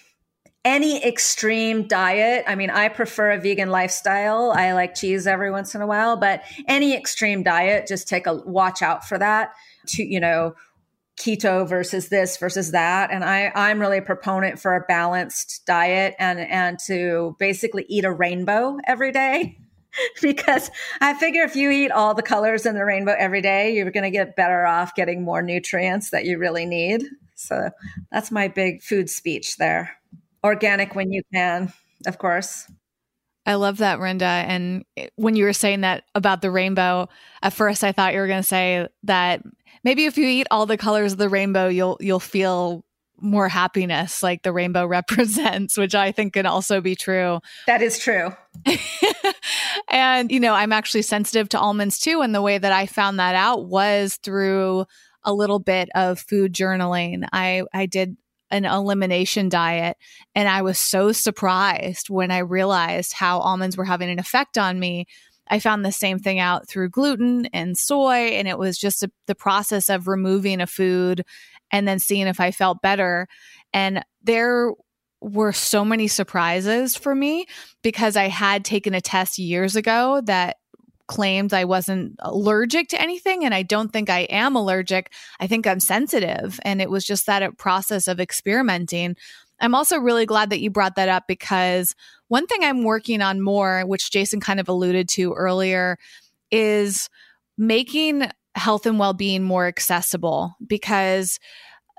any 0.66 1.02
extreme 1.04 1.86
diet, 1.86 2.44
I 2.48 2.56
mean, 2.56 2.70
I 2.70 2.88
prefer 2.88 3.30
a 3.30 3.38
vegan 3.38 3.70
lifestyle. 3.70 4.50
I 4.50 4.72
like 4.72 4.96
cheese 4.96 5.28
every 5.28 5.52
once 5.52 5.76
in 5.76 5.80
a 5.80 5.86
while, 5.86 6.16
but 6.16 6.42
any 6.66 6.92
extreme 6.92 7.44
diet, 7.44 7.86
just 7.86 8.08
take 8.08 8.26
a 8.26 8.34
watch 8.34 8.82
out 8.82 9.06
for 9.06 9.16
that 9.16 9.54
to, 9.90 10.02
you 10.04 10.18
know, 10.18 10.56
keto 11.16 11.66
versus 11.68 12.08
this 12.08 12.36
versus 12.36 12.72
that. 12.72 13.10
And 13.10 13.24
i 13.24 13.50
i'm 13.54 13.80
really 13.80 13.98
a 13.98 14.02
proponent 14.02 14.58
for 14.58 14.74
a 14.74 14.84
balanced 14.86 15.64
diet 15.66 16.14
and 16.18 16.38
and 16.40 16.78
to 16.80 17.36
basically 17.38 17.86
eat 17.88 18.04
a 18.04 18.12
rainbow 18.12 18.76
every 18.86 19.12
day 19.12 19.56
because 20.20 20.70
i 21.00 21.14
figure 21.14 21.42
if 21.42 21.56
you 21.56 21.70
eat 21.70 21.90
all 21.90 22.12
the 22.12 22.22
colors 22.22 22.66
in 22.66 22.74
the 22.74 22.84
rainbow 22.84 23.14
every 23.18 23.40
day 23.40 23.74
you're 23.74 23.90
going 23.90 24.04
to 24.04 24.10
get 24.10 24.36
better 24.36 24.66
off 24.66 24.94
getting 24.94 25.24
more 25.24 25.40
nutrients 25.40 26.10
that 26.10 26.26
you 26.26 26.36
really 26.36 26.66
need. 26.66 27.02
So 27.34 27.70
that's 28.12 28.30
my 28.30 28.48
big 28.48 28.82
food 28.82 29.08
speech 29.08 29.56
there 29.56 29.96
organic 30.44 30.94
when 30.94 31.12
you 31.12 31.22
can 31.32 31.72
of 32.06 32.18
course 32.18 32.66
I 33.48 33.54
love 33.54 33.76
that, 33.76 34.00
Rinda. 34.00 34.24
And 34.24 34.84
when 35.14 35.36
you 35.36 35.44
were 35.44 35.52
saying 35.52 35.82
that 35.82 36.02
about 36.16 36.42
the 36.42 36.50
rainbow, 36.50 37.08
at 37.42 37.52
first 37.52 37.84
I 37.84 37.92
thought 37.92 38.12
you 38.12 38.18
were 38.18 38.26
going 38.26 38.42
to 38.42 38.48
say 38.48 38.88
that 39.04 39.40
maybe 39.84 40.04
if 40.04 40.18
you 40.18 40.26
eat 40.26 40.48
all 40.50 40.66
the 40.66 40.76
colors 40.76 41.12
of 41.12 41.18
the 41.18 41.28
rainbow, 41.28 41.68
you'll 41.68 41.96
you'll 42.00 42.18
feel 42.18 42.84
more 43.18 43.48
happiness 43.48 44.22
like 44.22 44.42
the 44.42 44.52
rainbow 44.52 44.84
represents, 44.98 45.78
which 45.78 45.94
I 45.94 46.12
think 46.12 46.34
can 46.34 46.44
also 46.44 46.80
be 46.80 46.96
true. 46.96 47.40
That 47.68 47.82
is 47.82 47.98
true. 47.98 48.34
and 49.88 50.30
you 50.30 50.40
know, 50.40 50.52
I'm 50.52 50.72
actually 50.72 51.02
sensitive 51.02 51.48
to 51.50 51.58
almonds 51.58 52.00
too, 52.00 52.20
and 52.22 52.34
the 52.34 52.42
way 52.42 52.58
that 52.58 52.72
I 52.72 52.86
found 52.86 53.20
that 53.20 53.36
out 53.36 53.66
was 53.66 54.18
through 54.24 54.86
a 55.22 55.32
little 55.32 55.60
bit 55.60 55.88
of 55.94 56.18
food 56.18 56.52
journaling. 56.52 57.26
I 57.32 57.62
I 57.72 57.86
did 57.86 58.16
an 58.50 58.64
elimination 58.64 59.48
diet 59.48 59.96
and 60.34 60.48
I 60.48 60.62
was 60.62 60.78
so 60.78 61.12
surprised 61.12 62.10
when 62.10 62.30
I 62.30 62.38
realized 62.38 63.12
how 63.12 63.40
almonds 63.40 63.76
were 63.76 63.84
having 63.84 64.10
an 64.10 64.18
effect 64.18 64.56
on 64.56 64.78
me 64.78 65.06
I 65.48 65.58
found 65.58 65.84
the 65.84 65.92
same 65.92 66.18
thing 66.18 66.38
out 66.38 66.68
through 66.68 66.90
gluten 66.90 67.46
and 67.52 67.76
soy. 67.76 68.30
And 68.32 68.48
it 68.48 68.58
was 68.58 68.78
just 68.78 69.02
a, 69.02 69.10
the 69.26 69.34
process 69.34 69.88
of 69.88 70.08
removing 70.08 70.60
a 70.60 70.66
food 70.66 71.22
and 71.70 71.86
then 71.86 71.98
seeing 71.98 72.26
if 72.26 72.40
I 72.40 72.50
felt 72.50 72.82
better. 72.82 73.28
And 73.72 74.04
there 74.22 74.72
were 75.20 75.52
so 75.52 75.84
many 75.84 76.08
surprises 76.08 76.96
for 76.96 77.14
me 77.14 77.46
because 77.82 78.16
I 78.16 78.28
had 78.28 78.64
taken 78.64 78.94
a 78.94 79.00
test 79.00 79.38
years 79.38 79.76
ago 79.76 80.20
that 80.26 80.56
claimed 81.06 81.54
I 81.54 81.64
wasn't 81.64 82.16
allergic 82.20 82.88
to 82.88 83.00
anything. 83.00 83.44
And 83.44 83.54
I 83.54 83.62
don't 83.62 83.92
think 83.92 84.10
I 84.10 84.20
am 84.20 84.56
allergic. 84.56 85.12
I 85.40 85.46
think 85.46 85.66
I'm 85.66 85.80
sensitive. 85.80 86.58
And 86.62 86.80
it 86.80 86.90
was 86.90 87.04
just 87.04 87.26
that 87.26 87.42
uh, 87.42 87.50
process 87.52 88.08
of 88.08 88.20
experimenting. 88.20 89.16
I'm 89.60 89.74
also 89.74 89.98
really 89.98 90.26
glad 90.26 90.50
that 90.50 90.60
you 90.60 90.70
brought 90.70 90.96
that 90.96 91.08
up 91.08 91.24
because 91.26 91.94
one 92.28 92.46
thing 92.46 92.62
I'm 92.62 92.84
working 92.84 93.22
on 93.22 93.40
more, 93.40 93.82
which 93.82 94.10
Jason 94.10 94.40
kind 94.40 94.60
of 94.60 94.68
alluded 94.68 95.08
to 95.10 95.32
earlier, 95.32 95.98
is 96.50 97.08
making 97.56 98.30
health 98.54 98.86
and 98.86 98.98
well 98.98 99.12
being 99.12 99.42
more 99.42 99.66
accessible 99.66 100.56
because 100.66 101.38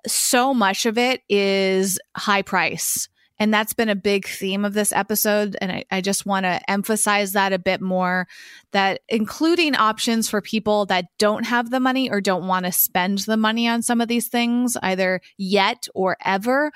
so 0.06 0.54
much 0.54 0.86
of 0.86 0.98
it 0.98 1.22
is 1.30 2.00
high 2.16 2.42
price. 2.42 3.10
And 3.40 3.54
that's 3.54 3.74
been 3.74 3.90
a 3.90 3.96
big 3.96 4.28
theme 4.28 4.66
of 4.66 4.74
this 4.74 4.92
episode. 4.92 5.56
And 5.62 5.72
I, 5.72 5.86
I 5.92 6.02
just 6.02 6.26
want 6.26 6.46
to 6.46 6.60
emphasize 6.70 7.34
that 7.34 7.54
a 7.54 7.60
bit 7.60 7.82
more 7.82 8.28
that 8.72 9.02
including 9.08 9.76
options 9.76 10.30
for 10.30 10.42
people 10.42 10.86
that 10.88 11.06
don't 11.20 11.46
have 11.46 11.70
the 11.70 11.80
money 11.80 12.10
or 12.10 12.22
don't 12.22 12.48
want 12.48 12.66
to 12.66 12.72
spend 12.72 13.20
the 13.20 13.38
money 13.38 13.68
on 13.68 13.82
some 13.82 14.02
of 14.02 14.08
these 14.08 14.28
things, 14.28 14.76
either 14.82 15.22
yet 15.38 15.88
or 15.94 16.18
ever, 16.26 16.72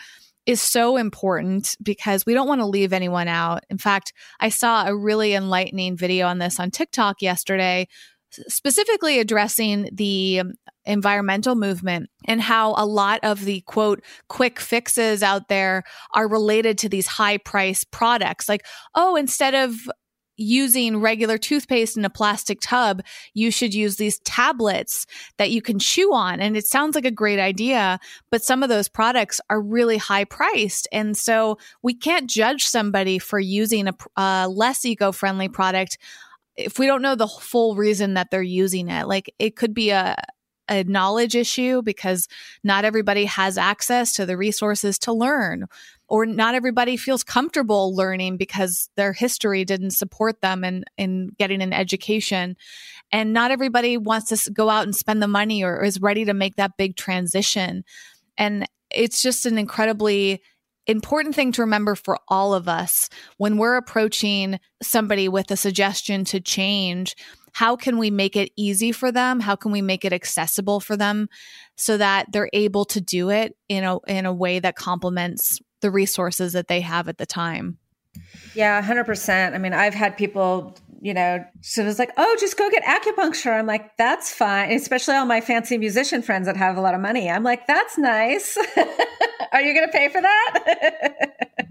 is 0.45 0.61
so 0.61 0.97
important 0.97 1.75
because 1.81 2.25
we 2.25 2.33
don't 2.33 2.47
want 2.47 2.61
to 2.61 2.65
leave 2.65 2.93
anyone 2.93 3.27
out. 3.27 3.63
In 3.69 3.77
fact, 3.77 4.13
I 4.39 4.49
saw 4.49 4.85
a 4.85 4.95
really 4.95 5.33
enlightening 5.33 5.97
video 5.97 6.27
on 6.27 6.39
this 6.39 6.59
on 6.59 6.71
TikTok 6.71 7.21
yesterday, 7.21 7.87
specifically 8.47 9.19
addressing 9.19 9.89
the 9.91 10.41
environmental 10.85 11.55
movement 11.55 12.09
and 12.27 12.41
how 12.41 12.73
a 12.77 12.85
lot 12.85 13.19
of 13.23 13.45
the 13.45 13.61
quote 13.61 14.03
quick 14.29 14.59
fixes 14.59 15.21
out 15.21 15.47
there 15.47 15.83
are 16.13 16.27
related 16.27 16.77
to 16.77 16.89
these 16.89 17.05
high 17.05 17.37
price 17.37 17.83
products 17.83 18.49
like 18.49 18.65
oh 18.95 19.15
instead 19.15 19.53
of 19.53 19.75
using 20.41 20.97
regular 20.99 21.37
toothpaste 21.37 21.95
in 21.95 22.05
a 22.05 22.09
plastic 22.09 22.59
tub, 22.61 23.01
you 23.33 23.51
should 23.51 23.73
use 23.73 23.95
these 23.95 24.19
tablets 24.19 25.05
that 25.37 25.51
you 25.51 25.61
can 25.61 25.79
chew 25.79 26.13
on. 26.13 26.39
And 26.39 26.57
it 26.57 26.65
sounds 26.65 26.95
like 26.95 27.05
a 27.05 27.11
great 27.11 27.39
idea, 27.39 27.99
but 28.31 28.43
some 28.43 28.63
of 28.63 28.69
those 28.69 28.89
products 28.89 29.39
are 29.49 29.61
really 29.61 29.97
high 29.97 30.25
priced. 30.25 30.87
And 30.91 31.15
so 31.15 31.57
we 31.83 31.93
can't 31.93 32.29
judge 32.29 32.63
somebody 32.63 33.19
for 33.19 33.39
using 33.39 33.87
a, 33.87 33.93
a 34.17 34.47
less 34.49 34.83
eco 34.83 35.11
friendly 35.11 35.47
product 35.47 35.97
if 36.55 36.79
we 36.79 36.85
don't 36.85 37.01
know 37.01 37.15
the 37.15 37.27
full 37.27 37.75
reason 37.75 38.15
that 38.15 38.29
they're 38.31 38.41
using 38.41 38.89
it. 38.89 39.07
Like 39.07 39.33
it 39.39 39.55
could 39.55 39.73
be 39.73 39.89
a, 39.91 40.15
a 40.69 40.83
knowledge 40.83 41.35
issue 41.35 41.81
because 41.81 42.27
not 42.63 42.85
everybody 42.85 43.25
has 43.25 43.57
access 43.57 44.13
to 44.13 44.25
the 44.25 44.37
resources 44.37 44.97
to 44.99 45.13
learn 45.13 45.67
or 46.11 46.25
not 46.25 46.55
everybody 46.55 46.97
feels 46.97 47.23
comfortable 47.23 47.95
learning 47.95 48.35
because 48.35 48.89
their 48.97 49.13
history 49.13 49.63
didn't 49.63 49.91
support 49.91 50.41
them 50.41 50.65
in, 50.65 50.83
in 50.97 51.29
getting 51.39 51.61
an 51.61 51.71
education. 51.71 52.57
And 53.13 53.31
not 53.31 53.51
everybody 53.51 53.97
wants 53.97 54.43
to 54.43 54.51
go 54.51 54.69
out 54.69 54.83
and 54.83 54.93
spend 54.93 55.23
the 55.23 55.27
money 55.29 55.63
or 55.63 55.81
is 55.81 56.01
ready 56.01 56.25
to 56.25 56.33
make 56.33 56.57
that 56.57 56.77
big 56.77 56.97
transition. 56.97 57.85
And 58.37 58.67
it's 58.89 59.21
just 59.21 59.45
an 59.45 59.57
incredibly 59.57 60.41
important 60.87 61.35
thing 61.35 61.51
to 61.53 61.61
remember 61.61 61.95
for 61.95 62.19
all 62.27 62.53
of 62.53 62.67
us 62.67 63.09
when 63.37 63.57
we're 63.57 63.75
approaching 63.75 64.59
somebody 64.81 65.29
with 65.29 65.51
a 65.51 65.57
suggestion 65.57 66.25
to 66.25 66.39
change 66.39 67.15
how 67.53 67.75
can 67.75 67.97
we 67.97 68.09
make 68.09 68.35
it 68.35 68.51
easy 68.55 68.91
for 68.91 69.11
them? 69.11 69.39
How 69.39 69.55
can 69.55 69.71
we 69.71 69.81
make 69.81 70.05
it 70.05 70.13
accessible 70.13 70.79
for 70.79 70.95
them 70.95 71.27
so 71.75 71.97
that 71.97 72.27
they're 72.31 72.49
able 72.53 72.85
to 72.85 73.01
do 73.01 73.29
it 73.29 73.55
in 73.67 73.83
a 73.83 73.99
in 74.07 74.25
a 74.25 74.33
way 74.33 74.59
that 74.59 74.75
complements 74.75 75.59
the 75.81 75.91
resources 75.91 76.53
that 76.53 76.67
they 76.67 76.81
have 76.81 77.09
at 77.09 77.17
the 77.17 77.25
time? 77.25 77.77
Yeah 78.55 78.81
100% 78.81 79.53
i 79.53 79.57
mean 79.57 79.71
i've 79.73 79.93
had 79.93 80.17
people 80.17 80.75
you 81.01 81.13
know, 81.13 81.43
she 81.61 81.81
was 81.81 81.97
like, 81.99 82.11
"Oh, 82.15 82.37
just 82.39 82.57
go 82.57 82.69
get 82.69 82.83
acupuncture." 82.83 83.57
I'm 83.57 83.65
like, 83.65 83.97
"That's 83.97 84.33
fine." 84.33 84.71
Especially 84.71 85.15
all 85.15 85.25
my 85.25 85.41
fancy 85.41 85.77
musician 85.77 86.21
friends 86.21 86.45
that 86.45 86.55
have 86.57 86.77
a 86.77 86.81
lot 86.81 86.93
of 86.93 87.01
money. 87.01 87.29
I'm 87.29 87.43
like, 87.43 87.67
"That's 87.67 87.97
nice." 87.97 88.57
Are 89.51 89.61
you 89.61 89.73
going 89.73 89.87
to 89.87 89.91
pay 89.91 90.07
for 90.09 90.21
that? 90.21 91.67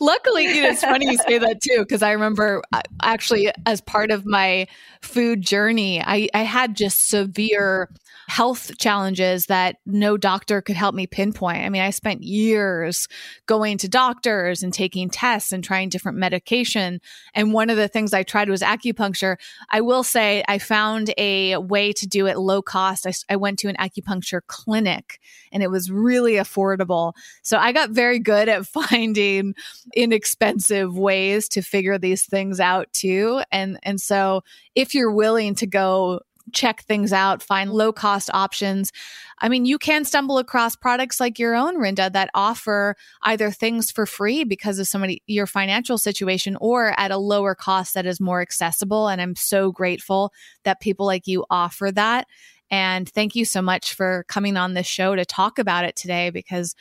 Luckily, 0.00 0.44
you 0.44 0.62
know, 0.62 0.68
it's 0.70 0.82
funny 0.82 1.10
you 1.10 1.18
say 1.18 1.38
that 1.38 1.60
too, 1.60 1.80
because 1.80 2.02
I 2.02 2.12
remember 2.12 2.62
uh, 2.72 2.82
actually 3.02 3.50
as 3.66 3.80
part 3.80 4.10
of 4.10 4.24
my 4.24 4.66
food 5.02 5.42
journey, 5.42 6.00
I, 6.00 6.28
I 6.34 6.42
had 6.42 6.76
just 6.76 7.08
severe 7.08 7.88
health 8.28 8.76
challenges 8.76 9.46
that 9.46 9.76
no 9.86 10.18
doctor 10.18 10.60
could 10.60 10.76
help 10.76 10.94
me 10.94 11.06
pinpoint. 11.06 11.64
I 11.64 11.70
mean, 11.70 11.80
I 11.80 11.88
spent 11.88 12.22
years 12.22 13.08
going 13.46 13.78
to 13.78 13.88
doctors 13.88 14.62
and 14.62 14.72
taking 14.72 15.08
tests 15.08 15.50
and 15.50 15.64
trying 15.64 15.88
different 15.88 16.18
medication. 16.18 17.00
And 17.34 17.54
one 17.54 17.70
of 17.70 17.78
the 17.78 17.88
things 17.88 18.12
I 18.12 18.22
tried 18.22 18.50
was 18.50 18.60
acupuncture. 18.60 19.36
I 19.70 19.80
will 19.80 20.02
say 20.02 20.44
I 20.46 20.58
found 20.58 21.12
a 21.16 21.56
way 21.56 21.92
to 21.94 22.06
do 22.06 22.26
it 22.26 22.38
low 22.38 22.60
cost. 22.60 23.06
I, 23.06 23.12
I 23.30 23.36
went 23.36 23.58
to 23.60 23.68
an 23.68 23.76
acupuncture 23.76 24.42
clinic 24.46 25.20
and 25.50 25.62
it 25.62 25.70
was 25.70 25.90
really 25.90 26.34
affordable. 26.34 27.14
So 27.42 27.56
I 27.56 27.72
got 27.72 27.90
very 27.90 28.18
good 28.18 28.50
at 28.50 28.66
finding 28.88 29.54
inexpensive 29.94 30.96
ways 30.96 31.48
to 31.50 31.62
figure 31.62 31.98
these 31.98 32.24
things 32.24 32.60
out 32.60 32.92
too. 32.92 33.42
And 33.50 33.78
and 33.82 34.00
so 34.00 34.42
if 34.74 34.94
you're 34.94 35.12
willing 35.12 35.54
to 35.56 35.66
go 35.66 36.20
check 36.52 36.82
things 36.82 37.12
out, 37.12 37.42
find 37.42 37.70
low 37.70 37.92
cost 37.92 38.30
options. 38.32 38.92
I 39.38 39.48
mean, 39.48 39.64
you 39.64 39.78
can 39.78 40.04
stumble 40.04 40.38
across 40.38 40.76
products 40.76 41.20
like 41.20 41.38
your 41.38 41.54
own, 41.54 41.76
Rinda, 41.76 42.12
that 42.12 42.30
offer 42.34 42.96
either 43.22 43.50
things 43.50 43.90
for 43.90 44.06
free 44.06 44.44
because 44.44 44.78
of 44.78 44.88
somebody, 44.88 45.22
your 45.26 45.46
financial 45.46 45.98
situation, 45.98 46.56
or 46.60 46.98
at 46.98 47.10
a 47.10 47.18
lower 47.18 47.54
cost 47.54 47.94
that 47.94 48.06
is 48.06 48.20
more 48.20 48.40
accessible. 48.40 49.08
And 49.08 49.20
I'm 49.20 49.36
so 49.36 49.70
grateful 49.70 50.32
that 50.64 50.80
people 50.80 51.06
like 51.06 51.26
you 51.26 51.44
offer 51.50 51.92
that. 51.92 52.26
And 52.70 53.08
thank 53.08 53.34
you 53.34 53.44
so 53.44 53.62
much 53.62 53.94
for 53.94 54.24
coming 54.28 54.56
on 54.56 54.74
this 54.74 54.86
show 54.86 55.16
to 55.16 55.24
talk 55.24 55.58
about 55.58 55.84
it 55.84 55.96
today 55.96 56.30
because 56.30 56.74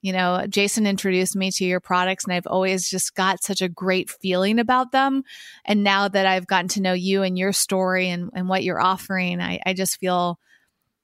you 0.00 0.12
know, 0.12 0.46
Jason 0.48 0.86
introduced 0.86 1.34
me 1.34 1.50
to 1.50 1.64
your 1.64 1.80
products 1.80 2.24
and 2.24 2.32
I've 2.32 2.46
always 2.46 2.88
just 2.88 3.14
got 3.14 3.42
such 3.42 3.60
a 3.60 3.68
great 3.68 4.10
feeling 4.10 4.58
about 4.58 4.92
them. 4.92 5.24
And 5.64 5.82
now 5.82 6.06
that 6.08 6.24
I've 6.24 6.46
gotten 6.46 6.68
to 6.68 6.82
know 6.82 6.92
you 6.92 7.22
and 7.22 7.36
your 7.36 7.52
story 7.52 8.08
and, 8.08 8.30
and 8.32 8.48
what 8.48 8.62
you're 8.62 8.80
offering, 8.80 9.40
I, 9.40 9.60
I 9.66 9.74
just 9.74 9.98
feel 9.98 10.38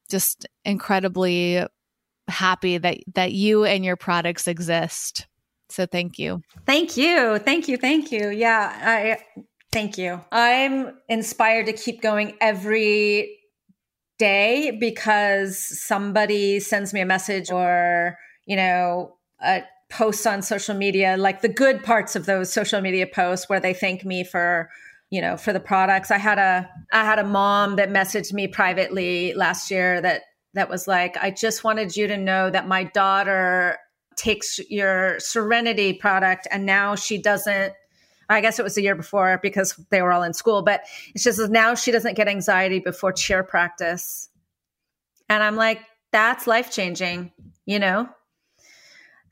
just 0.09 0.47
incredibly 0.65 1.65
happy 2.29 2.79
that 2.79 2.99
that 3.15 3.33
you 3.33 3.65
and 3.65 3.85
your 3.85 3.97
products 3.97 4.47
exist. 4.47 5.27
So 5.69 5.87
thank 5.87 6.19
you. 6.19 6.43
Thank 6.67 6.97
you. 6.97 7.39
Thank 7.39 7.69
you. 7.69 7.77
Thank 7.77 8.13
you. 8.13 8.29
Yeah, 8.31 8.73
I 8.81 9.43
thank 9.73 9.99
you. 9.99 10.21
I'm 10.31 10.97
inspired 11.09 11.67
to 11.67 11.73
keep 11.73 12.01
going 12.01 12.37
every 12.41 13.39
day 14.19 14.71
because 14.79 15.59
somebody 15.59 16.61
sends 16.61 16.95
me 16.95 17.01
a 17.01 17.07
message 17.07 17.51
or 17.51 18.17
you 18.47 18.57
know, 18.57 19.17
uh, 19.43 19.61
posts 19.91 20.27
on 20.27 20.43
social 20.43 20.75
media, 20.75 21.17
like 21.17 21.41
the 21.41 21.49
good 21.49 21.83
parts 21.83 22.17
of 22.17 22.27
those 22.27 22.53
social 22.53 22.81
media 22.81 23.07
posts 23.07 23.49
where 23.49 23.61
they 23.61 23.75
thank 23.75 24.05
me 24.05 24.25
for, 24.25 24.71
you 25.11 25.21
know, 25.21 25.37
for 25.37 25.53
the 25.53 25.61
products. 25.61 26.11
I 26.11 26.19
had 26.19 26.39
a 26.39 26.69
I 26.93 27.05
had 27.05 27.19
a 27.19 27.25
mom 27.25 27.77
that 27.77 27.91
messaged 27.91 28.33
me 28.33 28.49
privately 28.49 29.35
last 29.35 29.71
year 29.71 30.01
that 30.01 30.23
that 30.55 30.69
was 30.69 30.87
like, 30.87 31.17
I 31.17 31.31
just 31.31 31.65
wanted 31.65 31.97
you 31.97 32.07
to 32.07 32.17
know 32.17 32.51
that 32.51 32.67
my 32.67 32.85
daughter 32.85 33.79
takes 34.17 34.61
your 34.71 35.19
Serenity 35.19 35.93
product 35.93 36.47
and 36.51 36.65
now 36.65 36.95
she 36.95 37.19
doesn't 37.19 37.75
I 38.29 38.41
guess 38.41 38.59
it 38.59 38.63
was 38.63 38.75
the 38.75 38.83
year 38.83 38.95
before 38.95 39.39
because 39.43 39.79
they 39.91 40.01
were 40.01 40.11
all 40.11 40.23
in 40.23 40.33
school, 40.33 40.63
but 40.63 40.83
it's 41.15 41.25
just 41.25 41.51
now 41.51 41.75
she 41.75 41.93
doesn't 41.93 42.17
get 42.17 42.27
anxiety 42.27 42.81
before 42.81 43.13
cheer 43.13 43.43
practice. 43.43 44.31
And 45.29 45.43
I'm 45.43 45.57
like, 45.57 45.81
that's 46.11 46.47
life 46.47 46.71
changing, 46.71 47.33
you 47.67 47.79
know? 47.79 48.09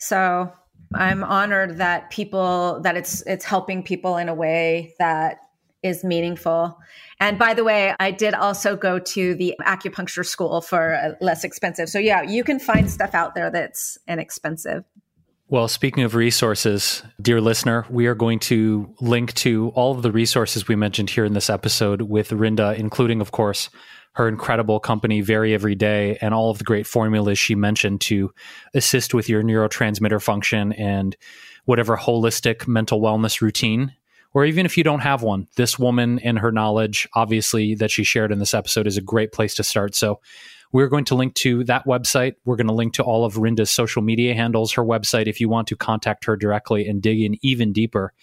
So 0.03 0.53
I'm 0.93 1.23
honored 1.23 1.79
that 1.79 2.11
people 2.11 2.81
that 2.83 2.97
it's 2.97 3.23
it's 3.23 3.45
helping 3.45 3.85
people 3.85 4.17
in 4.17 4.29
a 4.29 4.35
way 4.35 4.95
that 4.99 5.39
is 5.85 6.03
meaningful. 6.03 6.77
And 7.21 7.39
by 7.39 7.55
the 7.55 7.63
way, 7.63 7.95
I 8.01 8.11
did 8.11 8.35
also 8.35 8.77
go 8.77 8.99
to 8.99 9.35
the 9.37 9.55
acupuncture 9.61 10.27
school 10.27 10.61
for 10.61 11.17
less 11.21 11.45
expensive. 11.45 11.89
So 11.89 12.01
yeah, 12.01 12.23
you 12.23 12.43
can 12.43 12.59
find 12.59 12.91
stuff 12.91 13.15
out 13.15 13.37
there 13.37 13.49
that's 13.49 13.97
inexpensive. 14.09 14.83
Well, 15.47 15.69
speaking 15.69 16.03
of 16.03 16.17
resources, 16.17 17.05
dear 17.21 17.41
listener, 17.41 17.87
we 17.89 18.07
are 18.07 18.17
going 18.17 18.41
to 18.41 18.93
link 19.01 19.35
to 19.35 19.71
all 19.77 19.93
of 19.93 20.03
the 20.03 20.11
resources 20.11 20.67
we 20.67 20.75
mentioned 20.75 21.11
here 21.11 21.25
in 21.25 21.35
this 21.35 21.49
episode 21.49 22.03
with 22.03 22.31
Rinda, 22.31 22.77
including, 22.77 23.21
of 23.21 23.31
course, 23.31 23.71
her 24.15 24.29
incredible 24.29 24.79
company, 24.79 25.21
Very 25.21 25.55
Every 25.55 25.75
Day, 25.75 26.19
and 26.21 26.35
all 26.35 26.51
of 26.51 26.59
the 26.59 26.65
great 26.65 26.87
formulas 26.87 27.39
she 27.39 27.55
mentioned 27.55 28.01
to 28.03 28.33
assist 28.75 29.15
with 29.15 29.29
your 29.29 29.43
neurotransmitter 29.43 30.21
function 30.23 30.73
and 30.75 31.17
whatever 31.65 31.97
holistic 31.97 32.69
mental 32.69 33.01
wellness 33.01 33.41
routine. 33.41 33.95
Or 34.35 34.45
even 34.45 34.65
if 34.65 34.79
you 34.79 34.85
don't 34.85 35.01
have 35.01 35.23
one, 35.23 35.47
this 35.57 35.79
woman 35.79 36.19
and 36.21 36.39
her 36.39 36.53
knowledge, 36.53 37.09
obviously, 37.15 37.75
that 37.77 37.91
she 37.91 38.05
shared 38.05 38.33
in 38.33 38.39
this 38.39 38.55
episode 38.55 38.87
is 38.87 38.97
a 38.97 39.03
great 39.03 39.33
place 39.33 39.55
to 39.57 39.63
start. 39.63 39.95
So, 39.95 40.21
we're 40.73 40.89
going 40.89 41.05
to 41.05 41.15
link 41.15 41.35
to 41.35 41.65
that 41.65 41.87
website. 41.87 42.37
We're 42.47 42.57
going 42.57 42.69
to 42.69 42.73
link 42.73 42.95
to 42.95 43.03
all 43.03 43.27
of 43.27 43.37
Rinda's 43.37 43.71
social 43.71 44.01
media 44.01 44.35
handles, 44.35 44.73
her 44.73 44.85
website, 44.85 45.27
if 45.27 45.39
you 45.39 45.49
want 45.49 45.69
to 45.69 45.77
contact 45.77 46.25
her 46.25 46.35
directly 46.35 46.89
and 46.89 47.03
dig 47.03 47.21
in 47.21 47.37
even 47.43 47.75
deeper. 47.75 48.15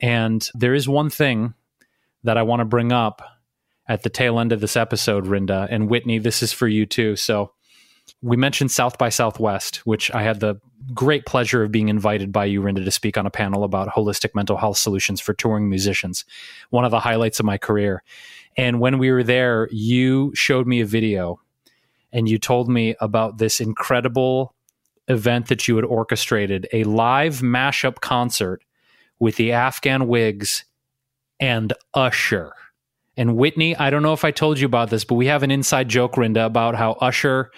And 0.00 0.46
there 0.54 0.74
is 0.74 0.88
one 0.88 1.10
thing 1.10 1.54
that 2.24 2.36
I 2.36 2.42
want 2.42 2.58
to 2.58 2.64
bring 2.64 2.90
up 2.90 3.22
at 3.88 4.02
the 4.02 4.10
tail 4.10 4.38
end 4.38 4.52
of 4.52 4.60
this 4.60 4.76
episode, 4.76 5.26
Rinda. 5.26 5.66
And 5.70 5.88
Whitney, 5.88 6.18
this 6.18 6.42
is 6.42 6.52
for 6.52 6.68
you 6.68 6.86
too. 6.86 7.16
So 7.16 7.52
we 8.20 8.36
mentioned 8.36 8.70
South 8.70 8.98
by 8.98 9.08
Southwest, 9.08 9.86
which 9.86 10.10
I 10.12 10.22
had 10.22 10.40
the 10.40 10.60
great 10.94 11.26
pleasure 11.26 11.62
of 11.62 11.72
being 11.72 11.88
invited 11.88 12.32
by 12.32 12.46
you, 12.46 12.60
Rinda, 12.60 12.84
to 12.84 12.90
speak 12.90 13.16
on 13.16 13.26
a 13.26 13.30
panel 13.30 13.64
about 13.64 13.88
holistic 13.88 14.34
mental 14.34 14.56
health 14.56 14.78
solutions 14.78 15.20
for 15.20 15.34
touring 15.34 15.68
musicians. 15.68 16.24
One 16.70 16.84
of 16.84 16.90
the 16.90 17.00
highlights 17.00 17.40
of 17.40 17.46
my 17.46 17.58
career. 17.58 18.02
And 18.56 18.80
when 18.80 18.98
we 18.98 19.10
were 19.10 19.22
there, 19.22 19.68
you 19.70 20.32
showed 20.34 20.66
me 20.66 20.80
a 20.80 20.86
video 20.86 21.40
and 22.12 22.28
you 22.28 22.38
told 22.38 22.68
me 22.68 22.94
about 23.00 23.38
this 23.38 23.60
incredible 23.60 24.54
event 25.08 25.48
that 25.48 25.66
you 25.66 25.76
had 25.76 25.84
orchestrated 25.84 26.68
a 26.72 26.84
live 26.84 27.40
mashup 27.40 28.00
concert 28.00 28.62
with 29.18 29.36
the 29.36 29.52
Afghan 29.52 30.06
Whigs 30.08 30.64
and 31.40 31.72
Usher. 31.94 32.52
And 33.16 33.36
Whitney, 33.36 33.76
I 33.76 33.90
don't 33.90 34.02
know 34.02 34.14
if 34.14 34.24
I 34.24 34.30
told 34.30 34.58
you 34.58 34.66
about 34.66 34.90
this, 34.90 35.04
but 35.04 35.16
we 35.16 35.26
have 35.26 35.42
an 35.42 35.50
inside 35.50 35.88
joke, 35.88 36.14
Rinda, 36.14 36.46
about 36.46 36.74
how 36.74 36.92
Usher 36.92 37.50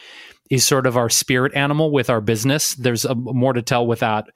is 0.51 0.65
sort 0.65 0.87
of 0.87 0.97
our 0.97 1.09
spirit 1.09 1.55
animal 1.55 1.91
with 1.91 2.11
our 2.11 2.21
business. 2.21 2.75
There's 2.75 3.05
a, 3.05 3.15
more 3.15 3.53
to 3.53 3.63
tell 3.63 3.87
with 3.87 4.01
that. 4.01 4.27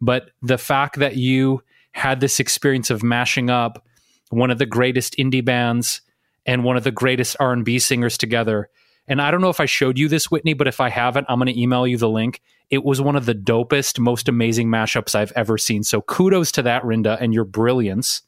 But 0.00 0.30
the 0.42 0.58
fact 0.58 0.98
that 0.98 1.16
you 1.16 1.62
had 1.92 2.20
this 2.20 2.40
experience 2.40 2.90
of 2.90 3.02
mashing 3.02 3.48
up 3.48 3.86
one 4.30 4.50
of 4.50 4.58
the 4.58 4.66
greatest 4.66 5.16
indie 5.16 5.44
bands 5.44 6.02
and 6.44 6.62
one 6.62 6.76
of 6.76 6.84
the 6.84 6.90
greatest 6.90 7.36
R&B 7.40 7.78
singers 7.78 8.18
together. 8.18 8.68
And 9.08 9.22
I 9.22 9.30
don't 9.30 9.40
know 9.40 9.50
if 9.50 9.60
I 9.60 9.66
showed 9.66 9.98
you 9.98 10.08
this, 10.08 10.30
Whitney, 10.30 10.52
but 10.52 10.68
if 10.68 10.80
I 10.80 10.90
haven't, 10.90 11.26
I'm 11.28 11.38
going 11.38 11.52
to 11.52 11.60
email 11.60 11.86
you 11.86 11.96
the 11.96 12.08
link. 12.08 12.42
It 12.70 12.84
was 12.84 13.00
one 13.00 13.16
of 13.16 13.24
the 13.24 13.34
dopest, 13.34 13.98
most 13.98 14.28
amazing 14.28 14.68
mashups 14.68 15.14
I've 15.14 15.32
ever 15.32 15.56
seen. 15.56 15.84
So 15.84 16.02
kudos 16.02 16.52
to 16.52 16.62
that, 16.62 16.82
Rinda, 16.82 17.16
and 17.20 17.32
your 17.32 17.44
brilliance 17.44 18.22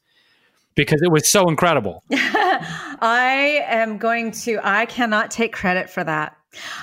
because 0.79 1.01
it 1.01 1.11
was 1.11 1.29
so 1.29 1.49
incredible. 1.49 2.05
I 2.11 3.65
am 3.67 3.97
going 3.97 4.31
to, 4.31 4.61
I 4.63 4.85
cannot 4.85 5.29
take 5.29 5.51
credit 5.51 5.89
for 5.89 6.05
that. 6.05 6.37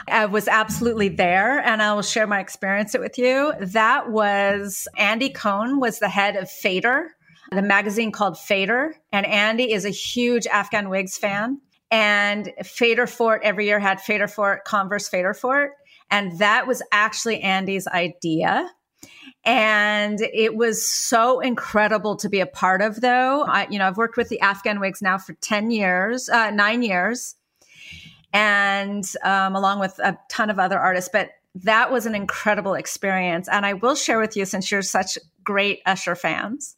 I 0.06 0.27
was 0.27 0.48
absolutely 0.48 1.09
there 1.09 1.60
and 1.60 1.81
I 1.81 1.94
will 1.94 2.02
share 2.02 2.27
my 2.27 2.40
experience 2.40 2.94
with 2.97 3.16
you. 3.16 3.55
That 3.59 4.10
was 4.10 4.86
Andy 4.98 5.31
Cohn 5.31 5.81
was 5.81 5.98
the 5.98 6.10
head 6.10 6.36
of 6.36 6.51
Fader, 6.51 7.09
the 7.51 7.62
magazine 7.62 8.12
called 8.12 8.39
Fader. 8.39 8.94
And 9.12 9.24
Andy 9.24 9.73
is 9.73 9.86
a 9.86 9.90
huge 9.90 10.47
Afghan 10.47 10.90
Whigs 10.90 11.16
fan. 11.16 11.59
And 11.90 12.52
Fader 12.64 13.06
Fort 13.06 13.40
every 13.44 13.64
year 13.64 13.81
had 13.81 14.02
Fader 14.02 14.28
Fort, 14.28 14.64
Converse 14.64 15.09
Fader 15.09 15.32
Fort. 15.32 15.73
And 16.10 16.39
that 16.39 16.66
was 16.66 16.82
actually 16.93 17.40
Andy's 17.40 17.86
idea. 17.86 18.70
And 19.47 20.20
it 20.20 20.56
was 20.56 20.86
so 20.86 21.39
incredible 21.39 22.16
to 22.16 22.28
be 22.28 22.40
a 22.40 22.47
part 22.47 22.82
of, 22.82 23.01
though. 23.01 23.44
I, 23.44 23.68
you 23.70 23.78
know, 23.78 23.86
I've 23.86 23.97
worked 23.97 24.16
with 24.16 24.28
the 24.28 24.40
Afghan 24.40 24.81
Whigs 24.81 25.01
now 25.01 25.18
for 25.18 25.35
10 25.35 25.70
years, 25.70 26.28
uh, 26.28 26.51
nine 26.51 26.82
years, 26.82 27.36
and 28.32 29.05
um, 29.23 29.55
along 29.55 29.78
with 29.78 29.97
a 30.01 30.18
ton 30.28 30.51
of 30.51 30.59
other 30.59 30.78
artists. 30.78 31.09
But 31.12 31.31
that 31.55 31.93
was 31.93 32.06
an 32.06 32.16
incredible 32.16 32.74
experience. 32.74 33.48
And 33.48 33.64
I 33.64 33.74
will 33.74 33.94
share 33.94 34.18
with 34.18 34.36
you, 34.36 34.44
since 34.44 34.70
you're 34.70 34.82
such 34.82 35.16
great 35.44 35.81
Usher 35.86 36.16
fans, 36.16 36.77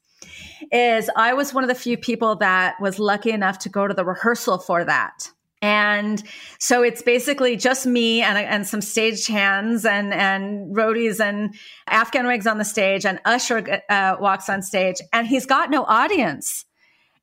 is 0.71 1.11
I 1.17 1.33
was 1.33 1.55
one 1.55 1.65
of 1.65 1.69
the 1.69 1.75
few 1.75 1.97
people 1.97 2.37
that 2.37 2.77
was 2.83 2.99
lucky 2.99 3.31
enough 3.31 3.61
to 3.61 3.71
go 3.71 3.89
to 3.89 3.95
the 3.95 4.05
rehearsal 4.05 4.59
for 4.59 4.85
that. 4.85 5.31
And 5.61 6.23
so 6.59 6.83
it's 6.83 7.03
basically 7.03 7.57
just 7.57 7.85
me 7.87 8.23
and, 8.23 8.39
and 8.39 8.67
some 8.67 8.81
stage 8.81 9.27
hands 9.27 9.85
and, 9.85 10.15
and 10.15 10.75
roadies 10.75 11.19
and 11.19 11.55
Afghan 11.89 12.27
Whigs 12.27 12.47
on 12.47 12.59
the 12.59 12.65
stage 12.65 13.05
and 13.05 13.21
Usher 13.25 13.83
uh, 13.89 14.17
walks 14.21 14.49
on 14.49 14.63
stage 14.63 14.97
and 15.13 15.27
he's 15.27 15.47
got 15.47 15.71
no 15.71 15.85
audience. 15.85 16.65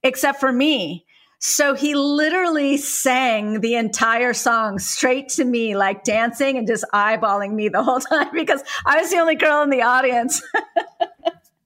except 0.03 0.39
for 0.39 0.51
me. 0.51 1.05
So 1.39 1.73
he 1.73 1.95
literally 1.95 2.77
sang 2.77 3.59
the 3.59 3.75
entire 3.75 4.33
song 4.33 4.79
straight 4.79 5.29
to 5.29 5.43
me, 5.43 5.75
like 5.75 6.03
dancing 6.03 6.57
and 6.57 6.65
just 6.65 6.85
eyeballing 6.93 7.53
me 7.53 7.69
the 7.69 7.83
whole 7.83 7.99
time 8.11 8.29
because 8.33 8.63
I 8.85 9.01
was 9.01 9.11
the 9.11 9.17
only 9.17 9.35
girl 9.35 9.61
in 9.63 9.69
the 9.69 9.81
audience. 9.81 10.41
it 10.55 11.05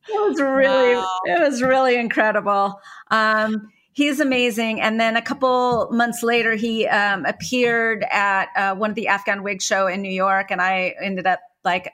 was 0.09 0.41
really, 0.41 0.95
wow. 0.95 1.19
it 1.25 1.39
was 1.39 1.61
really 1.61 1.95
incredible. 1.95 2.79
Um, 3.11 3.69
he's 3.99 4.21
amazing. 4.21 4.79
And 4.79 4.97
then 4.97 5.17
a 5.17 5.21
couple 5.21 5.89
months 5.91 6.23
later, 6.23 6.55
he 6.55 6.87
um, 6.87 7.25
appeared 7.25 8.05
at 8.09 8.47
uh, 8.55 8.73
one 8.73 8.89
of 8.89 8.95
the 8.95 9.09
Afghan 9.09 9.43
Whig 9.43 9.61
show 9.61 9.87
in 9.87 10.01
New 10.01 10.11
York, 10.11 10.51
and 10.51 10.61
I 10.61 10.95
ended 11.01 11.27
up 11.27 11.41
like, 11.65 11.91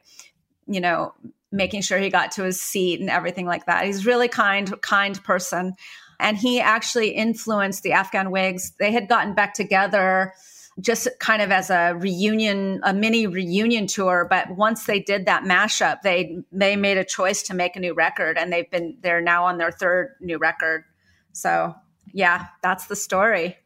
you 0.67 0.79
know, 0.79 1.15
making 1.51 1.81
sure 1.81 1.97
he 1.97 2.11
got 2.11 2.33
to 2.33 2.43
his 2.43 2.61
seat 2.61 2.99
and 2.99 3.09
everything 3.09 3.47
like 3.47 3.65
that. 3.65 3.85
He's 3.85 4.05
really 4.05 4.27
kind, 4.27 4.79
kind 4.83 5.21
person, 5.23 5.73
and 6.19 6.37
he 6.37 6.61
actually 6.61 7.09
influenced 7.09 7.81
the 7.81 7.93
Afghan 7.93 8.29
Whigs. 8.29 8.73
They 8.79 8.91
had 8.91 9.09
gotten 9.09 9.33
back 9.33 9.55
together 9.55 10.33
just 10.79 11.07
kind 11.19 11.41
of 11.41 11.51
as 11.51 11.71
a 11.71 11.95
reunion, 11.95 12.81
a 12.83 12.93
mini 12.93 13.25
reunion 13.25 13.87
tour. 13.87 14.27
But 14.29 14.55
once 14.55 14.85
they 14.85 14.99
did 14.99 15.25
that 15.25 15.41
mashup, 15.41 16.03
they 16.03 16.37
they 16.51 16.75
made 16.75 16.99
a 16.99 17.03
choice 17.03 17.41
to 17.43 17.55
make 17.55 17.75
a 17.75 17.79
new 17.79 17.95
record, 17.95 18.37
and 18.37 18.53
they've 18.53 18.69
been 18.69 18.99
they're 19.01 19.21
now 19.21 19.45
on 19.45 19.57
their 19.57 19.71
third 19.71 20.13
new 20.21 20.37
record. 20.37 20.83
So 21.31 21.73
yeah, 22.15 22.47
that's 22.63 22.87
the 22.87 22.95
story. 22.95 23.57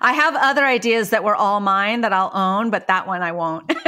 I 0.00 0.12
have 0.12 0.36
other 0.36 0.64
ideas 0.64 1.10
that 1.10 1.24
were 1.24 1.34
all 1.34 1.58
mine 1.58 2.02
that 2.02 2.12
I'll 2.12 2.30
own, 2.32 2.70
but 2.70 2.86
that 2.86 3.06
one 3.08 3.20
I 3.20 3.32
won't. 3.32 3.70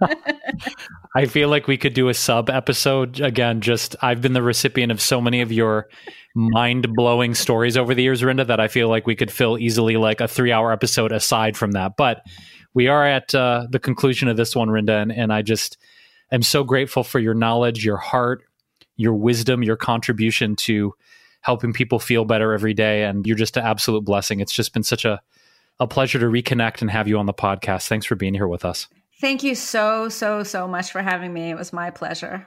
I 1.14 1.26
feel 1.26 1.50
like 1.50 1.68
we 1.68 1.76
could 1.76 1.92
do 1.92 2.08
a 2.08 2.14
sub 2.14 2.48
episode 2.48 3.20
again. 3.20 3.60
Just 3.60 3.94
I've 4.00 4.22
been 4.22 4.32
the 4.32 4.42
recipient 4.42 4.90
of 4.90 5.00
so 5.00 5.20
many 5.20 5.42
of 5.42 5.52
your 5.52 5.88
mind 6.34 6.94
blowing 6.94 7.34
stories 7.34 7.76
over 7.76 7.94
the 7.94 8.02
years, 8.02 8.22
Rinda, 8.22 8.46
that 8.46 8.60
I 8.60 8.68
feel 8.68 8.88
like 8.88 9.06
we 9.06 9.14
could 9.14 9.30
fill 9.30 9.58
easily 9.58 9.98
like 9.98 10.22
a 10.22 10.26
three 10.26 10.50
hour 10.50 10.72
episode 10.72 11.12
aside 11.12 11.54
from 11.54 11.72
that. 11.72 11.98
But 11.98 12.24
we 12.72 12.88
are 12.88 13.06
at 13.06 13.34
uh, 13.34 13.66
the 13.70 13.78
conclusion 13.78 14.28
of 14.28 14.38
this 14.38 14.56
one, 14.56 14.68
Rinda, 14.68 15.02
and, 15.02 15.12
and 15.12 15.32
I 15.32 15.42
just 15.42 15.76
am 16.32 16.40
so 16.40 16.64
grateful 16.64 17.04
for 17.04 17.18
your 17.18 17.34
knowledge, 17.34 17.84
your 17.84 17.98
heart, 17.98 18.42
your 18.96 19.12
wisdom, 19.12 19.62
your 19.62 19.76
contribution 19.76 20.56
to 20.56 20.94
helping 21.42 21.72
people 21.72 21.98
feel 21.98 22.24
better 22.24 22.52
every 22.52 22.74
day. 22.74 23.04
And 23.04 23.26
you're 23.26 23.36
just 23.36 23.56
an 23.56 23.64
absolute 23.64 24.04
blessing. 24.04 24.40
It's 24.40 24.52
just 24.52 24.72
been 24.72 24.82
such 24.82 25.04
a, 25.04 25.20
a 25.78 25.86
pleasure 25.86 26.18
to 26.18 26.26
reconnect 26.26 26.80
and 26.80 26.90
have 26.90 27.06
you 27.06 27.18
on 27.18 27.26
the 27.26 27.34
podcast. 27.34 27.88
Thanks 27.88 28.06
for 28.06 28.14
being 28.14 28.34
here 28.34 28.48
with 28.48 28.64
us. 28.64 28.88
Thank 29.20 29.42
you 29.42 29.54
so, 29.54 30.08
so, 30.08 30.42
so 30.42 30.66
much 30.66 30.90
for 30.90 31.02
having 31.02 31.32
me. 31.32 31.50
It 31.50 31.56
was 31.56 31.72
my 31.72 31.90
pleasure. 31.90 32.46